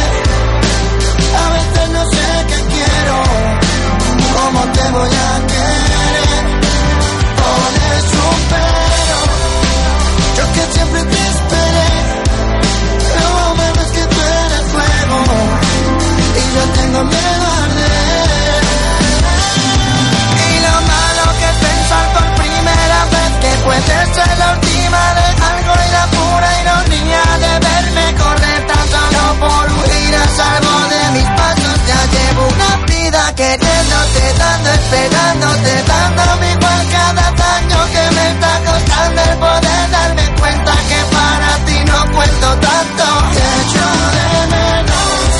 A 1.34 1.50
veces 1.54 1.90
no 1.90 2.04
sé 2.12 2.46
qué 2.48 2.76
quiero, 2.76 3.24
cómo 4.36 4.62
te 4.72 4.90
voy 4.92 5.10
a 5.10 5.51
siempre 10.82 11.04
te 11.04 11.22
esperé. 11.30 11.92
Lo 13.20 13.56
bueno 13.56 13.82
es 13.86 13.92
que 13.92 14.04
tú 14.14 14.20
eres 14.46 14.66
fuego 14.74 15.20
y 16.40 16.44
yo 16.56 16.64
tengo 16.80 17.04
miedo 17.04 17.46
a 17.46 17.64
arder. 17.66 18.64
Y 20.48 20.54
lo 20.66 20.76
malo 20.92 21.24
que 21.40 21.48
es 21.54 21.58
pensar 21.68 22.06
por 22.16 22.28
primera 22.42 23.00
vez 23.16 23.32
que 23.44 23.52
puede 23.66 23.98
ser 24.16 24.32
la 24.40 24.48
última 24.56 25.02
de 25.18 25.28
algo 25.52 25.74
y 25.86 25.92
la 25.98 26.06
pura 26.16 26.50
ironía 26.62 27.24
de 27.44 27.54
verme 27.68 28.06
correr 28.22 28.62
tan 28.68 28.86
solo 28.94 29.24
por 29.40 29.66
huir 29.78 30.16
a 30.16 30.28
salvo 30.38 30.91
vida 33.32 33.36
queriéndote, 33.36 34.34
dando, 34.38 34.70
esperándote, 34.72 35.84
dándome 35.88 36.52
igual 36.52 36.88
cada 36.92 37.32
daño 37.32 37.78
que 37.92 38.16
me 38.16 38.30
está 38.32 38.60
costando 38.66 39.22
el 39.22 39.38
poder 39.38 39.92
darme 39.92 40.36
cuenta 40.40 40.72
que 40.90 41.16
para 41.16 41.66
ti 41.66 41.84
no 41.86 42.16
cuento 42.16 42.48
tanto. 42.60 43.04
Te 43.34 43.44
echo 43.62 43.88
de 44.16 44.48
menos, 44.56 45.32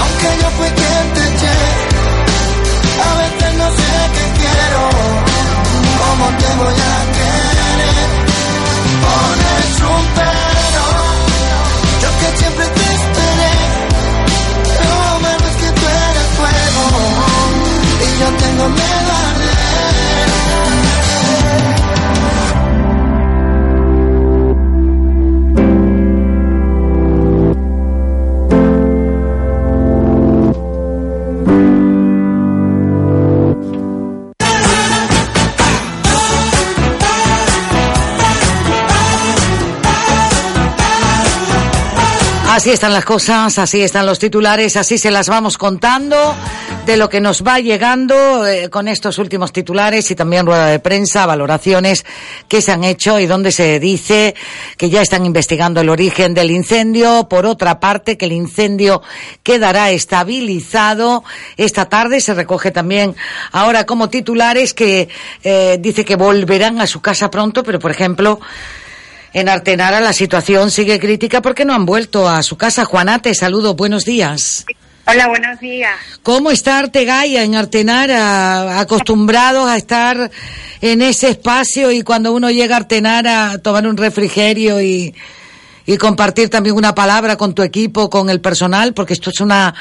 aunque 0.00 0.42
yo 0.42 0.50
fui 0.56 0.70
quien 0.70 1.12
te 1.14 1.22
eché. 1.34 1.58
A 3.04 3.14
veces 3.20 3.54
no 3.54 3.68
sé 3.70 3.90
qué 4.14 4.24
quiero, 4.40 4.90
cómo 5.98 6.26
te 6.38 6.54
voy 6.56 6.74
a 6.74 7.15
y 18.68 18.78
yo 18.78 19.35
Así 42.56 42.70
están 42.70 42.94
las 42.94 43.04
cosas, 43.04 43.58
así 43.58 43.82
están 43.82 44.06
los 44.06 44.18
titulares, 44.18 44.78
así 44.78 44.96
se 44.96 45.10
las 45.10 45.28
vamos 45.28 45.58
contando 45.58 46.34
de 46.86 46.96
lo 46.96 47.10
que 47.10 47.20
nos 47.20 47.42
va 47.42 47.60
llegando 47.60 48.46
eh, 48.46 48.70
con 48.70 48.88
estos 48.88 49.18
últimos 49.18 49.52
titulares 49.52 50.10
y 50.10 50.14
también 50.14 50.46
rueda 50.46 50.68
de 50.68 50.78
prensa, 50.78 51.26
valoraciones 51.26 52.06
que 52.48 52.62
se 52.62 52.72
han 52.72 52.82
hecho 52.82 53.20
y 53.20 53.26
donde 53.26 53.52
se 53.52 53.78
dice 53.78 54.34
que 54.78 54.88
ya 54.88 55.02
están 55.02 55.26
investigando 55.26 55.82
el 55.82 55.90
origen 55.90 56.32
del 56.32 56.50
incendio. 56.50 57.28
Por 57.28 57.44
otra 57.44 57.78
parte, 57.78 58.16
que 58.16 58.24
el 58.24 58.32
incendio 58.32 59.02
quedará 59.42 59.90
estabilizado. 59.90 61.24
Esta 61.58 61.90
tarde 61.90 62.22
se 62.22 62.32
recoge 62.32 62.70
también 62.70 63.14
ahora 63.52 63.84
como 63.84 64.08
titulares 64.08 64.72
que 64.72 65.10
eh, 65.44 65.76
dice 65.78 66.06
que 66.06 66.16
volverán 66.16 66.80
a 66.80 66.86
su 66.86 67.02
casa 67.02 67.30
pronto, 67.30 67.62
pero 67.62 67.78
por 67.78 67.90
ejemplo, 67.90 68.40
en 69.32 69.48
Artenara 69.48 70.00
la 70.00 70.12
situación 70.12 70.70
sigue 70.70 70.98
crítica 70.98 71.42
porque 71.42 71.64
no 71.64 71.74
han 71.74 71.86
vuelto 71.86 72.28
a 72.28 72.42
su 72.42 72.56
casa. 72.56 72.84
Juana, 72.84 73.20
te 73.20 73.34
saludo, 73.34 73.74
buenos 73.74 74.04
días. 74.04 74.64
Hola, 75.08 75.28
buenos 75.28 75.60
días. 75.60 75.94
¿Cómo 76.22 76.50
está 76.50 76.80
Artegaya 76.80 77.44
en 77.44 77.54
Artenara? 77.54 78.80
Acostumbrados 78.80 79.68
a 79.68 79.76
estar 79.76 80.30
en 80.80 81.00
ese 81.00 81.28
espacio 81.30 81.92
y 81.92 82.02
cuando 82.02 82.32
uno 82.32 82.50
llega 82.50 82.74
a 82.74 82.78
Artenara 82.78 83.50
a 83.52 83.58
tomar 83.58 83.86
un 83.86 83.96
refrigerio 83.96 84.82
y, 84.82 85.14
y 85.86 85.96
compartir 85.96 86.50
también 86.50 86.74
una 86.74 86.94
palabra 86.94 87.36
con 87.36 87.54
tu 87.54 87.62
equipo, 87.62 88.10
con 88.10 88.28
el 88.28 88.40
personal, 88.40 88.92
porque 88.92 89.12
esto 89.12 89.30
es 89.30 89.40
una, 89.40 89.72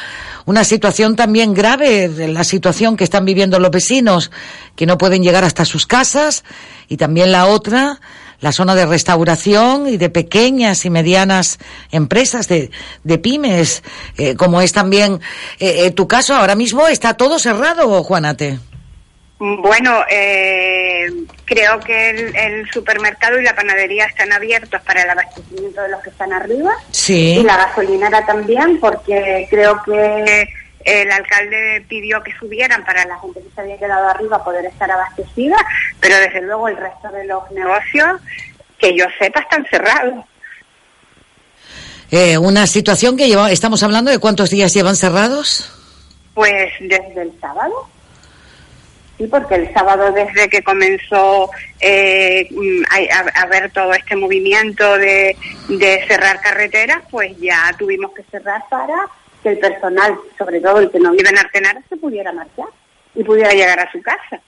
una 0.46 0.64
situación 0.64 1.16
también 1.16 1.56
grave, 1.56 2.08
la 2.28 2.44
situación 2.44 2.96
que 2.96 3.04
están 3.04 3.26
viviendo 3.26 3.60
los 3.60 3.72
vecinos, 3.72 4.30
que 4.76 4.86
no 4.86 5.00
pueden 5.00 5.24
llegar 5.24 5.44
hasta 5.44 5.66
sus 5.66 5.88
casas, 5.88 6.44
y 6.88 6.98
también 6.98 7.32
la 7.32 7.48
otra, 7.48 8.00
la 8.40 8.52
zona 8.52 8.76
de 8.76 8.86
restauración 8.86 9.88
y 9.88 9.98
de 9.98 10.10
pequeñas 10.10 10.86
y 10.86 10.90
medianas 10.90 11.60
empresas, 11.92 12.48
de, 12.48 12.72
de 13.04 13.18
pymes, 13.18 13.84
eh, 14.18 14.36
como 14.36 14.62
es 14.62 14.74
también 14.74 15.20
eh, 15.60 15.86
eh, 15.86 15.92
tu 15.92 16.08
caso. 16.08 16.36
Ahora 16.36 16.56
mismo 16.56 16.88
está 16.88 17.16
todo 17.16 17.40
cerrado, 17.40 18.04
Juanate. 18.04 18.60
Bueno, 19.38 20.00
eh, 20.10 21.08
creo 21.44 21.78
que 21.82 22.10
el, 22.10 22.36
el 22.36 22.72
supermercado 22.72 23.38
y 23.38 23.44
la 23.44 23.54
panadería 23.54 24.06
están 24.06 24.32
abiertos 24.32 24.82
para 24.84 25.02
el 25.02 25.10
abastecimiento 25.10 25.82
de 25.82 25.90
los 25.90 26.02
que 26.02 26.10
están 26.10 26.32
arriba. 26.32 26.72
Sí. 26.92 27.40
Y 27.40 27.44
la 27.44 27.58
gasolinera 27.58 28.26
también, 28.26 28.80
porque 28.80 29.46
creo 29.50 29.82
que 29.84 30.48
el 30.86 31.12
alcalde 31.12 31.84
pidió 31.90 32.22
que 32.24 32.32
subieran 32.38 32.86
para 32.86 33.04
la 33.06 33.20
gente 33.20 33.42
que 33.42 33.50
se 33.54 33.62
había 33.62 33.78
quedado 33.78 34.08
arriba 34.08 34.44
poder 34.44 34.66
estar 34.66 34.90
abastecida, 34.90 35.58
pero 36.00 36.16
desde 36.18 36.42
luego 36.42 36.68
el 36.70 36.78
resto 36.78 37.10
de 37.10 37.26
los 37.26 37.50
negocios, 37.52 38.22
que 38.80 38.96
yo 38.96 39.06
sepa, 39.20 39.42
están 39.42 39.66
cerrados. 39.70 40.24
Eh, 42.12 42.38
una 42.38 42.68
situación 42.68 43.18
que 43.18 43.28
lleva, 43.28 43.52
estamos 43.52 43.82
hablando 43.84 44.12
de 44.12 44.20
cuántos 44.20 44.50
días 44.52 44.74
llevan 44.74 44.96
cerrados. 44.96 45.72
Pues 46.34 46.72
desde 46.80 47.22
el 47.24 47.40
sábado. 47.42 47.90
Sí, 49.18 49.26
porque 49.28 49.56
el 49.56 49.74
sábado 49.74 50.12
desde 50.12 50.50
que 50.50 50.62
comenzó 50.62 51.50
eh, 51.80 52.48
a, 52.90 52.96
a- 53.18 53.44
a 53.44 53.46
ver 53.48 53.72
todo 53.72 53.94
este 53.94 54.16
movimiento 54.18 54.98
de, 54.98 55.36
de 55.70 56.06
cerrar 56.08 56.42
carreteras, 56.42 57.02
pues 57.10 57.32
ya 57.40 57.74
tuvimos 57.80 58.12
que 58.14 58.24
cerrar 58.24 58.62
para 58.70 59.08
que 59.46 59.52
el 59.52 59.60
personal, 59.60 60.18
sobre 60.40 60.60
todo 60.60 60.80
el 60.80 60.90
que 60.90 61.00
no 61.00 61.12
vive 61.12 61.30
en 61.30 61.38
Artenara, 61.38 61.80
se 61.88 61.98
pudiera 61.98 62.34
marchar 62.34 62.66
y 63.14 63.24
pudiera 63.24 63.52
llegar 63.52 63.80
a 63.80 63.92
su 63.92 64.02
casa. 64.02 64.40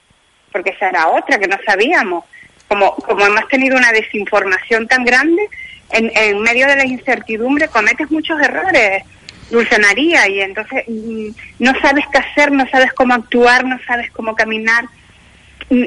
Porque 0.50 0.70
esa 0.70 0.88
era 0.88 1.06
otra 1.10 1.38
que 1.38 1.46
no 1.46 1.56
sabíamos. 1.64 2.24
Como, 2.66 2.96
como 2.96 3.24
hemos 3.24 3.46
tenido 3.46 3.76
una 3.76 3.92
desinformación 3.92 4.88
tan 4.88 5.04
grande, 5.04 5.48
en, 5.90 6.10
en 6.16 6.40
medio 6.42 6.66
de 6.66 6.74
la 6.74 6.84
incertidumbre 6.84 7.68
cometes 7.68 8.10
muchos 8.10 8.40
errores. 8.40 9.04
Dulce 9.50 9.78
María, 9.78 10.28
y 10.28 10.40
entonces 10.40 10.84
mm, 10.88 11.28
no 11.60 11.80
sabes 11.80 12.04
qué 12.12 12.18
hacer, 12.18 12.50
no 12.50 12.68
sabes 12.68 12.92
cómo 12.92 13.14
actuar, 13.14 13.64
no 13.64 13.78
sabes 13.86 14.10
cómo 14.10 14.34
caminar. 14.34 14.84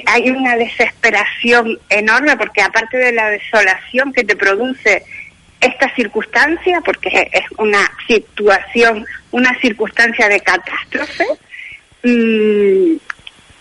Hay 0.06 0.30
una 0.30 0.56
desesperación 0.56 1.78
enorme 1.90 2.38
porque 2.38 2.62
aparte 2.62 2.98
de 2.98 3.12
la 3.12 3.30
desolación 3.30 4.14
que 4.14 4.24
te 4.24 4.38
produce 4.38 5.04
esta 5.62 5.94
circunstancia, 5.96 6.82
porque 6.82 7.30
es 7.32 7.46
una 7.58 7.90
situación, 8.08 9.06
una 9.32 9.58
circunstancia 9.60 10.28
de 10.28 10.40
catástrofe, 10.40 11.26
mm, 12.04 12.96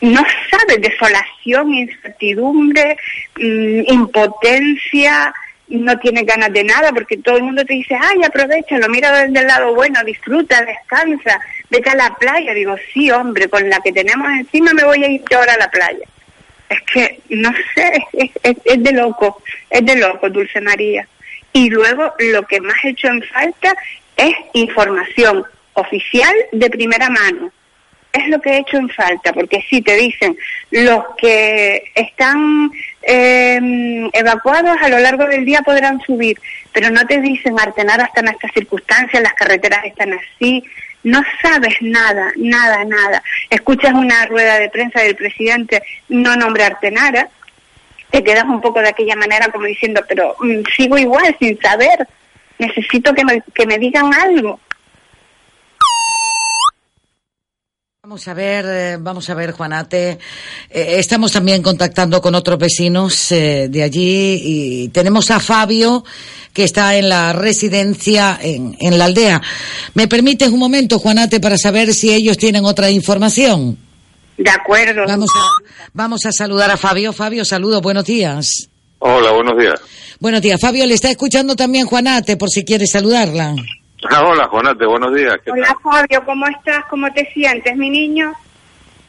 no 0.01 0.23
sabes, 0.51 0.81
desolación, 0.81 1.75
incertidumbre, 1.75 2.97
mm, 3.37 3.93
impotencia, 3.93 5.33
no 5.69 5.99
tienes 5.99 6.27
ganas 6.27 6.53
de 6.53 6.65
nada 6.65 6.91
porque 6.93 7.19
todo 7.19 7.37
el 7.37 7.45
mundo 7.45 7.65
te 7.65 7.75
dice, 7.75 7.95
ay, 7.95 8.23
aprovechalo, 8.25 8.89
mira 8.89 9.13
desde 9.13 9.41
el 9.41 9.47
lado 9.47 9.75
bueno, 9.75 10.03
disfruta, 10.03 10.65
descansa, 10.65 11.39
vete 11.69 11.91
a 11.91 11.95
la 11.95 12.15
playa. 12.17 12.53
Digo, 12.55 12.75
sí, 12.93 13.11
hombre, 13.11 13.49
con 13.49 13.69
la 13.69 13.79
que 13.81 13.93
tenemos 13.93 14.29
encima 14.31 14.73
me 14.73 14.85
voy 14.85 15.05
a 15.05 15.09
ir 15.09 15.23
ahora 15.33 15.55
a 15.55 15.59
la 15.59 15.71
playa. 15.71 16.07
Es 16.69 16.81
que, 16.93 17.21
no 17.31 17.53
sé, 17.75 18.05
es 18.65 18.83
de 18.83 18.93
loco, 18.93 19.43
es 19.69 19.85
de 19.85 19.97
loco, 19.97 20.29
Dulce 20.29 20.61
María. 20.61 21.07
Y 21.53 21.71
luego 21.71 22.15
lo 22.19 22.43
que 22.47 22.61
más 22.61 22.77
he 22.85 22.91
hecho 22.91 23.09
en 23.09 23.23
falta 23.23 23.75
es 24.17 24.35
información 24.55 25.45
oficial 25.75 26.35
de 26.53 26.71
primera 26.71 27.09
mano 27.09 27.53
es 28.13 28.29
lo 28.29 28.41
que 28.41 28.51
he 28.51 28.59
hecho 28.59 28.77
en 28.77 28.89
falta, 28.89 29.33
porque 29.33 29.65
si 29.69 29.83
te 29.83 29.95
dicen 29.95 30.37
los 30.71 31.05
que 31.17 31.93
están 31.95 32.71
eh, 33.03 34.11
evacuados 34.13 34.77
a 34.81 34.89
lo 34.89 34.99
largo 34.99 35.27
del 35.27 35.45
día 35.45 35.63
podrán 35.63 36.01
subir, 36.01 36.39
pero 36.73 36.91
no 36.91 37.07
te 37.07 37.21
dicen 37.21 37.59
Artenar 37.59 38.01
hasta 38.01 38.21
en 38.21 38.29
estas 38.29 38.53
circunstancias, 38.53 39.23
las 39.23 39.35
carreteras 39.35 39.85
están 39.85 40.13
así, 40.13 40.65
no 41.03 41.23
sabes 41.41 41.77
nada, 41.81 42.33
nada, 42.37 42.85
nada. 42.85 43.23
Escuchas 43.49 43.93
una 43.93 44.27
rueda 44.27 44.59
de 44.59 44.69
prensa 44.69 45.01
del 45.01 45.17
presidente, 45.17 45.83
no 46.09 46.37
nombra 46.37 46.67
Artenara, 46.67 47.29
te 48.11 48.23
quedas 48.25 48.45
un 48.45 48.61
poco 48.61 48.81
de 48.81 48.89
aquella 48.89 49.17
manera 49.17 49.49
como 49.51 49.67
diciendo, 49.67 50.01
pero 50.09 50.37
mm, 50.41 50.63
sigo 50.77 50.99
igual 50.99 51.37
sin 51.39 51.59
saber, 51.61 52.07
necesito 52.59 53.13
que 53.15 53.25
me, 53.25 53.43
que 53.55 53.67
me 53.67 53.79
digan 53.79 54.13
algo. 54.15 54.59
Vamos 58.03 58.27
a 58.27 58.35
ver, 58.35 58.65
eh, 58.67 58.97
vamos 58.99 59.31
a 59.31 59.35
ver, 59.35 59.53
Juanate. 59.53 60.19
Eh, 60.69 60.95
estamos 60.99 61.31
también 61.33 61.63
contactando 61.63 62.21
con 62.21 62.35
otros 62.35 62.59
vecinos 62.59 63.31
eh, 63.31 63.69
de 63.71 63.83
allí 63.83 64.41
y 64.43 64.89
tenemos 64.89 65.31
a 65.31 65.39
Fabio 65.39 66.03
que 66.53 66.65
está 66.65 66.97
en 66.97 67.09
la 67.09 67.33
residencia 67.33 68.37
en, 68.43 68.77
en 68.81 68.99
la 68.99 69.05
aldea. 69.05 69.41
¿Me 69.95 70.09
permites 70.09 70.49
un 70.49 70.59
momento, 70.59 70.99
Juanate, 70.99 71.39
para 71.39 71.57
saber 71.57 71.95
si 71.95 72.13
ellos 72.13 72.37
tienen 72.37 72.65
otra 72.65 72.91
información? 72.91 73.79
De 74.43 74.51
acuerdo. 74.51 75.03
Vamos 75.07 75.31
a, 75.37 75.41
vamos 75.93 76.25
a 76.27 76.33
saludar 76.33 76.71
a 76.71 76.77
Fabio. 76.77 77.13
Fabio, 77.13 77.45
saludo, 77.45 77.81
buenos 77.81 78.05
días. 78.05 78.69
Hola, 78.99 79.33
buenos 79.33 79.59
días. 79.59 79.75
Buenos 80.19 80.41
días. 80.41 80.59
Fabio, 80.61 80.87
le 80.87 80.95
está 80.95 81.11
escuchando 81.11 81.55
también 81.57 81.87
Juanate, 81.87 82.37
por 82.37 82.49
si 82.49 82.65
quiere 82.65 82.87
saludarla. 82.87 83.55
Ah, 84.11 84.23
hola, 84.27 84.49
Juanate, 84.49 84.87
buenos 84.87 85.15
días. 85.15 85.35
¿Qué 85.45 85.51
Hola 85.51 85.77
Fabio, 85.83 86.23
¿cómo 86.25 86.47
estás? 86.47 86.85
¿Cómo 86.89 87.07
te 87.13 87.31
sientes, 87.35 87.77
mi 87.77 87.91
niño? 87.91 88.33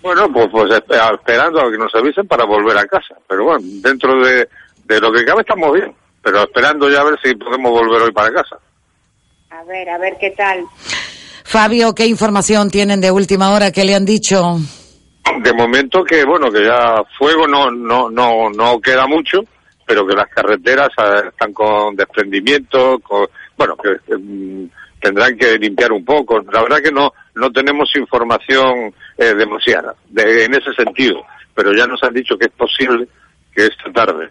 Bueno, 0.01 0.27
pues, 0.33 0.47
pues 0.51 0.69
espe- 0.71 1.13
esperando 1.15 1.61
a 1.61 1.71
que 1.71 1.77
nos 1.77 1.93
avisen 1.95 2.27
para 2.27 2.43
volver 2.45 2.77
a 2.77 2.85
casa. 2.85 3.15
Pero 3.29 3.45
bueno, 3.45 3.59
dentro 3.63 4.21
de, 4.25 4.49
de 4.85 4.99
lo 4.99 5.11
que 5.13 5.23
cabe 5.23 5.41
estamos 5.41 5.71
bien. 5.73 5.93
Pero 6.21 6.43
esperando 6.43 6.89
ya 6.89 6.99
a 7.01 7.03
ver 7.05 7.15
si 7.23 7.33
podemos 7.35 7.71
volver 7.71 8.01
hoy 8.01 8.11
para 8.11 8.33
casa. 8.33 8.57
A 9.51 9.63
ver, 9.63 9.89
a 9.89 9.97
ver 9.97 10.13
qué 10.19 10.31
tal. 10.31 10.65
Fabio, 11.45 11.93
¿qué 11.95 12.05
información 12.05 12.69
tienen 12.69 12.99
de 13.01 13.11
última 13.11 13.51
hora 13.53 13.71
que 13.71 13.83
le 13.85 13.95
han 13.95 14.05
dicho? 14.05 14.57
De 15.43 15.53
momento 15.53 16.03
que, 16.03 16.23
bueno, 16.25 16.51
que 16.51 16.65
ya 16.65 17.01
fuego 17.17 17.47
no, 17.47 17.69
no, 17.71 18.09
no, 18.09 18.49
no 18.49 18.79
queda 18.81 19.05
mucho, 19.07 19.41
pero 19.85 20.05
que 20.07 20.15
las 20.15 20.27
carreteras 20.29 20.89
eh, 20.97 21.27
están 21.29 21.53
con 21.53 21.95
desprendimiento, 21.95 22.99
bueno, 23.57 23.75
que 23.77 24.15
mm, 24.17 24.69
tendrán 24.99 25.37
que 25.37 25.57
limpiar 25.57 25.91
un 25.91 26.03
poco. 26.03 26.39
La 26.51 26.61
verdad 26.63 26.79
que 26.83 26.91
no, 26.91 27.13
no 27.35 27.51
tenemos 27.51 27.89
información 27.95 28.93
eh, 29.17 29.33
demasiada 29.35 29.95
de- 30.09 30.45
en 30.45 30.53
ese 30.55 30.73
sentido, 30.73 31.21
pero 31.53 31.71
ya 31.73 31.85
nos 31.87 32.01
han 32.03 32.13
dicho 32.13 32.37
que 32.37 32.45
es 32.47 32.51
posible 32.53 33.07
que 33.53 33.65
esta 33.67 33.91
tarde 33.93 34.29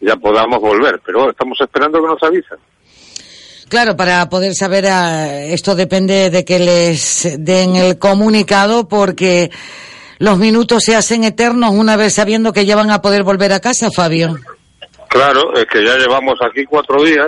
ya 0.00 0.16
podamos 0.16 0.60
volver, 0.60 1.00
pero 1.04 1.30
estamos 1.30 1.60
esperando 1.60 2.00
que 2.00 2.08
nos 2.08 2.22
avisen. 2.22 2.58
Claro, 3.68 3.96
para 3.96 4.28
poder 4.28 4.54
saber, 4.54 4.86
ah, 4.88 5.44
esto 5.44 5.74
depende 5.74 6.28
de 6.30 6.44
que 6.44 6.58
les 6.58 7.36
den 7.38 7.76
el 7.76 7.98
comunicado 7.98 8.86
porque 8.88 9.50
los 10.22 10.38
minutos 10.38 10.84
se 10.84 10.94
hacen 10.94 11.24
eternos 11.24 11.72
una 11.72 11.96
vez 11.96 12.14
sabiendo 12.14 12.52
que 12.52 12.64
ya 12.64 12.76
van 12.76 12.92
a 12.92 13.02
poder 13.02 13.24
volver 13.24 13.52
a 13.52 13.58
casa, 13.58 13.90
Fabio. 13.90 14.36
Claro, 15.08 15.52
es 15.56 15.66
que 15.66 15.84
ya 15.84 15.96
llevamos 15.96 16.38
aquí 16.48 16.64
cuatro 16.64 17.02
días. 17.02 17.26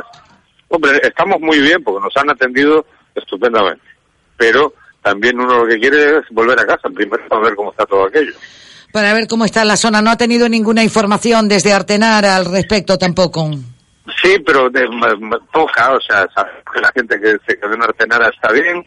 Hombre, 0.68 1.00
estamos 1.02 1.40
muy 1.40 1.58
bien 1.58 1.82
porque 1.82 2.04
nos 2.04 2.16
han 2.16 2.30
atendido 2.30 2.86
estupendamente. 3.12 3.82
Pero 4.36 4.74
también 5.02 5.40
uno 5.40 5.64
lo 5.64 5.66
que 5.66 5.80
quiere 5.80 6.18
es 6.18 6.24
volver 6.30 6.56
a 6.60 6.66
casa, 6.66 6.88
primero 6.94 7.26
para 7.28 7.42
ver 7.42 7.56
cómo 7.56 7.72
está 7.72 7.84
todo 7.84 8.06
aquello. 8.06 8.32
Para 8.92 9.12
ver 9.12 9.26
cómo 9.26 9.44
está 9.44 9.64
la 9.64 9.76
zona. 9.76 10.00
No 10.00 10.10
ha 10.10 10.16
tenido 10.16 10.48
ninguna 10.48 10.84
información 10.84 11.48
desde 11.48 11.72
Artenar 11.72 12.24
al 12.24 12.44
respecto 12.44 12.96
tampoco. 12.96 13.50
Sí, 14.22 14.38
pero 14.46 14.70
de 14.70 14.86
o 14.86 16.00
sea, 16.00 16.28
la 16.80 16.92
gente 16.94 17.20
que 17.20 17.38
se 17.44 17.58
quedó 17.58 17.74
en 17.74 17.82
Artenara 17.82 18.28
está 18.28 18.52
bien. 18.52 18.86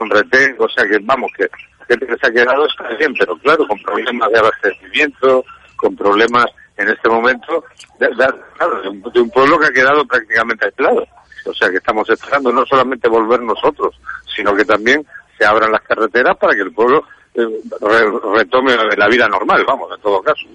Con 0.00 0.08
retén, 0.08 0.56
o 0.58 0.66
sea 0.70 0.84
que 0.88 0.96
vamos, 1.02 1.30
que 1.36 1.44
la 1.78 1.84
gente 1.86 2.06
que 2.06 2.16
se 2.16 2.26
ha 2.26 2.30
quedado 2.32 2.66
está 2.66 2.88
bien, 2.98 3.12
pero 3.18 3.36
claro, 3.36 3.66
con 3.68 3.78
problemas 3.82 4.30
de 4.32 4.38
abastecimiento, 4.38 5.44
con 5.76 5.94
problemas 5.94 6.46
en 6.78 6.88
este 6.88 7.06
momento, 7.10 7.62
de, 7.98 8.06
de- 8.08 8.34
claro, 8.56 8.80
de 8.80 8.88
un, 8.88 9.02
de 9.12 9.20
un 9.20 9.28
pueblo 9.30 9.58
que 9.58 9.66
ha 9.66 9.70
quedado 9.72 10.02
prácticamente 10.06 10.64
aislado. 10.66 11.06
O 11.44 11.52
sea 11.52 11.68
que 11.68 11.76
estamos 11.76 12.08
esperando 12.08 12.50
no 12.50 12.64
solamente 12.64 13.08
volver 13.10 13.42
nosotros, 13.42 13.94
sino 14.34 14.54
que 14.56 14.64
también 14.64 15.04
se 15.38 15.44
abran 15.44 15.70
las 15.70 15.82
carreteras 15.82 16.34
para 16.38 16.54
que 16.54 16.62
el 16.62 16.72
pueblo 16.72 17.04
eh, 17.34 17.42
re- 17.82 18.36
retome 18.36 18.74
la 18.96 19.06
vida 19.08 19.28
normal, 19.28 19.62
vamos, 19.66 19.90
en 19.94 20.00
todo 20.00 20.22
caso. 20.22 20.46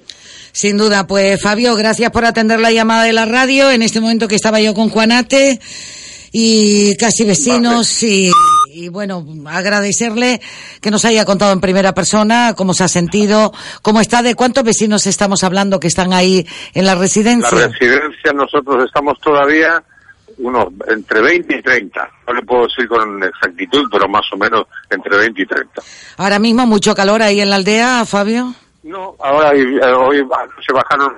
Sin 0.51 0.75
duda, 0.77 1.05
pues 1.05 1.39
Fabio, 1.39 1.75
gracias 1.75 2.09
por 2.09 2.25
atender 2.25 2.59
la 2.59 2.71
llamada 2.71 3.03
de 3.03 3.13
la 3.13 3.25
radio 3.25 3.69
en 3.69 3.83
este 3.83 4.01
momento 4.01 4.27
que 4.27 4.35
estaba 4.35 4.59
yo 4.59 4.73
con 4.73 4.89
Juanate. 4.89 5.59
y 6.31 6.95
casi 6.97 7.23
vecinos 7.23 8.03
y, 8.03 8.29
y 8.75 8.89
bueno, 8.89 9.25
agradecerle 9.47 10.41
que 10.81 10.91
nos 10.91 11.05
haya 11.05 11.23
contado 11.23 11.53
en 11.53 11.61
primera 11.61 11.93
persona 11.93 12.53
cómo 12.57 12.73
se 12.73 12.83
ha 12.83 12.87
sentido, 12.89 13.53
cómo 13.81 14.01
está, 14.01 14.21
de 14.21 14.35
cuántos 14.35 14.65
vecinos 14.65 15.07
estamos 15.07 15.43
hablando 15.45 15.79
que 15.79 15.87
están 15.87 16.11
ahí 16.11 16.45
en 16.73 16.85
la 16.85 16.95
La 16.95 16.99
residencia. 17.01 17.67
residencia 17.67 18.33
nosotros 18.33 18.85
estamos 18.85 19.17
todavía 19.21 19.81
unos 20.39 20.67
entre 20.89 21.21
20 21.21 21.57
y 21.57 21.61
30. 21.61 22.09
No 22.27 22.33
le 22.33 22.41
puedo 22.41 22.67
decir 22.67 22.87
con 22.89 23.23
exactitud, 23.23 23.85
pero 23.89 24.09
más 24.09 24.25
o 24.33 24.37
menos 24.37 24.65
entre 24.89 25.17
20 25.17 25.41
y 25.41 25.45
30. 25.45 25.81
Ahora 26.17 26.39
mismo 26.39 26.65
mucho 26.67 26.93
calor 26.93 27.21
ahí 27.21 27.39
en 27.39 27.49
la 27.49 27.55
aldea, 27.55 28.03
Fabio. 28.05 28.53
No, 28.83 29.15
ahora 29.23 29.53
eh, 29.55 29.79
hoy 29.93 30.27
se 30.65 30.73
bajaron, 30.73 31.13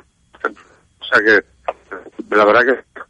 o 0.99 1.05
sea 1.05 1.19
que 1.25 2.35
la 2.35 2.45
verdad 2.45 2.61
que 2.61 3.01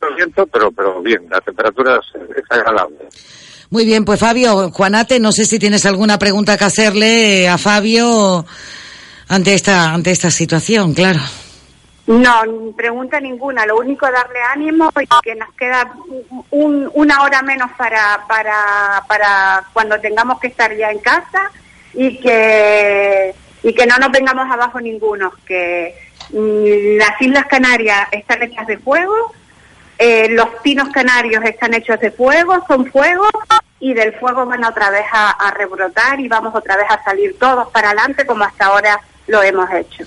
lo 0.00 0.16
siento, 0.16 0.46
pero 0.46 0.72
pero 0.72 1.02
bien, 1.02 1.26
la 1.30 1.40
temperatura 1.42 1.96
es, 1.96 2.36
es 2.36 2.44
agradable. 2.50 2.96
Muy 3.70 3.84
bien, 3.84 4.04
pues 4.04 4.18
Fabio, 4.18 4.70
Juanate, 4.70 5.20
no 5.20 5.30
sé 5.32 5.44
si 5.44 5.58
tienes 5.58 5.84
alguna 5.84 6.18
pregunta 6.18 6.56
que 6.56 6.64
hacerle 6.64 7.42
eh, 7.42 7.48
a 7.48 7.58
Fabio 7.58 8.46
ante 9.28 9.52
esta 9.54 9.92
ante 9.92 10.10
esta 10.10 10.30
situación, 10.30 10.94
claro. 10.94 11.20
No, 12.06 12.32
pregunta 12.74 13.20
ninguna. 13.20 13.66
Lo 13.66 13.76
único 13.76 14.06
darle 14.10 14.38
ánimo 14.54 14.90
y 14.98 15.06
que 15.22 15.34
nos 15.34 15.52
queda 15.52 15.92
un- 16.50 16.90
una 16.94 17.20
hora 17.22 17.42
menos 17.42 17.70
para, 17.76 18.24
para, 18.26 19.04
para 19.06 19.64
cuando 19.74 20.00
tengamos 20.00 20.40
que 20.40 20.46
estar 20.46 20.74
ya 20.74 20.90
en 20.90 21.00
casa 21.00 21.50
y 21.92 22.18
que, 22.18 23.34
y 23.62 23.74
que 23.74 23.86
no 23.86 23.98
nos 23.98 24.10
vengamos 24.10 24.50
abajo 24.50 24.80
ninguno. 24.80 25.30
Que 25.46 25.94
mm, 26.32 26.96
las 26.96 27.20
Islas 27.20 27.44
Canarias 27.44 28.08
están 28.12 28.42
hechas 28.42 28.66
de 28.66 28.78
fuego, 28.78 29.34
eh, 29.98 30.28
los 30.30 30.46
pinos 30.62 30.88
canarios 30.90 31.42
están 31.44 31.74
hechos 31.74 31.98
de 32.00 32.10
fuego, 32.10 32.54
son 32.68 32.86
fuego 32.90 33.26
y 33.80 33.94
del 33.94 34.12
fuego 34.14 34.46
van 34.46 34.64
otra 34.64 34.90
vez 34.90 35.04
a, 35.12 35.30
a 35.30 35.50
rebrotar 35.52 36.18
y 36.20 36.28
vamos 36.28 36.54
otra 36.54 36.76
vez 36.76 36.86
a 36.88 37.02
salir 37.04 37.36
todos 37.38 37.68
para 37.70 37.88
adelante 37.90 38.24
como 38.26 38.44
hasta 38.44 38.66
ahora 38.66 39.00
lo 39.26 39.42
hemos 39.42 39.68
hecho. 39.72 40.04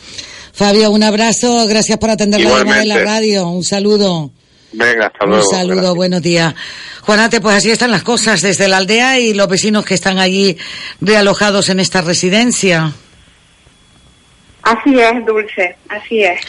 Fabio, 0.54 0.92
un 0.92 1.04
abrazo, 1.04 1.66
gracias 1.68 1.98
por 1.98 2.10
atender 2.10 2.42
la 2.42 2.50
llamada 2.60 2.80
de 2.82 2.86
la 2.86 3.00
radio, 3.04 3.48
un 3.48 3.64
saludo. 3.64 4.32
Venga, 4.74 5.08
hasta 5.08 5.26
Un 5.26 5.32
luego. 5.32 5.50
saludo, 5.52 5.96
buenos 5.96 6.22
días. 6.22 6.54
Juanate, 7.02 7.42
pues 7.42 7.56
así 7.58 7.72
están 7.72 7.92
las 7.92 8.04
cosas 8.04 8.42
desde 8.42 8.68
la 8.68 8.78
aldea 8.78 9.20
y 9.20 9.34
los 9.34 9.48
vecinos 9.48 9.84
que 9.86 9.96
están 9.96 10.18
allí 10.20 10.58
realojados 11.02 11.68
en 11.70 11.80
esta 11.80 12.02
residencia. 12.02 12.92
Así 14.64 15.00
es, 15.00 15.26
Dulce, 15.26 15.76
así 15.90 16.24
es. 16.24 16.40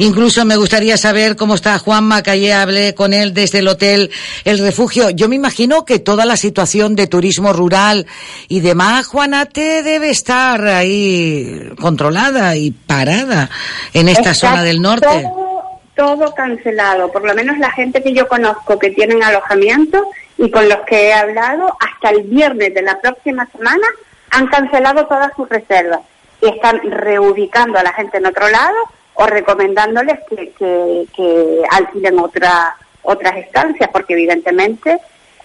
Incluso 0.00 0.46
me 0.46 0.56
gustaría 0.56 0.96
saber 0.96 1.36
cómo 1.36 1.54
está 1.54 1.78
Juanma, 1.78 2.22
que 2.22 2.30
ayer 2.30 2.54
hablé 2.54 2.94
con 2.94 3.12
él 3.12 3.34
desde 3.34 3.58
el 3.58 3.68
hotel 3.68 4.10
El 4.46 4.58
Refugio. 4.58 5.10
Yo 5.10 5.28
me 5.28 5.36
imagino 5.36 5.84
que 5.84 5.98
toda 5.98 6.24
la 6.24 6.38
situación 6.38 6.96
de 6.96 7.06
turismo 7.06 7.52
rural 7.52 8.06
y 8.48 8.60
demás, 8.60 9.08
Juanate, 9.08 9.82
debe 9.82 10.08
estar 10.08 10.66
ahí 10.66 11.68
controlada 11.78 12.56
y 12.56 12.70
parada 12.70 13.50
en 13.92 14.08
esta 14.08 14.30
Está 14.30 14.48
zona 14.48 14.62
del 14.62 14.80
norte. 14.80 15.06
Todo, 15.06 15.80
todo 15.94 16.34
cancelado, 16.34 17.12
por 17.12 17.26
lo 17.26 17.34
menos 17.34 17.58
la 17.58 17.70
gente 17.70 18.02
que 18.02 18.14
yo 18.14 18.26
conozco 18.26 18.78
que 18.78 18.92
tienen 18.92 19.22
alojamiento 19.22 20.02
y 20.38 20.50
con 20.50 20.66
los 20.66 20.78
que 20.86 21.08
he 21.08 21.12
hablado, 21.12 21.76
hasta 21.78 22.08
el 22.08 22.22
viernes 22.22 22.72
de 22.72 22.80
la 22.80 22.98
próxima 23.02 23.46
semana 23.52 23.86
han 24.30 24.46
cancelado 24.46 25.04
todas 25.04 25.30
sus 25.36 25.46
reservas 25.46 26.00
y 26.40 26.48
están 26.48 26.80
reubicando 26.90 27.78
a 27.78 27.82
la 27.82 27.92
gente 27.92 28.16
en 28.16 28.24
otro 28.24 28.48
lado 28.48 28.78
o 29.20 29.26
recomendándoles 29.26 30.18
que, 30.30 30.50
que, 30.52 31.06
que 31.14 31.62
alquilen 31.70 32.18
otra, 32.18 32.74
otras 33.02 33.36
estancias, 33.36 33.90
porque 33.92 34.14
evidentemente 34.14 34.98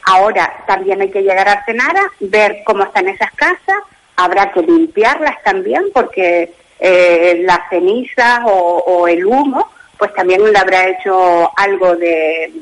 ahora 0.05 0.63
también 0.65 1.01
hay 1.01 1.11
que 1.11 1.23
llegar 1.23 1.49
a 1.49 1.53
Artenara, 1.53 2.09
ver 2.21 2.61
cómo 2.65 2.83
están 2.83 3.09
esas 3.09 3.31
casas, 3.33 3.79
habrá 4.15 4.53
que 4.53 4.61
limpiarlas 4.61 5.43
también, 5.43 5.83
porque 5.93 6.53
eh, 6.79 7.41
las 7.43 7.67
cenizas 7.69 8.43
o, 8.45 9.09
el 9.09 9.25
humo, 9.25 9.69
pues 9.97 10.13
también 10.13 10.41
le 10.53 10.57
habrá 10.57 10.87
hecho 10.87 11.51
algo 11.57 11.97
de, 11.97 12.53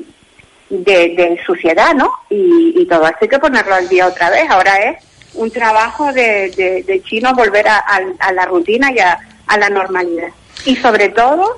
de, 0.70 1.40
suciedad, 1.46 1.94
¿no? 1.94 2.12
Y, 2.32 2.88
todo 2.88 3.06
eso 3.06 3.18
hay 3.22 3.28
que 3.28 3.38
ponerlo 3.38 3.76
al 3.76 3.88
día 3.88 4.08
otra 4.08 4.32
vez. 4.32 4.50
Ahora 4.50 4.78
es 4.78 4.98
un 5.36 5.52
trabajo 5.52 6.12
de, 6.12 6.84
de, 6.88 7.04
chinos 7.04 7.34
volver 7.34 7.68
a, 7.68 8.32
la 8.34 8.46
rutina 8.46 8.92
y 8.92 8.98
a 8.98 9.20
la 9.60 9.70
normalidad. 9.70 10.30
Y 10.66 10.76
sobre 10.78 11.10
todo, 11.10 11.58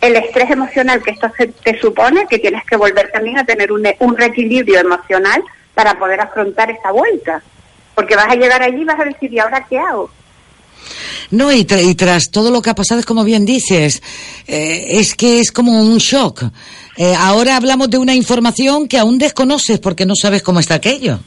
el 0.00 0.16
estrés 0.16 0.50
emocional 0.50 1.02
que 1.02 1.10
esto 1.10 1.30
se- 1.36 1.48
te 1.48 1.78
supone, 1.80 2.26
que 2.30 2.38
tienes 2.38 2.64
que 2.64 2.76
volver 2.76 3.10
también 3.12 3.38
a 3.38 3.44
tener 3.44 3.70
un, 3.72 3.86
un 4.00 4.16
reequilibrio 4.16 4.80
emocional 4.80 5.42
para 5.74 5.98
poder 5.98 6.20
afrontar 6.20 6.70
esa 6.70 6.90
vuelta. 6.92 7.42
Porque 7.94 8.16
vas 8.16 8.28
a 8.28 8.36
llegar 8.36 8.62
allí 8.62 8.80
y 8.82 8.84
vas 8.84 8.98
a 9.00 9.04
decir, 9.04 9.32
¿y 9.32 9.38
ahora 9.38 9.66
qué 9.68 9.78
hago? 9.78 10.10
No, 11.30 11.52
y, 11.52 11.64
tra- 11.66 11.82
y 11.84 11.94
tras 11.94 12.30
todo 12.30 12.50
lo 12.50 12.62
que 12.62 12.70
ha 12.70 12.74
pasado, 12.74 13.00
es 13.00 13.04
como 13.06 13.22
bien 13.24 13.44
dices, 13.44 14.02
eh, 14.46 14.86
es 14.92 15.14
que 15.14 15.40
es 15.40 15.52
como 15.52 15.82
un 15.82 15.98
shock. 15.98 16.44
Eh, 16.96 17.14
ahora 17.18 17.56
hablamos 17.56 17.90
de 17.90 17.98
una 17.98 18.14
información 18.14 18.88
que 18.88 18.98
aún 18.98 19.18
desconoces 19.18 19.78
porque 19.78 20.06
no 20.06 20.14
sabes 20.16 20.42
cómo 20.42 20.58
está 20.60 20.74
aquello. 20.74 21.18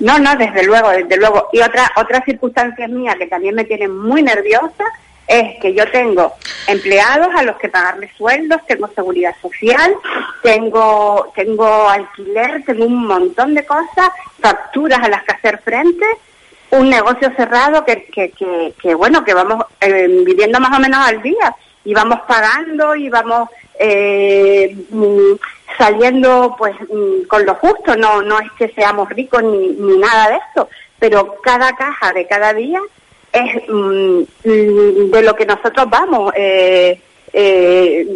No, 0.00 0.18
no, 0.18 0.34
desde 0.36 0.64
luego, 0.64 0.90
desde 0.90 1.16
luego. 1.16 1.48
Y 1.52 1.60
otra 1.60 1.90
otra 1.96 2.22
circunstancia 2.24 2.88
mía 2.88 3.14
que 3.18 3.26
también 3.26 3.54
me 3.54 3.64
tiene 3.64 3.86
muy 3.86 4.22
nerviosa 4.22 4.84
es 5.26 5.60
que 5.60 5.72
yo 5.74 5.88
tengo 5.90 6.34
empleados 6.66 7.28
a 7.36 7.42
los 7.42 7.56
que 7.56 7.68
pagarles 7.68 8.10
sueldos, 8.16 8.66
tengo 8.66 8.88
seguridad 8.88 9.34
social, 9.40 9.94
tengo 10.42 11.30
tengo 11.36 11.88
alquiler, 11.88 12.64
tengo 12.64 12.86
un 12.86 13.06
montón 13.06 13.54
de 13.54 13.64
cosas, 13.64 14.10
facturas 14.40 14.98
a 15.00 15.08
las 15.08 15.22
que 15.22 15.32
hacer 15.32 15.58
frente, 15.58 16.04
un 16.70 16.88
negocio 16.88 17.30
cerrado 17.36 17.84
que, 17.84 18.06
que, 18.06 18.32
que, 18.80 18.94
bueno, 18.94 19.22
que 19.24 19.34
vamos 19.34 19.64
eh, 19.80 20.08
viviendo 20.24 20.58
más 20.60 20.76
o 20.76 20.80
menos 20.80 21.06
al 21.06 21.22
día 21.22 21.54
y 21.84 21.94
vamos 21.94 22.20
pagando 22.26 22.94
y 22.94 23.08
vamos 23.08 23.48
eh, 23.78 24.76
mm, 24.90 25.34
saliendo 25.78 26.54
pues 26.58 26.74
mm, 26.80 27.26
con 27.26 27.44
lo 27.46 27.54
justo, 27.54 27.96
no 27.96 28.22
no 28.22 28.38
es 28.38 28.50
que 28.58 28.68
seamos 28.68 29.08
ricos 29.10 29.42
ni, 29.42 29.68
ni 29.68 29.96
nada 29.98 30.30
de 30.30 30.36
eso, 30.50 30.68
pero 30.98 31.36
cada 31.42 31.74
caja 31.74 32.12
de 32.12 32.26
cada 32.26 32.52
día 32.52 32.80
es 33.32 33.62
mm, 33.68 34.22
de 34.44 35.22
lo 35.22 35.34
que 35.34 35.46
nosotros 35.46 35.88
vamos 35.88 36.32
eh, 36.36 37.00
eh, 37.32 38.06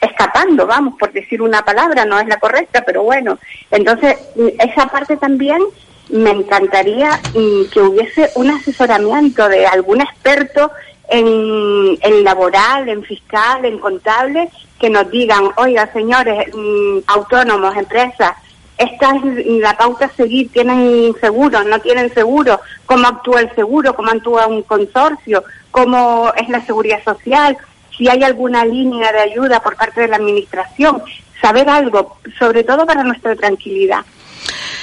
escapando, 0.00 0.66
vamos, 0.66 0.94
por 0.98 1.12
decir 1.12 1.40
una 1.40 1.64
palabra, 1.64 2.04
no 2.04 2.18
es 2.18 2.26
la 2.26 2.38
correcta, 2.38 2.82
pero 2.84 3.04
bueno, 3.04 3.38
entonces 3.70 4.18
esa 4.58 4.86
parte 4.88 5.16
también 5.16 5.62
me 6.10 6.30
encantaría 6.30 7.18
que 7.32 7.80
hubiese 7.80 8.30
un 8.34 8.50
asesoramiento 8.50 9.48
de 9.48 9.66
algún 9.66 10.00
experto 10.00 10.70
en, 11.18 12.24
laboral, 12.24 12.88
en 12.88 13.02
fiscal, 13.02 13.64
en 13.64 13.78
contable, 13.78 14.48
que 14.78 14.90
nos 14.90 15.10
digan, 15.10 15.50
oiga, 15.56 15.90
señores, 15.92 16.48
mm, 16.54 16.98
autónomos, 17.06 17.76
empresas, 17.76 18.32
esta 18.76 19.14
es 19.16 19.46
la 19.60 19.76
pauta 19.76 20.06
a 20.06 20.16
seguir, 20.16 20.50
tienen 20.50 21.14
seguro, 21.20 21.62
no 21.62 21.78
tienen 21.80 22.12
seguro, 22.12 22.60
cómo 22.86 23.06
actúa 23.06 23.40
el 23.40 23.54
seguro, 23.54 23.94
cómo 23.94 24.10
actúa 24.10 24.46
un 24.46 24.62
consorcio, 24.62 25.44
cómo 25.70 26.32
es 26.36 26.48
la 26.48 26.64
seguridad 26.66 27.02
social, 27.04 27.56
si 27.96 28.08
hay 28.08 28.24
alguna 28.24 28.64
línea 28.64 29.12
de 29.12 29.20
ayuda 29.20 29.60
por 29.60 29.76
parte 29.76 30.02
de 30.02 30.08
la 30.08 30.16
administración, 30.16 31.02
saber 31.40 31.68
algo, 31.68 32.16
sobre 32.36 32.64
todo 32.64 32.84
para 32.84 33.04
nuestra 33.04 33.36
tranquilidad. 33.36 34.00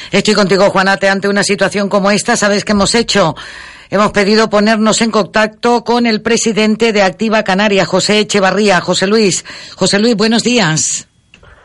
Estoy 0.09 0.33
contigo, 0.33 0.69
Juanate, 0.69 1.09
ante 1.09 1.27
una 1.27 1.43
situación 1.43 1.89
como 1.89 2.11
esta, 2.11 2.37
¿sabes 2.37 2.63
qué 2.63 2.71
hemos 2.71 2.95
hecho? 2.95 3.35
Hemos 3.91 4.13
pedido 4.13 4.49
ponernos 4.49 5.01
en 5.01 5.11
contacto 5.11 5.83
con 5.83 6.05
el 6.05 6.21
presidente 6.21 6.93
de 6.93 7.01
Activa 7.01 7.43
Canaria, 7.43 7.85
José 7.85 8.19
Echevarría. 8.19 8.79
José 8.79 9.05
Luis. 9.05 9.43
José 9.75 9.99
Luis, 9.99 10.15
buenos 10.15 10.43
días. 10.43 11.09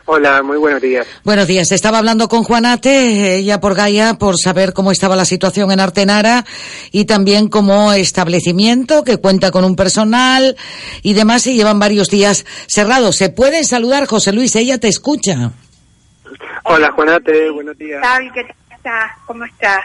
Hola, 0.03 0.43
muy 0.43 0.57
buenos 0.57 0.81
días. 0.81 1.07
Buenos 1.23 1.47
días. 1.47 1.71
Estaba 1.71 1.99
hablando 1.99 2.27
con 2.27 2.43
Juanate, 2.43 3.35
ella 3.35 3.61
por 3.61 3.75
Gaia, 3.75 4.15
por 4.15 4.37
saber 4.37 4.73
cómo 4.73 4.91
estaba 4.91 5.15
la 5.15 5.23
situación 5.23 5.71
en 5.71 5.79
Artenara 5.79 6.43
y 6.91 7.05
también 7.05 7.47
como 7.47 7.93
establecimiento 7.93 9.05
que 9.05 9.15
cuenta 9.15 9.49
con 9.49 9.63
un 9.63 9.77
personal 9.77 10.57
y 11.03 11.13
demás 11.13 11.47
y 11.47 11.55
llevan 11.55 11.79
varios 11.79 12.09
días 12.09 12.45
cerrados. 12.67 13.15
¿Se 13.15 13.29
pueden 13.29 13.63
saludar, 13.63 14.05
José 14.05 14.33
Luis? 14.33 14.53
Ella 14.57 14.77
te 14.77 14.89
escucha. 14.89 15.51
Hola, 16.65 16.91
Juanate, 16.91 17.49
buenos 17.51 17.77
días. 17.77 18.01
¿qué 18.33 18.43
tal 18.43 18.55
estás? 18.69 19.11
¿Cómo 19.25 19.45
estás? 19.45 19.81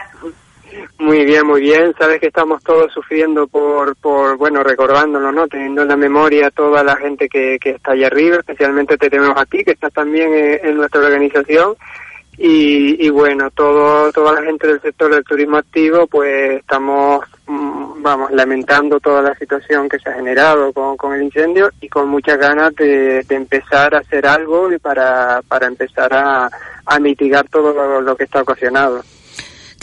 Muy 0.99 1.25
bien, 1.25 1.45
muy 1.45 1.61
bien. 1.61 1.93
Sabes 1.97 2.19
que 2.19 2.27
estamos 2.27 2.63
todos 2.63 2.91
sufriendo 2.93 3.47
por, 3.47 3.95
por 3.97 4.37
bueno, 4.37 4.63
recordándolo, 4.63 5.31
¿no? 5.31 5.47
Teniendo 5.47 5.81
en 5.81 5.87
la 5.87 5.97
memoria 5.97 6.51
toda 6.51 6.83
la 6.83 6.95
gente 6.95 7.27
que, 7.27 7.57
que 7.59 7.71
está 7.71 7.91
allá 7.91 8.07
arriba, 8.07 8.37
especialmente 8.37 8.97
te 8.97 9.09
tenemos 9.09 9.37
a 9.37 9.45
ti, 9.45 9.63
que 9.63 9.71
estás 9.71 9.91
también 9.91 10.33
eh, 10.33 10.61
en 10.63 10.77
nuestra 10.77 11.01
organización. 11.01 11.75
Y, 12.37 13.05
y 13.05 13.09
bueno, 13.09 13.51
todo, 13.51 14.11
toda 14.11 14.33
la 14.33 14.41
gente 14.41 14.65
del 14.67 14.81
sector 14.81 15.13
del 15.13 15.23
turismo 15.23 15.57
activo, 15.57 16.07
pues 16.07 16.59
estamos, 16.59 17.25
mm, 17.45 18.01
vamos, 18.01 18.31
lamentando 18.31 18.99
toda 18.99 19.21
la 19.21 19.35
situación 19.35 19.87
que 19.87 19.99
se 19.99 20.09
ha 20.09 20.13
generado 20.13 20.73
con, 20.73 20.97
con 20.97 21.13
el 21.13 21.23
incendio 21.23 21.69
y 21.79 21.89
con 21.89 22.09
muchas 22.09 22.39
ganas 22.39 22.73
de, 22.75 23.23
empezar 23.29 23.93
a 23.93 23.99
hacer 23.99 24.25
algo 24.25 24.71
y 24.71 24.79
para, 24.79 25.41
para 25.47 25.67
empezar 25.67 26.11
a, 26.13 26.49
a 26.85 26.99
mitigar 26.99 27.47
todo 27.49 28.01
lo 28.01 28.15
que 28.15 28.23
está 28.23 28.41
ocasionado. 28.41 29.03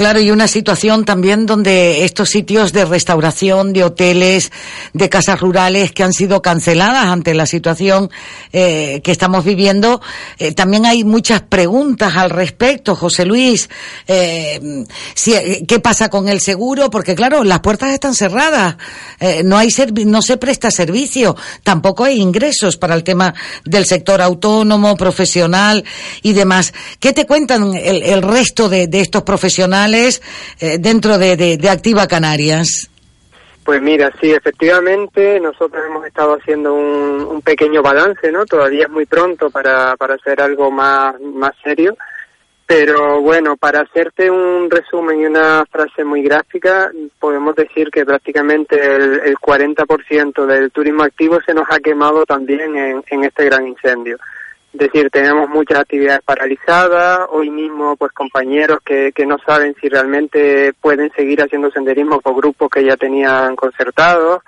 Claro, 0.00 0.18
y 0.18 0.30
una 0.30 0.48
situación 0.48 1.04
también 1.04 1.44
donde 1.44 2.06
estos 2.06 2.30
sitios 2.30 2.72
de 2.72 2.86
restauración, 2.86 3.74
de 3.74 3.84
hoteles, 3.84 4.50
de 4.94 5.10
casas 5.10 5.38
rurales 5.40 5.92
que 5.92 6.02
han 6.02 6.14
sido 6.14 6.40
canceladas 6.40 7.04
ante 7.04 7.34
la 7.34 7.44
situación 7.44 8.10
eh, 8.50 9.02
que 9.04 9.12
estamos 9.12 9.44
viviendo, 9.44 10.00
eh, 10.38 10.52
también 10.52 10.86
hay 10.86 11.04
muchas 11.04 11.42
preguntas 11.42 12.16
al 12.16 12.30
respecto, 12.30 12.96
José 12.96 13.26
Luis. 13.26 13.68
Eh, 14.08 14.86
¿Qué 15.68 15.80
pasa 15.80 16.08
con 16.08 16.30
el 16.30 16.40
seguro? 16.40 16.88
Porque 16.88 17.14
claro, 17.14 17.44
las 17.44 17.60
puertas 17.60 17.92
están 17.92 18.14
cerradas, 18.14 18.76
no 19.44 19.58
hay 19.58 19.68
no 20.06 20.22
se 20.22 20.38
presta 20.38 20.70
servicio, 20.70 21.36
tampoco 21.62 22.04
hay 22.04 22.22
ingresos 22.22 22.78
para 22.78 22.94
el 22.94 23.04
tema 23.04 23.34
del 23.66 23.84
sector 23.84 24.22
autónomo, 24.22 24.96
profesional 24.96 25.84
y 26.22 26.32
demás. 26.32 26.72
¿Qué 26.98 27.12
te 27.12 27.26
cuentan 27.26 27.74
el, 27.74 28.02
el 28.02 28.22
resto 28.22 28.70
de 28.70 28.88
estos 28.92 29.24
profesionales 29.24 29.89
eh, 29.94 30.78
dentro 30.78 31.18
de, 31.18 31.36
de- 31.36 31.68
Activa 31.70 32.06
Canarias? 32.06 32.90
Pues 33.64 33.80
mira, 33.82 34.10
sí, 34.20 34.32
efectivamente, 34.32 35.38
nosotros 35.38 35.84
hemos 35.86 36.04
estado 36.06 36.34
haciendo 36.34 36.74
un, 36.74 37.20
un 37.22 37.42
pequeño 37.42 37.82
balance, 37.82 38.32
¿no? 38.32 38.44
Todavía 38.46 38.84
es 38.84 38.90
muy 38.90 39.06
pronto 39.06 39.50
para, 39.50 39.96
para 39.96 40.14
hacer 40.14 40.40
algo 40.40 40.70
más, 40.70 41.14
más 41.20 41.52
serio, 41.62 41.96
pero 42.66 43.20
bueno, 43.20 43.56
para 43.56 43.80
hacerte 43.80 44.30
un 44.30 44.68
resumen 44.70 45.20
y 45.20 45.26
una 45.26 45.64
frase 45.70 46.04
muy 46.04 46.22
gráfica, 46.22 46.90
podemos 47.18 47.54
decir 47.54 47.90
que 47.90 48.04
prácticamente 48.04 48.76
el, 48.80 49.20
el 49.24 49.34
40% 49.36 50.46
del 50.46 50.70
turismo 50.70 51.02
activo 51.02 51.38
se 51.44 51.52
nos 51.54 51.66
ha 51.70 51.78
quemado 51.80 52.24
también 52.24 52.76
en 52.76 53.24
este 53.24 53.44
gran 53.44 53.66
incendio. 53.68 54.18
Es 54.72 54.78
decir, 54.78 55.10
tenemos 55.10 55.48
muchas 55.48 55.80
actividades 55.80 56.22
paralizadas, 56.22 57.20
hoy 57.30 57.50
mismo 57.50 57.96
pues 57.96 58.12
compañeros 58.12 58.78
que, 58.84 59.10
que 59.12 59.26
no 59.26 59.36
saben 59.38 59.74
si 59.80 59.88
realmente 59.88 60.72
pueden 60.80 61.10
seguir 61.12 61.42
haciendo 61.42 61.70
senderismo 61.70 62.20
por 62.20 62.36
grupos 62.36 62.70
que 62.70 62.84
ya 62.84 62.96
tenían 62.96 63.56
concertados, 63.56 64.42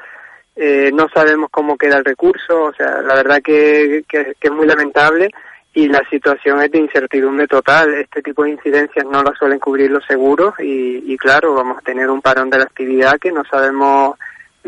eh, 0.55 0.91
no 0.93 1.09
sabemos 1.09 1.49
cómo 1.51 1.77
queda 1.77 1.97
el 1.97 2.05
recurso, 2.05 2.65
o 2.65 2.73
sea, 2.73 3.01
la 3.03 3.15
verdad 3.15 3.41
que, 3.43 4.05
que, 4.07 4.35
que 4.39 4.49
es 4.49 4.53
muy 4.53 4.67
lamentable 4.67 5.31
y 5.75 5.89
la 5.89 6.03
situación 6.11 6.61
es 6.63 6.71
de 6.71 6.79
incertidumbre 6.79 7.47
total. 7.47 7.95
Este 7.95 8.23
tipo 8.23 8.45
de 8.45 8.51
incidencias 8.51 9.07
no 9.07 9.23
las 9.23 9.39
suelen 9.39 9.59
cubrir 9.59 9.91
los 9.91 10.05
seguros 10.05 10.55
y, 10.61 11.13
y 11.13 11.17
claro, 11.17 11.55
vamos 11.55 11.79
a 11.79 11.83
tener 11.83 12.11
un 12.11 12.21
parón 12.21 12.51
de 12.51 12.59
la 12.59 12.65
actividad 12.65 13.19
que 13.19 13.33
no 13.33 13.43
sabemos 13.45 14.19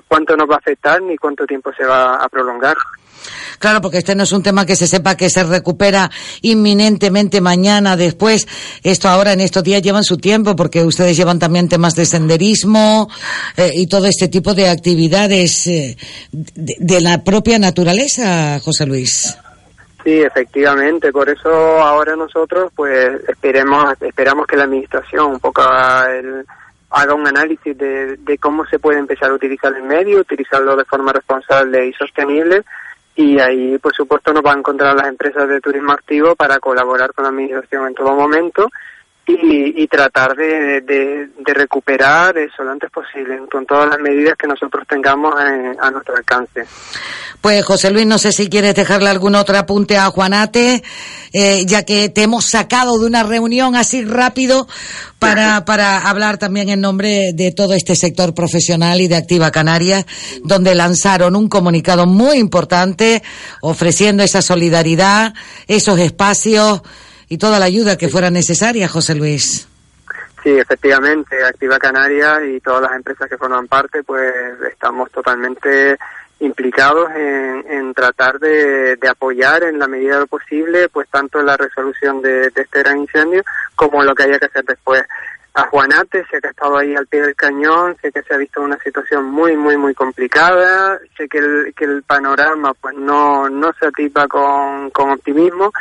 cuánto 0.09 0.37
nos 0.37 0.49
va 0.49 0.55
a 0.57 0.59
afectar 0.59 1.01
ni 1.03 1.17
cuánto 1.17 1.45
tiempo 1.47 1.71
se 1.77 1.85
va 1.85 2.17
a 2.17 2.29
prolongar. 2.29 2.77
Claro, 3.59 3.81
porque 3.81 3.99
este 3.99 4.15
no 4.15 4.25
es 4.25 4.33
un 4.33 4.43
tema 4.43 4.67
que 4.67 4.77
se 4.77 4.87
sepa 4.87 5.17
que 5.17 5.31
se 5.31 5.45
recupera 5.45 6.11
inminentemente 6.43 7.41
mañana, 7.41 7.97
después. 7.97 8.47
Esto 8.83 9.09
ahora 9.09 9.33
en 9.33 9.41
estos 9.41 9.63
días 9.63 9.81
llevan 9.81 10.05
su 10.05 10.19
tiempo, 10.19 10.55
porque 10.55 10.83
ustedes 10.85 11.17
llevan 11.17 11.39
también 11.39 11.69
temas 11.69 11.95
de 11.95 12.05
senderismo 12.05 13.09
eh, 13.57 13.71
y 13.75 13.87
todo 13.87 14.07
este 14.07 14.29
tipo 14.29 14.53
de 14.53 14.69
actividades 14.69 15.67
eh, 15.69 15.97
de, 16.33 16.75
de 16.79 17.01
la 17.01 17.23
propia 17.25 17.59
naturaleza, 17.59 18.59
José 18.61 18.85
Luis. 18.87 19.37
Sí, 20.05 20.13
efectivamente. 20.21 21.11
Por 21.11 21.31
eso 21.31 21.49
ahora 21.49 22.15
nosotros, 22.17 22.71
pues, 22.77 23.09
esperemos, 23.27 23.95
esperamos 24.03 24.47
que 24.47 24.57
la 24.57 24.65
administración 24.65 25.27
un 25.33 25.41
poco 25.41 25.63
el- 25.63 26.45
haga 26.95 27.15
un 27.15 27.27
análisis 27.27 27.77
de, 27.77 28.39
cómo 28.41 28.65
se 28.67 28.79
puede 28.79 28.99
empezar 28.99 29.31
a 29.31 29.35
utilizar 29.35 29.75
el 29.75 29.83
medio, 29.83 30.21
utilizarlo 30.21 30.77
de 30.77 30.85
forma 30.85 31.13
responsable 31.13 31.89
y 31.89 31.93
sostenible. 31.93 32.63
Y 33.17 33.39
ahí, 33.41 33.79
por 33.79 33.95
supuesto, 33.95 34.33
nos 34.33 34.45
va 34.45 34.53
a 34.53 34.59
encontrar 34.59 34.95
las 34.95 35.09
empresas 35.09 35.49
de 35.49 35.61
turismo 35.61 35.93
activo 35.93 36.37
para 36.37 36.59
colaborar 36.59 37.13
con 37.13 37.25
la 37.25 37.31
administración 37.31 37.89
en 37.89 37.95
todo 37.95 38.15
momento 38.15 38.69
y, 39.27 39.83
y 39.83 39.87
tratar 39.89 40.35
de, 40.37 40.81
de, 40.83 41.29
de 41.39 41.55
recuperar 41.55 42.37
eso 42.37 42.63
lo 42.63 42.73
antes 42.73 42.91
posible, 42.91 43.39
con 43.51 43.65
todas 43.67 43.89
las 43.89 43.99
medidas 43.99 44.35
que 44.39 44.47
nosotros 44.47 44.85
tengamos 44.89 45.35
en- 45.41 45.77
a 45.81 45.91
nuestro 45.91 46.15
alcance. 46.17 46.65
Pues 47.41 47.65
José 47.65 47.91
Luis, 47.91 48.07
no 48.07 48.17
sé 48.19 48.33
si 48.33 48.49
quieres 48.49 48.75
dejarle 48.75 49.11
algún 49.11 49.35
otro 49.35 49.57
apunte 49.59 49.97
a 49.99 50.07
Juanate, 50.07 50.83
eh, 51.33 51.65
ya 51.67 51.85
que 51.85 52.09
te 52.09 52.23
hemos 52.23 52.47
sacado 52.47 52.99
de 52.99 53.07
una 53.07 53.23
reunión 53.23 53.77
así 53.77 54.05
rápido 54.05 54.67
para, 55.19 55.65
para 55.67 56.09
hablar 56.09 56.39
también 56.39 56.69
en 56.71 56.81
nombre 56.81 57.33
de 57.35 57.53
todo 57.53 57.75
este 57.75 57.97
sector 57.97 58.35
profesional 58.35 59.01
y 59.01 59.09
de 59.09 59.17
Activa 59.17 59.51
Canarias, 59.51 60.07
donde 60.43 60.75
lanzaron 60.75 61.37
un 61.37 61.49
comunicado 61.49 62.07
muy 62.07 62.39
importante 62.39 63.23
ofreciendo 63.61 64.23
esa 64.23 64.41
solidaridad, 64.41 65.35
esos 65.67 65.99
espacios 65.99 66.83
y 67.29 67.39
toda 67.39 67.59
la 67.59 67.67
ayuda 67.67 67.97
que 67.97 68.09
fuera 68.09 68.31
necesaria, 68.31 68.89
José 68.89 69.15
Luis. 69.15 69.69
Sí, 70.43 70.51
efectivamente, 70.51 71.43
Activa 71.43 71.79
Canarias 71.79 72.41
y 72.47 72.61
todas 72.61 72.83
las 72.83 72.93
empresas 72.93 73.29
que 73.31 73.39
forman 73.39 73.67
parte, 73.67 74.03
pues 74.03 74.33
estamos 74.71 75.11
totalmente 75.11 75.97
implicados 76.41 77.11
en, 77.17 77.65
en 77.71 77.95
tratar 77.95 78.39
de, 78.39 78.97
de 78.97 79.09
apoyar 79.09 79.63
en 79.63 79.79
la 79.79 79.87
medida 79.87 80.15
de 80.15 80.21
lo 80.21 80.27
posible, 80.27 80.89
pues 80.91 81.09
tanto 81.09 81.43
la 81.43 81.57
resolución 81.57 82.21
de, 82.21 82.51
de 82.51 82.63
este 82.63 82.81
gran 82.81 82.99
incendio 82.99 83.43
como 83.75 84.03
lo 84.03 84.15
que 84.15 84.25
haya 84.25 84.39
que 84.39 84.47
hacer 84.47 84.65
después. 84.65 85.03
A 85.55 85.69
Juanate, 85.69 86.27
sé 86.31 86.41
que 86.41 86.49
ha 86.49 86.51
estado 86.51 86.77
ahí 86.77 86.97
al 86.97 87.07
pie 87.07 87.23
del 87.23 87.37
cañón, 87.37 87.97
sé 88.03 88.11
que 88.11 88.23
se 88.23 88.35
ha 88.35 88.37
visto 88.37 88.61
una 88.61 88.77
situación 88.81 89.27
muy, 89.27 89.57
muy, 89.57 89.77
muy 89.77 89.95
complicada, 89.95 90.99
sé 91.17 91.29
que 91.29 91.39
el, 91.39 91.73
que 91.75 91.85
el 91.85 92.03
panorama 92.03 92.75
pues 92.75 92.97
no, 92.97 93.49
no 93.49 93.73
se 93.79 93.87
atipa 93.87 94.27
con, 94.27 94.91
con 94.91 95.13
optimismo, 95.13 95.73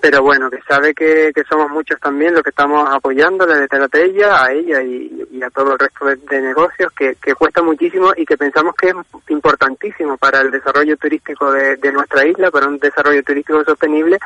pero 0.00 0.22
bueno, 0.22 0.48
que 0.48 0.60
sabe 0.62 0.94
que, 0.94 1.32
que 1.34 1.42
somos 1.44 1.70
muchos 1.70 1.98
también 2.00 2.32
los 2.32 2.42
que 2.42 2.50
estamos 2.50 2.88
apoyándole 2.88 3.58
detrás 3.58 3.90
de 3.90 4.04
ella, 4.04 4.44
a 4.44 4.52
ella 4.52 4.80
y, 4.80 5.26
y 5.32 5.42
a 5.42 5.50
todo 5.50 5.72
el 5.72 5.78
resto 5.78 6.04
de, 6.04 6.16
de 6.16 6.40
negocios, 6.40 6.92
que, 6.96 7.16
que 7.16 7.34
cuesta 7.34 7.62
muchísimo 7.62 8.12
y 8.16 8.24
que 8.24 8.36
pensamos 8.36 8.74
que 8.76 8.90
es 8.90 8.94
importantísimo 9.28 10.16
para 10.16 10.40
el 10.40 10.52
desarrollo 10.52 10.96
turístico 10.96 11.50
de, 11.50 11.76
de 11.76 11.92
nuestra 11.92 12.24
isla, 12.24 12.50
para 12.50 12.68
un 12.68 12.78
desarrollo 12.78 13.22
turístico 13.24 13.64
sostenible, 13.64 14.18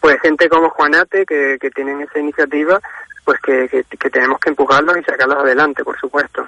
pues 0.00 0.20
gente 0.20 0.48
como 0.48 0.70
Juanate, 0.70 1.24
que, 1.24 1.58
que 1.60 1.70
tienen 1.70 2.00
esa 2.00 2.18
iniciativa, 2.18 2.80
pues 3.24 3.40
que, 3.40 3.68
que, 3.68 3.84
que 3.84 4.10
tenemos 4.10 4.40
que 4.40 4.50
empujarlos 4.50 4.96
y 4.98 5.04
sacarlos 5.04 5.38
adelante, 5.38 5.84
por 5.84 5.98
supuesto. 6.00 6.44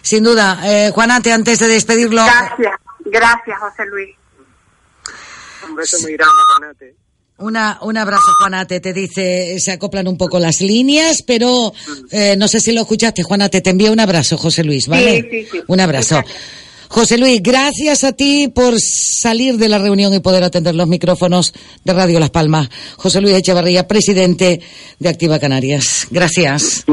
Sin 0.00 0.24
duda, 0.24 0.58
eh, 0.64 0.90
Juanate, 0.90 1.32
antes 1.32 1.58
de 1.58 1.68
despedirlo. 1.68 2.22
Gracias, 2.24 2.80
gracias 3.04 3.58
José 3.58 3.84
Luis. 3.86 4.16
Un 5.68 5.76
beso 5.76 5.98
muy 6.00 6.12
grande, 6.12 6.34
Juanate. 6.56 7.05
Una, 7.38 7.78
un 7.82 7.96
abrazo, 7.96 8.22
Juanate. 8.38 8.80
Te 8.80 8.92
dice, 8.92 9.58
se 9.60 9.72
acoplan 9.72 10.08
un 10.08 10.16
poco 10.16 10.38
las 10.38 10.60
líneas, 10.60 11.22
pero 11.22 11.72
eh, 12.10 12.34
no 12.36 12.48
sé 12.48 12.60
si 12.60 12.72
lo 12.72 12.80
escuchaste, 12.82 13.22
Juanate. 13.22 13.60
Te 13.60 13.70
envío 13.70 13.92
un 13.92 14.00
abrazo, 14.00 14.38
José 14.38 14.64
Luis, 14.64 14.88
¿vale? 14.88 15.20
Sí, 15.20 15.28
sí, 15.30 15.48
sí. 15.52 15.58
Un 15.66 15.80
abrazo. 15.80 16.22
José 16.88 17.18
Luis, 17.18 17.42
gracias 17.42 18.04
a 18.04 18.12
ti 18.12 18.48
por 18.48 18.80
salir 18.80 19.56
de 19.56 19.68
la 19.68 19.78
reunión 19.78 20.14
y 20.14 20.20
poder 20.20 20.44
atender 20.44 20.74
los 20.74 20.88
micrófonos 20.88 21.52
de 21.84 21.92
Radio 21.92 22.20
Las 22.20 22.30
Palmas. 22.30 22.68
José 22.96 23.20
Luis 23.20 23.34
Echevarría, 23.34 23.86
presidente 23.86 24.60
de 24.98 25.08
Activa 25.08 25.38
Canarias. 25.38 26.06
Gracias. 26.10 26.84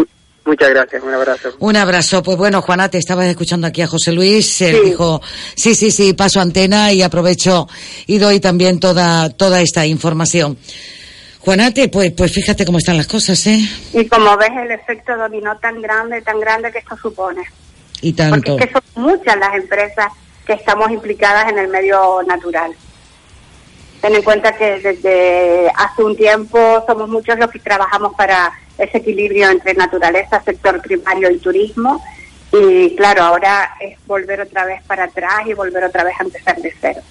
Muchas 0.46 0.70
gracias, 0.72 1.02
un 1.02 1.14
abrazo. 1.14 1.50
Un 1.60 1.76
abrazo. 1.78 2.22
Pues 2.22 2.38
bueno, 2.38 2.62
Juana, 2.62 2.90
te 2.90 2.98
estabas 2.98 3.28
escuchando 3.28 3.66
aquí 3.68 3.82
a 3.82 3.88
José 3.88 4.12
Luis. 4.12 4.62
Él 4.62 4.78
dijo, 4.84 5.22
sí, 5.56 5.74
sí, 5.74 5.90
sí, 5.90 6.14
paso 6.14 6.42
antena 6.42 6.92
y 6.92 7.02
aprovecho 7.02 7.68
y 8.08 8.18
doy 8.18 8.40
también 8.42 8.80
toda, 8.80 9.30
toda 9.30 9.62
esta 9.62 9.86
información. 9.86 10.58
Juanate, 11.40 11.90
pues, 11.90 12.12
pues 12.12 12.32
fíjate 12.34 12.66
cómo 12.66 12.78
están 12.78 12.98
las 12.98 13.08
cosas, 13.08 13.46
¿eh? 13.48 13.60
Y 13.94 14.06
como 14.08 14.36
ves 14.38 14.52
el 14.62 14.72
efecto 14.72 15.16
dominó 15.16 15.58
tan 15.58 15.82
grande, 15.82 16.22
tan 16.22 16.40
grande 16.40 16.72
que 16.72 16.80
esto 16.80 16.98
supone. 16.98 17.42
Y 18.02 18.14
Porque 18.14 18.32
tanto. 18.32 18.60
es 18.60 18.66
que 18.66 18.74
son 18.74 18.82
muchas 18.96 19.38
las 19.38 19.56
empresas 19.56 20.08
que 20.46 20.54
estamos 20.54 20.92
implicadas 20.92 21.50
en 21.50 21.58
el 21.58 21.70
medio 21.70 22.22
natural. 22.24 22.72
Ten 24.02 24.16
en 24.16 24.22
cuenta 24.22 24.56
que 24.58 24.80
desde 24.80 25.70
hace 25.76 26.04
un 26.04 26.16
tiempo 26.18 26.84
somos 26.86 27.08
muchos 27.08 27.40
los 27.40 27.50
que 27.50 27.60
trabajamos 27.60 28.14
para 28.16 28.52
ese 28.78 28.98
equilibrio 28.98 29.50
entre 29.50 29.74
naturaleza, 29.74 30.42
sector 30.44 30.82
primario 30.82 31.32
y 31.32 31.38
turismo. 31.38 32.04
Y 32.52 32.96
claro, 32.96 33.24
ahora 33.24 33.72
es 33.80 33.98
volver 34.06 34.42
otra 34.42 34.66
vez 34.66 34.82
para 34.84 35.06
atrás 35.06 35.42
y 35.48 35.54
volver 35.54 35.84
otra 35.84 36.04
vez 36.04 36.14
a 36.20 36.24
empezar 36.24 36.58
de 36.62 36.74
cero. 36.80 37.02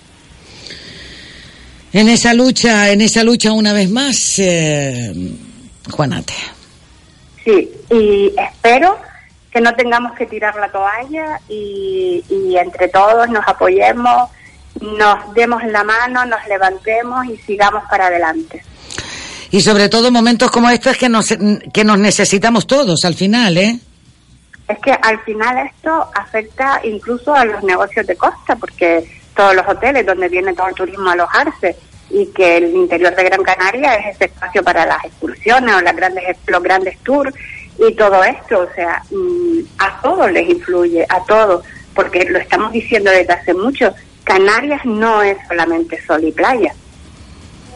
En 1.92 2.08
esa 2.08 2.32
lucha, 2.32 2.90
en 2.90 3.00
esa 3.00 3.22
lucha 3.22 3.52
una 3.52 3.72
vez 3.72 3.90
más, 3.90 4.38
eh, 4.38 5.12
Juanate. 5.90 6.32
Sí, 7.44 7.70
y 7.90 8.32
espero 8.38 8.98
que 9.50 9.60
no 9.60 9.74
tengamos 9.74 10.12
que 10.12 10.26
tirar 10.26 10.54
la 10.56 10.70
toalla 10.70 11.40
y, 11.48 12.24
y 12.30 12.56
entre 12.56 12.88
todos 12.88 13.28
nos 13.28 13.46
apoyemos, 13.46 14.30
nos 14.80 15.34
demos 15.34 15.62
la 15.64 15.84
mano, 15.84 16.24
nos 16.24 16.46
levantemos 16.46 17.26
y 17.26 17.36
sigamos 17.38 17.82
para 17.90 18.06
adelante. 18.06 18.62
Y 19.52 19.60
sobre 19.60 19.90
todo 19.90 20.10
momentos 20.10 20.50
como 20.50 20.70
estos 20.70 20.96
que 20.96 21.10
nos, 21.10 21.28
que 21.72 21.84
nos 21.84 21.98
necesitamos 21.98 22.66
todos 22.66 23.04
al 23.04 23.14
final, 23.14 23.56
¿eh? 23.58 23.78
Es 24.66 24.78
que 24.78 24.92
al 24.92 25.20
final 25.20 25.66
esto 25.66 26.08
afecta 26.14 26.80
incluso 26.84 27.34
a 27.34 27.44
los 27.44 27.62
negocios 27.62 28.06
de 28.06 28.16
costa, 28.16 28.56
porque 28.56 29.06
todos 29.36 29.54
los 29.54 29.68
hoteles 29.68 30.06
donde 30.06 30.30
viene 30.30 30.54
todo 30.54 30.68
el 30.68 30.74
turismo 30.74 31.10
a 31.10 31.12
alojarse 31.12 31.76
y 32.08 32.26
que 32.26 32.56
el 32.56 32.74
interior 32.74 33.14
de 33.14 33.24
Gran 33.24 33.42
Canaria 33.42 33.94
es 33.96 34.16
ese 34.16 34.24
espacio 34.24 34.62
para 34.62 34.86
las 34.86 35.04
excursiones 35.04 35.74
o 35.74 35.80
las 35.82 35.96
grandes, 35.96 36.24
los 36.46 36.62
grandes 36.62 36.98
tours 37.00 37.34
y 37.78 37.94
todo 37.94 38.24
esto, 38.24 38.60
o 38.60 38.74
sea, 38.74 39.02
mm, 39.10 39.58
a 39.78 40.00
todos 40.00 40.32
les 40.32 40.48
influye, 40.48 41.04
a 41.10 41.22
todos, 41.24 41.62
porque 41.94 42.24
lo 42.24 42.38
estamos 42.38 42.72
diciendo 42.72 43.10
desde 43.10 43.34
hace 43.34 43.52
mucho, 43.52 43.94
Canarias 44.24 44.82
no 44.86 45.22
es 45.22 45.36
solamente 45.46 46.00
sol 46.06 46.24
y 46.24 46.32
playa. 46.32 46.74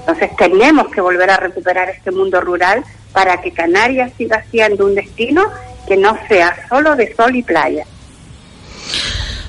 Entonces 0.07 0.37
tenemos 0.37 0.87
que 0.95 1.01
volver 1.01 1.29
a 1.31 1.37
recuperar 1.37 1.91
este 1.91 2.13
mundo 2.13 2.41
rural 2.41 2.85
para 3.13 3.41
que 3.41 3.51
Canarias 3.51 4.13
siga 4.17 4.45
siendo 4.53 4.87
un 4.87 4.95
destino 4.95 5.43
que 5.89 5.97
no 5.97 6.17
sea 6.29 6.55
solo 6.69 6.95
de 6.95 7.13
sol 7.17 7.35
y 7.35 7.43
playa. 7.43 7.85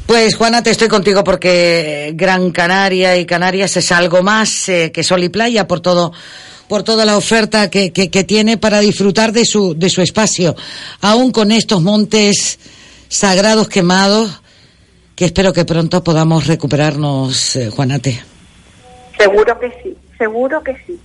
Pues 0.07 0.35
Juana, 0.35 0.63
te 0.63 0.71
estoy 0.71 0.87
contigo 0.87 1.23
porque 1.23 2.11
Gran 2.15 2.49
Canaria 2.51 3.17
y 3.17 3.25
Canarias 3.27 3.77
es 3.77 3.91
algo 3.91 4.23
más 4.23 4.67
eh, 4.67 4.91
que 4.91 5.03
sol 5.03 5.23
y 5.23 5.29
playa 5.29 5.67
por 5.67 5.79
todo 5.79 6.11
por 6.67 6.83
toda 6.83 7.05
la 7.05 7.17
oferta 7.17 7.69
que, 7.69 7.93
que, 7.93 8.09
que 8.09 8.23
tiene 8.23 8.57
para 8.57 8.79
disfrutar 8.79 9.31
de 9.31 9.45
su, 9.45 9.73
de 9.77 9.89
su 9.89 10.01
espacio, 10.01 10.53
aún 10.99 11.31
con 11.31 11.51
estos 11.51 11.81
montes 11.81 12.59
sagrados 13.07 13.69
quemados, 13.69 14.41
que 15.15 15.25
espero 15.25 15.53
que 15.53 15.63
pronto 15.63 16.03
podamos 16.03 16.45
recuperarnos, 16.45 17.55
eh, 17.55 17.69
Juanate. 17.69 18.21
Seguro 19.17 19.57
que 19.59 19.71
sí, 19.81 19.95
seguro 20.17 20.63
que 20.63 20.75
sí. 20.85 20.99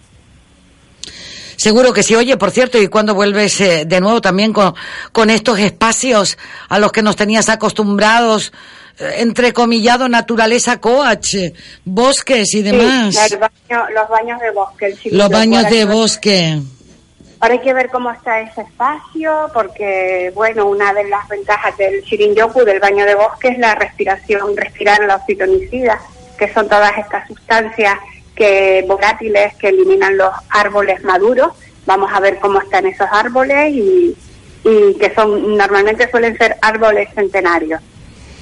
Seguro 1.57 1.93
que 1.93 2.03
sí. 2.03 2.15
Oye, 2.17 2.37
por 2.37 2.51
cierto, 2.51 2.79
¿y 2.79 2.89
cuándo 2.89 3.15
vuelves 3.15 3.61
eh, 3.61 3.85
de 3.87 4.01
nuevo 4.01 4.21
también 4.21 4.53
con, 4.53 4.75
con 5.13 5.31
estos 5.31 5.59
espacios 5.61 6.37
a 6.69 6.79
los 6.79 6.91
que 6.93 7.03
nos 7.03 7.17
tenías 7.17 7.49
acostumbrados? 7.49 8.53
eh, 8.99 9.15
entrecomillado 9.19 10.07
naturaleza 10.09 10.79
coach, 10.81 11.37
bosques 11.85 12.53
y 12.55 12.63
demás. 12.63 13.15
Sí, 13.15 13.35
el 13.35 13.41
baño- 13.41 13.89
los 13.95 14.09
baños 14.09 14.41
de 14.41 14.51
bosque. 14.51 14.87
el. 14.87 15.17
Los 15.17 15.29
baños 15.31 15.71
de 15.71 15.85
bosque. 15.87 16.59
Ahora 17.41 17.55
hay 17.55 17.61
que 17.61 17.73
ver 17.75 17.89
cómo 17.91 18.11
está 18.11 18.41
ese 18.41 18.61
espacio, 18.61 19.51
porque, 19.55 20.31
bueno, 20.35 20.67
una 20.67 20.93
de 20.93 21.09
las 21.09 21.27
ventajas 21.29 21.77
del 21.77 22.03
Shirin-yoku, 22.05 22.65
del 22.65 22.79
baño 22.81 23.05
de 23.05 23.15
bosque, 23.17 23.49
es 23.49 23.59
la 23.59 23.75
respiración, 23.75 24.57
respirar 24.57 25.01
los 25.01 25.21
fitonicidas, 25.27 26.01
que 26.39 26.53
son 26.53 26.69
todas 26.69 26.97
estas 26.99 27.27
sustancias 27.27 27.99
que 28.35 28.85
volátiles 28.87 29.55
que 29.57 29.69
eliminan 29.69 30.17
los 30.17 30.31
árboles 30.51 31.03
maduros. 31.05 31.53
Vamos 31.87 32.11
a 32.13 32.21
ver 32.21 32.39
cómo 32.39 32.61
están 32.61 32.87
esos 32.87 33.07
árboles 33.11 33.73
y, 33.75 34.15
y 34.65 34.95
que 34.99 35.13
son 35.15 35.57
normalmente 35.57 36.11
suelen 36.11 36.37
ser 36.39 36.57
árboles 36.63 37.09
centenarios. 37.15 37.81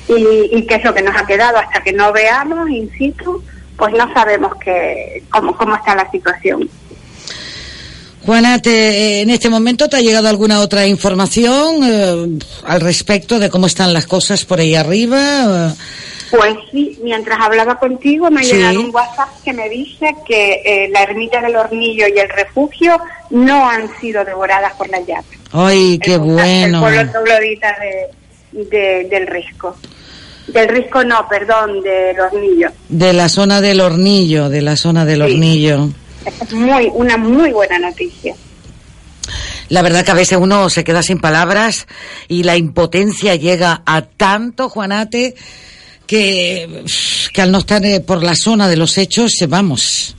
Y, 0.08 0.50
y 0.56 0.66
qué 0.66 0.74
es 0.76 0.84
lo 0.84 0.92
que 0.92 1.02
nos 1.02 1.16
ha 1.16 1.24
quedado 1.26 1.58
hasta 1.58 1.82
que 1.82 1.92
no 1.92 2.12
veamos 2.12 2.68
in 2.70 2.90
situ, 2.98 3.42
pues 3.76 3.94
no 3.94 4.12
sabemos 4.12 4.52
que, 4.56 5.22
cómo, 5.30 5.56
cómo 5.56 5.76
está 5.76 5.94
la 5.94 6.10
situación. 6.10 6.68
Juana, 8.26 8.60
te- 8.60 9.22
en 9.22 9.30
este 9.30 9.48
momento 9.48 9.88
te 9.88 9.96
ha 9.96 10.00
llegado 10.00 10.28
alguna 10.28 10.60
otra 10.60 10.86
información 10.86 11.80
eh, 11.82 12.38
al 12.66 12.80
respecto 12.82 13.38
de 13.38 13.48
cómo 13.48 13.66
están 13.66 13.92
las 13.94 14.06
cosas 14.06 14.44
por 14.44 14.60
ahí 14.60 14.74
arriba. 14.74 15.74
Pues 16.30 16.54
sí, 16.70 16.98
mientras 17.02 17.40
hablaba 17.40 17.78
contigo 17.78 18.30
me 18.30 18.40
ha 18.40 18.44
Sí. 18.44 18.52
llegado 18.52 18.80
un 18.80 18.94
WhatsApp 18.94 19.28
que 19.44 19.52
me 19.52 19.68
dice 19.68 20.14
que 20.26 20.62
eh, 20.64 20.88
la 20.92 21.02
ermita 21.02 21.40
del 21.40 21.56
hornillo 21.56 22.06
y 22.14 22.18
el 22.18 22.28
refugio 22.28 22.98
no 23.30 23.68
han 23.68 23.88
sido 24.00 24.24
devoradas 24.24 24.72
por 24.74 24.88
las 24.88 25.06
llamas. 25.06 25.24
Ay, 25.52 25.98
qué 26.02 26.14
El 26.14 26.20
bueno. 26.20 26.80
pueblo 26.80 27.10
troglodita 27.10 27.74
de, 28.52 28.64
de- 28.64 29.04
del 29.10 29.26
Risco. 29.26 29.76
Del 30.46 30.68
Risco 30.68 31.04
no, 31.04 31.28
perdón, 31.28 31.80
del 31.82 32.18
hornillo. 32.20 32.70
De 32.88 33.12
la 33.12 33.28
zona 33.28 33.60
del 33.60 33.80
hornillo, 33.80 34.48
de 34.48 34.62
la 34.62 34.76
zona 34.76 35.04
del 35.04 35.22
hornillo. 35.22 35.88
Es 36.24 36.52
muy, 36.52 36.90
una 36.92 37.16
muy 37.16 37.50
buena 37.52 37.78
noticia. 37.78 38.34
La 39.68 39.82
verdad 39.82 40.04
que 40.04 40.10
a 40.10 40.14
veces 40.14 40.38
uno 40.40 40.68
se 40.68 40.82
queda 40.82 41.02
sin 41.02 41.20
palabras 41.20 41.86
y 42.26 42.42
la 42.42 42.56
impotencia 42.56 43.36
llega 43.36 43.82
a 43.86 44.02
tanto, 44.02 44.68
Juanate, 44.68 45.34
que, 46.10 47.40
al 47.40 47.52
no 47.52 47.58
estar 47.58 47.84
eh, 47.86 48.00
por 48.00 48.24
la 48.24 48.34
zona 48.34 48.68
de 48.68 48.76
los 48.76 48.98
hechos, 48.98 49.30
eh, 49.40 49.46
vamos. 49.46 50.16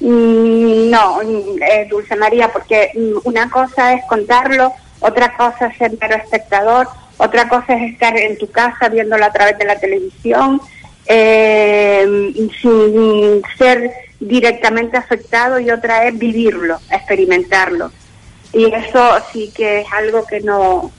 Mm, 0.00 0.90
No, 0.90 1.20
eh, 1.22 1.86
Dulce 1.88 2.16
María, 2.16 2.52
porque 2.52 2.90
mm, 2.94 3.26
una 3.26 3.48
cosa 3.48 3.94
es 3.94 4.04
contarlo, 4.06 4.74
otra 5.00 5.34
cosa 5.34 5.68
es 5.68 5.78
ser 5.78 5.92
mero 5.98 6.16
espectador, 6.16 6.86
otra 7.16 7.48
cosa 7.48 7.74
es 7.76 7.92
estar 7.92 8.14
en 8.18 8.36
tu 8.36 8.50
casa 8.50 8.90
viéndolo 8.90 9.24
a 9.24 9.32
través 9.32 9.56
de 9.56 9.64
la 9.64 9.78
televisión, 9.80 10.60
eh, 11.06 12.04
sin 12.60 13.42
ser 13.56 13.90
directamente 14.20 14.98
afectado 14.98 15.58
y 15.58 15.70
otra 15.70 16.06
es 16.08 16.18
vivirlo, 16.18 16.78
experimentarlo. 16.90 17.90
Y 18.52 18.66
eso 18.66 19.16
sí 19.32 19.50
que 19.56 19.80
es 19.80 19.86
algo 19.92 20.26
que 20.26 20.40
no, 20.40 20.90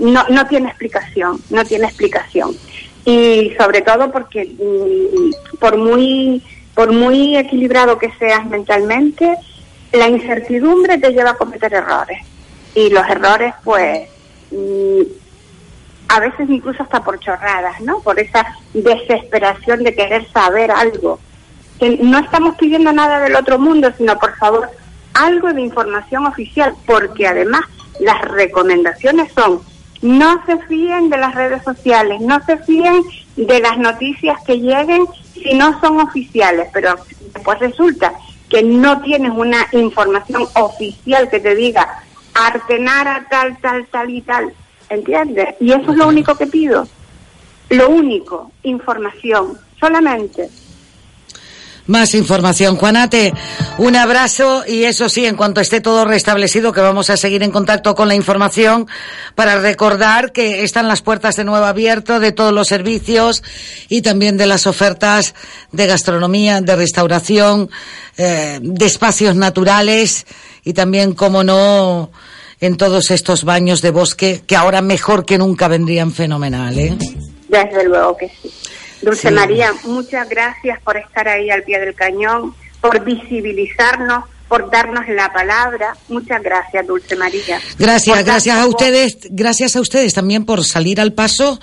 no, 0.00 0.24
no 0.28 0.46
tiene 0.48 0.68
explicación, 0.68 1.40
no 1.50 1.64
tiene 1.64 1.86
explicación. 1.86 2.56
Y 3.04 3.54
sobre 3.58 3.82
todo 3.82 4.10
porque 4.12 4.44
mm, 4.44 5.58
por 5.58 5.76
muy, 5.78 6.42
por 6.74 6.92
muy 6.92 7.36
equilibrado 7.36 7.98
que 7.98 8.12
seas 8.18 8.46
mentalmente, 8.46 9.36
la 9.92 10.08
incertidumbre 10.08 10.98
te 10.98 11.12
lleva 11.12 11.30
a 11.30 11.36
cometer 11.36 11.72
errores. 11.72 12.20
Y 12.74 12.90
los 12.90 13.08
errores, 13.08 13.54
pues, 13.64 14.08
mm, 14.50 15.02
a 16.08 16.20
veces 16.20 16.48
incluso 16.50 16.82
hasta 16.82 17.02
por 17.02 17.18
chorradas, 17.20 17.80
¿no? 17.80 18.00
Por 18.00 18.18
esa 18.18 18.46
desesperación 18.74 19.84
de 19.84 19.94
querer 19.94 20.26
saber 20.32 20.70
algo. 20.70 21.20
Que 21.78 21.98
no 22.02 22.18
estamos 22.18 22.56
pidiendo 22.56 22.92
nada 22.92 23.20
del 23.20 23.36
otro 23.36 23.58
mundo, 23.58 23.92
sino 23.96 24.18
por 24.18 24.36
favor, 24.36 24.68
algo 25.14 25.52
de 25.52 25.60
información 25.62 26.26
oficial, 26.26 26.74
porque 26.86 27.26
además 27.26 27.62
las 28.00 28.20
recomendaciones 28.22 29.32
son 29.32 29.60
no 30.02 30.44
se 30.46 30.58
fíen 30.66 31.10
de 31.10 31.18
las 31.18 31.34
redes 31.34 31.62
sociales, 31.62 32.20
no 32.20 32.42
se 32.44 32.56
fíen 32.58 33.02
de 33.36 33.60
las 33.60 33.78
noticias 33.78 34.38
que 34.46 34.58
lleguen 34.58 35.06
si 35.34 35.54
no 35.54 35.78
son 35.80 36.00
oficiales, 36.00 36.68
pero 36.72 36.96
después 37.34 37.58
resulta 37.58 38.12
que 38.48 38.62
no 38.62 39.00
tienes 39.02 39.32
una 39.34 39.66
información 39.72 40.46
oficial 40.54 41.28
que 41.30 41.40
te 41.40 41.54
diga 41.54 42.02
Artenara 42.34 43.26
tal, 43.30 43.58
tal, 43.58 43.86
tal 43.86 44.10
y 44.10 44.22
tal, 44.22 44.52
¿entiendes? 44.88 45.54
Y 45.60 45.72
eso 45.72 45.92
es 45.92 45.96
lo 45.96 46.08
único 46.08 46.34
que 46.34 46.46
pido, 46.46 46.86
lo 47.70 47.90
único, 47.90 48.50
información, 48.62 49.58
solamente. 49.78 50.48
Más 51.86 52.14
información. 52.14 52.76
Juanate, 52.76 53.32
un 53.78 53.96
abrazo 53.96 54.64
y 54.66 54.84
eso 54.84 55.08
sí, 55.08 55.26
en 55.26 55.36
cuanto 55.36 55.60
esté 55.60 55.80
todo 55.80 56.04
restablecido, 56.04 56.72
que 56.72 56.80
vamos 56.80 57.10
a 57.10 57.16
seguir 57.16 57.42
en 57.42 57.50
contacto 57.50 57.94
con 57.94 58.08
la 58.08 58.14
información 58.14 58.86
para 59.34 59.58
recordar 59.58 60.32
que 60.32 60.62
están 60.62 60.88
las 60.88 61.02
puertas 61.02 61.36
de 61.36 61.44
nuevo 61.44 61.64
abierto 61.64 62.20
de 62.20 62.32
todos 62.32 62.52
los 62.52 62.68
servicios 62.68 63.42
y 63.88 64.02
también 64.02 64.36
de 64.36 64.46
las 64.46 64.66
ofertas 64.66 65.34
de 65.72 65.86
gastronomía, 65.86 66.60
de 66.60 66.76
restauración, 66.76 67.70
eh, 68.16 68.58
de 68.62 68.86
espacios 68.86 69.34
naturales 69.34 70.26
y 70.64 70.74
también, 70.74 71.14
como 71.14 71.42
no, 71.42 72.10
en 72.60 72.76
todos 72.76 73.10
estos 73.10 73.44
baños 73.44 73.82
de 73.82 73.90
bosque 73.90 74.42
que 74.46 74.56
ahora 74.56 74.82
mejor 74.82 75.24
que 75.24 75.38
nunca 75.38 75.68
vendrían 75.68 76.12
fenomenal, 76.12 76.78
¿eh? 76.78 76.96
Desde 77.48 77.84
luego 77.84 78.16
que 78.16 78.28
sí. 78.28 78.50
Dulce 79.02 79.28
Sí. 79.28 79.34
María, 79.34 79.72
muchas 79.84 80.28
gracias 80.28 80.80
por 80.82 80.96
estar 80.96 81.26
ahí 81.28 81.50
al 81.50 81.62
pie 81.62 81.78
del 81.80 81.94
cañón, 81.94 82.54
por 82.80 83.02
visibilizarnos, 83.04 84.24
por 84.48 84.70
darnos 84.70 85.08
la 85.08 85.32
palabra. 85.32 85.96
Muchas 86.08 86.42
gracias, 86.42 86.86
Dulce 86.86 87.16
María. 87.16 87.60
Gracias, 87.78 88.24
gracias 88.24 88.56
a 88.58 88.66
ustedes, 88.66 89.18
gracias 89.30 89.76
a 89.76 89.80
ustedes 89.80 90.12
también 90.14 90.44
por 90.44 90.64
salir 90.64 91.00
al 91.00 91.12
paso 91.12 91.60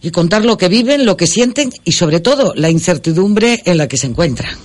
y 0.00 0.10
contar 0.10 0.44
lo 0.44 0.56
que 0.56 0.68
viven, 0.68 1.04
lo 1.06 1.16
que 1.16 1.26
sienten 1.26 1.70
y 1.84 1.92
sobre 1.92 2.20
todo 2.20 2.52
la 2.56 2.70
incertidumbre 2.70 3.62
en 3.64 3.78
la 3.78 3.88
que 3.88 3.96
se 3.96 4.06
encuentran. 4.06 4.56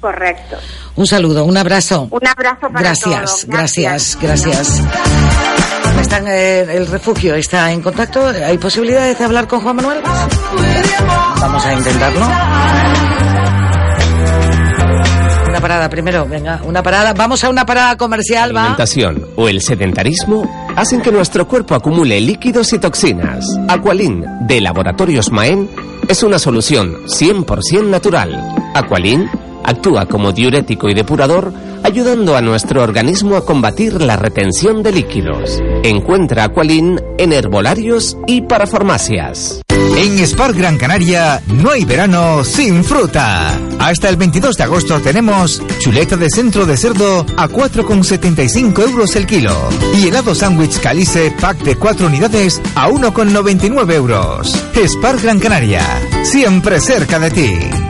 Correcto. 0.00 0.56
Un 0.96 1.06
saludo, 1.06 1.44
un 1.44 1.56
abrazo. 1.56 2.08
Un 2.10 2.26
abrazo 2.26 2.68
para 2.68 2.80
Gracias, 2.80 3.24
todos. 3.24 3.44
gracias, 3.46 4.18
gracias. 4.20 4.82
El 6.12 6.86
refugio 6.86 7.34
está 7.34 7.72
en 7.72 7.82
contacto. 7.82 8.28
¿Hay 8.28 8.58
posibilidades 8.58 9.18
de 9.18 9.24
hablar 9.24 9.48
con 9.48 9.60
Juan 9.60 9.74
Manuel? 9.74 9.98
Vamos 11.40 11.66
a 11.66 11.74
intentarlo. 11.74 12.26
Una 15.48 15.60
parada 15.60 15.90
primero, 15.90 16.24
venga, 16.28 16.60
una 16.64 16.80
parada. 16.80 17.12
Vamos 17.12 17.42
a 17.42 17.50
una 17.50 17.66
parada 17.66 17.96
comercial, 17.96 18.54
La 18.54 18.60
alimentación 18.60 19.26
o 19.34 19.48
el 19.48 19.60
sedentarismo 19.60 20.48
hacen 20.76 21.00
que 21.00 21.10
nuestro 21.10 21.48
cuerpo 21.48 21.74
acumule 21.74 22.20
líquidos 22.20 22.72
y 22.72 22.78
toxinas. 22.78 23.44
Aqualin, 23.66 24.24
de 24.46 24.60
Laboratorios 24.60 25.32
Maen, 25.32 25.68
es 26.06 26.22
una 26.22 26.38
solución 26.38 27.04
100% 27.06 27.84
natural. 27.84 28.54
Aqualin 28.74 29.28
actúa 29.64 30.06
como 30.06 30.30
diurético 30.30 30.88
y 30.88 30.94
depurador 30.94 31.52
ayudando 31.82 32.36
a 32.36 32.40
nuestro 32.40 32.82
organismo 32.82 33.36
a 33.36 33.44
combatir 33.44 34.00
la 34.00 34.16
retención 34.16 34.82
de 34.82 34.92
líquidos. 34.92 35.62
Encuentra 35.82 36.44
Aqualin 36.44 37.00
en 37.18 37.32
herbolarios 37.32 38.16
y 38.26 38.42
parafarmacias. 38.42 39.62
En 39.96 40.18
Spark 40.26 40.56
Gran 40.56 40.76
Canaria 40.78 41.42
no 41.46 41.70
hay 41.70 41.84
verano 41.84 42.44
sin 42.44 42.84
fruta. 42.84 43.58
Hasta 43.78 44.08
el 44.08 44.16
22 44.16 44.56
de 44.56 44.62
agosto 44.64 45.00
tenemos 45.00 45.62
chuleta 45.78 46.16
de 46.16 46.28
centro 46.28 46.66
de 46.66 46.76
cerdo 46.76 47.24
a 47.36 47.48
4,75 47.48 48.82
euros 48.82 49.16
el 49.16 49.26
kilo 49.26 49.68
y 49.94 50.08
helado 50.08 50.34
sándwich 50.34 50.80
calice 50.80 51.32
pack 51.40 51.58
de 51.62 51.76
4 51.76 52.06
unidades 52.06 52.60
a 52.74 52.88
1,99 52.88 53.92
euros. 53.94 54.52
Spark 54.74 55.22
Gran 55.22 55.38
Canaria, 55.38 55.82
siempre 56.24 56.80
cerca 56.80 57.18
de 57.18 57.30
ti. 57.30 57.85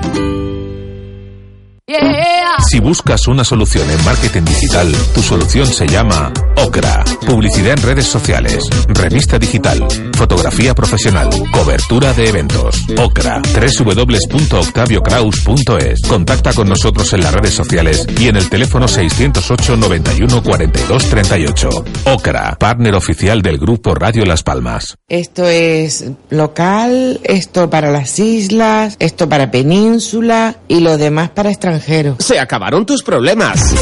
Si 2.69 2.81
buscas 2.81 3.29
una 3.29 3.45
solución 3.45 3.89
en 3.89 4.05
marketing 4.05 4.43
digital, 4.43 4.93
tu 5.15 5.23
solución 5.23 5.69
se 5.69 5.87
llama 5.87 6.33
Ocra. 6.57 7.05
Publicidad 7.25 7.79
en 7.79 7.83
redes 7.83 8.07
sociales, 8.07 8.65
revista 8.89 9.39
digital, 9.39 9.87
fotografía 10.17 10.75
profesional, 10.75 11.31
cobertura 11.53 12.13
de 12.13 12.29
eventos. 12.29 12.85
Ocra. 12.99 13.41
www.octaviocraus.es. 13.41 16.03
Contacta 16.09 16.53
con 16.55 16.69
nosotros 16.69 17.13
en 17.13 17.21
las 17.21 17.33
redes 17.33 17.55
sociales 17.55 18.05
y 18.19 18.27
en 18.27 18.37
el 18.37 18.51
teléfono 18.51 18.89
608 18.89 19.77
91 19.77 20.43
42 20.43 21.09
38. 21.09 21.85
Ocra, 22.07 22.57
partner 22.59 22.97
oficial 22.97 23.43
del 23.43 23.59
grupo 23.59 23.95
Radio 23.95 24.25
Las 24.25 24.43
Palmas. 24.43 24.97
Esto 25.09 25.49
es 25.49 26.05
local, 26.31 27.21
esto 27.23 27.71
para 27.71 27.93
las 27.93 28.19
islas, 28.19 28.97
esto 28.99 29.29
para 29.29 29.53
península 29.53 30.57
y 30.67 30.81
lo 30.81 30.99
demás 30.99 31.31
para 31.31 31.51
extranjeros. 31.51 31.76
Se 32.19 32.39
acabaron 32.39 32.85
tus 32.87 33.03
problemas. 33.03 33.75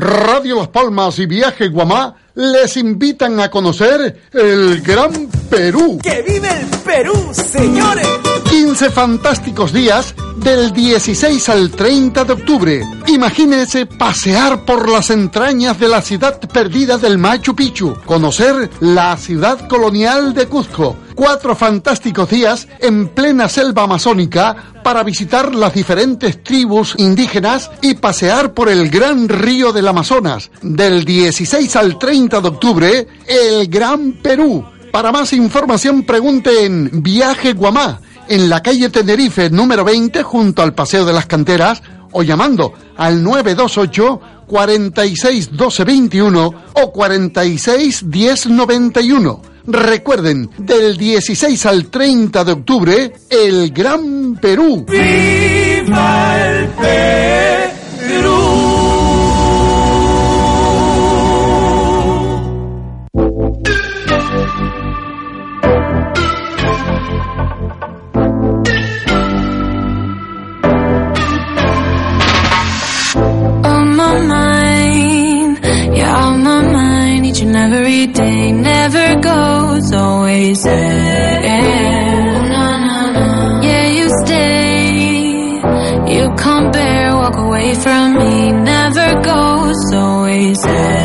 Radio 0.00 0.56
Las 0.56 0.68
Palmas 0.68 1.18
y 1.18 1.26
Viaje 1.26 1.68
Guamá 1.68 2.16
les 2.34 2.76
invitan 2.76 3.38
a 3.40 3.50
conocer 3.50 4.22
el 4.32 4.80
Gran 4.80 5.28
Perú. 5.50 5.98
¡Que 6.02 6.22
vive 6.22 6.48
el 6.48 6.66
Perú, 6.78 7.30
señores! 7.32 8.06
15 8.48 8.90
fantásticos 8.90 9.72
días 9.72 10.14
del 10.36 10.72
16 10.72 11.48
al 11.48 11.70
30 11.70 12.24
de 12.24 12.32
octubre. 12.32 12.82
Imagínense 13.06 13.86
pasear 13.86 14.64
por 14.64 14.88
las 14.88 15.10
entrañas 15.10 15.78
de 15.78 15.88
la 15.88 16.02
ciudad 16.02 16.40
perdida 16.40 16.98
del 16.98 17.18
Machu 17.18 17.54
Picchu, 17.54 17.94
conocer 18.04 18.70
la 18.80 19.16
ciudad 19.16 19.68
colonial 19.68 20.34
de 20.34 20.46
Cuzco. 20.46 20.96
Cuatro 21.14 21.54
fantásticos 21.54 22.30
días 22.30 22.68
en 22.80 23.08
plena 23.08 23.48
selva 23.48 23.84
amazónica 23.84 24.72
para 24.82 25.02
visitar 25.02 25.54
las 25.54 25.74
diferentes 25.74 26.42
tribus 26.42 26.94
indígenas 26.98 27.70
y 27.80 27.94
pasear 27.94 28.54
por 28.54 28.68
el 28.68 28.88
gran 28.90 29.28
río 29.28 29.72
del 29.72 29.88
Amazonas. 29.88 30.50
Del 30.62 31.04
16 31.04 31.76
al 31.76 31.98
30 31.98 32.40
de 32.40 32.48
octubre, 32.48 33.06
el 33.26 33.68
Gran 33.68 34.12
Perú. 34.22 34.64
Para 34.92 35.10
más 35.10 35.32
información 35.32 36.02
pregunte 36.02 36.66
en 36.66 37.02
Viaje 37.02 37.54
Guamá, 37.54 38.00
en 38.32 38.48
la 38.48 38.62
calle 38.62 38.88
Tenerife 38.88 39.50
número 39.50 39.84
20 39.84 40.22
junto 40.22 40.62
al 40.62 40.72
Paseo 40.72 41.04
de 41.04 41.12
las 41.12 41.26
Canteras 41.26 41.82
o 42.12 42.22
llamando 42.22 42.72
al 42.96 43.22
928 43.22 44.20
46 44.46 45.50
12 45.52 45.84
21 45.84 46.54
o 46.72 46.92
46 46.92 48.10
10 48.10 48.46
91. 48.46 49.42
Recuerden, 49.66 50.50
del 50.56 50.96
16 50.96 51.66
al 51.66 51.90
30 51.90 52.44
de 52.44 52.52
octubre, 52.52 53.12
el 53.28 53.70
Gran 53.70 54.38
Perú. 54.40 54.86
¡Viva 54.88 56.48
el 56.48 56.70
on 56.78 57.61
every 78.02 78.12
day. 78.12 78.52
Never 78.52 79.20
goes, 79.20 79.92
always 79.92 80.62
there. 80.62 81.42
Yeah, 83.62 83.86
you 83.88 84.08
stay. 84.24 85.60
You 86.14 86.34
can't 86.36 86.72
bear, 86.72 87.14
walk 87.14 87.36
away 87.36 87.74
from 87.74 88.14
me. 88.14 88.52
Never 88.52 89.20
goes, 89.22 89.92
always 89.94 90.62
there. 90.62 91.01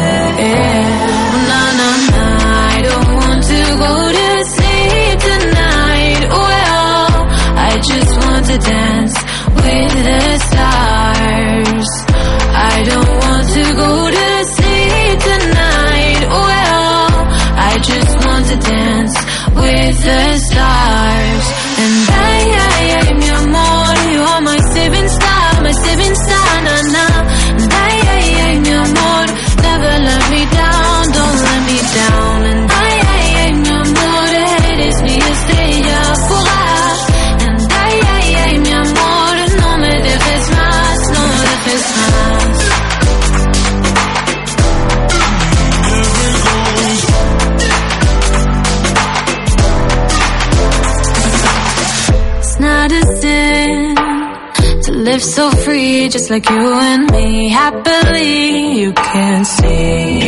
Like 56.30 56.50
you 56.50 56.74
and 56.74 57.12
me. 57.12 57.50
Happily, 57.50 58.80
you 58.80 58.92
can 58.92 59.46
see. 59.46 60.20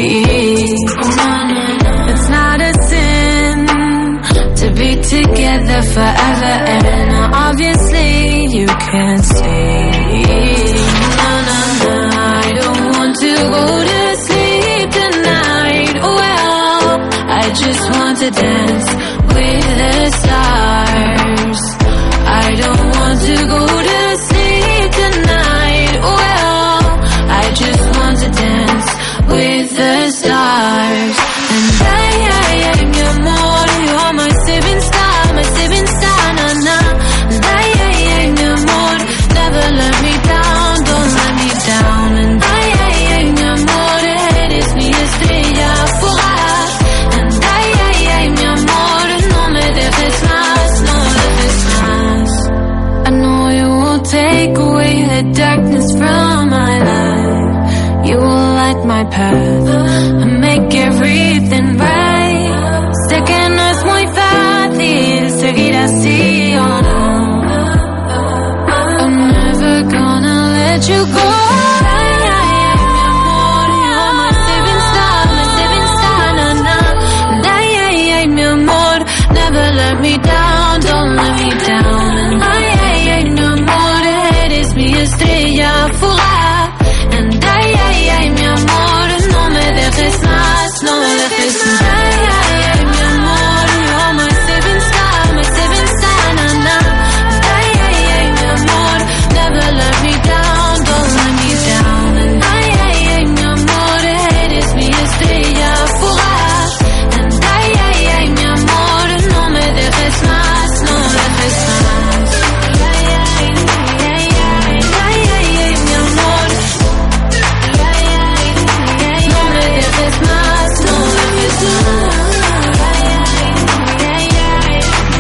It's 2.11 2.29
not 2.29 2.61
a 2.61 2.73
sin 2.89 3.65
to 4.61 4.71
be 4.79 4.95
together 5.01 5.81
forever, 5.81 6.53
and 6.75 7.11
obviously, 7.33 8.45
you 8.57 8.67
can 8.67 9.17
see. 9.23 10.19
I 12.41 12.51
don't 12.61 12.83
want 12.95 13.15
to 13.25 13.33
go 13.55 13.65
to 13.89 14.15
sleep 14.25 14.89
tonight. 15.01 15.95
Well, 16.01 16.99
I 17.41 17.43
just 17.63 17.83
want 17.91 18.17
to 18.19 18.29
dance 18.31 18.87
with 19.33 19.65
the 19.81 19.95
stars. 20.21 21.61
I 22.25 22.55
don't 22.55 22.89
want 22.95 23.19
to 23.21 23.35
go 23.47 23.65
to 23.83 23.88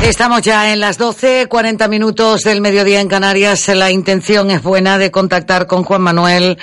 Estamos 0.09 0.41
ya 0.41 0.73
en 0.73 0.79
las 0.79 0.97
12, 0.97 1.45
40 1.47 1.87
minutos 1.87 2.41
del 2.41 2.61
mediodía 2.61 2.99
en 2.99 3.07
Canarias. 3.07 3.67
La 3.67 3.91
intención 3.91 4.49
es 4.49 4.63
buena 4.63 4.97
de 4.97 5.11
contactar 5.11 5.67
con 5.67 5.83
Juan 5.83 6.01
Manuel 6.01 6.57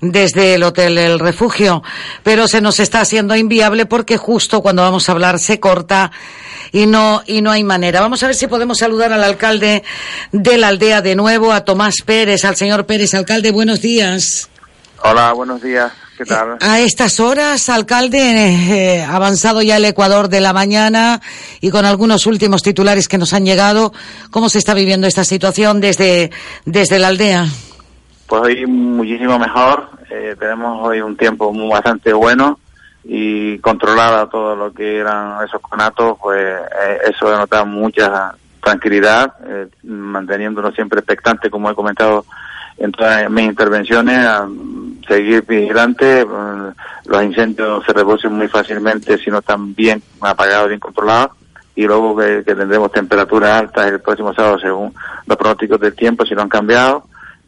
desde 0.00 0.54
el 0.54 0.64
Hotel 0.64 0.98
El 0.98 1.20
Refugio, 1.20 1.84
pero 2.24 2.48
se 2.48 2.60
nos 2.60 2.80
está 2.80 3.02
haciendo 3.02 3.36
inviable 3.36 3.86
porque 3.86 4.16
justo 4.16 4.60
cuando 4.60 4.82
vamos 4.82 5.08
a 5.08 5.12
hablar 5.12 5.38
se 5.38 5.60
corta 5.60 6.10
y 6.72 6.86
no, 6.86 7.22
y 7.26 7.42
no 7.42 7.52
hay 7.52 7.62
manera. 7.62 8.00
Vamos 8.00 8.24
a 8.24 8.26
ver 8.26 8.34
si 8.34 8.48
podemos 8.48 8.78
saludar 8.78 9.12
al 9.12 9.22
alcalde 9.22 9.84
de 10.32 10.58
la 10.58 10.66
aldea 10.66 11.00
de 11.00 11.14
nuevo, 11.14 11.52
a 11.52 11.64
Tomás 11.64 12.02
Pérez, 12.04 12.44
al 12.44 12.56
señor 12.56 12.86
Pérez. 12.86 13.14
Alcalde, 13.14 13.52
buenos 13.52 13.80
días. 13.80 14.48
Hola, 15.04 15.32
buenos 15.32 15.62
días. 15.62 15.92
¿Qué 16.20 16.26
tal? 16.26 16.58
A 16.60 16.80
estas 16.80 17.18
horas, 17.18 17.70
alcalde, 17.70 18.18
eh, 18.18 19.02
avanzado 19.02 19.62
ya 19.62 19.78
el 19.78 19.86
Ecuador 19.86 20.28
de 20.28 20.42
la 20.42 20.52
mañana 20.52 21.18
y 21.62 21.70
con 21.70 21.86
algunos 21.86 22.26
últimos 22.26 22.62
titulares 22.62 23.08
que 23.08 23.16
nos 23.16 23.32
han 23.32 23.46
llegado, 23.46 23.94
¿cómo 24.30 24.50
se 24.50 24.58
está 24.58 24.74
viviendo 24.74 25.06
esta 25.06 25.24
situación 25.24 25.80
desde, 25.80 26.30
desde 26.66 26.98
la 26.98 27.08
aldea? 27.08 27.46
Pues 28.26 28.42
hoy 28.42 28.66
muchísimo 28.66 29.38
mejor. 29.38 29.88
Eh, 30.10 30.36
tenemos 30.38 30.86
hoy 30.86 31.00
un 31.00 31.16
tiempo 31.16 31.54
muy 31.54 31.70
bastante 31.70 32.12
bueno 32.12 32.60
y 33.02 33.58
controlada 33.60 34.28
todo 34.28 34.54
lo 34.54 34.74
que 34.74 34.98
eran 34.98 35.42
esos 35.42 35.62
conatos, 35.62 36.18
pues 36.20 36.38
eh, 36.38 36.98
eso 37.08 37.30
denota 37.30 37.64
mucha 37.64 38.34
tranquilidad, 38.62 39.32
eh, 39.48 39.68
manteniéndonos 39.84 40.74
siempre 40.74 40.98
expectante, 40.98 41.48
como 41.48 41.70
he 41.70 41.74
comentado 41.74 42.26
en 42.80 42.92
todas 42.92 43.30
mis 43.30 43.44
intervenciones, 43.44 44.18
a 44.18 44.48
seguir 45.06 45.44
vigilante. 45.46 46.22
eh, 46.22 46.26
Los 47.04 47.22
incendios 47.22 47.84
se 47.84 47.92
reducen 47.92 48.32
muy 48.32 48.48
fácilmente 48.48 49.18
si 49.18 49.30
no 49.30 49.38
están 49.38 49.74
bien 49.74 50.02
apagados, 50.20 50.68
bien 50.68 50.80
controlados. 50.80 51.32
Y 51.76 51.84
luego 51.84 52.16
que, 52.16 52.42
tendremos 52.42 52.90
temperaturas 52.90 53.60
altas 53.60 53.86
el 53.86 54.00
próximo 54.00 54.34
sábado 54.34 54.58
según 54.58 54.92
los 55.26 55.36
pronósticos 55.36 55.80
del 55.80 55.94
tiempo, 55.94 56.24
si 56.24 56.34
no 56.34 56.42
han 56.42 56.48
cambiado. 56.48 57.04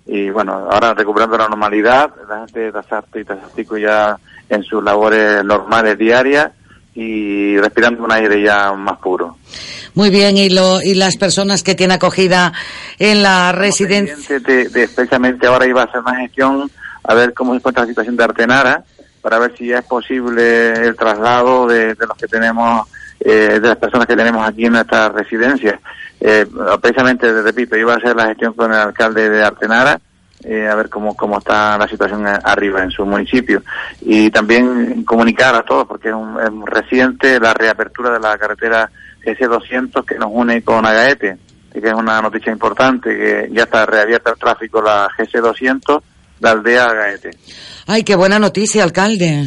Y 0.06 0.30
bueno, 0.30 0.52
ahora 0.70 0.94
recuperando 0.94 1.38
la 1.38 1.48
normalidad, 1.48 2.12
la 2.28 2.40
gente 2.40 2.60
de 2.60 2.72
Tazarte 2.72 3.20
y 3.20 3.24
Tazartico 3.24 3.76
ya 3.76 4.16
en 4.48 4.62
sus 4.62 4.82
labores 4.82 5.44
normales 5.44 5.96
diarias 5.98 6.52
y 6.94 7.56
respirando 7.58 8.04
un 8.04 8.12
aire 8.12 8.42
ya 8.42 8.72
más 8.72 8.98
puro. 8.98 9.36
Muy 9.94 10.10
bien, 10.10 10.36
y, 10.36 10.48
lo, 10.50 10.80
y 10.82 10.94
las 10.94 11.16
personas 11.16 11.62
que 11.62 11.74
tienen 11.74 11.96
acogida 11.96 12.52
en 12.98 13.22
la 13.22 13.52
residencia. 13.52 14.38
de, 14.40 14.68
de- 14.68 14.82
especialmente 14.84 15.46
ahora 15.46 15.66
iba 15.66 15.82
a 15.82 15.84
hacer 15.84 16.00
una 16.00 16.16
gestión 16.16 16.70
a 17.04 17.14
ver 17.14 17.34
cómo 17.34 17.52
se 17.52 17.58
encuentra 17.58 17.82
la 17.82 17.88
situación 17.88 18.16
de 18.16 18.24
Artenara 18.24 18.84
para 19.20 19.38
ver 19.38 19.54
si 19.56 19.66
ya 19.68 19.78
es 19.78 19.84
posible 19.84 20.72
el 20.72 20.96
traslado 20.96 21.66
de, 21.66 21.94
de 21.94 22.06
los 22.06 22.16
que 22.16 22.26
tenemos 22.26 22.88
eh, 23.20 23.58
de 23.60 23.68
las 23.68 23.76
personas 23.76 24.06
que 24.06 24.16
tenemos 24.16 24.46
aquí 24.48 24.64
en 24.66 24.72
nuestra 24.72 25.08
residencia 25.10 25.78
Eh, 26.24 26.46
precisamente 26.80 27.42
repito 27.42 27.76
iba 27.76 27.94
a 27.94 27.96
hacer 27.96 28.14
la 28.14 28.26
gestión 28.26 28.52
con 28.54 28.72
el 28.72 28.78
alcalde 28.78 29.28
de 29.28 29.44
Artenara 29.44 30.00
eh, 30.44 30.68
a 30.68 30.74
ver 30.74 30.88
cómo, 30.88 31.14
cómo 31.16 31.38
está 31.38 31.76
la 31.78 31.86
situación 31.88 32.26
arriba 32.26 32.82
en 32.82 32.90
su 32.90 33.04
municipio 33.06 33.62
y 34.00 34.30
también 34.30 35.04
comunicar 35.04 35.54
a 35.54 35.62
todos 35.64 35.86
porque 35.86 36.08
es, 36.08 36.14
un- 36.14 36.38
es 36.40 36.50
reciente 36.66 37.38
la 37.40 37.54
reapertura 37.54 38.10
de 38.10 38.20
la 38.20 38.36
carretera 38.38 38.90
GC200 39.24 40.04
que 40.04 40.16
nos 40.16 40.30
une 40.32 40.62
con 40.62 40.84
Agaete 40.84 41.38
que 41.72 41.88
es 41.88 41.94
una 41.94 42.20
noticia 42.20 42.52
importante 42.52 43.08
que 43.16 43.48
ya 43.52 43.62
está 43.62 43.86
reabierta 43.86 44.30
el 44.32 44.38
tráfico 44.38 44.82
la 44.82 45.08
GC200 45.16 46.02
de 46.40 46.48
aldea 46.48 46.84
a 46.84 46.92
Gaete. 46.92 47.30
Ay, 47.86 48.02
qué 48.02 48.14
buena 48.16 48.38
noticia, 48.38 48.82
alcalde. 48.82 49.44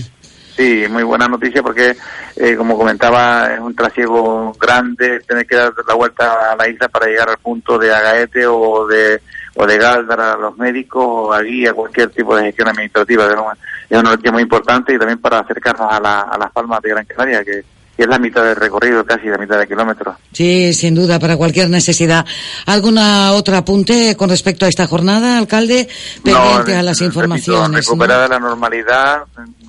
Sí, 0.56 0.86
muy 0.90 1.04
buena 1.04 1.28
noticia 1.28 1.62
porque, 1.62 1.94
eh, 2.38 2.56
como 2.56 2.78
comentaba, 2.78 3.54
es 3.54 3.60
un 3.60 3.76
trasiego 3.76 4.54
grande, 4.54 5.20
tener 5.28 5.46
que 5.46 5.56
dar 5.58 5.74
la 5.86 5.94
vuelta 5.94 6.54
a 6.54 6.56
la 6.56 6.70
isla 6.70 6.88
para 6.88 7.08
llegar 7.08 7.30
al 7.30 7.38
punto 7.40 7.78
de 7.78 7.94
Agaete 7.94 8.48
o 8.48 8.88
de 8.88 9.22
o 9.56 9.66
de 9.66 9.78
Galdar 9.78 10.20
a 10.20 10.38
los 10.38 10.58
médicos 10.58 11.04
o 11.06 11.34
a 11.34 11.42
cualquier 11.74 12.10
tipo 12.10 12.36
de 12.36 12.44
gestión 12.44 12.68
administrativa. 12.70 13.26
Es 13.26 13.34
una, 13.34 13.58
es 13.90 14.00
una 14.00 14.10
noticia 14.12 14.32
muy 14.32 14.44
importante 14.44 14.94
y 14.94 14.98
también 15.00 15.20
para 15.20 15.40
acercarnos 15.40 15.92
a, 15.92 16.00
la, 16.00 16.22
a 16.22 16.38
las 16.38 16.52
palmas 16.52 16.82
de 16.82 16.90
Gran 16.90 17.06
Canaria, 17.06 17.44
que, 17.44 17.64
es 17.98 18.08
la 18.08 18.20
mitad 18.20 18.44
del 18.44 18.58
recorrido, 18.58 19.06
casi 19.06 19.28
la 19.28 19.38
mitad 19.38 19.58
de 19.58 19.68
kilómetros. 19.68 20.18
Sí, 20.34 20.74
sin 20.74 20.94
duda, 20.96 21.18
para 21.18 21.38
cualquier 21.38 21.70
necesidad. 21.70 22.26
¿Alguna 22.66 23.32
otra 23.32 23.60
apunte 23.60 24.18
con 24.18 24.30
respecto 24.30 24.66
a 24.66 24.68
esta 24.68 24.86
jornada, 24.86 25.38
alcalde? 25.38 25.88
Pendiente 26.22 26.74
No, 26.74 26.80
a 26.80 26.84
las 26.84 27.00
repito, 27.00 27.06
informaciones. 27.06 27.70
¿no? 27.70 27.78
recuperar 27.78 28.30
la 28.30 28.40
normalidad, 28.40 29.24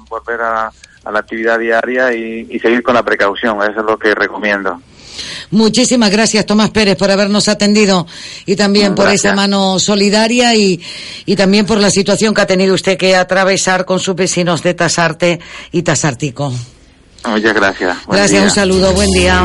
volver 0.09 0.41
a, 0.41 0.73
a 1.05 1.11
la 1.13 1.19
actividad 1.21 1.61
diaria 1.61 2.13
y, 2.13 2.49
y 2.51 2.59
seguir 2.59 2.83
con 2.83 2.95
la 2.95 3.05
precaución. 3.05 3.63
Eso 3.63 3.79
es 3.81 3.87
lo 3.87 3.97
que 3.97 4.13
recomiendo. 4.13 4.81
Muchísimas 5.51 6.11
gracias, 6.11 6.47
Tomás 6.47 6.71
Pérez, 6.71 6.97
por 6.97 7.11
habernos 7.11 7.49
atendido 7.49 8.07
y 8.45 8.57
también 8.57 8.95
por 8.95 9.09
esa 9.09 9.35
mano 9.35 9.79
solidaria 9.79 10.55
y, 10.55 10.81
y 11.25 11.37
también 11.37 11.67
por 11.67 11.79
la 11.79 11.91
situación 11.91 12.35
que 12.35 12.41
ha 12.43 12.47
tenido 12.47 12.75
usted 12.75 12.97
que 12.97 13.17
atravesar 13.17 13.85
con 13.85 14.01
sus 14.01 14.15
vecinos 14.15 14.63
de 14.63 14.75
Tasarte 14.75 15.41
y 15.73 15.83
Tasártico. 15.83 16.53
Muchas 17.27 17.55
gracias. 17.55 18.07
Buen 18.07 18.19
Gracias, 18.19 18.31
día. 18.41 18.43
un 18.45 18.51
saludo, 18.51 18.93
buen 18.93 19.11
día. 19.11 19.43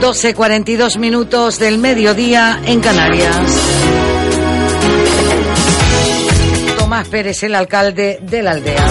12.42 0.00 0.98
minutos 0.98 1.58
del 1.58 1.78
mediodía 1.78 2.60
en 2.66 2.80
Canarias. 2.80 3.36
Tomás 6.78 7.08
Pérez, 7.08 7.42
el 7.44 7.54
alcalde 7.54 8.18
de 8.22 8.42
la 8.42 8.50
aldea. 8.52 8.86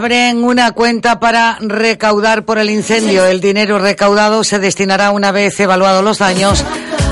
Abren 0.00 0.44
una 0.44 0.72
cuenta 0.72 1.20
para 1.20 1.58
recaudar 1.60 2.46
por 2.46 2.56
el 2.56 2.70
incendio. 2.70 3.26
El 3.26 3.42
dinero 3.42 3.78
recaudado 3.78 4.44
se 4.44 4.58
destinará 4.58 5.10
una 5.10 5.30
vez 5.30 5.60
evaluados 5.60 6.02
los 6.02 6.16
daños 6.16 6.64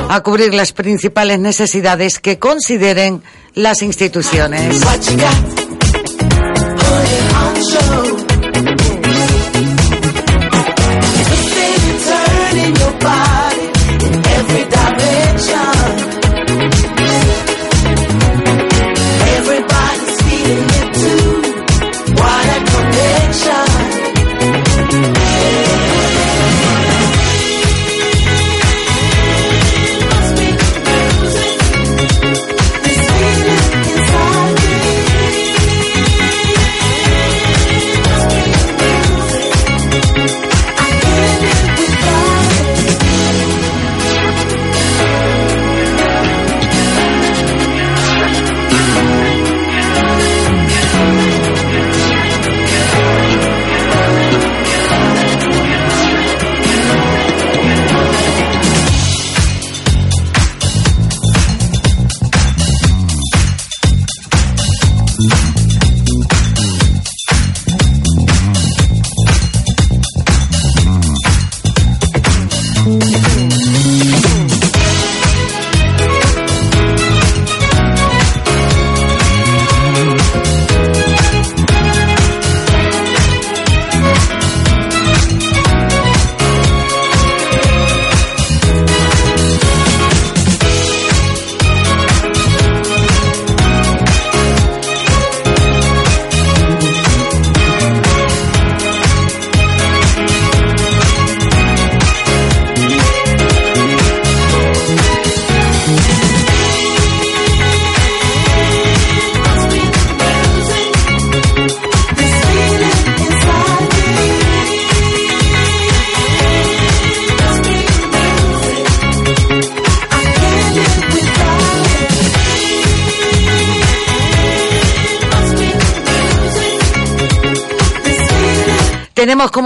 a 0.09 0.23
cubrir 0.23 0.55
las 0.55 0.73
principales 0.73 1.39
necesidades 1.39 2.19
que 2.19 2.39
consideren 2.39 3.23
las 3.53 3.83
instituciones. 3.83 4.81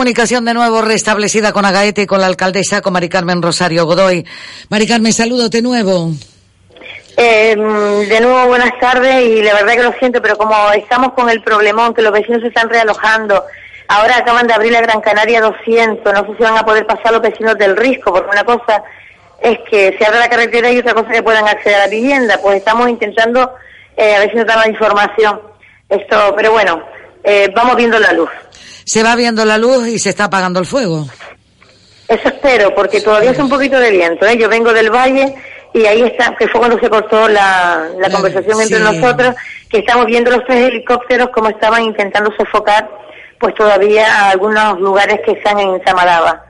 Comunicación 0.02 0.44
de 0.44 0.52
nuevo 0.52 0.82
restablecida 0.82 1.52
con 1.52 1.64
Agaete 1.64 2.02
y 2.02 2.06
con 2.06 2.20
la 2.20 2.26
alcaldesa, 2.26 2.80
con 2.80 2.92
Mari 2.92 3.08
Carmen 3.08 3.40
Rosario 3.40 3.86
Godoy. 3.86 4.26
Mari 4.68 4.88
Carmen, 4.88 5.12
saludo 5.12 5.48
de 5.48 5.62
nuevo. 5.62 6.10
Eh, 7.16 7.54
de 7.54 8.20
nuevo, 8.20 8.48
buenas 8.48 8.76
tardes 8.80 9.24
y 9.24 9.40
la 9.42 9.54
verdad 9.54 9.74
que 9.74 9.82
lo 9.84 9.92
siento, 10.00 10.20
pero 10.20 10.36
como 10.36 10.72
estamos 10.72 11.12
con 11.12 11.30
el 11.30 11.40
problemón, 11.40 11.94
que 11.94 12.02
los 12.02 12.10
vecinos 12.10 12.40
se 12.40 12.48
están 12.48 12.68
realojando, 12.68 13.44
ahora 13.86 14.16
acaban 14.16 14.48
de 14.48 14.54
abrir 14.54 14.72
la 14.72 14.80
Gran 14.80 15.00
Canaria 15.00 15.40
200, 15.40 16.12
no 16.12 16.26
sé 16.26 16.36
si 16.36 16.42
van 16.42 16.58
a 16.58 16.64
poder 16.64 16.84
pasar 16.84 17.12
los 17.12 17.22
vecinos 17.22 17.56
del 17.56 17.76
Risco, 17.76 18.12
porque 18.12 18.28
una 18.28 18.42
cosa 18.42 18.82
es 19.40 19.56
que 19.70 19.96
se 19.96 20.04
abre 20.04 20.18
la 20.18 20.28
carretera 20.28 20.68
y 20.72 20.78
otra 20.78 20.94
cosa 20.94 21.12
que 21.12 21.22
puedan 21.22 21.46
acceder 21.46 21.76
a 21.76 21.86
la 21.86 21.86
vivienda, 21.86 22.40
pues 22.42 22.56
estamos 22.56 22.88
intentando 22.88 23.54
eh, 23.96 24.16
a 24.16 24.18
ver 24.18 24.30
si 24.30 24.36
nos 24.36 24.46
dan 24.46 24.58
la 24.58 24.68
información. 24.68 25.40
Esto, 25.88 26.34
pero 26.34 26.50
bueno, 26.50 26.82
eh, 27.22 27.52
vamos 27.54 27.76
viendo 27.76 28.00
la 28.00 28.12
luz. 28.12 28.30
Se 28.84 29.02
va 29.02 29.14
viendo 29.16 29.44
la 29.44 29.58
luz 29.58 29.86
y 29.88 29.98
se 29.98 30.10
está 30.10 30.24
apagando 30.24 30.58
el 30.60 30.66
fuego. 30.66 31.06
Eso 32.08 32.28
espero, 32.28 32.74
porque 32.74 33.00
todavía 33.00 33.30
es 33.30 33.38
un 33.38 33.48
poquito 33.48 33.78
de 33.78 33.90
viento. 33.90 34.26
¿eh? 34.26 34.36
Yo 34.36 34.48
vengo 34.48 34.72
del 34.72 34.90
valle 34.90 35.34
y 35.72 35.86
ahí 35.86 36.02
está, 36.02 36.34
que 36.38 36.46
fue 36.48 36.60
cuando 36.60 36.78
se 36.78 36.90
cortó 36.90 37.28
la, 37.28 37.88
la 37.98 38.10
conversación 38.10 38.60
entre 38.60 38.78
sí. 38.78 38.84
nosotros, 38.84 39.34
que 39.70 39.78
estamos 39.78 40.04
viendo 40.06 40.30
los 40.30 40.44
tres 40.44 40.68
helicópteros 40.68 41.28
como 41.32 41.48
estaban 41.48 41.82
intentando 41.84 42.30
sofocar, 42.36 42.90
pues 43.38 43.54
todavía 43.54 44.28
algunos 44.28 44.78
lugares 44.78 45.20
que 45.24 45.32
están 45.32 45.58
en 45.58 45.82
Samalaba, 45.84 46.44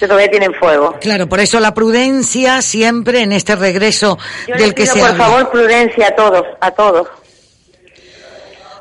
que 0.00 0.06
todavía 0.06 0.30
tienen 0.30 0.54
fuego. 0.54 0.96
Claro, 1.00 1.28
por 1.28 1.40
eso 1.40 1.60
la 1.60 1.74
prudencia 1.74 2.62
siempre 2.62 3.20
en 3.22 3.32
este 3.32 3.56
regreso 3.56 4.16
Yo 4.48 4.54
del 4.54 4.64
les 4.66 4.74
que 4.74 4.86
se 4.86 4.98
por 5.00 5.10
habla. 5.10 5.24
favor, 5.24 5.50
prudencia 5.50 6.08
a 6.08 6.14
todos, 6.14 6.42
a 6.60 6.70
todos. 6.70 7.08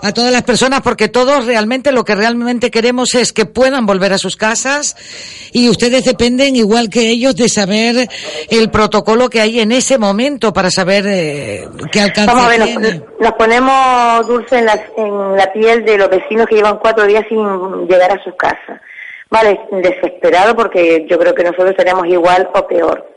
A 0.06 0.14
todas 0.14 0.32
las 0.32 0.44
personas 0.44 0.82
porque 0.82 1.08
todos 1.08 1.48
realmente 1.48 1.92
lo 1.92 2.06
que 2.06 2.14
realmente 2.14 2.70
queremos 2.70 3.16
es 3.16 3.34
que 3.34 3.46
puedan 3.46 3.88
volver 3.88 4.14
a 4.14 4.20
sus 4.20 4.38
casas 4.38 4.96
y 5.52 5.68
ustedes 5.68 6.06
dependen 6.06 6.56
igual 6.56 6.90
que 6.90 7.10
ellos 7.10 7.36
de 7.36 7.50
saber 7.50 8.08
el 8.52 8.70
protocolo 8.70 9.30
que 9.30 9.42
hay 9.42 9.60
en 9.60 9.72
ese 9.72 9.98
momento 9.98 10.54
para 10.54 10.70
saber 10.70 11.06
eh, 11.08 11.68
qué 11.92 12.02
alcance 12.02 12.32
Vamos 12.32 12.46
a 12.46 12.50
ver, 12.50 12.64
tiene. 12.64 12.92
nos, 12.92 13.20
nos 13.20 13.32
ponemos 13.34 14.28
dulce 14.28 14.60
en 14.60 14.66
la, 14.66 14.80
en 14.96 15.36
la 15.36 15.52
piel 15.52 15.84
de 15.84 15.98
los 15.98 16.10
vecinos 16.10 16.46
que 16.48 16.56
llevan 16.56 16.78
cuatro 16.78 17.08
días 17.08 17.26
sin 17.28 17.88
llegar 17.88 18.12
a 18.12 18.24
sus 18.24 18.36
casas. 18.36 18.80
Vale, 19.32 19.60
desesperado 19.72 20.56
porque 20.56 21.08
yo 21.10 21.18
creo 21.18 21.34
que 21.34 21.44
nosotros 21.44 21.72
estaríamos 21.72 22.06
igual 22.08 22.48
o 22.54 22.68
peor. 22.68 23.12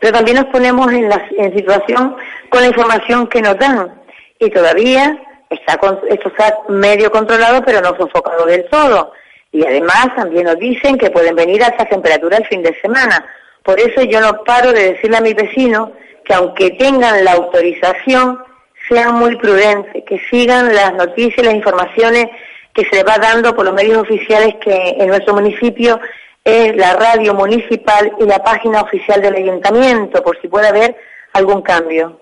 Pero 0.00 0.12
también 0.12 0.38
nos 0.38 0.46
ponemos 0.46 0.92
en, 0.92 1.08
la, 1.08 1.24
en 1.38 1.54
situación 1.54 2.16
con 2.48 2.62
la 2.62 2.66
información 2.66 3.28
que 3.28 3.40
nos 3.40 3.56
dan. 3.58 3.94
Y 4.40 4.50
todavía 4.50 5.16
esto 5.52 6.28
está 6.28 6.58
medio 6.68 7.10
controlado, 7.10 7.62
pero 7.64 7.80
no 7.80 7.96
sofocado 7.96 8.46
del 8.46 8.64
todo. 8.68 9.12
Y 9.52 9.64
además 9.66 10.08
también 10.16 10.44
nos 10.44 10.58
dicen 10.58 10.96
que 10.96 11.10
pueden 11.10 11.34
venir 11.34 11.62
a 11.62 11.66
altas 11.66 11.88
temperaturas 11.88 12.40
el 12.40 12.46
fin 12.46 12.62
de 12.62 12.78
semana. 12.80 13.26
Por 13.62 13.78
eso 13.78 14.02
yo 14.02 14.20
no 14.20 14.42
paro 14.44 14.72
de 14.72 14.94
decirle 14.94 15.18
a 15.18 15.20
mis 15.20 15.34
vecinos 15.34 15.90
que 16.24 16.34
aunque 16.34 16.70
tengan 16.70 17.24
la 17.24 17.32
autorización, 17.32 18.42
sean 18.88 19.14
muy 19.14 19.36
prudentes, 19.36 20.04
que 20.06 20.20
sigan 20.30 20.74
las 20.74 20.94
noticias 20.94 21.38
y 21.38 21.42
las 21.42 21.54
informaciones 21.54 22.26
que 22.74 22.84
se 22.86 22.96
les 22.96 23.06
va 23.06 23.18
dando 23.18 23.54
por 23.54 23.64
los 23.64 23.74
medios 23.74 23.98
oficiales 23.98 24.54
que 24.56 24.96
en 24.98 25.08
nuestro 25.08 25.34
municipio 25.34 26.00
es 26.44 26.74
la 26.76 26.94
radio 26.94 27.34
municipal 27.34 28.12
y 28.18 28.24
la 28.24 28.42
página 28.42 28.80
oficial 28.80 29.20
del 29.20 29.36
ayuntamiento, 29.36 30.22
por 30.22 30.40
si 30.40 30.48
puede 30.48 30.68
haber 30.68 30.96
algún 31.34 31.62
cambio. 31.62 32.21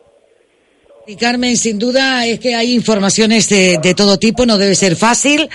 Y 1.10 1.16
Carmen, 1.16 1.56
sin 1.56 1.76
duda 1.76 2.24
es 2.24 2.38
que 2.38 2.54
hay 2.54 2.72
informaciones 2.72 3.48
de, 3.48 3.78
de 3.82 3.94
todo 3.96 4.16
tipo, 4.16 4.46
no 4.46 4.58
debe 4.58 4.76
ser 4.76 4.94
fácil 4.94 5.50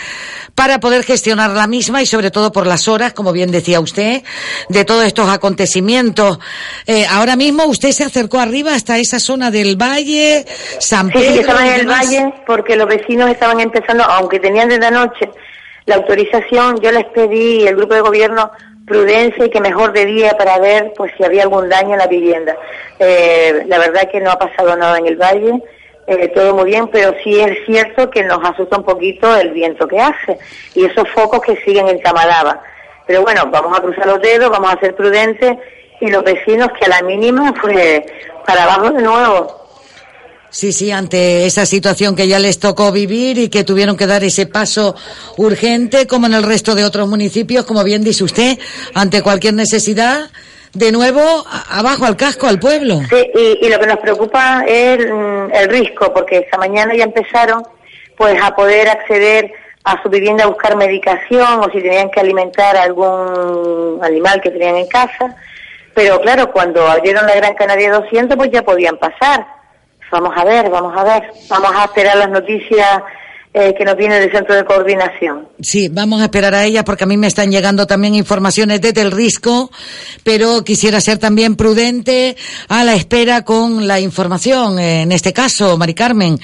para 0.53 0.81
poder 0.81 1.05
gestionar 1.05 1.51
la 1.51 1.65
misma 1.65 2.01
y 2.01 2.05
sobre 2.05 2.29
todo 2.29 2.51
por 2.51 2.67
las 2.67 2.89
horas, 2.89 3.13
como 3.13 3.31
bien 3.31 3.51
decía 3.51 3.79
usted, 3.79 4.21
de 4.67 4.83
todos 4.83 5.05
estos 5.05 5.29
acontecimientos. 5.29 6.39
Eh, 6.85 7.05
ahora 7.09 7.37
mismo 7.37 7.63
usted 7.67 7.91
se 7.93 8.03
acercó 8.03 8.41
arriba 8.41 8.73
hasta 8.73 8.97
esa 8.97 9.17
zona 9.17 9.49
del 9.49 9.81
valle, 9.81 10.45
San 10.79 11.07
Pedro. 11.07 11.31
sí, 11.31 11.39
estaban 11.39 11.67
en 11.67 11.73
el 11.73 11.79
demás. 11.83 12.05
valle 12.05 12.33
porque 12.45 12.75
los 12.75 12.89
vecinos 12.89 13.29
estaban 13.29 13.61
empezando, 13.61 14.03
aunque 14.03 14.41
tenían 14.41 14.67
desde 14.67 14.87
anoche 14.87 15.29
la 15.85 15.95
autorización, 15.95 16.81
yo 16.81 16.91
les 16.91 17.05
pedí, 17.05 17.65
el 17.65 17.77
grupo 17.77 17.93
de 17.93 18.01
gobierno, 18.01 18.51
prudencia 18.85 19.45
y 19.45 19.49
que 19.49 19.59
mejor 19.59 19.93
de 19.93 20.05
día 20.05 20.37
para 20.37 20.59
ver 20.59 20.93
pues 20.95 21.11
si 21.17 21.23
había 21.23 21.43
algún 21.43 21.69
daño 21.69 21.93
en 21.93 21.99
la 21.99 22.07
vivienda. 22.07 22.55
Eh, 22.99 23.63
la 23.67 23.79
verdad 23.79 24.09
que 24.09 24.21
no 24.21 24.31
ha 24.31 24.39
pasado 24.39 24.75
nada 24.75 24.97
en 24.97 25.07
el 25.07 25.17
valle, 25.17 25.61
eh, 26.07 26.27
todo 26.29 26.55
muy 26.55 26.65
bien, 26.65 26.87
pero 26.87 27.13
sí 27.23 27.39
es 27.39 27.65
cierto 27.65 28.09
que 28.09 28.23
nos 28.23 28.43
asusta 28.43 28.77
un 28.77 28.83
poquito 28.83 29.35
el 29.35 29.51
viento 29.51 29.87
que 29.87 29.99
hace 29.99 30.37
y 30.75 30.85
esos 30.85 31.09
focos 31.09 31.41
que 31.41 31.55
siguen 31.57 31.87
en 31.87 32.01
Tamalaba. 32.01 32.61
Pero 33.07 33.21
bueno, 33.21 33.47
vamos 33.51 33.77
a 33.77 33.81
cruzar 33.81 34.05
los 34.07 34.21
dedos, 34.21 34.49
vamos 34.49 34.73
a 34.73 34.79
ser 34.79 34.95
prudentes 34.95 35.57
y 35.99 36.09
los 36.09 36.23
vecinos 36.23 36.69
que 36.79 36.85
a 36.85 36.89
la 36.89 37.01
mínima, 37.01 37.53
pues 37.59 38.03
para 38.45 38.63
abajo 38.63 38.91
de 38.91 39.01
nuevo. 39.01 39.64
Sí, 40.55 40.71
sí, 40.71 40.89
ante 40.89 41.45
esa 41.45 41.65
situación 41.65 42.15
que 42.15 42.29
ya 42.29 42.39
les 42.39 42.59
tocó 42.59 42.93
vivir 42.93 43.37
y 43.37 43.49
que 43.49 43.65
tuvieron 43.65 43.97
que 43.97 44.07
dar 44.07 44.23
ese 44.23 44.45
paso 44.45 44.95
urgente, 45.35 46.07
como 46.07 46.27
en 46.27 46.33
el 46.33 46.43
resto 46.43 46.75
de 46.75 46.85
otros 46.85 47.09
municipios, 47.09 47.65
como 47.65 47.83
bien 47.83 48.05
dice 48.05 48.23
usted, 48.23 48.57
ante 48.93 49.21
cualquier 49.21 49.53
necesidad, 49.53 50.29
de 50.71 50.93
nuevo 50.93 51.21
abajo 51.69 52.05
al 52.05 52.15
casco, 52.15 52.47
al 52.47 52.57
pueblo. 52.57 53.01
Sí, 53.09 53.57
y, 53.61 53.67
lo 53.67 53.77
que 53.81 53.85
nos 53.85 53.99
preocupa 53.99 54.63
es 54.65 54.97
mm, 54.99 55.53
el 55.55 55.67
riesgo, 55.67 56.13
porque 56.13 56.37
esta 56.37 56.57
mañana 56.57 56.95
ya 56.95 57.03
empezaron 57.03 57.61
pues 58.15 58.41
a 58.41 58.55
poder 58.55 58.87
acceder 58.87 59.51
a 59.83 60.01
su 60.01 60.07
vivienda 60.07 60.45
a 60.45 60.47
buscar 60.47 60.77
medicación 60.77 61.59
o 61.59 61.65
si 61.65 61.81
tenían 61.81 62.09
que 62.09 62.21
alimentar 62.21 62.77
a 62.77 62.83
algún 62.83 63.99
animal 64.01 64.39
que 64.39 64.51
tenían 64.51 64.77
en 64.77 64.87
casa. 64.87 65.35
Pero 65.93 66.21
claro, 66.21 66.49
cuando 66.53 66.87
abrieron 66.87 67.25
la 67.25 67.35
Gran 67.35 67.55
Canaria 67.55 67.91
200, 67.91 68.37
pues 68.37 68.51
ya 68.51 68.61
podían 68.61 68.95
pasar. 68.95 69.54
Vamos 70.15 70.31
a 70.37 70.45
ver, 70.45 70.69
vamos 70.69 70.95
a 70.95 71.03
ver. 71.03 71.29
Vamos 71.49 71.71
a 71.75 71.83
esperar 71.83 72.15
las 72.15 72.29
noticias 72.29 73.03
eh, 73.57 73.73
que 73.73 73.85
nos 73.85 73.95
vienen 73.95 74.19
del 74.19 74.31
Centro 74.31 74.53
de 74.53 74.65
Coordinación. 74.65 75.47
Sí, 75.61 75.87
vamos 75.87 76.19
a 76.21 76.25
esperar 76.25 76.53
a 76.53 76.65
ella 76.65 76.83
porque 76.83 77.05
a 77.05 77.07
mí 77.07 77.15
me 77.15 77.27
están 77.27 77.51
llegando 77.51 77.87
también 77.87 78.13
informaciones 78.13 78.81
desde 78.81 78.99
el 78.99 79.11
risco, 79.11 79.71
pero 80.23 80.65
quisiera 80.65 80.99
ser 80.99 81.19
también 81.19 81.55
prudente 81.55 82.35
a 82.67 82.83
la 82.83 82.95
espera 82.95 83.45
con 83.45 83.87
la 83.87 84.01
información, 84.01 84.77
eh, 84.77 85.03
en 85.03 85.13
este 85.13 85.31
caso, 85.31 85.77
Mari 85.77 85.93
Carmen. 85.93 86.37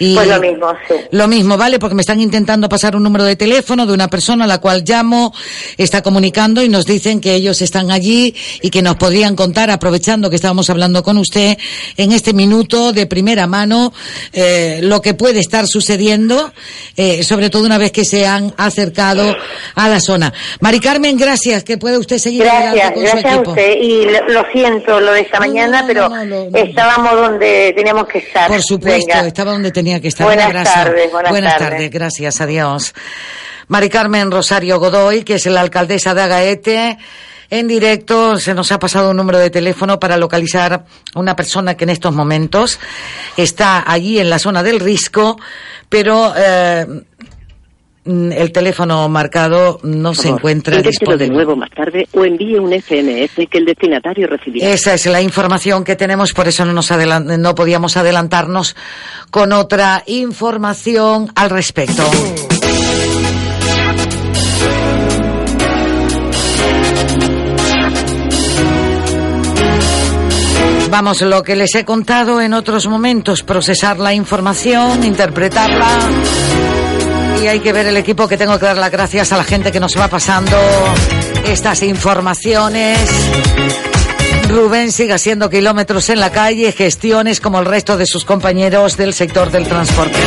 Y 0.00 0.16
Pues 0.16 0.26
lo 0.26 0.40
mismo, 0.40 0.72
sí. 0.88 0.94
Lo 1.12 1.28
mismo, 1.28 1.56
¿vale? 1.56 1.78
Porque 1.78 1.94
me 1.94 2.00
están 2.00 2.18
intentando 2.18 2.68
pasar 2.68 2.96
un 2.96 3.04
número 3.04 3.22
de 3.22 3.36
teléfono 3.36 3.86
de 3.86 3.92
una 3.92 4.08
persona 4.08 4.44
a 4.44 4.48
la 4.48 4.58
cual 4.58 4.82
llamo, 4.84 5.32
está 5.76 6.02
comunicando 6.02 6.64
y 6.64 6.68
nos 6.68 6.84
dicen 6.84 7.20
que 7.20 7.34
ellos 7.34 7.62
están 7.62 7.92
allí 7.92 8.34
y 8.60 8.70
que 8.70 8.82
nos 8.82 8.96
podrían 8.96 9.36
contar, 9.36 9.70
aprovechando 9.70 10.30
que 10.30 10.36
estábamos 10.36 10.68
hablando 10.68 11.04
con 11.04 11.16
usted, 11.16 11.56
en 11.96 12.10
este 12.10 12.32
minuto 12.32 12.92
de 12.92 13.06
primera 13.06 13.46
mano, 13.46 13.92
eh, 14.32 14.80
lo 14.82 15.00
que 15.00 15.14
puede 15.14 15.38
estar 15.38 15.68
sucediendo, 15.68 16.52
eh, 16.96 17.22
sobre 17.22 17.50
todo 17.50 17.64
una 17.64 17.78
vez 17.78 17.92
que 17.92 18.04
se 18.04 18.26
han 18.26 18.52
acercado 18.56 19.36
a 19.74 19.88
la 19.88 20.00
zona. 20.00 20.32
Mari 20.60 20.80
Carmen, 20.80 21.16
gracias, 21.16 21.64
que 21.64 21.78
puede 21.78 21.98
usted 21.98 22.18
seguir 22.18 22.42
Gracias, 22.44 22.90
con 22.92 22.94
su 22.94 23.00
gracias 23.00 23.24
a 23.24 23.34
equipo. 23.34 23.50
usted. 23.50 23.76
Y 23.80 24.04
lo, 24.06 24.28
lo 24.28 24.44
siento 24.52 25.00
lo 25.00 25.12
de 25.12 25.20
esta 25.20 25.40
mañana, 25.40 25.84
pero 25.86 26.10
estábamos 26.54 27.12
donde 27.12 27.72
teníamos 27.76 28.06
que 28.08 28.18
estar. 28.18 28.48
Por 28.48 28.62
supuesto, 28.62 29.06
Venga. 29.14 29.26
estaba 29.26 29.52
donde 29.52 29.70
tenía 29.72 30.00
que 30.00 30.08
estar. 30.08 30.26
Buenas 30.26 30.52
tardes, 30.64 31.10
buenas 31.30 31.58
tardes. 31.58 31.90
gracias, 31.90 32.40
adiós. 32.40 32.94
Mari 33.68 33.88
Carmen 33.88 34.30
Rosario 34.30 34.78
Godoy, 34.78 35.24
que 35.24 35.34
es 35.34 35.46
la 35.46 35.60
alcaldesa 35.60 36.14
de 36.14 36.22
Agaete. 36.22 36.98
En 37.50 37.68
directo 37.68 38.38
se 38.38 38.54
nos 38.54 38.72
ha 38.72 38.78
pasado 38.78 39.10
un 39.10 39.16
número 39.16 39.38
de 39.38 39.50
teléfono 39.50 39.98
para 39.98 40.16
localizar 40.16 40.72
a 40.72 40.84
una 41.14 41.36
persona 41.36 41.76
que 41.76 41.84
en 41.84 41.90
estos 41.90 42.14
momentos 42.14 42.78
está 43.36 43.84
allí 43.90 44.18
en 44.18 44.30
la 44.30 44.38
zona 44.38 44.62
del 44.62 44.80
risco, 44.80 45.38
pero 45.88 46.32
eh, 46.36 46.86
el 48.06 48.52
teléfono 48.52 49.08
marcado 49.08 49.80
no 49.82 50.14
se 50.14 50.28
encuentra 50.28 50.76
Inténtelo 50.76 51.16
de 51.16 51.24
disponible. 51.24 51.34
nuevo 51.34 51.56
más 51.56 51.70
tarde 51.70 52.06
o 52.12 52.24
envíe 52.24 52.56
un 52.58 52.72
SMS 52.72 53.48
que 53.50 53.58
el 53.58 53.64
destinatario 53.64 54.28
recibirá. 54.28 54.68
Esa 54.68 54.94
es 54.94 55.06
la 55.06 55.20
información 55.20 55.84
que 55.84 55.96
tenemos, 55.96 56.32
por 56.32 56.46
eso 56.46 56.64
no, 56.64 56.72
nos 56.72 56.90
no 56.90 57.54
podíamos 57.54 57.96
adelantarnos 57.96 58.76
con 59.30 59.52
otra 59.52 60.02
información 60.06 61.30
al 61.34 61.50
respecto. 61.50 62.02
Vamos, 70.90 71.20
lo 71.22 71.42
que 71.42 71.56
les 71.56 71.74
he 71.74 71.84
contado 71.84 72.40
en 72.40 72.54
otros 72.54 72.86
momentos, 72.86 73.42
procesar 73.42 73.98
la 73.98 74.14
información, 74.14 75.04
interpretarla. 75.04 75.88
Y 77.42 77.46
hay 77.48 77.60
que 77.60 77.72
ver 77.72 77.86
el 77.86 77.96
equipo 77.96 78.28
que 78.28 78.36
tengo 78.36 78.58
que 78.58 78.66
dar 78.66 78.78
las 78.78 78.90
gracias 78.90 79.32
a 79.32 79.36
la 79.36 79.44
gente 79.44 79.72
que 79.72 79.80
nos 79.80 79.98
va 79.98 80.08
pasando 80.08 80.56
estas 81.46 81.82
informaciones. 81.82 82.98
Rubén 84.48 84.92
sigue 84.92 85.12
haciendo 85.12 85.50
kilómetros 85.50 86.08
en 86.08 86.20
la 86.20 86.30
calle, 86.30 86.72
gestiones 86.72 87.40
como 87.40 87.58
el 87.58 87.66
resto 87.66 87.96
de 87.96 88.06
sus 88.06 88.24
compañeros 88.24 88.96
del 88.96 89.12
sector 89.12 89.50
del 89.50 89.66
transporte. 89.66 90.18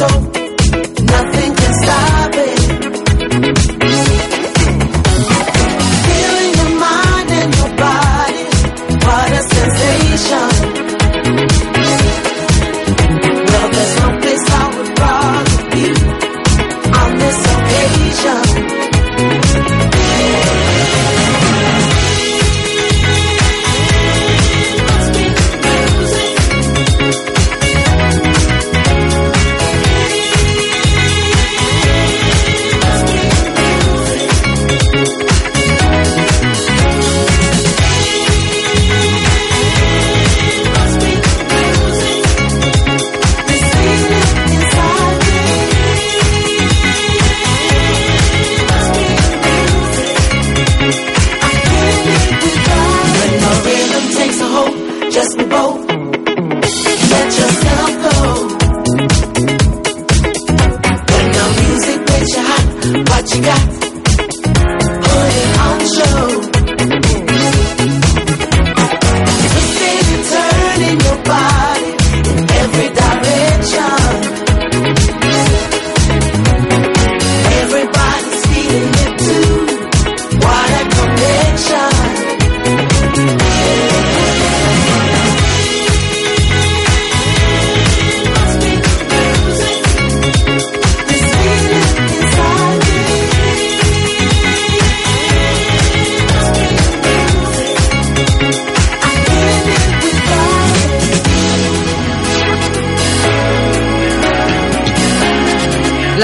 In 0.00 0.37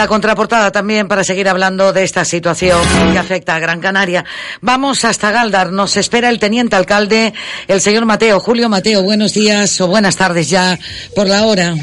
La 0.04 0.08
contraportada 0.08 0.70
también 0.70 1.08
para 1.08 1.24
seguir 1.24 1.48
hablando 1.48 1.94
de 1.94 2.02
esta 2.02 2.26
situación 2.26 2.78
que 3.10 3.18
afecta 3.18 3.56
a 3.56 3.58
Gran 3.58 3.80
Canaria. 3.80 4.22
Vamos 4.60 5.02
hasta 5.06 5.30
Galdar. 5.30 5.72
Nos 5.72 5.96
espera 5.96 6.28
el 6.28 6.38
teniente 6.38 6.76
alcalde, 6.76 7.32
el 7.68 7.80
señor 7.80 8.04
Mateo. 8.04 8.38
Julio 8.38 8.68
Mateo, 8.68 9.02
buenos 9.02 9.32
días 9.32 9.80
o 9.80 9.86
buenas 9.86 10.16
tardes 10.16 10.50
ya 10.50 10.78
por 11.16 11.26
la 11.26 11.44
hora. 11.44 11.74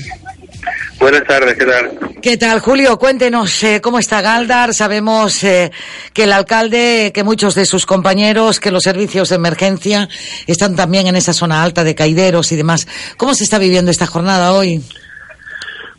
Buenas 1.00 1.24
tardes, 1.24 1.58
¿qué 1.58 1.66
tal? 1.66 2.00
¿Qué 2.22 2.38
tal, 2.38 2.60
Julio? 2.60 3.00
Cuéntenos 3.00 3.64
eh, 3.64 3.82
cómo 3.82 3.98
está 3.98 4.22
Galdar. 4.22 4.76
Sabemos 4.76 5.44
eh, 5.44 5.72
que 6.14 6.26
el 6.26 6.34
alcalde, 6.34 7.10
que 7.12 7.24
muchos 7.24 7.56
de 7.56 7.66
sus 7.66 7.88
compañeros, 7.88 8.60
que 8.60 8.70
los 8.70 8.84
servicios 8.84 9.30
de 9.30 9.38
emergencia 9.38 10.08
están 10.46 10.76
también 10.76 11.08
en 11.08 11.16
esa 11.16 11.34
zona 11.34 11.64
alta 11.64 11.84
de 11.84 11.96
caideros 11.96 12.52
y 12.52 12.56
demás. 12.56 12.88
¿Cómo 13.18 13.34
se 13.34 13.46
está 13.46 13.58
viviendo 13.58 13.90
esta 13.90 14.06
jornada 14.06 14.54
hoy? 14.54 14.80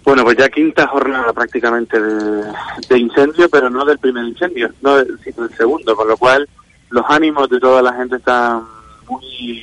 Bueno, 0.04 0.24
pues 0.24 0.36
ya 0.36 0.48
quinta 0.48 0.86
jornada 0.88 1.32
prácticamente 1.32 2.00
de, 2.00 2.98
incendio, 2.98 3.48
pero 3.48 3.70
no 3.70 3.84
del 3.84 3.98
primer 3.98 4.24
incendio, 4.24 4.70
no 4.82 4.96
del, 4.96 5.18
sino 5.22 5.46
del 5.46 5.56
segundo, 5.56 5.94
con 5.94 6.08
lo 6.08 6.16
cual 6.16 6.48
los 6.90 7.04
ánimos 7.08 7.48
de 7.48 7.60
toda 7.60 7.80
la 7.82 7.92
gente 7.92 8.16
están 8.16 8.62
muy 9.08 9.62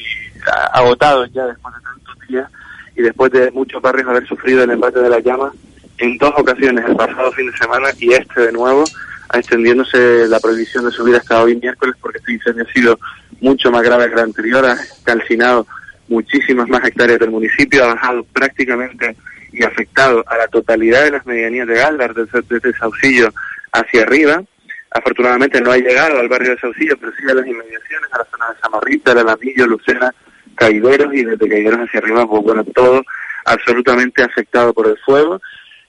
agotados 0.73 1.29
ya 1.33 1.45
después 1.45 1.75
de 1.75 1.81
tantos 1.81 2.27
días 2.27 2.51
y 2.95 3.01
después 3.01 3.31
de 3.31 3.51
muchos 3.51 3.81
barrios 3.81 4.07
haber 4.07 4.27
sufrido 4.27 4.63
el 4.63 4.71
embate 4.71 4.99
de 4.99 5.09
las 5.09 5.23
llamas, 5.23 5.53
en 5.97 6.17
dos 6.17 6.33
ocasiones, 6.37 6.85
el 6.85 6.95
pasado 6.95 7.31
fin 7.33 7.51
de 7.51 7.57
semana 7.57 7.89
y 7.99 8.13
este 8.13 8.41
de 8.41 8.51
nuevo, 8.53 8.85
extendiéndose 9.33 10.27
la 10.27 10.39
prohibición 10.39 10.85
de 10.85 10.91
subir 10.91 11.15
hasta 11.15 11.43
hoy 11.43 11.57
miércoles 11.57 11.95
porque 12.01 12.19
este 12.19 12.33
incendio 12.33 12.65
ha 12.67 12.73
sido 12.73 12.99
mucho 13.41 13.69
más 13.71 13.83
grave 13.83 14.07
que 14.07 14.13
el 14.13 14.19
anterior, 14.19 14.65
ha 14.65 14.77
calcinado 15.03 15.67
muchísimas 16.07 16.67
más 16.69 16.83
hectáreas 16.85 17.19
del 17.19 17.31
municipio, 17.31 17.83
ha 17.83 17.93
bajado 17.93 18.23
prácticamente 18.33 19.15
y 19.51 19.63
afectado 19.63 20.23
a 20.27 20.37
la 20.37 20.47
totalidad 20.47 21.03
de 21.03 21.11
las 21.11 21.25
medianías 21.25 21.67
de 21.67 21.75
Galdar, 21.75 22.13
desde, 22.13 22.41
desde 22.41 22.77
Saucillo 22.77 23.29
hacia 23.71 24.03
arriba. 24.03 24.43
Afortunadamente 24.91 25.61
no 25.61 25.71
ha 25.71 25.77
llegado 25.77 26.19
al 26.19 26.29
barrio 26.29 26.51
de 26.51 26.59
Saucillo, 26.59 26.97
pero 26.99 27.11
sí 27.17 27.23
a 27.29 27.35
las 27.35 27.45
inmediaciones, 27.45 28.11
a 28.11 28.17
la 28.19 28.25
zona 28.25 28.49
de 28.49 28.59
Samarrita, 28.59 29.11
El 29.11 29.19
Alamillo, 29.19 29.67
Lucena, 29.67 30.13
Caideros 30.55 31.13
y 31.13 31.23
desde 31.23 31.47
Caideros 31.47 31.79
hacia 31.81 31.99
arriba, 31.99 32.27
pues 32.27 32.43
bueno, 32.43 32.63
todo 32.63 33.03
absolutamente 33.45 34.23
afectado 34.23 34.73
por 34.73 34.87
el 34.87 34.97
fuego. 34.97 35.41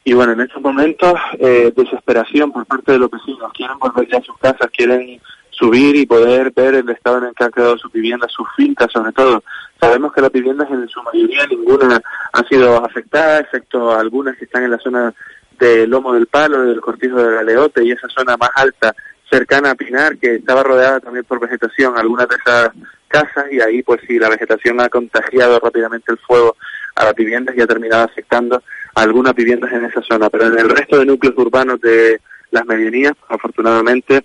Y 0.04 0.12
bueno, 0.12 0.32
en 0.32 0.40
estos 0.40 0.62
momentos, 0.62 1.14
eh, 1.38 1.72
desesperación 1.76 2.52
por 2.52 2.66
parte 2.66 2.92
de 2.92 2.98
los 2.98 3.10
vecinos. 3.10 3.52
Quieren 3.52 3.78
volver 3.78 4.08
ya 4.08 4.18
a 4.18 4.22
sus 4.22 4.36
casas, 4.38 4.70
quieren 4.74 5.20
subir 5.60 5.94
y 5.94 6.06
poder 6.06 6.52
ver 6.56 6.74
el 6.74 6.88
estado 6.88 7.18
en 7.18 7.24
el 7.24 7.34
que 7.34 7.44
han 7.44 7.52
quedado 7.52 7.76
sus 7.76 7.92
viviendas, 7.92 8.32
sus 8.32 8.46
fincas 8.56 8.90
sobre 8.90 9.12
todo. 9.12 9.44
Sabemos 9.78 10.12
que 10.12 10.22
las 10.22 10.32
viviendas 10.32 10.70
en 10.70 10.88
su 10.88 11.02
mayoría 11.02 11.46
ninguna 11.46 12.00
ha 12.32 12.42
sido 12.44 12.82
afectada, 12.84 13.40
excepto 13.40 13.94
algunas 13.94 14.36
que 14.36 14.46
están 14.46 14.64
en 14.64 14.70
la 14.70 14.78
zona 14.78 15.14
del 15.58 15.90
Lomo 15.90 16.14
del 16.14 16.26
Palo, 16.26 16.62
del 16.62 16.80
Cortijo 16.80 17.22
de 17.22 17.34
Galeote 17.34 17.84
y 17.84 17.92
esa 17.92 18.08
zona 18.08 18.38
más 18.38 18.50
alta 18.54 18.94
cercana 19.30 19.72
a 19.72 19.74
Pinar, 19.74 20.16
que 20.16 20.36
estaba 20.36 20.62
rodeada 20.62 20.98
también 20.98 21.24
por 21.24 21.38
vegetación, 21.38 21.96
algunas 21.96 22.26
de 22.28 22.36
esas 22.36 22.70
casas, 23.06 23.44
y 23.52 23.60
ahí 23.60 23.82
pues 23.82 24.00
sí, 24.06 24.18
la 24.18 24.28
vegetación 24.28 24.80
ha 24.80 24.88
contagiado 24.88 25.60
rápidamente 25.60 26.10
el 26.10 26.18
fuego 26.18 26.56
a 26.96 27.04
las 27.04 27.14
viviendas 27.14 27.54
y 27.56 27.60
ha 27.60 27.66
terminado 27.66 28.04
afectando 28.04 28.62
algunas 28.94 29.34
viviendas 29.34 29.72
en 29.72 29.84
esa 29.84 30.02
zona. 30.02 30.30
Pero 30.30 30.46
en 30.46 30.58
el 30.58 30.70
resto 30.70 30.98
de 30.98 31.06
núcleos 31.06 31.36
urbanos 31.36 31.80
de 31.80 32.20
las 32.50 32.66
medianías, 32.66 33.12
afortunadamente, 33.28 34.24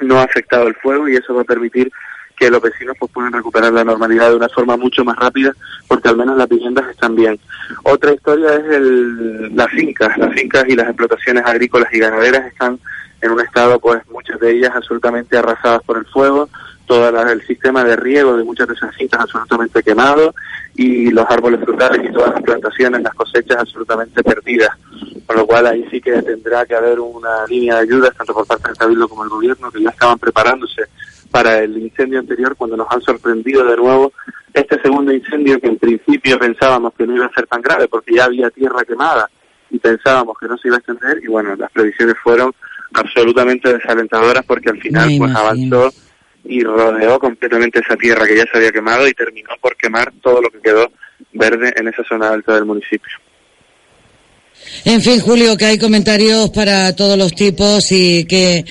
no 0.00 0.18
ha 0.18 0.24
afectado 0.24 0.66
el 0.68 0.74
fuego 0.76 1.08
y 1.08 1.16
eso 1.16 1.34
va 1.34 1.42
a 1.42 1.44
permitir 1.44 1.90
que 2.38 2.50
los 2.50 2.62
vecinos 2.62 2.96
pues 2.98 3.10
puedan 3.12 3.32
recuperar 3.32 3.72
la 3.72 3.84
normalidad 3.84 4.30
de 4.30 4.36
una 4.36 4.48
forma 4.48 4.76
mucho 4.76 5.04
más 5.04 5.16
rápida 5.16 5.52
porque 5.88 6.08
al 6.08 6.16
menos 6.16 6.36
las 6.36 6.48
viviendas 6.48 6.88
están 6.88 7.16
bien. 7.16 7.38
Otra 7.82 8.12
historia 8.12 8.54
es 8.54 8.64
el, 8.64 9.56
las 9.56 9.68
fincas, 9.70 10.16
las 10.16 10.32
fincas 10.32 10.64
y 10.68 10.76
las 10.76 10.86
explotaciones 10.86 11.44
agrícolas 11.44 11.92
y 11.92 11.98
ganaderas 11.98 12.46
están 12.46 12.78
en 13.20 13.32
un 13.32 13.40
estado 13.40 13.80
pues 13.80 14.00
muchas 14.08 14.38
de 14.38 14.52
ellas 14.52 14.70
absolutamente 14.74 15.36
arrasadas 15.36 15.82
por 15.82 15.98
el 15.98 16.06
fuego, 16.06 16.48
todo 16.88 17.08
el 17.30 17.46
sistema 17.46 17.84
de 17.84 17.94
riego 17.94 18.36
de 18.36 18.42
muchas 18.42 18.66
de 18.66 18.74
esas 18.74 18.96
fincas 18.96 19.20
absolutamente 19.20 19.82
quemado 19.82 20.34
y 20.74 21.10
los 21.10 21.26
árboles 21.28 21.60
frutales 21.60 22.00
y 22.08 22.12
todas 22.12 22.32
las 22.34 22.42
plantaciones, 22.42 23.02
las 23.02 23.14
cosechas 23.14 23.58
absolutamente 23.58 24.22
perdidas. 24.24 24.70
Con 25.26 25.36
lo 25.36 25.46
cual 25.46 25.66
ahí 25.66 25.86
sí 25.90 26.00
que 26.00 26.22
tendrá 26.22 26.64
que 26.64 26.74
haber 26.74 26.98
una 26.98 27.46
línea 27.46 27.76
de 27.76 27.82
ayuda, 27.82 28.10
tanto 28.10 28.32
por 28.32 28.46
parte 28.46 28.68
del 28.68 28.76
Cabildo 28.78 29.06
como 29.08 29.22
del 29.22 29.30
Gobierno, 29.30 29.70
que 29.70 29.82
ya 29.82 29.90
estaban 29.90 30.18
preparándose 30.18 30.82
para 31.30 31.58
el 31.58 31.76
incendio 31.76 32.18
anterior 32.18 32.56
cuando 32.56 32.76
nos 32.76 32.90
han 32.90 33.02
sorprendido 33.02 33.62
de 33.64 33.76
nuevo 33.76 34.12
este 34.54 34.80
segundo 34.80 35.12
incendio 35.12 35.60
que 35.60 35.66
en 35.68 35.76
principio 35.78 36.38
pensábamos 36.38 36.94
que 36.94 37.06
no 37.06 37.14
iba 37.14 37.26
a 37.26 37.32
ser 37.34 37.46
tan 37.46 37.60
grave 37.60 37.86
porque 37.86 38.14
ya 38.14 38.24
había 38.24 38.48
tierra 38.50 38.82
quemada 38.84 39.28
y 39.70 39.78
pensábamos 39.78 40.38
que 40.40 40.48
no 40.48 40.56
se 40.56 40.68
iba 40.68 40.76
a 40.76 40.78
extender 40.78 41.22
y 41.22 41.26
bueno, 41.26 41.54
las 41.54 41.70
previsiones 41.70 42.14
fueron 42.22 42.50
absolutamente 42.94 43.72
desalentadoras 43.74 44.44
porque 44.46 44.70
al 44.70 44.80
final 44.80 45.06
Me 45.06 45.18
pues 45.18 45.30
imagino. 45.30 45.38
avanzó 45.78 45.92
y 46.44 46.62
rodeó 46.62 47.18
completamente 47.18 47.80
esa 47.80 47.96
tierra 47.96 48.26
que 48.26 48.36
ya 48.36 48.44
se 48.50 48.58
había 48.58 48.72
quemado 48.72 49.06
y 49.06 49.12
terminó 49.14 49.50
por 49.60 49.76
quemar 49.76 50.12
todo 50.22 50.40
lo 50.40 50.50
que 50.50 50.60
quedó 50.60 50.90
verde 51.32 51.72
en 51.76 51.88
esa 51.88 52.04
zona 52.04 52.30
alta 52.30 52.54
del 52.54 52.64
municipio. 52.64 53.12
En 54.84 55.00
fin, 55.00 55.20
Julio, 55.20 55.56
que 55.56 55.64
hay 55.66 55.78
comentarios 55.78 56.50
para 56.50 56.94
todos 56.94 57.16
los 57.16 57.32
tipos 57.34 57.90
y 57.90 58.24
qué, 58.26 58.64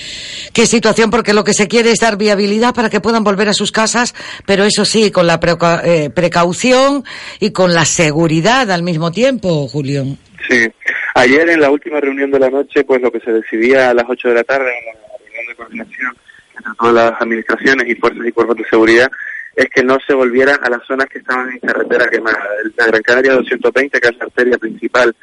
qué 0.54 0.66
situación, 0.68 1.10
porque 1.10 1.34
lo 1.34 1.44
que 1.44 1.54
se 1.54 1.68
quiere 1.68 1.92
es 1.92 2.00
dar 2.00 2.18
viabilidad 2.18 2.74
para 2.74 2.90
que 2.90 3.00
puedan 3.00 3.24
volver 3.24 3.48
a 3.50 3.54
sus 3.54 3.72
casas, 3.72 4.14
pero 4.46 4.64
eso 4.66 4.86
sí, 4.86 5.12
con 5.12 5.26
la 5.28 5.40
preca- 5.40 5.82
eh, 5.86 6.10
precaución 6.10 7.04
y 7.40 7.52
con 7.52 7.74
la 7.74 7.86
seguridad 7.86 8.70
al 8.70 8.84
mismo 8.84 9.12
tiempo, 9.12 9.68
Julio. 9.68 10.06
Sí, 10.50 10.68
ayer 11.16 11.50
en 11.50 11.62
la 11.62 11.72
última 11.72 12.00
reunión 12.00 12.32
de 12.32 12.40
la 12.40 12.50
noche, 12.50 12.84
pues 12.84 13.02
lo 13.02 13.12
que 13.12 13.20
se 13.22 13.32
decidía 13.32 13.90
a 13.90 13.94
las 13.94 14.06
8 14.08 14.28
de 14.30 14.34
la 14.36 14.44
tarde 14.44 14.70
en 14.70 14.86
la 14.86 15.18
reunión 15.18 15.48
de 15.48 15.56
coordinación 15.56 16.18
entre 16.58 16.74
todas 16.78 16.94
las 16.94 17.22
administraciones 17.22 17.88
y 17.88 17.96
fuerzas 17.96 18.26
y 18.26 18.32
cuerpos 18.32 18.58
de 18.58 18.66
seguridad 18.66 19.12
es 19.56 19.70
que 19.70 19.84
no 19.84 19.98
se 20.06 20.14
volvieran 20.14 20.60
a 20.64 20.70
las 20.70 20.86
zonas 20.86 21.08
que 21.08 21.18
estaban 21.18 21.52
en 21.52 21.60
carretera 21.60 22.08
quemada. 22.10 22.46
La 22.78 22.86
Gran 22.86 23.02
Canaria 23.02 23.34
220, 23.34 24.00
que 24.00 24.08
es 24.08 24.18
la 24.18 24.26
arteria 24.26 24.58
principal 24.58 25.16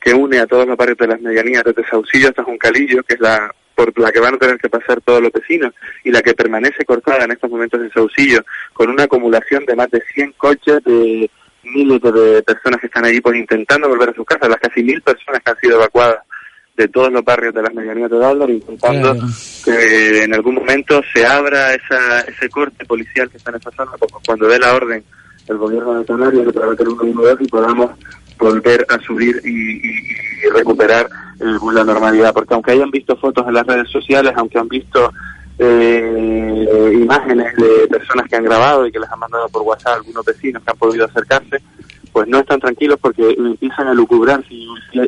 que 0.00 0.14
une 0.14 0.38
a 0.38 0.46
todos 0.46 0.66
los 0.66 0.76
barrios 0.76 0.96
de 0.96 1.08
las 1.08 1.20
medianías, 1.20 1.64
desde 1.64 1.86
Saucillo 1.88 2.28
hasta 2.28 2.44
Juncalillo, 2.44 3.02
que 3.02 3.14
es 3.14 3.20
la 3.20 3.52
por 3.74 3.98
la 3.98 4.12
que 4.12 4.20
van 4.20 4.34
a 4.34 4.38
tener 4.38 4.58
que 4.58 4.68
pasar 4.68 5.00
todos 5.00 5.22
los 5.22 5.32
vecinos 5.32 5.72
y 6.04 6.10
la 6.10 6.20
que 6.20 6.34
permanece 6.34 6.84
cortada 6.84 7.24
en 7.24 7.32
estos 7.32 7.50
momentos 7.50 7.80
en 7.80 7.90
Saucillo, 7.90 8.44
con 8.74 8.90
una 8.90 9.04
acumulación 9.04 9.64
de 9.64 9.74
más 9.74 9.90
de 9.90 10.02
100 10.14 10.32
coches 10.32 10.84
de 10.84 11.30
miles 11.62 12.00
de 12.00 12.42
personas 12.42 12.80
que 12.80 12.86
están 12.86 13.06
allí 13.06 13.20
pues 13.20 13.36
intentando 13.36 13.88
volver 13.88 14.10
a 14.10 14.14
sus 14.14 14.26
casas, 14.26 14.50
las 14.50 14.60
casi 14.60 14.82
mil 14.82 15.00
personas 15.02 15.40
que 15.42 15.50
han 15.50 15.58
sido 15.58 15.76
evacuadas 15.76 16.24
de 16.80 16.88
todos 16.88 17.12
los 17.12 17.24
barrios 17.24 17.52
de 17.54 17.62
las 17.62 17.74
medianías 17.74 18.10
de 18.10 18.18
Daldor, 18.18 18.50
intentando 18.50 19.14
que 19.64 20.24
en 20.24 20.34
algún 20.34 20.54
momento 20.56 21.00
se 21.12 21.24
abra 21.26 21.74
esa, 21.74 22.20
ese 22.22 22.48
corte 22.48 22.84
policial 22.84 23.28
que 23.30 23.36
está 23.36 23.50
en 23.50 23.56
esa 23.56 23.70
zona, 23.72 23.90
cuando 24.26 24.46
dé 24.48 24.58
la 24.58 24.74
orden 24.74 25.04
el 25.48 25.56
gobierno 25.58 25.98
de 25.98 26.04
Canarias 26.04 26.46
a 26.48 26.52
través 26.52 26.78
del 26.78 26.88
112 26.88 27.44
y 27.44 27.48
podamos 27.48 27.90
volver 28.38 28.86
a 28.88 28.98
subir 29.00 29.40
y, 29.44 29.48
y- 29.50 30.02
y 30.46 30.48
recuperar 30.54 31.06
eh, 31.40 31.44
la 31.72 31.84
normalidad. 31.84 32.32
Porque 32.32 32.54
aunque 32.54 32.70
hayan 32.72 32.90
visto 32.90 33.16
fotos 33.16 33.46
en 33.46 33.54
las 33.54 33.66
redes 33.66 33.88
sociales, 33.90 34.32
aunque 34.36 34.58
han 34.58 34.68
visto 34.68 35.12
eh, 35.58 36.92
imágenes 37.02 37.54
de 37.56 37.86
personas 37.88 38.26
que 38.28 38.36
han 38.36 38.44
grabado 38.44 38.86
y 38.86 38.92
que 38.92 38.98
les 38.98 39.10
han 39.10 39.18
mandado 39.18 39.48
por 39.48 39.62
WhatsApp 39.62 39.96
algunos 39.96 40.24
vecinos 40.24 40.62
que 40.62 40.70
han 40.70 40.78
podido 40.78 41.04
acercarse, 41.04 41.60
pues 42.12 42.26
no 42.28 42.38
están 42.40 42.60
tranquilos 42.60 42.98
porque 43.00 43.34
empiezan 43.38 43.88
a 43.88 43.94
lucubrar 43.94 44.42
si, 44.48 44.66
si, 44.92 45.00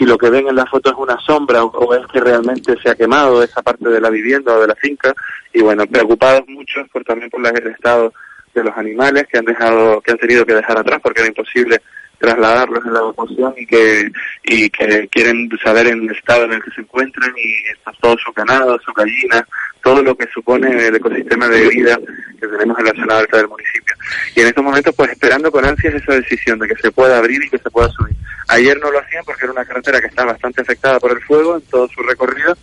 si 0.00 0.06
lo 0.06 0.16
que 0.16 0.30
ven 0.30 0.48
en 0.48 0.56
la 0.56 0.64
foto 0.64 0.90
es 0.90 0.96
una 0.96 1.20
sombra 1.20 1.62
o, 1.62 1.94
es 1.94 2.06
que 2.06 2.20
realmente 2.20 2.74
se 2.82 2.88
ha 2.88 2.94
quemado 2.94 3.42
esa 3.42 3.60
parte 3.60 3.86
de 3.86 4.00
la 4.00 4.08
vivienda 4.08 4.54
o 4.54 4.60
de 4.62 4.68
la 4.68 4.74
finca. 4.74 5.12
Y 5.52 5.60
bueno, 5.60 5.86
preocupados 5.86 6.44
muchos 6.48 6.88
por 6.88 7.04
también 7.04 7.28
por 7.28 7.46
el 7.46 7.66
estado 7.66 8.14
de 8.54 8.64
los 8.64 8.74
animales 8.78 9.26
que 9.30 9.36
han 9.36 9.44
dejado, 9.44 10.00
que 10.00 10.12
han 10.12 10.16
tenido 10.16 10.46
que 10.46 10.54
dejar 10.54 10.78
atrás 10.78 11.00
porque 11.02 11.20
era 11.20 11.28
imposible 11.28 11.82
trasladarlos 12.20 12.84
en 12.84 12.92
la 12.92 13.00
evacuación 13.00 13.54
y 13.56 13.66
que 13.66 14.12
y 14.44 14.68
que 14.70 15.08
quieren 15.08 15.48
saber 15.64 15.86
el 15.86 16.08
estado 16.10 16.44
en 16.44 16.52
el 16.52 16.62
que 16.62 16.70
se 16.70 16.82
encuentran 16.82 17.32
y 17.36 17.70
está 17.72 17.92
todo 18.00 18.16
su 18.18 18.30
ganado, 18.32 18.78
su 18.84 18.92
gallina, 18.92 19.46
todo 19.82 20.02
lo 20.02 20.14
que 20.14 20.26
supone 20.32 20.86
el 20.86 20.94
ecosistema 20.94 21.48
de 21.48 21.68
vida 21.68 21.98
que 22.38 22.46
tenemos 22.46 22.78
en 22.78 22.84
la 22.84 22.92
zona 22.92 23.18
alta 23.18 23.38
del 23.38 23.48
municipio. 23.48 23.94
Y 24.36 24.40
en 24.40 24.48
estos 24.48 24.62
momentos, 24.62 24.94
pues 24.94 25.10
esperando 25.10 25.50
con 25.50 25.64
ansias 25.64 25.94
esa 25.94 26.14
decisión 26.14 26.58
de 26.58 26.68
que 26.68 26.76
se 26.76 26.92
pueda 26.92 27.18
abrir 27.18 27.42
y 27.42 27.48
que 27.48 27.58
se 27.58 27.70
pueda 27.70 27.88
subir. 27.88 28.14
Ayer 28.48 28.78
no 28.78 28.90
lo 28.90 28.98
hacían 28.98 29.24
porque 29.24 29.44
era 29.44 29.52
una 29.52 29.64
carretera 29.64 30.00
que 30.00 30.08
está 30.08 30.24
bastante 30.24 30.60
afectada 30.60 31.00
por 31.00 31.12
el 31.12 31.20
fuego 31.22 31.56
en 31.56 31.62
todo 31.62 31.88
su 31.88 32.02
recorrido. 32.02 32.56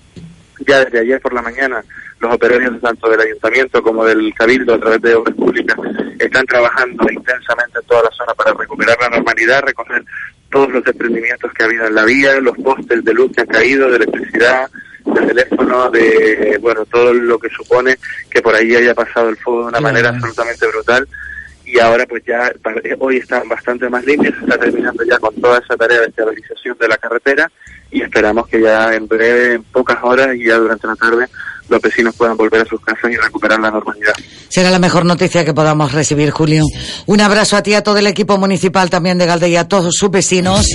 Ya 0.66 0.84
desde 0.84 1.00
ayer 1.00 1.22
por 1.22 1.34
la 1.34 1.42
mañana 1.42 1.84
los 2.20 2.34
operarios 2.34 2.82
tanto 2.82 3.10
del 3.10 3.22
ayuntamiento 3.22 3.82
como 3.84 4.04
del 4.06 4.34
cabildo 4.34 4.74
a 4.74 4.80
través 4.80 5.02
de 5.02 5.14
obras 5.16 5.36
públicas 5.36 5.78
están 6.20 6.46
trabajando 6.48 7.04
intensamente 7.12 7.80
en 7.80 7.86
toda 7.86 8.04
la 8.04 8.12
zona 8.12 8.34
para 8.34 8.54
recuperar 8.54 8.98
la 9.00 9.10
normalidad, 9.10 9.62
recoger 9.64 10.04
todos 10.50 10.72
los 10.72 10.84
desprendimientos 10.84 11.54
que 11.54 11.64
ha 11.64 11.66
habido 11.68 11.86
en 11.86 11.94
la 11.96 12.06
vía, 12.06 12.40
los 12.40 12.58
postes 12.58 13.04
de 13.04 13.14
luz 13.14 13.32
que 13.36 13.42
han 13.42 13.48
caído, 13.48 13.90
de 13.90 13.98
electricidad, 13.98 14.68
de 15.06 15.22
teléfono, 15.28 15.92
de 15.92 16.58
bueno 16.60 16.86
todo 16.86 17.14
lo 17.14 17.38
que 17.38 17.50
supone 17.50 17.98
que 18.32 18.42
por 18.42 18.56
ahí 18.56 18.76
haya 18.76 18.96
pasado 18.96 19.30
el 19.30 19.38
fuego 19.38 19.62
de 19.64 19.68
una 19.70 19.80
manera 19.82 20.10
absolutamente 20.10 20.68
brutal. 20.68 21.08
Y 21.66 21.80
ahora 21.80 22.06
pues 22.08 22.24
ya 22.26 22.52
pa- 22.64 22.74
hoy 23.00 23.18
están 23.18 23.48
bastante 23.48 23.90
más 23.90 24.04
limpios, 24.06 24.34
se 24.36 24.42
está 24.46 24.58
terminando 24.58 25.04
ya 25.04 25.20
con 25.20 25.36
toda 25.36 25.60
esa 25.60 25.76
tarea 25.78 26.00
de 26.00 26.08
estabilización 26.08 26.78
de 26.80 26.88
la 26.88 26.98
carretera 26.98 27.52
y 27.92 28.02
esperamos 28.02 28.48
que 28.48 28.62
ya 28.62 28.94
en 28.94 29.08
breve, 29.08 29.54
en 29.56 29.64
pocas 29.64 29.98
horas 30.02 30.36
y 30.36 30.46
ya 30.46 30.58
durante 30.58 30.88
la 30.88 30.96
tarde 30.96 31.28
los 31.70 31.82
vecinos 31.82 32.16
puedan 32.16 32.38
volver 32.38 32.62
a 32.62 32.66
sus 32.66 32.80
casas 32.82 33.12
y 33.12 33.16
recuperar 33.18 33.60
la 33.60 33.72
normalidad. 33.72 34.14
Será 34.50 34.72
la 34.72 34.80
mejor 34.80 35.06
noticia 35.06 35.44
que 35.44 35.54
podamos 35.54 35.92
recibir, 35.92 36.32
Julio. 36.32 36.64
Un 37.06 37.22
abrazo 37.22 37.58
a 37.58 37.64
ti, 37.64 37.74
a 37.74 37.84
todo 37.84 37.98
el 37.98 38.08
equipo 38.08 38.38
municipal 38.38 38.90
también 38.90 39.18
de 39.18 39.26
Galde 39.26 39.50
y 39.50 39.56
a 39.58 39.68
todos 39.68 39.96
sus 39.96 40.10
vecinos. 40.10 40.66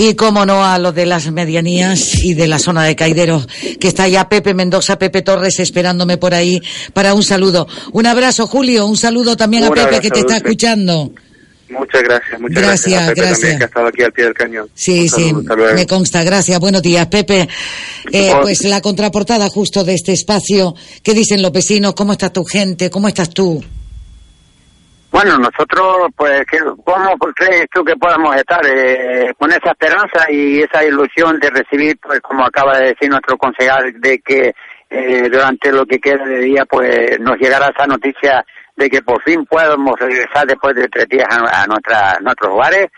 Y 0.00 0.14
como 0.14 0.44
no, 0.44 0.64
a 0.64 0.78
los 0.78 0.94
de 0.94 1.06
las 1.06 1.30
medianías 1.30 2.24
y 2.24 2.34
de 2.34 2.48
la 2.48 2.58
zona 2.58 2.82
de 2.84 2.96
Caideros, 2.96 3.46
que 3.80 3.88
está 3.88 4.08
ya 4.08 4.28
Pepe 4.28 4.54
Mendoza, 4.54 4.98
Pepe 4.98 5.22
Torres 5.22 5.60
esperándome 5.60 6.16
por 6.16 6.34
ahí 6.34 6.60
para 6.92 7.14
un 7.14 7.22
saludo. 7.22 7.68
Un 7.92 8.06
abrazo, 8.06 8.46
Julio. 8.46 8.86
Un 8.86 8.96
saludo 8.96 9.36
también 9.36 9.64
a 9.64 9.68
Pepe 9.68 9.82
abrazo, 9.82 10.00
que 10.02 10.10
te 10.10 10.20
está 10.20 10.34
Dulce. 10.34 10.48
escuchando. 10.48 11.12
Muchas 11.68 12.02
gracias, 12.02 12.40
muchas 12.40 12.62
Gracias, 12.62 12.92
gracias. 12.92 13.02
a 13.02 13.08
Pepe 13.08 13.20
gracias. 13.20 13.40
también 13.40 13.58
que 13.58 13.64
ha 13.64 13.66
estado 13.66 13.86
aquí 13.88 14.02
al 14.02 14.12
pie 14.12 14.24
del 14.24 14.34
cañón. 14.34 14.68
Sí, 14.74 15.00
Un 15.02 15.08
sí, 15.08 15.32
saludo, 15.48 15.74
me 15.74 15.86
consta. 15.86 16.22
Gracias. 16.24 16.60
Buenos 16.60 16.82
días, 16.82 17.06
Pepe. 17.08 17.48
Eh, 18.12 18.32
pues 18.40 18.62
la 18.64 18.80
contraportada 18.80 19.48
justo 19.48 19.82
de 19.82 19.94
este 19.94 20.12
espacio. 20.12 20.74
¿Qué 21.02 21.12
dicen 21.12 21.42
los 21.42 21.50
vecinos? 21.52 21.94
¿Cómo 21.94 22.12
está 22.12 22.32
tu 22.32 22.44
gente? 22.44 22.88
¿Cómo 22.90 23.08
estás 23.08 23.30
tú? 23.30 23.62
Bueno, 25.10 25.38
nosotros, 25.38 26.08
pues, 26.16 26.42
¿qué- 26.50 26.58
¿cómo 26.84 27.16
crees 27.34 27.66
tú 27.72 27.82
que 27.84 27.96
podamos 27.96 28.36
estar 28.36 28.60
eh, 28.66 29.32
con 29.38 29.50
esa 29.50 29.70
esperanza 29.70 30.30
y 30.30 30.60
esa 30.60 30.84
ilusión 30.84 31.38
de 31.40 31.48
recibir, 31.50 31.96
pues, 32.02 32.20
como 32.20 32.44
acaba 32.44 32.78
de 32.78 32.88
decir 32.88 33.08
nuestro 33.08 33.38
concejal, 33.38 33.94
de 34.00 34.18
que 34.18 34.52
eh, 34.90 35.28
durante 35.32 35.72
lo 35.72 35.86
que 35.86 35.98
queda 35.98 36.24
de 36.26 36.40
día, 36.40 36.64
pues, 36.68 37.18
nos 37.20 37.38
llegará 37.38 37.68
esa 37.74 37.86
noticia 37.86 38.44
de 38.76 38.90
que 38.90 39.02
por 39.02 39.22
fin 39.22 39.44
podamos 39.46 39.98
regresar 39.98 40.46
después 40.46 40.76
de 40.76 40.88
tres 40.88 41.08
días 41.08 41.26
a, 41.30 41.62
a 41.62 41.66
nuestra, 41.66 42.18
nuestros 42.20 42.52
hogares? 42.52 42.88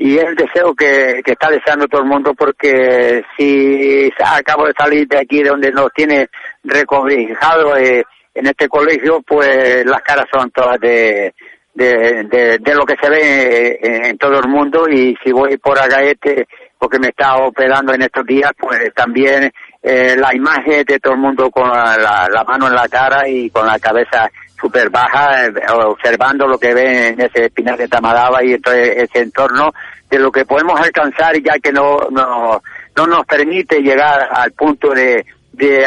Y 0.00 0.16
es 0.16 0.24
el 0.24 0.36
deseo 0.36 0.74
que, 0.74 1.20
que 1.24 1.32
está 1.32 1.50
deseando 1.50 1.88
todo 1.88 2.02
el 2.02 2.08
mundo 2.08 2.32
porque 2.32 3.24
si 3.36 4.08
acabo 4.24 4.66
de 4.66 4.74
salir 4.78 5.08
de 5.08 5.18
aquí 5.18 5.42
de 5.42 5.50
donde 5.50 5.72
nos 5.72 5.92
tiene 5.92 6.28
recobijado 6.62 7.76
eh, 7.76 8.04
en 8.32 8.46
este 8.46 8.68
colegio, 8.68 9.20
pues 9.26 9.84
las 9.84 10.00
caras 10.02 10.26
son 10.32 10.52
todas 10.52 10.78
de, 10.78 11.34
de, 11.74 12.74
lo 12.76 12.86
que 12.86 12.94
se 13.02 13.10
ve 13.10 13.80
eh, 13.82 14.08
en 14.10 14.18
todo 14.18 14.38
el 14.38 14.48
mundo 14.48 14.88
y 14.88 15.16
si 15.24 15.32
voy 15.32 15.56
por 15.56 15.76
Agaete, 15.76 16.46
porque 16.78 17.00
me 17.00 17.08
está 17.08 17.36
operando 17.38 17.92
en 17.92 18.02
estos 18.02 18.24
días, 18.24 18.52
pues 18.56 18.94
también 18.94 19.50
eh, 19.82 20.14
la 20.16 20.32
imagen 20.32 20.84
de 20.84 21.00
todo 21.00 21.14
el 21.14 21.18
mundo 21.18 21.50
con 21.50 21.68
la 21.68 22.44
mano 22.46 22.68
en 22.68 22.74
la 22.76 22.86
cara 22.86 23.28
y 23.28 23.50
con 23.50 23.66
la 23.66 23.80
cabeza 23.80 24.30
súper 24.60 24.90
baja, 24.90 25.46
eh, 25.46 25.52
observando 25.86 26.46
lo 26.46 26.58
que 26.58 26.74
ve 26.74 27.08
en 27.08 27.20
ese 27.20 27.50
Pinar 27.50 27.76
de 27.76 27.88
Tamadaba 27.88 28.42
y 28.44 28.52
entonces 28.52 28.96
ese 28.96 29.20
entorno 29.20 29.72
de 30.10 30.18
lo 30.18 30.32
que 30.32 30.44
podemos 30.44 30.80
alcanzar 30.80 31.34
ya 31.42 31.58
que 31.62 31.72
no, 31.72 31.98
no, 32.10 32.62
no 32.96 33.06
nos 33.06 33.26
permite 33.26 33.80
llegar 33.80 34.28
al 34.30 34.52
punto 34.52 34.90
de, 34.90 35.24
de 35.52 35.86